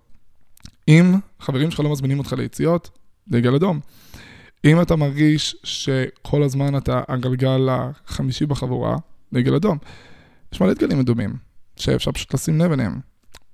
אם 0.87 1.15
חברים 1.39 1.71
שלך 1.71 1.79
לא 1.79 1.91
מזמינים 1.91 2.19
אותך 2.19 2.33
ליציאות, 2.33 2.89
דגל 3.27 3.55
אדום. 3.55 3.79
אם 4.65 4.81
אתה 4.81 4.95
מרגיש 4.95 5.55
שכל 5.63 6.43
הזמן 6.43 6.77
אתה 6.77 7.01
הגלגל 7.07 7.69
החמישי 7.71 8.45
בחבורה, 8.45 8.97
דגל 9.33 9.55
אדום. 9.55 9.77
יש 10.53 10.61
מלא 10.61 10.73
דגלים 10.73 10.99
אדומים, 10.99 11.35
שאפשר 11.75 12.11
פשוט 12.11 12.33
לשים 12.33 12.59
לב 12.59 12.71
אליהם. 12.71 12.99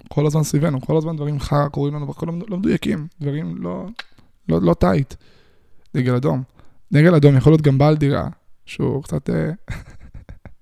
כל 0.08 0.28
הזמן 0.28 0.44
סביבנו, 0.44 0.82
כל 0.82 0.98
הזמן 0.98 1.16
דברים 1.16 1.40
חרא 1.40 1.68
קורים 1.68 1.96
לנו, 1.96 2.08
והכל 2.08 2.26
לא 2.48 2.58
מדויקים, 2.58 3.08
דברים 3.22 3.56
לא, 3.58 3.86
לא, 4.50 4.62
לא 4.62 4.74
טייט. 4.74 5.14
דגל 5.96 6.16
אדום. 6.16 6.44
דגל 6.92 7.16
אדום 7.16 7.38
יכול 7.38 7.52
להיות 7.52 7.62
גם 7.62 7.78
בעל 7.78 7.98
דירה, 7.98 8.28
שהוא 8.66 9.04
קצת... 9.04 9.30
אה, 9.30 9.52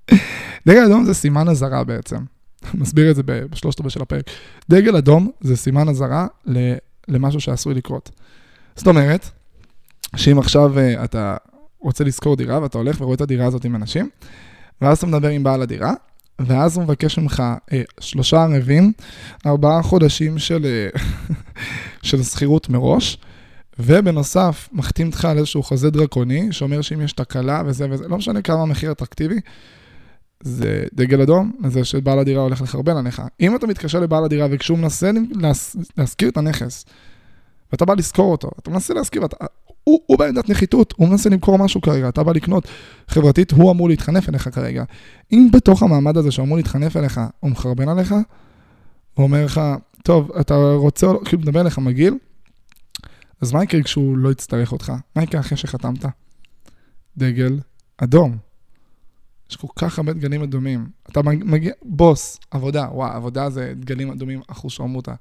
דגל 0.68 0.86
אדום 0.86 1.06
זה 1.06 1.14
סימן 1.14 1.50
אזהרה 1.50 1.84
בעצם. 1.84 2.18
מסביר 2.74 3.12
את 3.12 3.16
זה 3.16 3.24
בשלושת 3.24 3.80
רבעי 3.80 3.92
של 3.92 4.02
הפרק. 4.02 4.26
דגל 4.70 4.96
אדום 4.96 5.32
זה 5.42 5.58
סימן 5.58 5.90
אזהרה 5.90 6.28
למשהו 7.08 7.42
שעשוי 7.42 7.74
לקרות. 7.74 8.12
זאת 8.78 8.88
אומרת, 8.88 9.30
שאם 10.16 10.40
עכשיו 10.40 10.80
אה, 10.80 11.04
אתה 11.04 11.38
רוצה 11.80 12.04
לשכור 12.04 12.36
דירה 12.36 12.62
ואתה 12.62 12.78
הולך 12.78 13.02
ורואה 13.02 13.16
את 13.16 13.22
הדירה 13.22 13.46
הזאת 13.46 13.66
עם 13.66 13.76
אנשים, 13.76 14.10
ואז 14.82 14.98
אתה 14.98 15.08
מדבר 15.08 15.28
עם 15.28 15.44
בעל 15.44 15.62
הדירה, 15.62 15.94
ואז 16.40 16.78
הוא 16.78 16.84
מבקש 16.84 17.20
ממך 17.20 17.44
אה, 17.74 17.82
שלושה 18.00 18.44
ערבים, 18.44 18.92
ארבעה 19.46 19.84
חודשים 19.84 20.40
של, 20.40 20.66
אה, 20.66 21.02
של 22.08 22.24
שכירות 22.24 22.70
מראש, 22.70 23.18
ובנוסף, 23.80 24.70
מחתים 24.72 25.08
אותך 25.08 25.26
על 25.26 25.38
איזשהו 25.38 25.64
חוזה 25.64 25.90
דרקוני, 25.90 26.48
שאומר 26.52 26.82
שאם 26.82 27.02
יש 27.02 27.14
תקלה 27.14 27.62
וזה 27.66 27.88
וזה, 27.90 28.08
לא 28.08 28.18
משנה 28.18 28.42
כמה 28.42 28.62
המחיר 28.62 28.92
אטרקטיבי, 28.92 29.40
זה 30.44 30.86
דגל 30.94 31.22
אדום, 31.22 31.52
זה 31.68 31.86
שבעל 31.86 32.20
הדירה 32.20 32.42
הולך 32.44 32.62
לחרבן 32.62 32.98
עליך. 32.98 33.22
אם 33.40 33.56
אתה 33.56 33.68
מתקשר 33.68 34.00
לבעל 34.00 34.24
הדירה 34.24 34.48
וכשהוא 34.52 34.78
מנסה 34.78 35.12
להשכיר 35.98 36.30
את 36.30 36.38
הנכס, 36.38 36.86
ואתה 37.72 37.86
בא 37.86 37.94
לשכור 37.94 38.32
אותו, 38.32 38.50
אתה 38.60 38.70
מנסה 38.70 38.94
להשכיר, 38.94 39.22
ואתה, 39.22 39.38
הוא, 39.84 40.00
הוא 40.06 40.18
בעמדת 40.18 40.50
נחיתות, 40.50 40.94
הוא 40.98 41.10
מנסה 41.10 41.30
למכור 41.30 41.58
משהו 41.58 41.82
כרגע, 41.82 42.10
אתה 42.10 42.24
בא 42.24 42.32
לקנות 42.32 42.68
חברתית, 43.08 43.52
הוא 43.52 43.72
אמור 43.72 43.90
להתחנף 43.90 44.30
אליך 44.30 44.50
כרגע. 44.54 44.84
אם 45.32 45.50
בתוך 45.54 45.84
המעמד 45.84 46.18
הזה 46.18 46.32
שהוא 46.32 46.46
אמור 46.46 46.58
להתחנף 46.58 46.98
אליך, 46.98 47.22
הוא 47.40 47.52
מחרבן 47.52 47.90
עליך, 47.90 48.12
הוא 49.14 49.24
אומר 49.24 49.46
לך, 49.46 49.62
טוב, 50.04 50.32
אתה 50.40 50.56
רוצה, 50.56 51.08
כאילו 51.26 51.42
מדבר 51.42 51.62
אליך 51.62 51.78
מגעיל, 51.78 52.14
אז 53.42 53.52
מה 53.52 53.64
יקרה 53.64 53.84
כשהוא 53.84 54.18
לא 54.18 54.32
יצטרך 54.32 54.72
אותך? 54.72 54.94
מה 55.16 55.24
יקרה 55.24 55.42
אחרי 55.42 55.58
שחתמת? 55.58 56.06
דגל 57.18 57.60
אדום. 57.98 58.38
יש 59.50 59.56
כל 59.56 59.68
כך 59.76 59.98
הרבה 59.98 60.14
דגלים 60.14 60.44
אדומים. 60.44 60.88
אתה 61.10 61.22
מגיע, 61.24 61.74
בוס, 61.82 62.40
עבודה, 62.52 62.88
וואו, 62.92 63.12
עבודה 63.12 63.50
זה 63.50 63.74
דגלים 63.76 64.12
אדומים, 64.12 64.42
אחוז 64.48 64.72
שרמוטה. 64.72 65.16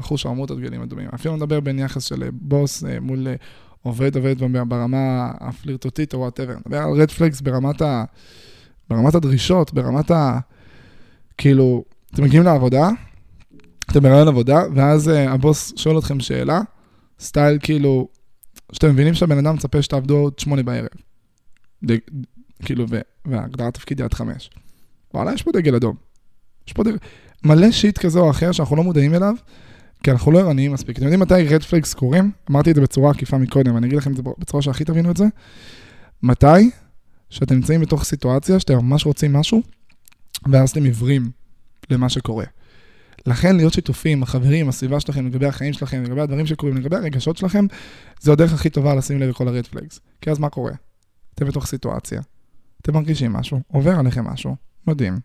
אחוז 0.00 0.20
שרמוטה 0.20 0.54
דגלים 0.54 0.82
אדומים. 0.82 1.08
אפילו 1.14 1.36
מדבר 1.36 1.60
בין 1.60 1.78
יחס 1.78 2.04
של 2.04 2.28
בוס 2.32 2.84
אה, 2.84 3.00
מול 3.00 3.28
אה, 3.28 3.34
עובד 3.82 4.16
עובד 4.16 4.38
ברמה 4.68 5.30
הפלירטוטית 5.40 6.14
או 6.14 6.18
whatever. 6.18 6.54
נדבר 6.54 6.78
על 6.78 7.00
red 7.00 7.10
flags 7.10 7.40
ברמת, 7.40 7.82
ה... 7.82 8.04
ברמת 8.90 9.14
הדרישות, 9.14 9.74
ברמת 9.74 10.10
ה... 10.10 10.38
כאילו, 11.38 11.84
אתם 12.14 12.24
מגיעים 12.24 12.44
לעבודה, 12.44 12.88
אתם 13.90 14.00
ברעיון 14.00 14.28
עבודה, 14.28 14.62
ואז 14.74 15.08
הבוס 15.08 15.72
שואל 15.76 15.98
אתכם 15.98 16.20
שאלה, 16.20 16.60
סטייל 17.20 17.58
כאילו, 17.62 18.08
שאתם 18.72 18.90
מבינים 18.90 19.14
שהבן 19.14 19.38
אדם 19.38 19.54
מצפה 19.54 19.82
שתעבדו 19.82 20.16
עוד 20.16 20.38
שמונה 20.38 20.62
בערב. 20.62 20.88
ד... 21.84 21.92
כאילו. 22.64 22.86
והגדרת 23.26 23.74
תפקיד 23.74 23.98
היא 23.98 24.04
עד 24.04 24.14
חמש. 24.14 24.50
וואלה, 25.14 25.32
יש 25.32 25.42
פה 25.42 25.52
דגל 25.52 25.74
אדום. 25.74 25.96
יש 26.66 26.72
פה 26.72 26.84
דגל... 26.84 26.96
מלא 27.44 27.70
שיט 27.70 27.98
כזה 27.98 28.18
או 28.18 28.30
אחר 28.30 28.52
שאנחנו 28.52 28.76
לא 28.76 28.82
מודעים 28.82 29.14
אליו, 29.14 29.34
כי 30.04 30.10
אנחנו 30.10 30.32
לא 30.32 30.38
ערניים 30.38 30.72
מספיק. 30.72 30.96
אתם 30.96 31.04
יודעים 31.04 31.20
מתי 31.20 31.48
רד 31.48 31.62
פלגס 31.62 31.94
קורים? 31.94 32.30
אמרתי 32.50 32.70
את 32.70 32.74
זה 32.74 32.80
בצורה 32.80 33.10
עקיפה 33.10 33.38
מקודם, 33.38 33.76
אני 33.76 33.86
אגיד 33.86 33.98
לכם 33.98 34.10
את 34.10 34.16
זה 34.16 34.22
בצורה 34.38 34.62
שהכי 34.62 34.84
תבינו 34.84 35.10
את 35.10 35.16
זה. 35.16 35.24
מתי 36.22 36.70
שאתם 37.30 37.54
נמצאים 37.54 37.80
בתוך 37.80 38.04
סיטואציה 38.04 38.60
שאתם 38.60 38.74
ממש 38.74 39.06
רוצים 39.06 39.32
משהו, 39.32 39.62
ואז 40.50 40.70
אתם 40.70 40.84
עיוורים 40.84 41.30
למה 41.90 42.08
שקורה. 42.08 42.44
לכן 43.26 43.56
להיות 43.56 43.72
שיתופים, 43.72 44.22
החברים, 44.22 44.68
הסביבה 44.68 45.00
שלכם, 45.00 45.26
לגבי 45.26 45.46
החיים 45.46 45.72
שלכם, 45.72 46.02
לגבי 46.02 46.20
הדברים 46.20 46.46
שקורים, 46.46 46.76
לגבי 46.76 46.96
הרגשות 46.96 47.36
שלכם, 47.36 47.66
זה 48.20 48.32
הדרך 48.32 48.52
הכי 48.52 48.70
טובה 48.70 48.94
לשים 48.94 49.20
לב 49.20 49.28
לכל 49.28 49.48
הרד 49.48 49.66
פלגס. 49.66 50.00
כי 50.20 50.30
אז 50.30 50.38
מה 50.38 50.48
קורה? 50.48 50.72
אתם 51.34 51.46
בתוך 51.46 51.66
סיטואציה, 51.66 52.20
אתם 52.82 52.94
מרגישים 52.94 53.32
משהו, 53.32 53.60
עובר 53.72 53.98
עליכם 53.98 54.24
משהו, 54.24 54.56
מדהים. 54.86 55.18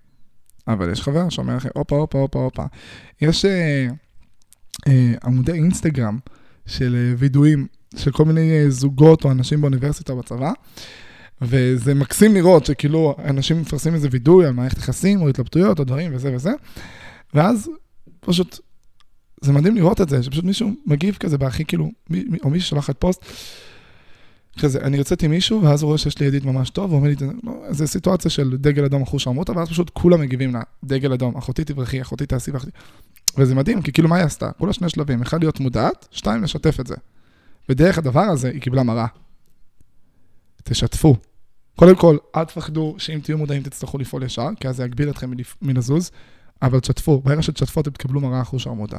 אבל 0.67 0.91
יש 0.91 1.01
חבר 1.01 1.29
שאומר 1.29 1.55
לכם, 1.55 1.69
הופה, 1.75 1.95
הופה, 1.95 2.19
הופה, 2.19 2.39
הופה. 2.39 2.63
יש... 3.21 3.45
Uh, 3.45 3.49
עמודי 5.23 5.51
אינסטגרם 5.51 6.17
של 6.65 6.95
אה, 6.95 7.15
וידואים 7.17 7.67
של 7.97 8.11
כל 8.11 8.25
מיני 8.25 8.51
אה, 8.51 8.69
זוגות 8.69 9.25
או 9.25 9.31
אנשים 9.31 9.61
באוניברסיטה 9.61 10.13
או 10.13 10.17
בצבא, 10.17 10.51
וזה 11.41 11.93
מקסים 11.93 12.33
לראות 12.33 12.65
שכאילו 12.65 13.15
אנשים 13.25 13.61
מפרסמים 13.61 13.95
איזה 13.95 14.07
וידוי 14.11 14.45
על 14.45 14.53
מערכת 14.53 14.77
יחסים 14.77 15.21
או 15.21 15.29
התלבטויות 15.29 15.79
או 15.79 15.83
דברים 15.83 16.15
וזה 16.15 16.35
וזה, 16.35 16.51
ואז 17.33 17.69
פשוט, 18.19 18.59
זה 19.41 19.51
מדהים 19.51 19.75
לראות 19.75 20.01
את 20.01 20.09
זה, 20.09 20.23
שפשוט 20.23 20.43
מישהו 20.43 20.71
מגיב 20.85 21.17
כזה 21.19 21.37
בהכי 21.37 21.65
כאילו, 21.65 21.91
או 22.43 22.49
מישהו 22.49 22.69
שלח 22.69 22.89
את 22.89 22.95
פוסט, 22.99 23.25
כזה, 24.59 24.79
אני 24.79 24.97
יוצאת 24.97 25.23
עם 25.23 25.31
מישהו, 25.31 25.63
ואז 25.63 25.81
הוא 25.81 25.87
רואה 25.87 25.97
שיש 25.97 26.19
לי 26.19 26.25
ידיד 26.25 26.45
ממש 26.45 26.69
טוב, 26.69 26.91
ואומר 26.91 27.07
לי, 27.09 27.15
לא, 27.43 27.63
זה 27.69 27.87
סיטואציה 27.87 28.31
של 28.31 28.57
דגל 28.57 28.85
אדום 28.85 29.01
אחוז 29.01 29.21
שרמוטה, 29.21 29.57
ואז 29.57 29.69
פשוט 29.69 29.89
כולם 29.93 30.21
מגיבים 30.21 30.53
לה, 30.53 30.61
דגל 30.83 31.13
אדום, 31.13 31.37
אחותי 31.37 31.63
תברכי, 31.63 32.01
אחותי 32.01 32.25
תעשי 32.25 32.51
ואחותי. 32.51 32.71
וזה 33.37 33.55
מדהים, 33.55 33.81
כי 33.81 33.91
כאילו 33.91 34.09
מה 34.09 34.15
היא 34.15 34.25
עשתה? 34.25 34.51
כולה 34.51 34.73
שני 34.73 34.89
שלבים, 34.89 35.21
אחד 35.21 35.39
להיות 35.39 35.59
מודעת, 35.59 36.07
שתיים 36.11 36.43
לשתף 36.43 36.79
את 36.79 36.87
זה. 36.87 36.95
ודרך 37.69 37.97
הדבר 37.97 38.21
הזה 38.21 38.49
היא 38.49 38.61
קיבלה 38.61 38.83
מראה. 38.83 39.07
תשתפו. 40.63 41.15
קודם 41.75 41.95
כל, 41.95 42.17
אל 42.35 42.43
תפחדו 42.43 42.95
שאם 42.97 43.19
תהיו 43.23 43.37
מודעים 43.37 43.63
תצטרכו 43.63 43.97
לפעול 43.97 44.23
ישר, 44.23 44.47
כי 44.59 44.67
אז 44.67 44.75
זה 44.75 44.83
יגביל 44.83 45.09
אתכם 45.09 45.31
מלזוז, 45.61 46.11
אבל 46.61 46.79
תשתפו, 46.79 47.21
ברגע 47.21 47.41
שתשתפו 47.41 47.81
אתם 47.81 47.91
תקבלו 47.91 48.21
מראה 48.21 48.41
אחוז 48.41 48.61
שרמוטה. 48.61 48.97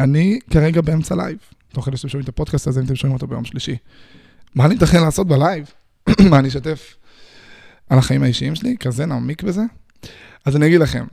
אני 0.00 0.38
כרגע 0.50 0.80
באמצע 0.80 1.14
לייב, 1.16 1.38
תוך 1.72 1.84
כדי 1.84 1.96
שאתם 1.96 2.08
שומעים 2.08 2.24
את 2.24 2.28
הפודקאסט 2.28 2.66
הזה, 2.66 2.80
אם 2.80 2.84
אתם 2.84 2.96
שומעים 2.96 3.14
אותו 3.14 3.26
ביום 3.26 3.44
שלישי. 3.44 3.76
מה 4.54 4.66
אני 4.66 4.74
מתכנן 4.74 5.00
לעשות 5.00 5.26
בלייב? 5.28 5.70
מה 6.30 6.38
אני 6.38 6.48
אשתף 6.48 6.96
על 7.88 7.98
החיים 7.98 8.22
האישיים 8.22 8.54
שלי? 8.54 8.76
כזה 8.80 9.06
נעמיק 9.06 9.42
בזה? 9.42 9.62
אז 10.44 10.56
אני 10.56 10.66
אגיד 10.66 10.80
לכם, 10.80 11.06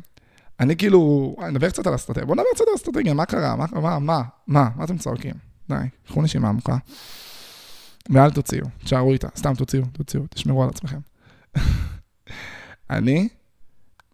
אני 0.60 0.76
כאילו, 0.76 1.36
אני 1.42 1.50
נדבר 1.50 1.70
קצת 1.70 1.88
על 1.88 1.96
אסטרטגיה, 1.96 2.26
בואו 2.26 2.36
נדבר 2.36 2.50
קצת 2.56 2.66
על 2.68 2.76
אסטרטגיה, 2.76 3.14
מה 3.14 3.26
קרה? 3.26 3.56
מה, 3.56 3.66
מה, 3.72 4.00
מה, 4.00 4.22
מה, 4.48 4.70
מה 4.76 4.84
אתם 4.84 4.98
צועקים? 4.98 5.34
די, 5.70 5.76
קחו 6.08 6.22
נשימה 6.22 6.50
עמוקה. 6.50 6.78
ואל 8.10 8.32
תוציאו, 8.32 8.66
תשארו 8.84 9.14
איתה, 9.14 9.28
סתם 9.38 9.54
תוציאו, 9.56 9.84
תוציאו, 9.92 10.24
תשמרו 10.30 10.64
על 10.64 10.70
עצמכם. 10.70 11.00
אני 12.90 13.30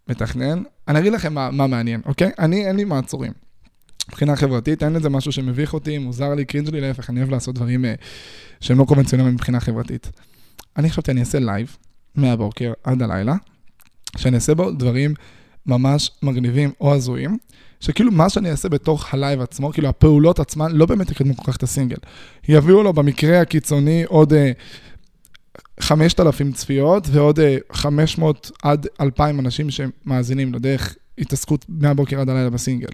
מתכנן, 0.07 0.63
אני 0.87 0.99
אגיד 0.99 1.13
לכם 1.13 1.33
מה, 1.33 1.51
מה 1.51 1.67
מעניין, 1.67 2.01
אוקיי? 2.05 2.31
אני, 2.39 2.67
אין 2.67 2.75
לי 2.75 2.83
מעצורים. 2.83 3.42
מבחינה 4.09 4.35
חברתית, 4.35 4.83
אין 4.83 4.93
לזה 4.93 5.09
משהו 5.09 5.31
שמביך 5.31 5.73
אותי, 5.73 5.97
מוזר 5.97 6.33
לי, 6.33 6.45
קרינג' 6.45 6.69
לי, 6.69 6.81
להפך, 6.81 7.09
אני 7.09 7.19
אוהב 7.19 7.31
לעשות 7.31 7.55
דברים 7.55 7.85
אה, 7.85 7.93
שהם 8.59 8.79
לא 8.79 8.85
קונבנציונליים 8.85 9.33
מבחינה 9.33 9.59
חברתית. 9.59 10.11
אני 10.77 10.89
חשבתי, 10.89 11.11
אני 11.11 11.19
אעשה 11.19 11.39
לייב 11.39 11.77
מהבוקר 12.15 12.73
עד 12.83 13.01
הלילה, 13.01 13.35
שאני 14.17 14.35
אעשה 14.35 14.55
בו 14.55 14.71
דברים 14.71 15.13
ממש 15.65 16.11
מגניבים 16.23 16.71
או 16.81 16.93
הזויים, 16.93 17.37
שכאילו 17.79 18.11
מה 18.11 18.29
שאני 18.29 18.51
אעשה 18.51 18.69
בתוך 18.69 19.13
הלייב 19.13 19.41
עצמו, 19.41 19.71
כאילו 19.71 19.89
הפעולות 19.89 20.39
עצמן 20.39 20.71
לא 20.71 20.85
באמת 20.85 21.11
יקדמו 21.11 21.37
כל 21.37 21.51
כך 21.51 21.57
את 21.57 21.63
הסינגל. 21.63 21.97
יביאו 22.47 22.83
לו 22.83 22.93
במקרה 22.93 23.41
הקיצוני 23.41 24.03
עוד 24.03 24.33
אה, 24.33 24.51
5,000 25.79 26.51
צפיות 26.51 27.07
ועוד 27.11 27.39
אה, 27.39 27.57
500 27.71 28.51
עד 28.63 28.87
2,000 29.01 29.39
אנשים 29.39 29.67
שמאזינים 29.69 30.53
לו 30.53 30.59
דרך 30.59 30.95
התעסקות 31.17 31.65
מהבוקר 31.69 32.21
עד 32.21 32.29
הלילה 32.29 32.49
בסינגל. 32.49 32.89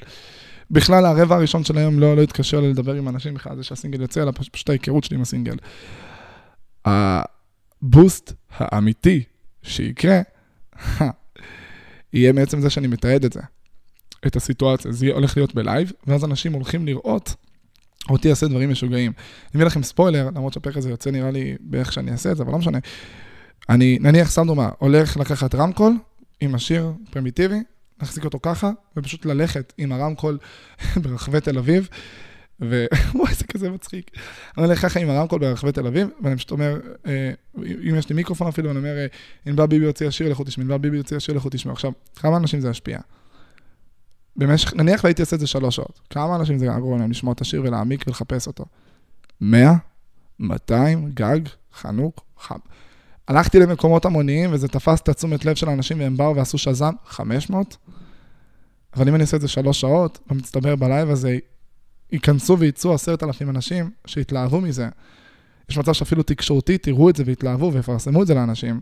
בכלל, 0.71 1.05
הרבע 1.05 1.35
הראשון 1.35 1.63
של 1.63 1.77
היום 1.77 1.99
לא, 1.99 2.15
לא 2.15 2.21
התקשר 2.21 2.61
לדבר 2.61 2.93
עם 2.93 3.07
אנשים 3.07 3.33
בכלל, 3.33 3.57
זה 3.57 3.63
שהסינגל 3.63 4.01
יוצא, 4.01 4.23
אלא 4.23 4.31
פשוט 4.51 4.69
ההיכרות 4.69 5.03
שלי 5.03 5.15
עם 5.15 5.21
הסינגל. 5.21 5.55
ה 6.85 7.10
boost 7.10 8.33
האמיתי 8.57 9.23
שיקרה, 9.63 10.21
יהיה 12.13 12.33
מעצם 12.33 12.61
זה 12.61 12.69
שאני 12.69 12.87
מתעד 12.87 13.25
את 13.25 13.33
זה, 13.33 13.41
את 14.27 14.35
הסיטואציה. 14.35 14.91
זה 14.91 15.07
הולך 15.13 15.37
להיות 15.37 15.55
בלייב, 15.55 15.91
ואז 16.07 16.25
אנשים 16.25 16.53
הולכים 16.53 16.85
לראות 16.85 17.35
אותי 18.09 18.29
אעשה 18.29 18.47
דברים 18.47 18.69
משוגעים. 18.69 19.11
אני 19.43 19.55
אביא 19.55 19.65
לכם 19.65 19.83
ספוילר, 19.83 20.29
למרות 20.35 20.53
שהפרק 20.53 20.77
הזה 20.77 20.89
יוצא 20.89 21.11
נראה 21.11 21.31
לי 21.31 21.55
באיך 21.59 21.93
שאני 21.93 22.11
אעשה 22.11 22.31
את 22.31 22.37
זה, 22.37 22.43
אבל 22.43 22.51
לא 22.51 22.57
משנה. 22.57 22.77
אני, 23.69 23.97
נניח, 24.01 24.31
סתם 24.31 24.47
דוגמה, 24.47 24.69
הולך 24.79 25.17
לקחת 25.17 25.55
רמקול 25.55 25.97
עם 26.41 26.55
השיר 26.55 26.91
פרימיטיבי, 27.11 27.59
להחזיק 28.01 28.25
אותו 28.25 28.39
ככה, 28.41 28.71
ופשוט 28.97 29.25
ללכת 29.25 29.73
עם 29.77 29.91
הרמקול 29.91 30.37
ברחבי 31.03 31.41
תל 31.41 31.57
אביב, 31.57 31.89
ווואי, 32.61 33.33
זה 33.39 33.43
כזה 33.43 33.69
מצחיק. 33.69 34.11
אני 34.57 34.65
הולך 34.65 34.81
ככה 34.81 34.99
עם 34.99 35.09
הרמקול 35.09 35.39
ברחבי 35.39 35.71
תל 35.71 35.87
אביב, 35.87 36.07
ואני 36.23 36.35
פשוט 36.35 36.51
אומר, 36.51 36.79
אה, 37.07 37.31
אם 37.57 37.95
יש 37.97 38.09
לי 38.09 38.15
מיקרופון 38.15 38.47
אפילו, 38.47 38.71
אני 38.71 38.79
אומר, 38.79 38.97
אה, 38.97 39.05
ענבל 39.45 39.65
ביבי 39.65 39.85
הוציאה 39.85 40.11
שיר, 40.11 40.31
לכו 40.31 40.43
תשמעו, 40.43 40.65
ענבל 40.65 40.77
ביבי 40.77 40.97
הוציאה 40.97 41.19
שיר, 41.19 41.35
לכו 41.35 41.49
תשמעו. 41.51 41.73
עכשיו, 41.73 41.91
כמה 42.15 42.37
אנשים 42.37 42.61
זה 42.61 42.69
ישפיע? 42.69 42.99
במשך, 44.35 44.73
נניח 44.73 45.03
והייתי 45.03 45.21
עושה 45.21 45.35
את 45.35 45.39
זה 45.39 45.47
שלוש 45.47 45.75
שעות, 45.75 45.99
כמה 46.09 46.35
אנשים 46.35 46.57
זה 46.57 46.65
יגרום 46.65 46.99
להם 46.99 47.11
לשמוע 47.11 47.33
את 47.33 47.41
השיר 47.41 47.61
ולהעמיק 47.61 48.03
ולחפש 48.07 48.47
אותו? 48.47 48.65
100? 49.41 49.73
200? 50.39 51.11
גג? 51.13 51.39
חנוק? 51.73 52.21
חם. 52.39 52.59
הלכתי 53.29 53.59
למקומות 53.59 54.05
המוניים 54.05 54.53
וזה 54.53 54.67
תפס 54.67 55.01
את 55.01 55.09
התשומת 55.09 55.45
לב 55.45 55.55
של 55.55 55.69
האנשים 55.69 55.99
והם 55.99 56.17
באו 56.17 56.35
ועשו 56.35 56.57
שז"ם 56.57 56.93
500? 57.05 57.77
אבל 58.95 59.07
אם 59.07 59.15
אני 59.15 59.21
אעשה 59.21 59.37
את 59.37 59.41
זה 59.41 59.47
שלוש 59.47 59.81
שעות, 59.81 60.19
במצטבר 60.27 60.75
בלייב 60.75 61.09
הזה, 61.09 61.37
ייכנסו 62.11 62.59
וייצאו 62.59 62.93
עשרת 62.93 63.23
אלפים 63.23 63.49
אנשים 63.49 63.91
שיתלהבו 64.05 64.61
מזה. 64.61 64.89
יש 65.69 65.77
מצב 65.77 65.93
שאפילו 65.93 66.23
תקשורתית 66.23 66.87
יראו 66.87 67.09
את 67.09 67.15
זה 67.15 67.23
ויתלהבו 67.25 67.73
ויפרסמו 67.73 68.21
את 68.21 68.27
זה 68.27 68.33
לאנשים. 68.33 68.81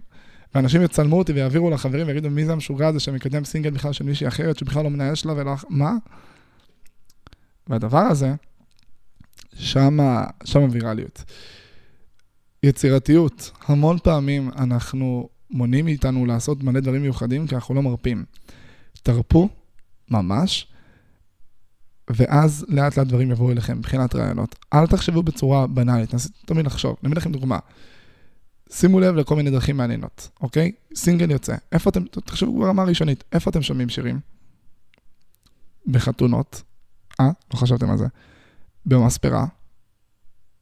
ואנשים 0.55 0.81
יצלמו 0.81 1.17
אותי 1.17 1.33
ויעבירו 1.33 1.69
לחברים 1.69 2.07
ויגידו, 2.07 2.29
מי 2.29 2.45
זה 2.45 2.51
המשוגע 2.51 2.87
הזה 2.87 2.99
שמקדם 2.99 3.45
סינגל 3.45 3.69
בכלל 3.69 3.93
של 3.93 4.03
מישהי 4.03 4.27
אחרת, 4.27 4.57
שבכלל 4.57 4.83
לא 4.83 4.89
מנהל 4.89 5.15
שלה 5.15 5.33
ולא... 5.33 5.53
מה? 5.69 5.91
והדבר 7.67 7.97
הזה, 7.97 8.33
שמה 9.55 10.25
ויראליות. 10.71 11.23
יצירתיות. 12.63 13.51
המון 13.65 13.97
פעמים 14.03 14.51
אנחנו 14.57 15.29
מונעים 15.51 15.85
מאיתנו 15.85 16.25
לעשות 16.25 16.63
מלא 16.63 16.79
דברים 16.79 17.01
מיוחדים 17.01 17.47
כי 17.47 17.55
אנחנו 17.55 17.75
לא 17.75 17.81
מרפים. 17.81 18.25
תרפו, 19.03 19.49
ממש, 20.11 20.67
ואז 22.09 22.65
לאט 22.69 22.97
לאט 22.97 23.07
דברים 23.07 23.31
יבואו 23.31 23.51
אליכם 23.51 23.77
מבחינת 23.77 24.15
רעיונות. 24.15 24.55
אל 24.73 24.87
תחשבו 24.87 25.23
בצורה 25.23 25.67
בנאלית, 25.67 26.13
נסו 26.13 26.29
תמיד 26.45 26.65
לחשוב. 26.65 26.95
אני 27.03 27.07
אביא 27.07 27.17
לכם 27.17 27.31
דוגמה. 27.31 27.59
שימו 28.71 28.99
לב 28.99 29.15
לכל 29.15 29.35
מיני 29.35 29.51
דרכים 29.51 29.77
מעניינות, 29.77 30.29
אוקיי? 30.41 30.71
סינגל 30.95 31.31
יוצא. 31.31 31.55
איפה 31.71 31.89
אתם, 31.89 32.05
תחשבו 32.05 32.59
ברמה 32.59 32.81
הראשונית, 32.81 33.23
איפה 33.31 33.49
אתם 33.49 33.61
שומעים 33.61 33.89
שירים? 33.89 34.19
בחתונות. 35.87 36.63
אה? 37.19 37.29
לא 37.53 37.59
חשבתם 37.59 37.89
על 37.91 37.97
זה. 37.97 38.05
במספרה. 38.85 39.45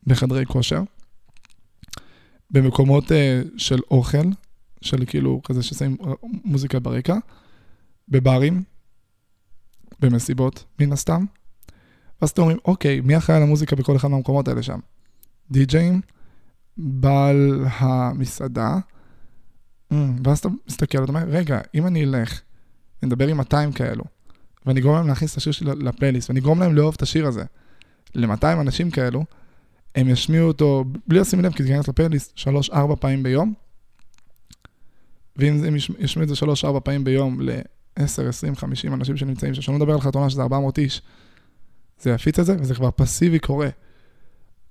בחדרי 0.07 0.45
כושר. 0.45 0.81
במקומות 2.55 3.11
אה, 3.11 3.41
של 3.57 3.79
אוכל, 3.91 4.27
של 4.81 5.05
כאילו 5.05 5.41
כזה 5.43 5.63
ששמים 5.63 5.97
מוזיקה 6.23 6.79
ברקע. 6.79 7.17
בברים. 8.09 8.63
במסיבות, 9.99 10.65
מן 10.79 10.91
הסתם. 10.91 11.25
ואז 12.21 12.29
אתם 12.29 12.41
אומרים, 12.41 12.57
אוקיי, 12.65 13.01
מי 13.01 13.17
אחראי 13.17 13.37
על 13.37 13.43
המוזיקה 13.43 13.75
בכל 13.75 13.95
אחד 13.95 14.07
מהמקומות 14.07 14.47
האלה 14.47 14.63
שם? 14.63 14.79
די-ג'אים, 15.51 16.01
בעל 16.77 17.65
המסעדה, 17.69 18.77
mm, 19.93 19.95
ואז 20.23 20.39
אתה 20.39 20.49
מסתכל, 20.67 21.03
אתה 21.03 21.11
אומר, 21.11 21.23
רגע, 21.27 21.59
אם 21.75 21.87
אני 21.87 22.03
אלך 22.03 22.41
ונדבר 23.03 23.27
עם 23.27 23.37
200 23.37 23.71
כאלו, 23.71 24.03
ואני 24.65 24.79
אגרום 24.79 24.95
להם 24.95 25.07
להכניס 25.07 25.31
את 25.31 25.37
השיר 25.37 25.53
שלי 25.53 25.71
לפלייליסט, 25.75 26.29
ואני 26.29 26.39
אגרום 26.39 26.59
להם 26.59 26.75
לאהוב 26.75 26.93
את 26.97 27.01
השיר 27.01 27.27
הזה, 27.27 27.43
ל-200 28.15 28.61
אנשים 28.61 28.91
כאלו, 28.91 29.25
הם 29.95 30.09
ישמיעו 30.09 30.47
אותו, 30.47 30.85
בלי 31.07 31.19
לשים 31.19 31.41
לב, 31.41 31.53
כי 31.53 31.63
זה 31.63 31.69
ייכנס 31.69 31.87
לפלייליסט 31.87 32.39
3-4 32.71 32.95
פעמים 32.99 33.23
ביום, 33.23 33.53
ואם 35.35 35.63
הם 35.63 35.75
ישמיעו 35.75 36.23
את 36.23 36.35
זה 36.35 36.45
3-4 36.77 36.79
פעמים 36.79 37.03
ביום 37.03 37.41
ל-10, 37.41 38.21
20, 38.29 38.55
50 38.55 38.93
אנשים 38.93 39.17
שנמצאים 39.17 39.53
שם, 39.53 39.61
שאני 39.61 39.73
לא 39.73 39.79
מדבר 39.79 39.93
על 39.93 40.01
חתונה 40.01 40.29
שזה 40.29 40.41
400 40.41 40.79
איש, 40.79 41.01
זה 41.99 42.09
יפיץ 42.09 42.39
את 42.39 42.45
זה, 42.45 42.55
וזה 42.59 42.75
כבר 42.75 42.89
פסיבי 42.95 43.39
קורה. 43.39 43.69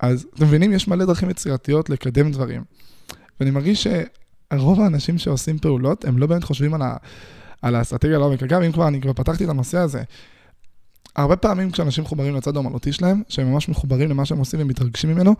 אז 0.00 0.26
אתם 0.34 0.44
מבינים, 0.44 0.72
יש 0.72 0.88
מלא 0.88 1.04
דרכים 1.04 1.30
יצירתיות 1.30 1.90
לקדם 1.90 2.30
דברים. 2.30 2.64
ואני 3.40 3.50
מרגיש 3.50 3.86
שרוב 4.52 4.80
האנשים 4.80 5.18
שעושים 5.18 5.58
פעולות, 5.58 6.04
הם 6.04 6.18
לא 6.18 6.26
באמת 6.26 6.44
חושבים 6.44 6.74
על, 6.74 6.82
ה, 6.82 6.96
על 7.62 7.74
האסטרטגיה 7.74 8.18
לעומק. 8.18 8.42
אגב, 8.42 8.62
אם 8.62 8.72
כבר, 8.72 8.88
אני 8.88 9.00
כבר 9.00 9.12
פתחתי 9.12 9.44
את 9.44 9.48
הנושא 9.48 9.78
הזה. 9.78 10.02
הרבה 11.16 11.36
פעמים 11.36 11.70
כשאנשים 11.70 12.04
מחוברים 12.04 12.34
לצד 12.34 12.56
האומנותי 12.56 12.92
שלהם, 12.92 13.22
שהם 13.28 13.52
ממש 13.52 13.68
מחוברים 13.68 14.10
למה 14.10 14.24
שהם 14.24 14.38
עושים 14.38 14.60
ומתרגשים 14.60 15.10
ממנו, 15.10 15.34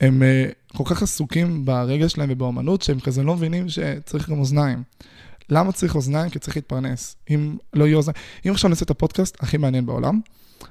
הם 0.00 0.22
uh, 0.22 0.76
כל 0.76 0.84
כך 0.86 1.02
עסוקים 1.02 1.64
ברגש 1.64 2.12
שלהם 2.12 2.28
ובאומנות, 2.32 2.82
שהם 2.82 3.00
כזה 3.00 3.22
לא 3.22 3.34
מבינים 3.36 3.68
שצריך 3.68 4.30
גם 4.30 4.38
אוזניים. 4.38 4.82
למה 5.50 5.72
צריך 5.72 5.94
אוזניים? 5.94 6.30
כי 6.30 6.38
צריך 6.38 6.56
להתפרנס. 6.56 7.16
אם 7.30 7.56
לא 7.74 7.84
יהיו 7.84 7.96
אוזניים... 7.96 8.16
אם 8.46 8.50
עכשיו 8.52 8.70
נעשה 8.70 8.84
את 8.84 8.90
הפודקאסט 8.90 9.36
הכי 9.40 9.56
מעניין 9.56 9.86
בעולם, 9.86 10.20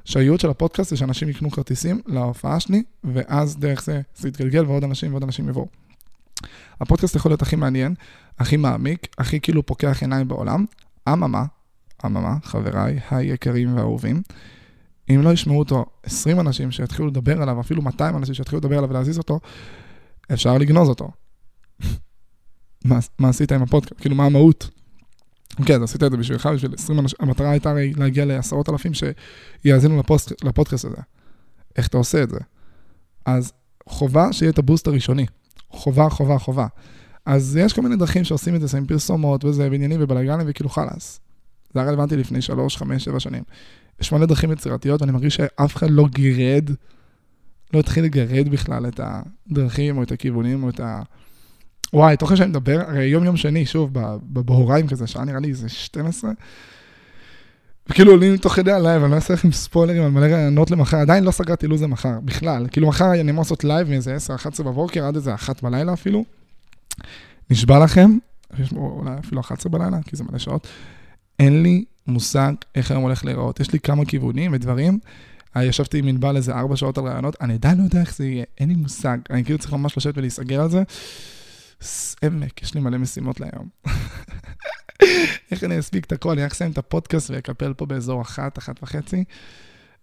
שהייעוד 0.06 0.40
של 0.40 0.50
הפודקאסט 0.50 0.90
זה 0.90 0.98
שאנשים 0.98 1.30
יקנו 1.30 1.52
כרטיסים 1.52 2.02
להופעה 2.06 2.60
שלי, 2.60 2.84
ואז 3.04 3.58
דרך 3.58 3.84
זה 3.84 4.02
זה 4.16 4.28
יתגלגל 4.28 4.66
ועוד 4.66 4.84
אנשים 4.84 5.12
ועוד 5.12 5.24
אנשים 5.24 5.50
יבואו. 5.50 5.68
הפודקאסט 6.82 7.16
יכול 7.16 7.32
להיות 7.32 7.42
הכי 7.42 7.56
מעניין, 7.56 7.96
הכי 8.40 8.58
מעמיק, 8.58 9.08
הכי 9.18 9.40
כאילו 9.40 9.66
פוקח 9.66 10.02
עיניים 10.02 10.28
בעולם. 10.28 10.66
אממה, 11.10 11.46
אממה, 12.06 12.38
חבריי 12.44 13.00
היקרים 13.12 13.76
והאהובים, 13.76 14.22
אם 15.10 15.22
לא 15.24 15.34
ישמעו 15.34 15.60
אותו 15.60 15.86
20 16.04 16.40
אנשים 16.40 16.72
שיתחילו 16.72 17.08
לדבר 17.08 17.42
עליו, 17.42 17.60
אפילו 17.60 17.82
200 17.82 18.16
אנשים 18.18 18.34
שיתחילו 18.34 18.60
לדבר 18.60 18.78
עליו 18.78 18.90
ולהזיז 18.90 19.18
אותו, 19.18 19.40
אפשר 20.34 20.58
לגנוז 20.58 20.90
אותו. 20.90 21.12
מה, 22.86 23.00
מה 23.20 23.30
עשית 23.30 23.52
עם 23.52 23.62
הפודקאסט? 23.62 24.02
כאילו, 24.02 24.16
מה 24.16 24.26
המהות? 24.26 24.70
כן, 25.66 25.76
אז 25.76 25.84
עשית 25.84 26.04
את 26.04 26.12
זה 26.12 26.18
בשבילך, 26.18 26.50
בשביל 26.54 26.74
20 26.74 27.00
אנשים, 27.00 27.18
המטרה 27.20 27.52
הייתה 27.52 27.70
הרי 27.70 27.94
להגיע 27.94 28.26
לעשרות 28.26 28.70
אלפים 28.70 28.92
שיאזינו 28.94 30.00
לפוסט, 30.00 30.44
לפודקאסט 30.44 30.86
הזה. 30.86 30.98
איך 31.76 31.88
אתה 31.88 31.98
עושה 31.98 32.24
את 32.24 32.30
זה? 32.30 32.40
אז 33.26 33.54
חובה 33.90 34.34
שיהיה 34.34 34.52
את 34.52 34.58
ה 34.58 34.63
boost 34.63 34.88
הראשוני. 34.88 35.26
חובה, 35.70 36.10
חובה, 36.10 36.38
חובה. 36.38 36.68
אז 37.26 37.58
יש 37.62 37.74
כל 37.74 37.82
מיני 37.82 37.96
דרכים 37.96 38.24
שעושים 38.24 38.56
את 38.56 38.62
זה, 38.62 38.68
שמים 38.68 38.86
פרסומות 38.86 39.46
וזה, 39.46 39.68
ועניינים 39.72 40.00
ובלאגנים, 40.04 40.48
וכאילו 40.50 40.70
חלאס. 40.70 41.20
זה 41.74 41.80
היה 41.80 41.90
רלוונטי 41.90 42.18
לפני 42.18 42.42
3, 42.42 42.78
5, 42.78 43.04
7 43.04 43.20
שנים. 43.20 43.44
יש 44.02 44.12
מלא 44.12 44.26
דרכים 44.26 44.52
יצירתיות, 44.52 45.02
ואני 45.02 45.12
מרגיש 45.12 45.36
שאף 45.36 45.76
אחד 45.76 45.90
לא 45.90 46.08
גירד, 46.08 46.70
לא 47.74 47.80
התחיל 47.80 48.04
לגרד 48.04 48.50
בכלל 48.50 48.88
את 48.88 49.00
הדרכים, 49.04 49.98
או 49.98 50.04
את 50.04 50.12
הכיוונים, 50.12 50.64
או 50.64 50.70
את 50.70 50.80
ה... 50.80 51.02
וואי, 51.94 52.18
תוך 52.18 52.38
שאני 52.38 52.50
מדבר, 52.50 52.82
הרי 52.88 53.06
יום 53.06 53.24
יום 53.24 53.38
שני, 53.38 53.66
שוב, 53.66 53.90
בצהריים 54.24 54.88
כזה, 54.88 55.08
שעה 55.08 55.26
נראה 55.26 55.40
לי 55.40 55.50
איזה 55.50 55.70
12. 55.70 56.32
וכאילו 57.90 58.12
עולים 58.12 58.38
תוך 58.38 58.54
כדי 58.54 58.72
הלייב, 58.72 59.04
אני 59.04 59.12
לא 59.12 59.16
אעשה 59.16 59.34
לכם 59.34 59.52
ספוילרים 59.52 60.04
על 60.04 60.10
מלא 60.12 60.26
רעיונות 60.26 60.72
למחר, 60.72 60.98
עדיין 60.98 61.24
לא 61.24 61.32
סגרתי 61.32 61.68
לו"ז 61.68 61.84
למחר, 61.84 62.20
בכלל. 62.26 62.68
כאילו 62.72 62.88
מחר 62.88 63.14
אני 63.14 63.32
אמור 63.32 63.42
לעשות 63.42 63.64
לייב 63.64 63.90
מאיזה 63.90 64.18
10-11 64.60 64.64
בבוקר 64.64 65.06
עד 65.06 65.16
איזה 65.16 65.34
1 65.34 65.64
בלילה 65.64 65.94
אפילו. 65.94 66.26
נשבע 67.50 67.80
לכם, 67.84 68.18
אולי 68.76 69.12
אפילו 69.20 69.42
11 69.42 69.72
בלילה, 69.72 69.98
כי 70.06 70.16
זה 70.16 70.24
מלא 70.24 70.38
שעות. 70.38 70.68
אין 71.40 71.64
לי 71.64 71.86
מושג 72.08 72.54
איך 72.76 72.92
היום 72.92 73.04
הולך 73.04 73.26
להיראות. 73.26 73.60
יש 73.60 73.72
לי 73.72 73.80
כמה 73.80 74.06
כיוונים 74.06 74.54
ודברים. 74.54 75.00
ישבתי 75.56 76.00
עם 76.00 76.08
ענבל 76.08 76.36
איזה 76.36 76.54
4 76.54 76.76
שעות 76.76 76.98
על 76.98 77.04
רעיונות, 77.04 77.36
אני 77.42 77.54
עדיין 77.54 77.78
לא 77.78 77.84
יודע 77.84 78.02
איך 78.02 78.16
זה 78.16 78.26
יהיה, 78.26 78.44
אין 78.58 78.70
לי 78.70 78.76
מושג. 78.76 79.18
אני 79.30 79.44
כאילו 79.46 79.60
צריך 79.60 79.74
ממש 79.74 79.98
לשבת 79.98 80.18
ולהיסגר 80.18 80.62
על 80.62 80.70
זה. 80.70 80.84
עמק, 82.24 82.62
יש 82.62 82.74
לי 82.74 82.82
מלא 82.82 82.98
משימות 82.98 83.40
להיום. 83.40 83.70
איך 85.52 85.64
אני 85.64 85.80
אספיק 85.80 86.06
את 86.06 86.12
הכל, 86.12 86.32
אני 86.32 86.44
רק 86.44 86.52
אסיים 86.52 86.72
את 86.72 86.78
הפודקאסט 86.78 87.32
ואקפל 87.32 87.74
פה 87.74 87.86
באזור 87.86 88.22
אחת, 88.22 88.58
אחת 88.58 88.84
וחצי. 88.84 89.24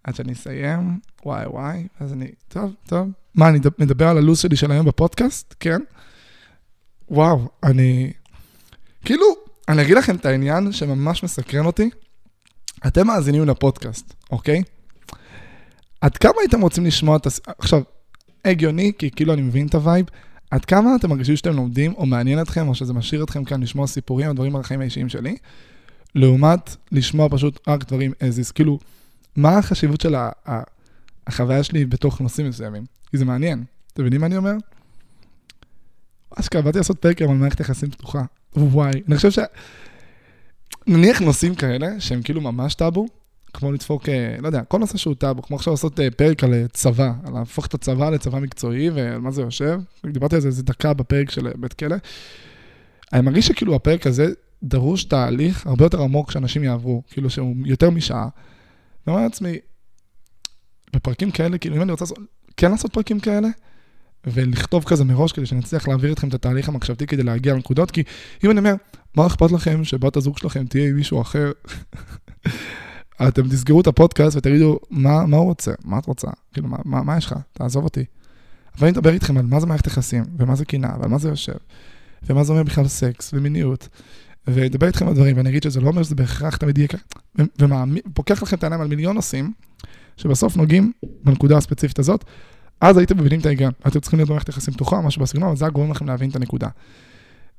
עד 0.05 0.15
שאני 0.15 0.33
אסיים, 0.33 0.99
וואי 1.25 1.47
וואי, 1.47 1.87
אז 2.01 2.13
אני, 2.13 2.31
טוב, 2.49 2.75
טוב. 2.87 3.09
מה, 3.35 3.49
אני 3.49 3.59
מדבר 3.79 4.09
על 4.09 4.17
הלו"ז 4.19 4.39
שלי 4.39 4.57
של 4.57 4.71
היום 4.71 4.87
בפודקאסט? 4.87 5.55
כן? 5.61 5.81
וואו, 7.09 7.49
אני... 7.63 8.13
כאילו, 9.05 9.27
אני 9.69 9.83
אגיד 9.83 9.97
לכם 9.97 10.17
את 10.17 10.27
העניין 10.27 10.73
שממש 10.73 11.25
מסקרן 11.25 11.67
אותי. 11.67 11.91
אתם 12.87 13.07
מאזינים 13.07 13.45
לפודקאסט, 13.45 14.15
אוקיי? 14.31 14.63
עד 16.01 16.17
כמה 16.17 16.33
הייתם 16.41 16.61
רוצים 16.61 16.87
לשמוע 16.87 17.17
את 17.17 17.27
הס... 17.27 17.41
עכשיו, 17.59 17.83
הגיוני, 18.45 18.93
כי 18.99 19.11
כאילו 19.11 19.33
אני 19.33 19.43
מבין 19.43 19.67
את 19.67 19.75
ה 19.75 19.80
vibe, 19.80 20.07
עד 20.51 20.65
כמה 20.65 20.97
אתם 20.97 21.11
מרגישים 21.11 21.37
שאתם 21.37 21.57
לומדים, 21.57 21.95
או 21.95 22.07
מעניין 22.07 22.41
אתכם, 22.41 22.69
או 22.69 22.75
שזה 22.75 22.93
משאיר 22.93 23.25
אתכם 23.25 23.45
כאן 23.45 23.63
לשמוע 23.63 23.87
סיפורים 23.87 24.29
או 24.29 24.33
דברים 24.33 24.57
על 24.57 24.61
החיים 24.61 24.81
האישיים 24.81 25.09
שלי, 25.09 25.37
לעומת 26.15 26.77
לשמוע 26.93 27.29
פשוט 27.31 27.69
רק 27.69 27.85
דברים 27.85 28.13
as 28.13 28.49
is. 28.49 28.53
כאילו, 28.53 28.79
מה 29.37 29.59
החשיבות 29.59 30.01
של 30.01 30.15
החוויה 31.27 31.63
שלי 31.63 31.85
בתוך 31.85 32.21
נושאים 32.21 32.49
מסוימים? 32.49 32.85
כי 33.11 33.19
זה 33.19 33.25
מעניין. 33.25 33.65
אתם 33.93 34.03
מבינים 34.03 34.21
מה 34.21 34.27
אני 34.27 34.37
אומר? 34.37 34.55
אשכרה, 36.37 36.63
באתי 36.63 36.79
לעשות 36.79 36.99
פרק 36.99 37.23
על 37.23 37.29
מערכת 37.29 37.61
יחסים 37.61 37.91
פתוחה. 37.91 38.23
וואי, 38.57 38.93
אני 39.09 39.17
חושב 39.17 39.31
ש... 39.31 39.39
נניח 40.87 41.21
נושאים 41.21 41.55
כאלה, 41.55 42.01
שהם 42.01 42.23
כאילו 42.23 42.41
ממש 42.41 42.75
טאבו, 42.75 43.07
כמו 43.53 43.73
לדפוק, 43.73 44.09
אה, 44.09 44.37
לא 44.41 44.47
יודע, 44.47 44.65
כל 44.65 44.79
נושא 44.79 44.99
שהוא 44.99 45.15
טאבו, 45.15 45.43
כמו 45.43 45.57
עכשיו 45.57 45.73
לעשות 45.73 46.01
אה, 46.01 46.11
פרק 46.11 46.45
על 46.45 46.55
אה, 46.55 46.65
צבא, 46.73 47.13
על 47.27 47.33
להפוך 47.35 47.67
את 47.67 47.75
הצבא 47.75 48.11
לצבא 48.11 48.39
מקצועי 48.39 48.91
ועל 48.91 49.19
מה 49.19 49.31
זה 49.31 49.43
יושב. 49.43 49.81
דיברתי 50.07 50.35
על 50.35 50.41
זה 50.41 50.49
איזה 50.49 50.63
דקה 50.63 50.95
בפרק 50.95 51.31
של 51.31 51.51
בית 51.57 51.73
כלא. 51.73 51.97
אני 53.13 53.23
מרגיש 53.23 53.47
שכאילו 53.47 53.75
הפרק 53.75 54.07
הזה 54.07 54.27
דרוש 54.63 55.05
תהליך 55.05 55.67
הרבה 55.67 55.85
יותר 55.85 56.03
עמוק 56.03 56.31
שאנשים 56.31 56.65
יעברו, 56.65 57.03
כאילו 57.11 57.31
שהוא 57.31 57.57
יותר 57.65 57.91
משעה. 57.91 58.23
אני 59.07 59.15
אומר 59.15 59.23
לעצמי, 59.23 59.59
בפרקים 60.95 61.31
כאלה, 61.31 61.59
כאילו 61.59 61.77
אם 61.77 61.83
אני 61.83 61.91
רוצה 61.91 62.05
כן 62.57 62.71
לעשות 62.71 62.93
פרקים 62.93 63.21
כאלה, 63.21 63.49
ולכתוב 64.27 64.85
כזה 64.85 65.05
מראש 65.05 65.33
כדי 65.33 65.47
שאני 65.47 65.61
אצליח 65.61 65.89
להעביר 65.89 66.13
אתכם 66.13 66.29
את 66.29 66.35
התהליך 66.35 66.69
המחשבתי 66.69 67.07
כדי 67.07 67.23
להגיע 67.23 67.55
לנקודות, 67.55 67.91
כי 67.91 68.03
אם 68.45 68.51
אני 68.51 68.59
אומר, 68.59 68.75
מה 69.17 69.27
אכפת 69.27 69.53
לכם 69.53 69.85
שבת 69.85 70.17
הזוג 70.17 70.39
שלכם 70.39 70.67
תהיה 70.67 70.89
עם 70.89 70.97
מישהו 70.97 71.21
אחר, 71.21 71.53
אתם 73.29 73.49
תסגרו 73.49 73.81
את 73.81 73.87
הפודקאסט 73.87 74.37
ותגידו, 74.37 74.79
מה, 74.91 75.27
מה 75.27 75.37
הוא 75.37 75.45
רוצה? 75.45 75.73
מה 75.85 75.99
את 75.99 76.07
רוצה? 76.07 76.29
כאילו, 76.53 76.69
מה, 76.69 76.77
מה, 76.85 77.03
מה 77.03 77.17
יש 77.17 77.27
לך? 77.27 77.35
תעזוב 77.53 77.85
אותי. 77.85 78.05
אבל 78.79 78.87
אני 78.87 78.97
אדבר 78.97 79.13
איתכם 79.13 79.39
על 79.39 79.47
מה 79.47 79.61
זה 79.61 79.67
מערכת 79.67 79.87
יחסים, 79.87 80.25
ומה 80.39 80.55
זה 80.55 80.65
קנאה, 80.65 80.95
ועל 81.01 81.11
מה 81.11 81.19
זה 81.19 81.29
יושב, 81.29 81.55
ומה 82.23 82.45
זה 82.45 82.53
אומר 82.53 82.63
בכלל 82.63 82.89
סקס 82.89 83.31
ומיניות, 83.35 83.89
ואדבר 84.47 84.87
איתכם 84.87 85.09
על 85.09 85.15
דברים, 85.15 85.37
ואני 85.37 85.51
אגיד 85.51 85.63
שזה 85.63 85.81
לא 85.81 85.89
אומר 85.89 86.03
שזה 86.03 86.15
בהכרח 86.15 86.57
תמיד 86.57 86.79
יהיה 86.79 86.89
ככה, 86.89 87.03
ופוקח 88.07 88.43
לכם 88.43 88.57
את 88.57 88.63
העיניים 88.63 88.83
על 88.83 88.89
מיליון 88.89 89.15
נושאים, 89.15 89.53
שבסוף 90.17 90.57
נוגעים 90.57 90.93
בנקודה 91.25 91.57
הספציפית 91.57 91.99
הזאת, 91.99 92.25
אז 92.81 92.97
הייתם 92.97 93.19
מבינים 93.19 93.41
את 93.41 93.47
ההיגיון. 93.47 93.73
אתם 93.87 94.01
צריכים 94.01 94.19
להיות 94.19 94.29
במערכת 94.29 94.49
יחסים 94.49 94.75
פתוחה, 94.75 95.01
משהו 95.01 95.23
בסגנון, 95.23 95.49
אבל 95.49 95.57
זה 95.57 95.65
היה 95.65 95.71
גורם 95.71 95.91
לכם 95.91 96.07
להבין 96.07 96.31
את 96.31 96.37
הנקודה. 96.37 96.69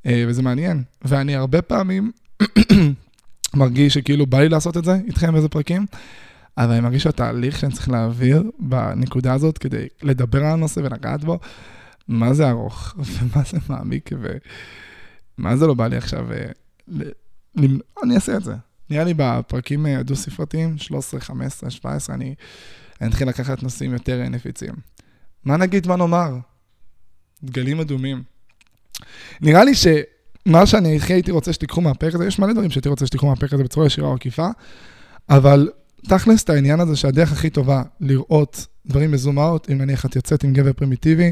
אה, 0.05 0.25
וזה 0.27 0.41
מעניין. 0.41 0.83
ואני 1.01 1.35
הרבה 1.35 1.61
פעמים 1.61 2.11
מרגיש 3.53 3.93
שכאילו 3.93 4.25
בא 4.25 4.39
לי 4.39 4.49
לעשות 4.49 4.77
את 4.77 4.83
זה 4.83 4.95
איתכם 5.07 5.33
באיזה 5.33 5.49
פרקים, 5.49 5.85
אבל 6.57 6.71
אני 6.71 6.81
מרגיש 6.81 7.03
שהתהליך 7.03 7.59
שאני 7.59 7.73
צריך 7.73 7.89
להעביר 7.89 8.43
בנקודה 8.59 9.33
הזאת 9.33 9.57
כדי 9.57 9.87
לדבר 10.03 10.39
על 10.39 10.51
הנושא 10.53 10.79
ולגעת 10.79 11.23
בו, 11.23 11.39
מה 12.07 12.33
זה 12.33 12.49
ארוך, 12.49 12.95
ומה 12.97 13.43
זה 13.51 13.57
מעמיק, 13.69 14.09
ומה 15.37 15.57
זה 15.57 15.67
לא 15.67 15.73
בא 15.73 15.87
לי 15.87 15.97
עכשיו... 15.97 16.27
אה, 16.33 16.51
אני 18.03 18.15
אעשה 18.15 18.37
את 18.37 18.43
זה. 18.43 18.55
נראה 18.89 19.03
לי 19.03 19.13
בפרקים 19.17 19.85
אה, 19.85 19.99
הדו-ספרתיים, 19.99 20.77
13, 20.77 21.19
15, 21.19 21.69
17, 21.69 22.15
אני 22.15 22.35
אתחיל 23.05 23.27
לקחת 23.27 23.63
נושאים 23.63 23.93
יותר 23.93 24.29
נפיצים. 24.29 24.73
מה 25.45 25.57
נגיד, 25.57 25.87
מה 25.87 25.95
נאמר? 25.95 26.37
דגלים 27.43 27.79
אדומים. 27.79 28.23
נראה 29.41 29.63
לי 29.63 29.71
שמה 29.75 30.65
שאני 30.65 30.95
הכי 30.95 31.13
הייתי 31.13 31.31
רוצה 31.31 31.53
שתיקחו 31.53 31.81
מהפרק 31.81 32.15
הזה, 32.15 32.27
יש 32.27 32.39
מלא 32.39 32.53
דברים 32.53 32.71
שהייתי 32.71 32.89
רוצה 32.89 33.05
שתיקחו 33.05 33.27
מהפרק 33.27 33.53
הזה 33.53 33.63
בצורה 33.63 33.85
ישירה 33.85 34.07
או 34.07 34.13
עקיפה, 34.13 34.47
אבל 35.29 35.69
תכלס 36.07 36.43
את 36.43 36.49
העניין 36.49 36.79
הזה 36.79 36.95
שהדרך 36.95 37.31
הכי 37.31 37.49
טובה 37.49 37.83
לראות 37.99 38.67
דברים 38.85 39.11
ב 39.11 39.17
zoom 39.17 39.39
out, 39.39 39.69
אם 39.71 39.77
נניח 39.77 40.05
את 40.05 40.15
יוצאת 40.15 40.43
עם 40.43 40.53
גבר 40.53 40.73
פרימיטיבי, 40.73 41.31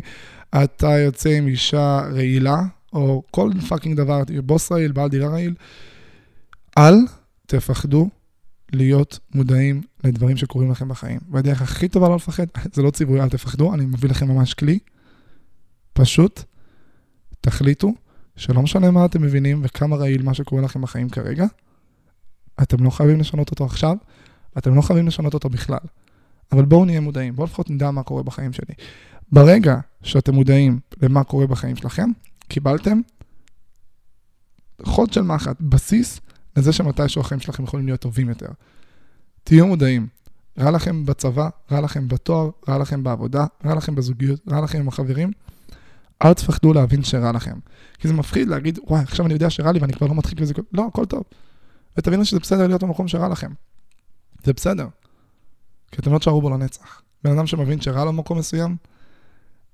אתה 0.63 0.99
יוצא 0.99 1.29
עם 1.29 1.47
אישה 1.47 2.01
רעילה, 2.11 2.61
או 2.93 3.23
כל 3.31 3.51
fucking 3.69 3.97
דבר, 3.97 4.23
בוס 4.43 4.71
רעיל, 4.71 4.91
בעל 4.91 5.09
דירה 5.09 5.29
רעיל, 5.29 5.53
אל 6.77 6.95
תפחדו 7.47 8.09
להיות 8.71 9.19
מודעים 9.35 9.81
לדברים 10.03 10.37
שקורים 10.37 10.71
לכם 10.71 10.87
בחיים. 10.87 11.19
והדרך 11.31 11.61
הכי 11.61 11.87
טובה 11.87 12.09
לא 12.09 12.15
לפחד, 12.15 12.45
זה 12.73 12.81
לא 12.81 12.91
ציווי, 12.91 13.21
אל 13.21 13.29
תפחדו, 13.29 13.73
אני 13.73 13.85
מביא 13.85 14.09
לכם 14.09 14.27
ממש 14.27 14.53
כלי. 14.53 14.79
פשוט 15.93 16.43
תחליטו 17.41 17.93
שלא 18.35 18.61
משנה 18.61 18.91
מה 18.91 19.05
אתם 19.05 19.21
מבינים 19.21 19.61
וכמה 19.63 19.95
רעיל 19.95 20.23
מה 20.23 20.33
שקורה 20.33 20.61
לכם 20.61 20.81
בחיים 20.81 21.09
כרגע, 21.09 21.45
אתם 22.61 22.83
לא 22.83 22.89
חייבים 22.89 23.19
לשנות 23.19 23.51
אותו 23.51 23.65
עכשיו, 23.65 23.97
אתם 24.57 24.75
לא 24.75 24.81
חייבים 24.81 25.07
לשנות 25.07 25.33
אותו 25.33 25.49
בכלל. 25.49 25.77
אבל 26.51 26.65
בואו 26.65 26.85
נהיה 26.85 26.99
מודעים, 26.99 27.35
בואו 27.35 27.47
לפחות 27.47 27.69
נדע 27.69 27.91
מה 27.91 28.03
קורה 28.03 28.23
בחיים 28.23 28.53
שלי. 28.53 28.73
ברגע 29.31 29.79
שאתם 30.03 30.35
מודעים 30.35 30.79
למה 31.01 31.23
קורה 31.23 31.47
בחיים 31.47 31.75
שלכם, 31.75 32.09
קיבלתם 32.47 33.01
חוד 34.83 35.13
של 35.13 35.21
מחט, 35.21 35.61
בסיס 35.61 36.19
לזה 36.57 36.73
שמתישהו 36.73 37.21
החיים 37.21 37.39
שלכם 37.39 37.63
יכולים 37.63 37.85
להיות 37.85 37.99
טובים 37.99 38.29
יותר. 38.29 38.49
תהיו 39.43 39.67
מודעים. 39.67 40.07
רע 40.59 40.71
לכם 40.71 41.05
בצבא, 41.05 41.49
רע 41.71 41.81
לכם 41.81 42.07
בתואר, 42.07 42.49
רע 42.69 42.77
לכם 42.77 43.03
בעבודה, 43.03 43.45
רע 43.65 43.75
לכם 43.75 43.95
בזוגיות, 43.95 44.39
רע 44.49 44.61
לכם 44.61 44.79
עם 44.79 44.87
החברים. 44.87 45.31
אל 46.23 46.33
תפחדו 46.33 46.73
להבין 46.73 47.03
שרע 47.03 47.31
לכם. 47.31 47.59
כי 47.99 48.07
זה 48.07 48.13
מפחיד 48.13 48.47
להגיד, 48.47 48.79
וואי, 48.87 49.01
עכשיו 49.01 49.25
אני 49.25 49.33
יודע 49.33 49.49
שרע 49.49 49.71
לי 49.71 49.79
ואני 49.79 49.93
כבר 49.93 50.07
לא 50.07 50.15
מתחיל 50.15 50.41
בזה. 50.41 50.53
לא, 50.73 50.87
הכל 50.87 51.05
טוב. 51.05 51.23
ותבינו 51.97 52.25
שזה 52.25 52.39
בסדר 52.39 52.67
להיות 52.67 52.83
במקום 52.83 53.07
שרע 53.07 53.27
לכם. 53.27 53.51
זה 54.43 54.53
בסדר. 54.53 54.87
כי 55.91 56.01
אתם 56.01 56.13
לא 56.13 56.17
תשארו 56.17 56.41
בו 56.41 56.49
לנצח. 56.49 57.01
בן 57.23 57.31
אדם 57.31 57.47
שמבין 57.47 57.81
שרע 57.81 58.05
לו 58.05 58.11
במקום 58.11 58.39
מסוים, 58.39 58.75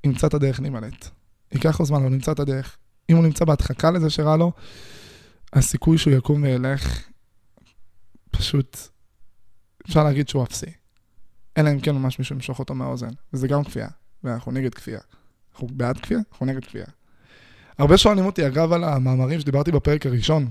ימצא 0.04 0.28
את 0.28 0.34
הדרך 0.34 0.60
להימלט. 0.60 1.10
ייקח 1.52 1.80
לו 1.80 1.86
זמן, 1.86 2.02
אבל 2.02 2.10
נמצא 2.10 2.32
את 2.32 2.40
הדרך. 2.40 2.78
אם 3.10 3.16
הוא 3.16 3.24
נמצא 3.24 3.46
בהדחקה 3.46 3.92
לזה 3.92 4.10
שרע 4.10 4.38
לו, 4.38 4.52
הסיכוי 5.54 5.98
שהוא 5.98 6.14
יקום 6.14 6.44
וילך, 6.44 7.04
פשוט, 8.32 8.78
אפשר 9.88 10.04
להגיד 10.04 10.30
שהוא 10.30 10.44
אפסי. 10.44 10.72
אלא 11.58 11.72
אם 11.72 11.80
כן 11.80 11.96
ממש 11.96 12.20
מישהו 12.20 12.36
ימשוך 12.36 12.60
אותו 12.60 12.76
מהאוזן, 12.76 13.10
וזה 13.34 13.48
גם 13.48 13.64
כפייה, 13.64 13.88
ואנחנו 14.24 14.52
נגד 14.52 14.74
כפייה. 14.74 15.00
אנחנו 15.54 15.68
בעד 15.72 15.98
כפייה, 15.98 16.20
אנחנו 16.32 16.46
נגד 16.46 16.66
כפייה. 16.66 16.86
הרבה 17.78 17.98
שואלים 17.98 18.26
אותי, 18.26 18.48
אגב, 18.48 18.74
על 18.74 18.84
המאמרים 18.84 19.40
שדיברתי 19.40 19.72
בפרק 19.72 20.06
הראשון, 20.06 20.48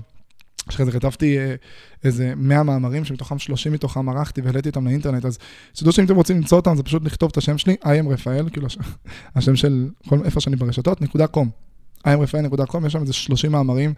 אחרי 0.69 0.85
זה 0.85 0.91
כתבתי 0.91 1.37
אה, 1.37 1.55
איזה 2.03 2.33
100 2.35 2.63
מאמרים, 2.63 3.05
שמתוכם 3.05 3.39
30 3.39 3.73
מתוכם 3.73 4.09
ערכתי 4.09 4.41
והעליתי 4.41 4.69
אותם 4.69 4.87
לאינטרנט, 4.87 5.25
אז 5.25 5.37
תדעו 5.73 5.91
שאם 5.91 6.05
אתם 6.05 6.15
רוצים 6.15 6.37
למצוא 6.37 6.57
אותם, 6.57 6.75
זה 6.75 6.83
פשוט 6.83 7.03
לכתוב 7.03 7.29
את 7.31 7.37
השם 7.37 7.57
שלי, 7.57 7.75
I 7.83 7.87
am 8.05 8.09
רפאל, 8.09 8.49
כאילו 8.49 8.67
השם 9.35 9.55
של 9.55 9.89
כל, 10.07 10.25
איפה 10.25 10.41
שאני 10.41 10.55
ברשתות, 10.55 11.01
נקודה 11.01 11.27
קום. 11.27 11.49
imrafael.com, 12.07 12.85
יש 12.85 12.93
שם 12.93 13.01
איזה 13.01 13.13
30 13.13 13.51
מאמרים 13.51 13.93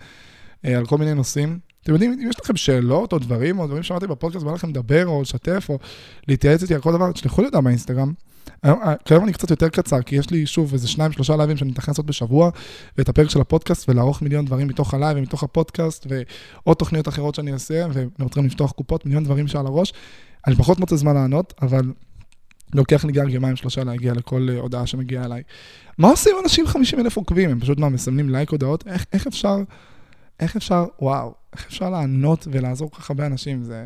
על 0.63 0.85
כל 0.85 0.97
מיני 0.97 1.13
נושאים. 1.13 1.59
אתם 1.83 1.93
יודעים, 1.93 2.11
אם 2.11 2.29
יש 2.29 2.39
לכם 2.39 2.55
שאלות 2.55 3.13
או 3.13 3.19
דברים, 3.19 3.59
או 3.59 3.67
דברים 3.67 3.83
שאמרתי 3.83 4.07
בפודקאסט, 4.07 4.45
בא 4.45 4.53
לכם 4.53 4.69
לדבר 4.69 5.07
או 5.07 5.21
לשתף, 5.21 5.65
או 5.69 5.79
להתייעץ 6.27 6.61
איתי 6.61 6.75
על 6.75 6.81
כל 6.81 6.93
דבר, 6.93 7.11
תשלחו 7.11 7.41
לי 7.41 7.47
אותם 7.47 7.63
באינסטגרם. 7.63 8.13
אה, 8.65 8.95
כיום 9.05 9.23
אני 9.23 9.33
קצת 9.33 9.51
יותר 9.51 9.69
קצר, 9.69 10.01
כי 10.01 10.15
יש 10.15 10.29
לי 10.29 10.45
שוב 10.45 10.73
איזה 10.73 10.88
שניים, 10.88 11.11
שלושה 11.11 11.35
לייבים 11.35 11.57
שאני 11.57 11.71
מתכנן 11.71 11.91
לעשות 11.91 12.05
בשבוע, 12.05 12.49
ואת 12.97 13.09
הפרק 13.09 13.29
של 13.29 13.41
הפודקאסט, 13.41 13.89
ולערוך 13.89 14.21
מיליון 14.21 14.45
דברים 14.45 14.67
מתוך 14.67 14.93
הלייב 14.93 15.17
ומתוך 15.17 15.43
הפודקאסט, 15.43 16.07
ועוד 16.09 16.77
תוכניות 16.77 17.07
אחרות 17.07 17.35
שאני 17.35 17.53
אעשה, 17.53 17.85
ואני 17.93 18.07
רוצה 18.19 18.41
לפתוח 18.41 18.71
קופות, 18.71 19.05
מיליון 19.05 19.23
דברים 19.23 19.47
שעל 19.47 19.65
הראש. 19.65 19.93
אני 20.47 20.55
פחות 20.55 20.79
מוצא 20.79 20.95
זמן 20.95 21.13
לענות, 21.13 21.53
אבל 21.61 21.91
לוקח 22.73 23.05
לי 23.05 23.11
גג 23.11 23.29
יומיים 23.29 23.55
שלושה 23.55 23.83
להגיע 23.83 24.13
לכל 24.13 24.47
אה, 24.49 24.59
הודעה 24.59 24.88
שמגיעה 24.88 25.25
אליי. 25.25 25.43
מה 25.97 26.09
עושים 26.09 26.35
אנשים 26.43 26.67
50 26.67 26.99
אלף 26.99 27.17
עוקבים? 27.17 27.49
הם 27.49 27.59
פשוט 27.59 27.79
מה, 27.79 27.89
מסמנים 27.89 28.29
לייק 28.29 28.49
הודעות? 28.49 28.88
איך, 28.88 29.05
איך 29.13 29.27
אפשר 29.27 29.57
איך 30.41 30.55
אפשר, 30.55 30.85
וואו, 30.99 31.34
איך 31.53 31.68
אפשר 31.68 31.89
לענות 31.89 32.47
ולעזור 32.51 32.91
כל 32.91 33.01
כך 33.01 33.09
הרבה 33.09 33.26
אנשים? 33.26 33.63
זה... 33.63 33.85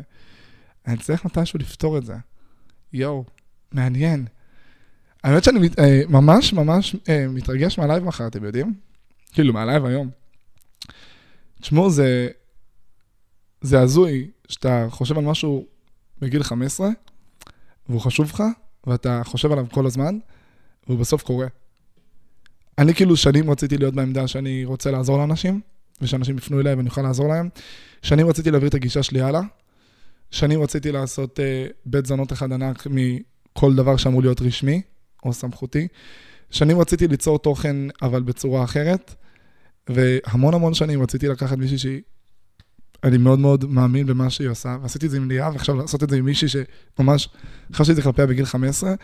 אני 0.86 0.96
צריך 0.96 1.24
מתישהו 1.24 1.58
לפתור 1.58 1.98
את 1.98 2.04
זה. 2.04 2.14
יואו, 2.92 3.24
מעניין. 3.72 4.26
האמת 5.24 5.44
שאני 5.44 5.58
מת, 5.58 5.78
אה, 5.78 6.02
ממש 6.08 6.52
ממש 6.52 6.96
אה, 7.08 7.26
מתרגש 7.28 7.78
מהלייב 7.78 8.04
מחר, 8.04 8.26
אתם 8.26 8.44
יודעים? 8.44 8.74
כאילו, 9.32 9.52
מהלייב 9.52 9.84
היום. 9.84 10.10
תשמעו, 11.60 11.90
זה... 11.90 12.28
זה 13.60 13.80
הזוי 13.80 14.30
שאתה 14.48 14.86
חושב 14.90 15.18
על 15.18 15.24
משהו 15.24 15.66
בגיל 16.20 16.42
15, 16.42 16.88
והוא 17.88 18.00
חשוב 18.00 18.26
לך, 18.26 18.42
ואתה 18.86 19.22
חושב 19.24 19.52
עליו 19.52 19.66
כל 19.72 19.86
הזמן, 19.86 20.18
והוא 20.86 20.98
בסוף 20.98 21.22
קורה. 21.22 21.46
אני 22.78 22.94
כאילו 22.94 23.16
שנים 23.16 23.50
רציתי 23.50 23.78
להיות 23.78 23.94
בעמדה 23.94 24.28
שאני 24.28 24.64
רוצה 24.64 24.90
לעזור 24.90 25.18
לאנשים, 25.18 25.60
ושאנשים 26.00 26.38
יפנו 26.38 26.60
אליי 26.60 26.74
ואני 26.74 26.88
אוכל 26.88 27.02
לעזור 27.02 27.28
להם. 27.28 27.48
שנים 28.02 28.26
רציתי 28.26 28.50
להעביר 28.50 28.68
את 28.68 28.74
הגישה 28.74 29.02
שלי 29.02 29.20
הלאה, 29.20 29.40
שנים 30.30 30.62
רציתי 30.62 30.92
לעשות 30.92 31.38
uh, 31.38 31.72
בית 31.86 32.06
זונות 32.06 32.32
אחד 32.32 32.52
ענק 32.52 32.86
מכל 32.90 33.74
דבר 33.74 33.96
שאמור 33.96 34.22
להיות 34.22 34.42
רשמי 34.42 34.82
או 35.24 35.32
סמכותי. 35.32 35.88
שנים 36.50 36.80
רציתי 36.80 37.08
ליצור 37.08 37.38
תוכן, 37.38 37.76
אבל 38.02 38.22
בצורה 38.22 38.64
אחרת. 38.64 39.14
והמון 39.88 40.54
המון 40.54 40.74
שנים 40.74 41.02
רציתי 41.02 41.28
לקחת 41.28 41.58
מישהי 41.58 41.78
שהיא... 41.78 42.00
אני 43.04 43.18
מאוד 43.18 43.38
מאוד 43.38 43.64
מאמין 43.64 44.06
במה 44.06 44.30
שהיא 44.30 44.48
עושה, 44.48 44.76
ועשיתי 44.82 45.06
את 45.06 45.10
זה 45.10 45.16
עם 45.16 45.28
ליאה, 45.28 45.50
ועכשיו 45.52 45.76
לעשות 45.76 46.02
את 46.02 46.10
זה 46.10 46.16
עם 46.16 46.24
מישהי 46.24 46.48
שממש 46.48 47.28
חשבתי 47.72 47.90
את 47.90 47.96
זה 47.96 48.02
כלפיה 48.02 48.26
בגיל 48.26 48.44
15. 48.44 48.94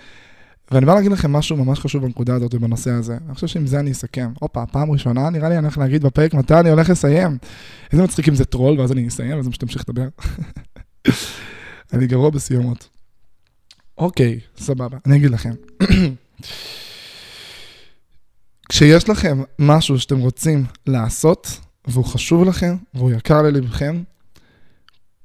ואני 0.71 0.87
בא 0.87 0.95
להגיד 0.95 1.13
לכם 1.13 1.33
משהו 1.33 1.57
ממש 1.57 1.81
חשוב 1.81 2.03
בנקודה 2.03 2.35
הזאת 2.35 2.55
ובנושא 2.55 2.91
הזה. 2.91 3.19
אני 3.27 3.35
חושב 3.35 3.47
שעם 3.47 3.67
זה 3.67 3.81
אני 3.81 3.93
אסכם. 3.93 4.33
הופה, 4.41 4.67
פעם 4.67 4.91
ראשונה, 4.91 5.31
נראה 5.31 5.49
לי 5.49 5.59
אני 5.59 5.65
הולך 5.65 5.79
להגיד 5.79 6.03
בפרק 6.03 6.35
מתי 6.35 6.55
אני 6.55 6.71
הולך 6.71 6.91
לסיים. 6.91 7.39
איזה 7.93 8.03
מצחיק 8.03 8.29
אם 8.29 8.35
זה 8.35 8.45
טרול, 8.45 8.81
ואז 8.81 8.93
אני 8.93 9.09
אסיים, 9.09 9.37
ואז 9.37 9.49
פשוט 9.49 9.63
אמשיך 9.63 9.85
לדבר. 9.89 10.09
אני 11.93 12.07
גרוע 12.07 12.31
בסיומות. 12.31 12.89
אוקיי, 13.99 14.41
סבבה, 14.57 14.99
אני 15.07 15.17
אגיד 15.17 15.31
לכם. 15.31 15.53
כשיש 18.69 19.09
לכם 19.09 19.43
משהו 19.59 20.01
שאתם 20.01 20.19
רוצים 20.19 20.65
לעשות, 20.87 21.61
והוא 21.87 22.05
חשוב 22.05 22.45
לכם, 22.45 22.77
והוא 22.95 23.11
יקר 23.11 23.43
ללבכם, 23.43 24.03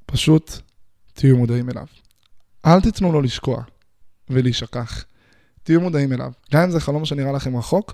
פשוט 0.05 0.51
תהיו 1.13 1.37
מודעים 1.37 1.69
אליו. 1.69 1.85
אל 2.65 2.81
תיתנו 2.81 3.11
לו 3.11 3.21
לשקוע 3.21 3.63
ולהישכח. 4.29 5.03
תהיו 5.67 5.81
מודעים 5.81 6.13
אליו. 6.13 6.31
גם 6.53 6.63
אם 6.63 6.71
זה 6.71 6.79
חלום 6.79 7.05
שנראה 7.05 7.31
לכם 7.31 7.57
רחוק, 7.57 7.93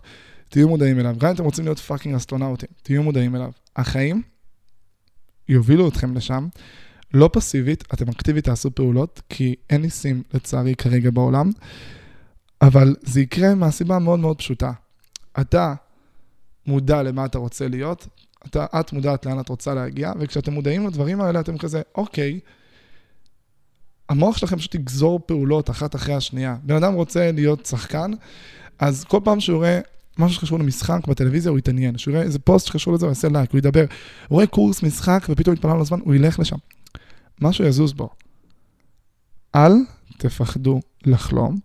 תהיו 0.50 0.70
מודעים 0.70 1.00
אליו. 1.00 1.16
גם 1.18 1.30
אם 1.30 1.36
אתם 1.36 1.44
רוצים 1.44 1.66
להיות 1.66 1.80
fucking 1.80 2.16
אסטרונאוטים, 2.16 2.70
תהיו 2.84 3.04
מודעים 3.04 3.36
אליו. 3.36 3.52
החיים 3.76 4.22
יובילו 5.50 5.90
אתכם 5.90 6.16
לשם. 6.16 6.48
לא 7.14 7.30
פסיבית, 7.34 7.84
אתם 7.94 8.10
אקטיבית 8.10 8.46
תעשו 8.46 8.76
פעולות, 8.76 9.22
כי 9.30 9.56
אין 9.70 9.82
ניסים 9.82 10.24
לצערי 10.34 10.76
כרגע 10.76 11.12
בעולם, 11.12 11.50
אבל 12.62 12.96
זה 13.02 13.22
יקרה 13.22 13.56
מהסיבה 13.56 14.00
מאוד 14.00 14.20
מאוד 14.20 14.38
פשוטה. 14.38 14.72
אתה 15.42 15.74
מודע 16.66 17.04
למה 17.04 17.26
אתה 17.26 17.38
רוצה 17.38 17.68
להיות, 17.68 18.08
אתה, 18.46 18.66
את 18.80 18.94
מודעת 18.94 19.26
לאן 19.26 19.40
את 19.40 19.50
רוצה 19.50 19.74
להגיע, 19.74 20.12
וכשאתם 20.20 20.54
מודעים 20.54 20.88
לדברים 20.88 21.22
האלה, 21.22 21.40
אתם 21.40 21.58
כזה, 21.58 21.82
אוקיי, 21.96 22.40
המוח 24.10 24.38
שלכם 24.38 24.58
פשוט 24.58 24.76
יגזור 24.76 25.20
פעולות 25.26 25.70
אחת 25.70 25.96
אחרי 25.96 26.16
השנייה. 26.16 26.56
בן 26.64 26.76
אדם 26.76 26.94
רוצה 26.94 27.32
להיות 27.32 27.66
שחקן, 27.66 28.12
אז 28.80 29.04
כל 29.04 29.20
פעם 29.24 29.40
שהוא 29.40 29.58
רואה 29.58 29.80
משהו 30.18 30.36
שקשור 30.36 30.60
למשחק 30.60 31.08
בטלוויזיה, 31.08 31.50
הוא 31.50 31.60
יתעניין. 31.60 31.98
שהוא 31.98 32.12
יראה 32.12 32.24
איזה 32.24 32.40
פוסט 32.40 32.68
שקשור 32.68 32.94
לזה, 32.94 33.06
הוא 33.06 33.12
יעשה 33.12 33.30
לייק, 33.30 33.52
הוא 33.52 33.58
ידבר. 33.58 33.86
הוא 34.28 34.36
רואה 34.36 34.48
קורס 34.48 34.84
משחק 34.84 35.26
ופתאום 35.30 35.56
יתפלל 35.56 35.74
לו 35.74 35.86
זמן, 35.86 36.00
הוא 36.04 36.16
ילך 36.16 36.40
לשם. 36.40 36.56
משהו 37.42 37.66
יזוז 37.66 37.94
בו. 37.94 38.10
אל 39.56 39.72
תפחדו 40.18 40.82
לחלום, 41.06 41.58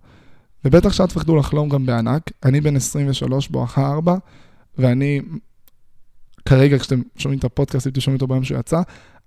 ובטח 0.64 0.92
שאל 0.92 1.06
תפחדו 1.06 1.36
לחלום 1.36 1.68
גם 1.68 1.86
בענק. 1.86 2.30
אני 2.44 2.60
בן 2.60 2.76
23 2.76 3.48
בואכה 3.48 3.92
4, 3.92 4.16
ואני 4.78 5.20
כרגע, 6.44 6.78
כשאתם 6.78 7.00
שומעים 7.16 7.38
את 7.38 7.44
הפודקאסט, 7.44 7.86
אם 7.86 7.92
אתם 7.92 8.00
שומעים 8.00 8.16
אותו 8.16 8.26
ביום 8.26 8.44
שהוא 8.44 8.58
יצא, 8.58 8.80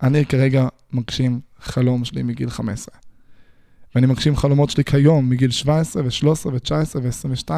אני 0.04 0.26
כרגע 0.26 0.68
מגשים 0.94 1.40
חלום 1.62 2.06
שלי 2.06 2.24
מגיל 2.24 2.50
15. 2.50 2.96
ואני 3.96 4.08
מגשים 4.08 4.36
חלומות 4.36 4.70
שלי 4.70 4.84
כיום, 4.84 5.30
מגיל 5.30 5.52
17 5.52 6.04
ו-13 6.04 6.48
ו-19 6.48 6.98
ו-22. 7.02 7.50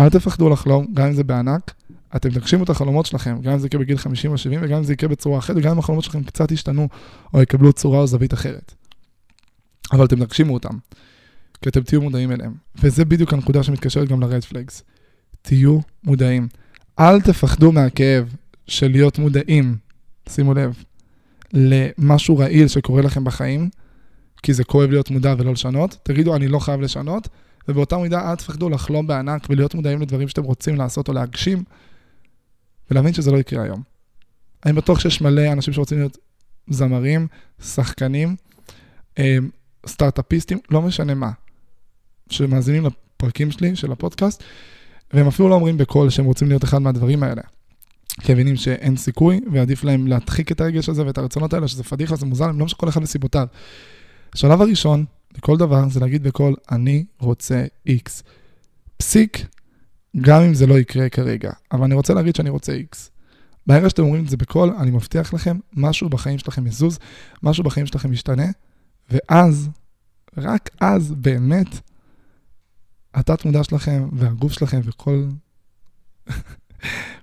אל 0.00 0.08
תפחדו 0.08 0.48
לחלום, 0.48 0.86
גם 0.94 1.06
אם 1.06 1.12
זה 1.12 1.24
בענק, 1.24 1.74
אתם 2.16 2.30
תגשימו 2.30 2.64
את 2.64 2.70
החלומות 2.70 3.06
שלכם, 3.06 3.40
גם 3.42 3.52
אם 3.52 3.58
זה 3.58 3.66
יקרה 3.66 3.80
בגיל 3.80 3.96
50 3.96 4.32
או 4.32 4.38
70, 4.38 4.60
וגם 4.62 4.78
אם 4.78 4.84
זה 4.84 4.92
יקרה 4.92 5.08
בצורה 5.08 5.38
אחרת, 5.38 5.56
וגם 5.56 5.70
אם 5.70 5.78
החלומות 5.78 6.04
שלכם 6.04 6.22
קצת 6.22 6.50
ישתנו, 6.50 6.88
או 7.34 7.42
יקבלו 7.42 7.72
צורה 7.72 7.98
או 7.98 8.06
זווית 8.06 8.34
אחרת. 8.34 8.74
אבל 9.92 10.04
אתם 10.04 10.24
תגשימו 10.24 10.54
אותם, 10.54 10.78
כי 11.62 11.68
אתם 11.68 11.80
תהיו 11.80 12.02
מודעים 12.02 12.32
אליהם. 12.32 12.54
וזה 12.76 13.04
בדיוק 13.04 13.32
הנקודה 13.32 13.62
שמתקשרת 13.62 14.08
גם 14.08 14.22
ל-red 14.22 14.52
flags. 14.52 14.82
תהיו 15.42 15.78
מודעים. 16.04 16.48
אל 16.98 17.20
תפחדו 17.20 17.72
מהכאב 17.72 18.34
של 18.66 18.88
להיות 18.88 19.18
מודעים, 19.18 19.76
שימו 20.28 20.54
לב, 20.54 20.84
למשהו 21.54 22.38
רעיל 22.38 22.68
שקורה 22.68 23.02
לכם 23.02 23.24
בחיים, 23.24 23.68
כי 24.42 24.54
זה 24.54 24.64
כואב 24.64 24.90
להיות 24.90 25.10
מודע 25.10 25.34
ולא 25.38 25.52
לשנות. 25.52 25.96
תגידו, 26.02 26.36
אני 26.36 26.48
לא 26.48 26.58
חייב 26.58 26.80
לשנות, 26.80 27.28
ובאותה 27.68 27.98
מידה 27.98 28.30
אל 28.30 28.36
תפחדו 28.36 28.68
לחלום 28.68 29.06
בענק 29.06 29.46
ולהיות 29.50 29.74
מודעים 29.74 30.00
לדברים 30.00 30.28
שאתם 30.28 30.42
רוצים 30.42 30.76
לעשות 30.76 31.08
או 31.08 31.12
להגשים, 31.12 31.64
ולהבין 32.90 33.12
שזה 33.12 33.30
לא 33.30 33.38
יקרה 33.38 33.62
היום. 33.62 33.82
אני 34.66 34.72
בטוח 34.72 35.00
שיש 35.00 35.20
מלא 35.20 35.52
אנשים 35.52 35.74
שרוצים 35.74 35.98
להיות 35.98 36.18
זמרים, 36.68 37.26
שחקנים, 37.62 38.36
אה, 39.18 39.36
סטארט-אפיסטים, 39.86 40.58
לא 40.70 40.82
משנה 40.82 41.14
מה, 41.14 41.30
שמאזינים 42.30 42.86
לפרקים 42.86 43.50
שלי, 43.50 43.76
של 43.76 43.92
הפודקאסט, 43.92 44.42
והם 45.12 45.26
אפילו 45.26 45.48
לא 45.48 45.54
אומרים 45.54 45.78
בקול 45.78 46.10
שהם 46.10 46.24
רוצים 46.24 46.48
להיות 46.48 46.64
אחד 46.64 46.78
מהדברים 46.78 47.22
האלה. 47.22 47.42
כי 48.20 48.32
הם 48.32 48.38
מבינים 48.38 48.56
שאין 48.56 48.96
סיכוי, 48.96 49.40
ועדיף 49.52 49.84
להם 49.84 50.06
להדחיק 50.06 50.52
את 50.52 50.60
הרגש 50.60 50.88
הזה 50.88 51.06
ואת 51.06 51.18
הרצונות 51.18 51.54
האלה, 51.54 51.68
שזה 51.68 51.84
פדיחה, 51.84 52.16
זה 52.16 52.26
מוזר, 52.26 52.44
הם 52.44 52.58
לא 52.58 52.64
משנה 52.64 52.78
כל 52.78 52.88
אחד 52.88 53.02
וסיבותיו. 53.02 53.46
השלב 54.34 54.62
הראשון, 54.62 55.04
לכל 55.36 55.56
דבר, 55.56 55.88
זה 55.88 56.00
להגיד 56.00 56.22
בקול, 56.22 56.54
אני 56.70 57.04
רוצה 57.18 57.64
X. 57.88 58.22
פסיק, 58.96 59.46
גם 60.20 60.42
אם 60.42 60.54
זה 60.54 60.66
לא 60.66 60.78
יקרה 60.78 61.08
כרגע, 61.08 61.52
אבל 61.72 61.84
אני 61.84 61.94
רוצה 61.94 62.14
להגיד 62.14 62.36
שאני 62.36 62.50
רוצה 62.50 62.72
X. 62.92 62.96
ברגע 63.66 63.90
שאתם 63.90 64.02
אומרים 64.02 64.24
את 64.24 64.28
זה 64.28 64.36
בקול, 64.36 64.70
אני 64.78 64.90
מבטיח 64.90 65.34
לכם, 65.34 65.58
משהו 65.72 66.08
בחיים 66.08 66.38
שלכם 66.38 66.66
יזוז, 66.66 66.98
משהו 67.42 67.64
בחיים 67.64 67.86
שלכם 67.86 68.12
ישתנה, 68.12 68.46
ואז, 69.10 69.68
רק 70.36 70.70
אז, 70.80 71.12
באמת, 71.12 71.68
התת 73.14 73.44
מודע 73.44 73.64
שלכם 73.64 74.08
והגוף 74.12 74.52
שלכם 74.52 74.80
וכל 74.84 75.24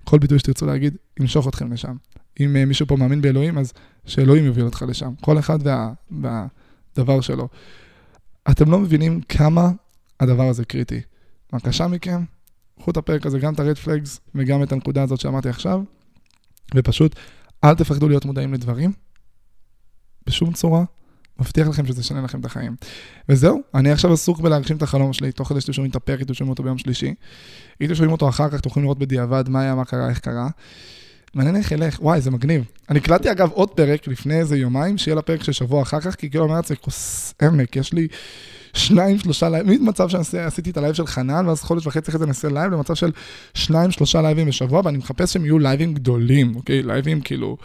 כל 0.04 0.20
ביטוי 0.20 0.40
שתרצו 0.40 0.66
להגיד, 0.66 0.98
ימשוך 1.20 1.48
אתכם 1.48 1.74
לשם. 1.74 1.96
אם 2.40 2.56
uh, 2.56 2.66
מישהו 2.66 2.88
פה 2.88 2.96
מאמין 2.96 3.22
באלוהים, 3.22 3.58
אז 3.58 3.74
שאלוהים 4.06 4.46
יוביל 4.46 4.66
אותך 4.66 4.86
לשם. 4.88 5.14
כל 5.22 5.40
אחד 5.40 5.60
וה, 5.64 5.94
והדבר 6.12 7.22
שלו. 7.22 7.48
אתם 8.52 8.72
לא 8.72 8.80
מבינים 8.80 9.22
כמה 9.22 9.72
הדבר 10.20 10.48
הזה 10.48 10.66
קריטי. 10.66 11.02
בבקשה 11.54 11.88
מכם, 11.88 12.24
קחו 12.80 12.92
את 12.92 12.98
הפרק 12.98 13.26
הזה, 13.26 13.40
גם 13.40 13.54
את 13.54 13.60
ה-red 13.60 13.86
flags 13.86 14.20
וגם 14.36 14.64
את 14.64 14.72
הנקודה 14.72 15.04
הזאת 15.04 15.20
שאמרתי 15.20 15.50
עכשיו, 15.50 15.82
ופשוט 16.76 17.16
אל 17.64 17.76
תפחדו 17.76 18.08
להיות 18.08 18.26
מודעים 18.26 18.54
לדברים, 18.54 18.94
בשום 20.26 20.54
צורה, 20.54 20.84
מבטיח 21.40 21.68
לכם 21.68 21.86
שזה 21.86 22.02
ישנה 22.02 22.22
לכם 22.22 22.40
את 22.40 22.46
החיים. 22.46 22.76
וזהו, 23.30 23.62
אני 23.76 23.92
עכשיו 23.92 24.14
עסוק 24.14 24.40
בלהגשים 24.40 24.78
את 24.78 24.82
החלום 24.82 25.14
שלי, 25.14 25.32
תוך 25.32 25.50
כדי 25.50 25.62
שאתם 25.62 25.74
שומעים 25.74 25.92
את 25.92 25.96
הפרק, 25.96 26.22
אתם 26.22 26.34
שומעים 26.34 26.50
אותו 26.50 26.64
ביום 26.64 26.78
שלישי. 26.78 27.14
אם 27.82 27.86
אתם 27.86 27.96
שומעים 27.96 28.12
אותו 28.12 28.30
אחר 28.30 28.50
כך, 28.50 28.60
אתם 28.60 28.70
יכולים 28.70 28.86
לראות 28.86 29.00
בדיעבד 29.00 29.50
מה 29.50 29.62
היה, 29.62 29.76
מה 29.76 29.86
קרה, 29.86 30.10
איך 30.10 30.20
קרה. 30.20 30.48
מעניין 31.34 31.56
איך 31.56 31.72
ילך, 31.72 31.98
וואי, 32.02 32.22
זה 32.22 32.32
מגניב. 32.32 32.64
אני 32.90 33.00
הקלטתי 33.00 33.32
אגב 33.32 33.50
עוד 33.52 33.70
פרק 33.70 34.08
לפני 34.08 34.40
איזה 34.40 34.58
יומיים, 34.58 34.98
שיהיה 34.98 35.16
לפרק 35.16 35.44
של 35.44 35.52
שבוע 35.52 35.82
אחר 35.82 36.00
כך, 36.00 36.16
כי 36.16 36.30
כאילו 36.30 36.44
אומר 36.44 36.56
לעצמי, 36.56 36.78
כוס 36.82 37.34
עמק, 37.42 37.76
יש 37.76 37.94
לי 37.94 38.08
שניים, 38.74 39.20
שלושה 39.20 39.50
לייבים, 39.50 39.84
ממצב 39.86 40.10
שעשיתי 40.10 40.70
את 40.70 40.78
הלייב 40.78 40.94
של 40.94 41.08
חנן, 41.08 41.48
ואז 41.48 41.62
חודש 41.62 41.88
וחצי 41.88 42.12
אחרי 42.12 42.20
זה 42.20 42.26
נעשה 42.26 42.50
לייב, 42.50 42.72
למצב 42.72 42.94
של 42.94 43.12
שניים, 43.54 43.92
שלושה 43.92 44.22
לייבים 44.22 44.48
בשבוע, 44.48 44.82
ואני 44.86 44.98
מחפש 44.98 45.34
שהם 45.34 45.46
יהיו 45.46 45.60
לייבים 45.60 45.94
גדולים, 45.94 46.56
אוקיי? 46.56 46.84
לייבים 46.84 47.22
כאילו... 47.22 47.58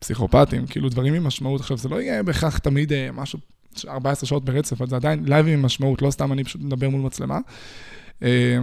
פסיכופטים, 0.00 0.66
כאילו 0.66 0.88
דברים 0.88 1.14
עם 1.14 1.24
משמעות. 1.24 1.60
עכשיו, 1.60 1.76
זה 1.76 1.88
לא 1.88 2.00
יהיה 2.00 2.22
בהכרח 2.22 2.58
תמיד 2.58 2.92
אה, 2.92 3.12
משהו 3.12 3.38
14 3.88 4.28
שעות 4.28 4.44
ברצף, 4.44 4.80
אבל 4.80 4.90
זה 4.90 4.96
עדיין 4.96 5.24
לייבים 5.26 5.58
עם 5.58 5.62
משמעות, 5.62 6.02
לא 6.02 6.10
סתם 6.10 6.32
אני 6.32 6.44
פשוט 6.44 6.62
מדבר 6.62 6.88
מול 6.88 7.00
מצלמה. 7.00 7.38
אה, 8.22 8.58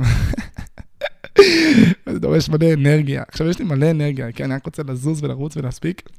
זה 2.14 2.20
דורש 2.20 2.50
מלא 2.50 2.74
אנרגיה. 2.74 3.24
עכשיו, 3.28 3.48
יש 3.48 3.60
לי 3.60 3.66
מלא 3.66 3.92
אנרגיה, 3.92 4.32
כי 4.32 4.44
אני 4.44 4.54
רק 4.54 4.66
רוצה 4.66 4.84
לזוז 4.88 5.24
ולרוץ 5.24 5.58
ולהספיק, 5.58 6.10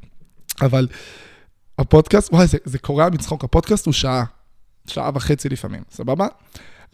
אבל 0.62 0.88
הפודקאסט, 1.78 2.32
וואי, 2.32 2.46
זה, 2.46 2.58
זה 2.64 2.78
קורע 2.78 3.08
מצחוק, 3.08 3.44
הפודקאסט 3.44 3.86
הוא 3.86 3.92
שעה, 3.92 4.24
שעה 4.86 5.10
וחצי 5.14 5.48
לפעמים, 5.48 5.82
סבבה? 5.90 6.26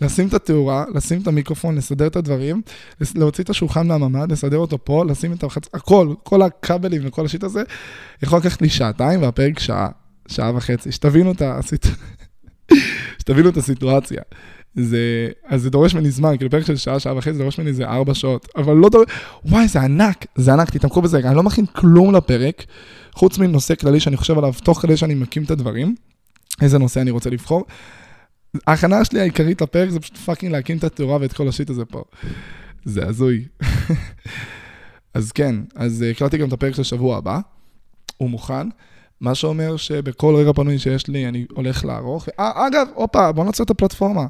לשים 0.02 0.28
את 0.28 0.34
התאורה, 0.34 0.84
לשים 0.94 1.20
את 1.22 1.26
המיקרופון, 1.26 1.74
לסדר 1.74 2.06
את 2.06 2.16
הדברים, 2.16 2.62
להוציא 3.14 3.44
את 3.44 3.50
השולחן 3.50 3.86
מהממ"ד, 3.86 4.32
לסדר 4.32 4.56
אותו 4.56 4.84
פה, 4.84 5.04
לשים 5.04 5.32
את 5.32 5.44
החצ... 5.44 5.68
הכל, 5.74 6.14
כל 6.22 6.42
הכבלים 6.42 7.02
וכל 7.04 7.24
השיט 7.24 7.44
הזה, 7.44 7.62
יכול 8.22 8.38
לקחת 8.38 8.62
לי 8.62 8.68
שעתיים 8.68 9.22
והפרק 9.22 9.58
שעה, 9.58 9.88
שעה 10.28 10.56
וחצי. 10.56 10.92
שתבינו 10.92 11.32
את, 11.32 11.42
הסיט... 11.44 11.86
שתבינו 13.20 13.48
את 13.48 13.56
הסיטואציה. 13.56 14.22
זה, 14.74 15.28
אז 15.46 15.62
זה 15.62 15.70
דורש 15.70 15.94
ממני 15.94 16.10
זמן, 16.10 16.36
כאילו 16.36 16.50
פרק 16.50 16.66
של 16.66 16.76
שעה, 16.76 17.00
שעה 17.00 17.16
וחצי, 17.16 17.32
זה 17.32 17.42
דורש 17.42 17.58
ממני 17.58 17.70
איזה 17.70 17.86
ארבע 17.88 18.14
שעות, 18.14 18.48
אבל 18.56 18.74
לא 18.74 18.88
דורש, 18.88 19.06
וואי, 19.44 19.68
זה 19.68 19.80
ענק, 19.80 20.26
זה 20.34 20.52
ענק, 20.52 20.70
תתמכו 20.70 21.02
בזה, 21.02 21.18
אני 21.18 21.36
לא 21.36 21.42
מכין 21.42 21.66
כלום 21.66 22.14
לפרק, 22.14 22.64
חוץ 23.12 23.38
מנושא 23.38 23.74
כללי 23.74 24.00
שאני 24.00 24.16
חושב 24.16 24.38
עליו 24.38 24.52
תוך 24.64 24.82
כדי 24.82 24.96
שאני 24.96 25.14
מקים 25.14 25.42
את 25.44 25.50
הדברים, 25.50 25.94
איזה 26.62 26.78
נושא 26.78 27.00
אני 27.00 27.10
רוצה 27.10 27.30
לבחור. 27.30 27.64
ההכנה 28.66 29.04
שלי 29.04 29.20
העיקרית 29.20 29.62
לפרק 29.62 29.90
זה 29.90 30.00
פשוט 30.00 30.16
fucking 30.16 30.52
להקים 30.52 30.78
את 30.78 30.84
התאורה 30.84 31.18
ואת 31.20 31.32
כל 31.32 31.48
ה 31.48 31.52
shit 31.52 31.70
הזה 31.70 31.84
פה. 31.84 32.04
זה 32.84 33.06
הזוי. 33.06 33.44
אז 35.14 35.32
כן, 35.32 35.56
אז 35.74 36.04
הקלטתי 36.10 36.38
גם 36.38 36.48
את 36.48 36.52
הפרק 36.52 36.74
של 36.74 36.82
שבוע 36.82 37.16
הבא, 37.16 37.40
הוא 38.16 38.30
מוכן, 38.30 38.68
מה 39.20 39.34
שאומר 39.34 39.76
שבכל 39.76 40.34
רגע 40.36 40.52
פנוי 40.52 40.78
שיש 40.78 41.08
לי, 41.08 41.28
אני 41.28 41.46
הולך 41.50 41.84
לערוך. 41.84 42.28
אה, 42.38 42.66
אגב, 42.66 42.86
הופה, 42.94 43.32
בואו 43.32 43.46
נעשה 43.46 43.64
את 43.64 43.70
הפלטפורמה. 43.70 44.26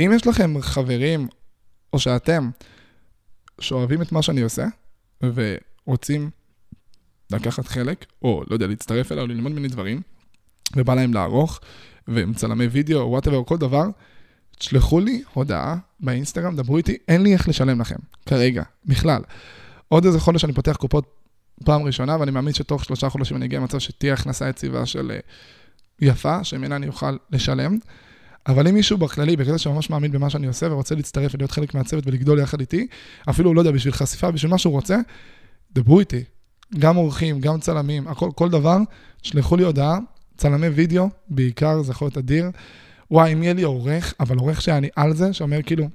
אם 0.00 0.10
יש 0.14 0.26
לכם 0.26 0.54
חברים, 0.60 1.28
או 1.92 1.98
שאתם, 1.98 2.50
שאוהבים 3.60 4.02
את 4.02 4.12
מה 4.12 4.22
שאני 4.22 4.40
עושה, 4.40 4.66
ורוצים 5.22 6.30
לקחת 7.30 7.66
חלק, 7.66 8.06
או 8.22 8.42
לא 8.50 8.54
יודע, 8.54 8.66
להצטרף 8.66 9.12
אליי 9.12 9.22
או 9.22 9.26
ללמוד 9.26 9.52
ממני 9.52 9.68
דברים, 9.68 10.00
ובא 10.76 10.94
להם 10.94 11.14
לערוך, 11.14 11.60
והם 12.08 12.34
צלמי 12.34 12.66
וידאו, 12.66 13.00
או 13.00 13.10
whatever, 13.10 13.44
כל 13.44 13.58
דבר, 13.58 13.84
תשלחו 14.58 15.00
לי 15.00 15.22
הודעה 15.34 15.76
באינסטגרם, 16.00 16.56
דברו 16.56 16.76
איתי, 16.76 16.96
אין 17.08 17.22
לי 17.22 17.32
איך 17.32 17.48
לשלם 17.48 17.80
לכם, 17.80 17.96
כרגע, 18.26 18.62
בכלל. 18.84 19.22
עוד 19.88 20.04
איזה 20.04 20.20
חודש 20.20 20.44
אני 20.44 20.52
פותח 20.52 20.76
קופות 20.76 21.04
פעם 21.64 21.82
ראשונה, 21.82 22.16
ואני 22.20 22.30
מאמין 22.30 22.54
שתוך 22.54 22.84
שלושה 22.84 23.08
חודשים 23.08 23.36
אני 23.36 23.44
אגיע 23.44 23.58
למצב 23.58 23.78
שתהיה 23.78 24.14
הכנסה 24.14 24.48
יציבה 24.48 24.86
של 24.86 25.10
אה, 25.10 25.18
יפה, 26.00 26.44
שממנה 26.44 26.76
אני 26.76 26.88
אוכל 26.88 27.16
לשלם. 27.30 27.78
אבל 28.46 28.68
אם 28.68 28.74
מישהו 28.74 28.98
בכללי, 28.98 29.36
בקטע 29.36 29.58
שממש 29.58 29.90
מאמין 29.90 30.12
במה 30.12 30.30
שאני 30.30 30.46
עושה 30.46 30.72
ורוצה 30.72 30.94
להצטרף 30.94 31.34
ולהיות 31.34 31.50
חלק 31.50 31.74
מהצוות 31.74 32.06
ולגדול 32.06 32.38
יחד 32.38 32.60
איתי, 32.60 32.86
אפילו, 33.30 33.54
לא 33.54 33.60
יודע, 33.60 33.70
בשביל 33.70 33.92
חשיפה, 33.92 34.30
בשביל 34.30 34.50
מה 34.50 34.58
שהוא 34.58 34.72
רוצה, 34.72 34.98
דברו 35.72 36.00
איתי. 36.00 36.24
גם 36.78 36.96
אורחים, 36.96 37.40
גם 37.40 37.60
צלמים, 37.60 38.08
הכל, 38.08 38.30
כל 38.34 38.48
דבר, 38.48 38.76
תשלחו 39.22 39.56
לי 39.56 39.64
הודעה, 39.64 39.98
צלמי 40.36 40.66
וידאו, 40.66 41.08
בעיקר, 41.28 41.82
זה 41.82 41.92
יכול 41.92 42.06
להיות 42.06 42.18
אדיר. 42.18 42.50
וואי, 43.10 43.32
אם 43.32 43.42
יהיה 43.42 43.54
לי 43.54 43.62
עורך, 43.62 44.14
אבל 44.20 44.36
עורך 44.36 44.62
שאני 44.62 44.88
על 44.96 45.14
זה, 45.14 45.32
שאומר 45.32 45.62
כאילו, 45.62 45.88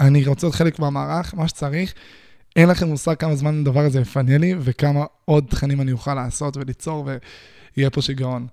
אני 0.00 0.26
רוצה 0.26 0.46
להיות 0.46 0.54
חלק 0.54 0.78
מהמערך, 0.78 1.34
מה 1.34 1.48
שצריך, 1.48 1.94
אין 2.56 2.68
לכם 2.68 2.88
מושג 2.88 3.14
כמה 3.14 3.36
זמן 3.36 3.60
הדבר 3.60 3.80
הזה 3.80 4.00
יפנה 4.00 4.38
לי, 4.38 4.54
וכמה 4.60 5.04
עוד 5.24 5.44
תכנים 5.50 5.80
אני 5.80 5.92
אוכל 5.92 6.14
לעשות 6.14 6.56
וליצור, 6.56 7.08
ויהיה 7.76 7.90
פה 7.90 8.02
שיגעון. 8.02 8.46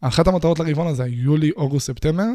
אחת 0.00 0.26
המטרות 0.26 0.58
לרבעון 0.58 0.86
הזה, 0.86 1.06
יולי, 1.06 1.50
אוגוסט, 1.56 1.86
ספטמבר, 1.86 2.28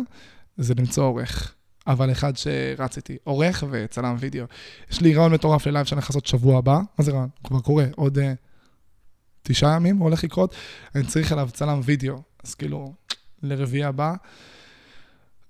זה 0.58 0.74
למצוא 0.78 1.04
עורך. 1.04 1.54
אבל 1.88 2.12
אחד 2.12 2.38
שרץ 2.38 2.98
איתי, 2.98 3.18
עורך 3.24 3.64
וצלם 3.72 4.16
וידאו. 4.20 4.46
יש 4.92 5.02
לי 5.02 5.16
רעיון 5.16 5.34
מטורף 5.34 5.66
ללייב 5.68 5.86
שאני 5.86 5.98
הולך 5.98 6.10
לעשות 6.10 6.26
שבוע 6.26 6.58
הבא, 6.58 6.80
מה 7.00 7.06
זה 7.06 7.12
רעיון? 7.12 7.30
כבר 7.44 7.60
קורה, 7.60 7.86
עוד 7.96 8.18
אה, 8.18 8.22
תשעה 9.48 9.76
ימים 9.76 9.98
הולך 9.98 10.24
לקרות, 10.24 10.56
אני 10.96 11.04
צריך 11.04 11.32
עליו 11.32 11.50
צלם 11.54 11.80
וידאו, 11.84 12.22
אז 12.44 12.56
כאילו, 12.56 12.94
לרביעי 13.44 13.84
הבא. 13.84 14.14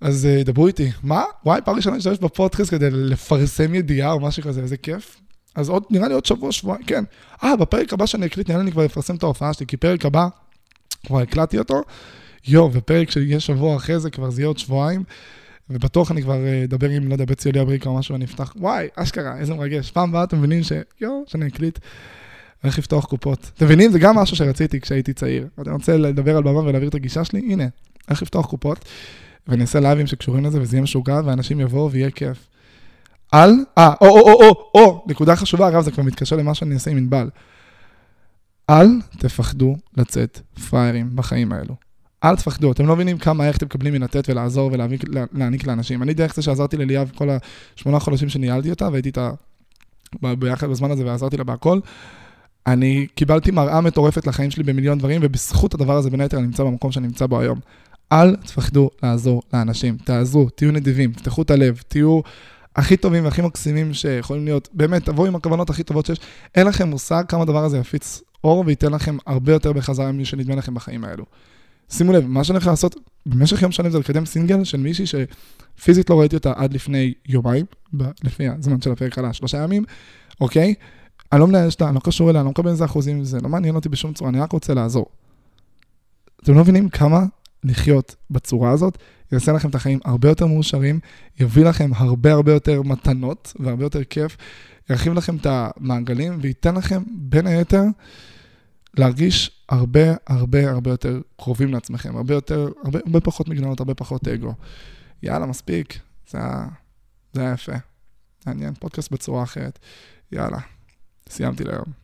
אז 0.00 0.28
אה, 0.40 0.44
דברו 0.44 0.66
איתי, 0.66 0.90
מה? 1.02 1.24
וואי, 1.44 1.60
פעם 1.64 1.76
ראשונה 1.76 1.96
משתמש 1.96 2.18
בפודקאסט 2.18 2.70
כדי 2.70 2.90
לפרסם 2.90 3.74
ידיעה 3.74 4.12
או 4.12 4.20
משהו 4.20 4.42
כזה, 4.42 4.60
איזה 4.60 4.76
כיף. 4.76 5.20
אז 5.54 5.68
עוד, 5.68 5.84
נראה 5.90 6.08
לי 6.08 6.14
עוד 6.14 6.26
שבוע, 6.26 6.52
שבועיים, 6.52 6.84
כן. 6.84 7.04
אה, 7.44 7.56
בפרק 7.56 7.92
הבא 7.92 8.06
שאני 8.06 8.26
אקליט, 8.26 8.50
נראה 8.50 8.62
לי 8.62 8.72
כבר 8.72 8.86
אפרסם 8.86 9.16
את 9.16 9.22
ההופעה 9.22 9.52
שלי, 9.52 9.66
כי 9.66 9.76
פרק 9.76 10.06
הבא, 10.06 10.28
כבר 11.06 11.20
הקלטתי 11.20 11.58
אותו. 11.58 11.82
יואו, 12.46 12.72
ופרק 12.72 13.10
שיהיה 13.10 13.40
שבוע 13.40 13.76
אחרי 13.76 14.00
זה, 14.00 14.10
כבר 14.10 14.30
זה 14.30 14.40
יהיה 14.40 14.48
עוד 14.48 14.58
שבועיים. 14.58 15.04
ובטוח 15.70 16.10
אני 16.10 16.22
כבר 16.22 16.46
אה, 16.46 16.64
אדבר 16.64 16.88
עם, 16.88 17.08
לא 17.08 17.12
יודע, 17.12 17.24
בית 17.24 17.38
ציוני 17.38 17.60
אמריקה 17.60 17.88
או 17.88 17.98
משהו, 17.98 18.12
ואני 18.12 18.24
אפתח, 18.24 18.54
וואי, 18.56 18.88
אשכרה, 18.96 19.38
איזה 19.38 19.54
מרגש. 19.54 19.90
פעם 19.90 20.08
הבאה 20.08 20.24
אתם 20.24 20.38
מבינים 20.38 20.62
ש... 20.62 20.72
יואו, 21.00 21.24
שאני 21.26 21.46
אקליט, 21.46 21.78
הולך 22.62 22.78
לפתוח 22.78 23.04
קופות. 23.04 23.50
אתם 23.54 23.64
מבינים? 23.64 23.92
זה 23.92 23.98
גם 23.98 24.16
משהו 24.16 24.36
שרציתי 24.36 24.80
כשהייתי 24.80 25.12
צעיר. 25.12 25.48
אני 25.58 25.70
רוצה 25.70 25.96
לדבר 25.96 26.36
על 26.36 26.42
במה 26.42 26.58
ולהעביר 26.58 26.88
את 26.88 26.94
הגישה 26.94 27.24
שלי, 27.24 27.40
הנה, 27.40 27.64
הולך 28.08 28.22
לפתוח 28.22 28.46
קופות, 28.46 28.84
ואני 29.48 29.62
אעשה 29.62 29.80
לייבים 29.80 30.06
שקשורים 30.06 30.44
לזה, 30.44 30.60
וזה 30.60 30.76
יהיה 30.76 30.82
משוגע, 30.82 31.20
ואנשים 31.24 31.60
יבואו 31.60 31.90
ויהיה 31.90 32.10
כיף. 32.10 32.48
על, 33.32 33.54
אה, 33.78 33.94
או, 34.00 34.06
או, 34.06 34.20
או, 34.20 34.32
או, 34.32 34.70
או, 34.74 35.04
נקודה 35.06 35.36
חשובה, 35.36 35.68
אגב, 35.68 35.82
זה 35.82 35.90
כבר 35.90 36.02
מתקשר 36.02 36.36
למה 36.36 36.54
שאני 36.54 36.74
אעשה 36.74 36.90
עם 36.90 36.96
ענבל. 36.96 37.28
אל 38.70 38.88
תפחדו 39.18 39.76
לצאת 39.96 40.40
פראיירים 40.70 41.10
בחיים 41.14 41.52
האלו. 41.52 41.74
אל 42.24 42.36
תפחדו, 42.36 42.72
אתם 42.72 42.86
לא 42.86 42.94
מבינים 42.94 43.18
כמה 43.18 43.48
איך 43.48 43.56
אתם 43.56 43.66
מקבלים 43.66 43.92
מלתת 43.92 44.28
ולעזור 44.28 44.70
ולהעניק 44.72 45.66
לאנשים. 45.66 46.02
אני 46.02 46.14
דרך 46.14 46.34
זה 46.34 46.42
שעזרתי 46.42 46.76
לליאב 46.76 47.10
כל 47.14 47.28
השמונה 47.76 48.00
חודשים 48.00 48.28
שניהלתי 48.28 48.70
אותה, 48.70 48.88
והייתי 48.88 49.08
איתה 49.08 49.30
ביחד 50.22 50.66
בזמן 50.70 50.90
הזה 50.90 51.06
ועזרתי 51.06 51.36
לה 51.36 51.44
בהכל. 51.44 51.80
אני 52.72 53.06
קיבלתי 53.14 53.50
מראה 53.50 53.80
מטורפת 53.80 54.26
לחיים 54.26 54.50
שלי 54.50 54.62
במיליון 54.62 54.98
דברים, 54.98 55.20
ובזכות 55.24 55.74
הדבר 55.74 55.96
הזה 55.96 56.10
בין 56.10 56.20
היתר 56.20 56.36
אני 56.36 56.46
נמצא 56.46 56.64
במקום 56.64 56.92
שאני 56.92 57.06
נמצא 57.06 57.26
בו 57.26 57.40
היום. 57.40 57.60
אל 58.12 58.36
תפחדו 58.36 58.90
לעזור 59.02 59.42
לאנשים, 59.52 59.96
תעזרו, 60.04 60.48
תהיו 60.50 60.72
נדיבים, 60.72 61.12
תפתחו 61.12 61.42
את 61.42 61.50
הלב, 61.50 61.80
תהיו 61.88 62.20
הכי 62.76 62.96
טובים 62.96 63.24
והכי 63.24 63.42
מקסימים 63.42 63.94
שיכולים 63.94 64.44
להיות, 64.44 64.68
באמת, 64.72 65.04
תבואו 65.04 65.26
עם 65.26 65.36
הכוונות 65.36 65.70
הכי 65.70 65.82
טובות 65.82 66.06
שיש. 66.06 66.18
אין 66.54 66.66
לכם 66.66 66.88
מושג 66.88 67.24
כמה 67.28 67.42
הדבר 67.42 67.64
הזה 67.64 67.78
יפיץ 67.78 68.22
אור 68.44 68.64
וייתן 68.66 68.92
לכם 68.92 69.16
הרבה 69.26 69.52
יותר 69.52 69.72
בחזרה 69.72 70.12
ממה 70.12 70.24
שנדמה 70.24 70.54
לכם 70.54 70.74
בחיים 70.74 71.04
האלו. 71.04 71.24
שימו 71.90 72.12
לב, 72.12 72.26
מה 72.26 72.44
שאני 72.44 72.56
הולך 72.56 72.66
לעשות 72.66 72.96
במשך 73.26 73.62
יום 73.62 73.72
שלם 73.72 73.90
זה 73.90 73.98
לקדם 73.98 74.26
סינגל 74.26 74.64
של 74.64 74.78
מישהי 74.78 75.04
שפיזית 75.06 76.10
לא 76.10 76.20
ראיתי 76.20 76.36
אותה 76.36 76.52
עד 76.56 76.72
לפני 76.72 77.14
יומיים, 77.28 77.66
לפי 78.24 78.48
הזמן 78.48 78.80
של 78.80 78.92
הפרק 78.92 79.18
עלה, 79.18 79.32
שלושה 79.32 79.58
ימים, 79.58 79.84
אוקיי? 80.40 80.74
אני 81.32 81.40
לא 81.40 81.46
מנהל 81.46 81.70
שלה, 81.70 81.88
אני 81.88 81.94
לא 81.94 82.00
קשור 82.00 82.30
אליה, 82.30 82.40
אני 82.40 82.44
לא 82.44 82.50
מקבל 82.50 82.70
איזה 82.70 82.84
אחוזים, 82.84 83.24
זה 83.24 83.40
לא 83.40 83.48
מעניין 83.48 83.74
אותי 83.74 83.88
בשום 83.88 84.12
צורה, 84.12 84.30
אני 84.30 84.40
רק 84.40 84.52
רוצה 84.52 84.74
לעזור. 84.74 85.06
אתם 86.42 86.54
לא 86.54 86.60
מבינים 86.60 86.88
כמה 86.88 87.24
לחיות 87.64 88.16
בצורה 88.30 88.70
הזאת 88.70 88.98
יעשה 89.32 89.52
לכם 89.52 89.68
את 89.68 89.74
החיים 89.74 89.98
הרבה 90.04 90.28
יותר 90.28 90.46
מאושרים, 90.46 91.00
יביא 91.40 91.64
לכם 91.64 91.90
הרבה 91.94 92.32
הרבה 92.32 92.52
יותר 92.52 92.82
מתנות 92.82 93.52
והרבה 93.60 93.84
יותר 93.84 94.04
כיף, 94.04 94.36
ירחיב 94.90 95.12
לכם 95.12 95.36
את 95.36 95.46
המעגלים 95.50 96.38
וייתן 96.40 96.74
לכם 96.74 97.02
בין 97.18 97.46
היתר 97.46 97.82
להרגיש 98.94 99.50
הרבה 99.68 100.00
הרבה 100.26 100.70
הרבה 100.70 100.90
יותר 100.90 101.20
קרובים 101.36 101.72
לעצמכם, 101.72 102.16
הרבה 102.16 102.34
יותר, 102.34 102.68
הרבה, 102.84 102.98
הרבה 103.06 103.20
פחות 103.20 103.48
מגננות, 103.48 103.80
הרבה 103.80 103.94
פחות 103.94 104.28
אגו. 104.28 104.54
יאללה, 105.22 105.46
מספיק, 105.46 105.98
זה 106.30 106.38
היה, 106.38 106.66
זה 107.32 107.40
היה 107.40 107.52
יפה. 107.52 107.72
מעניין, 108.46 108.74
פודקאסט 108.74 109.12
בצורה 109.12 109.42
אחרת. 109.42 109.78
יאללה, 110.32 110.58
סיימתי 111.30 111.64
להיום. 111.64 111.97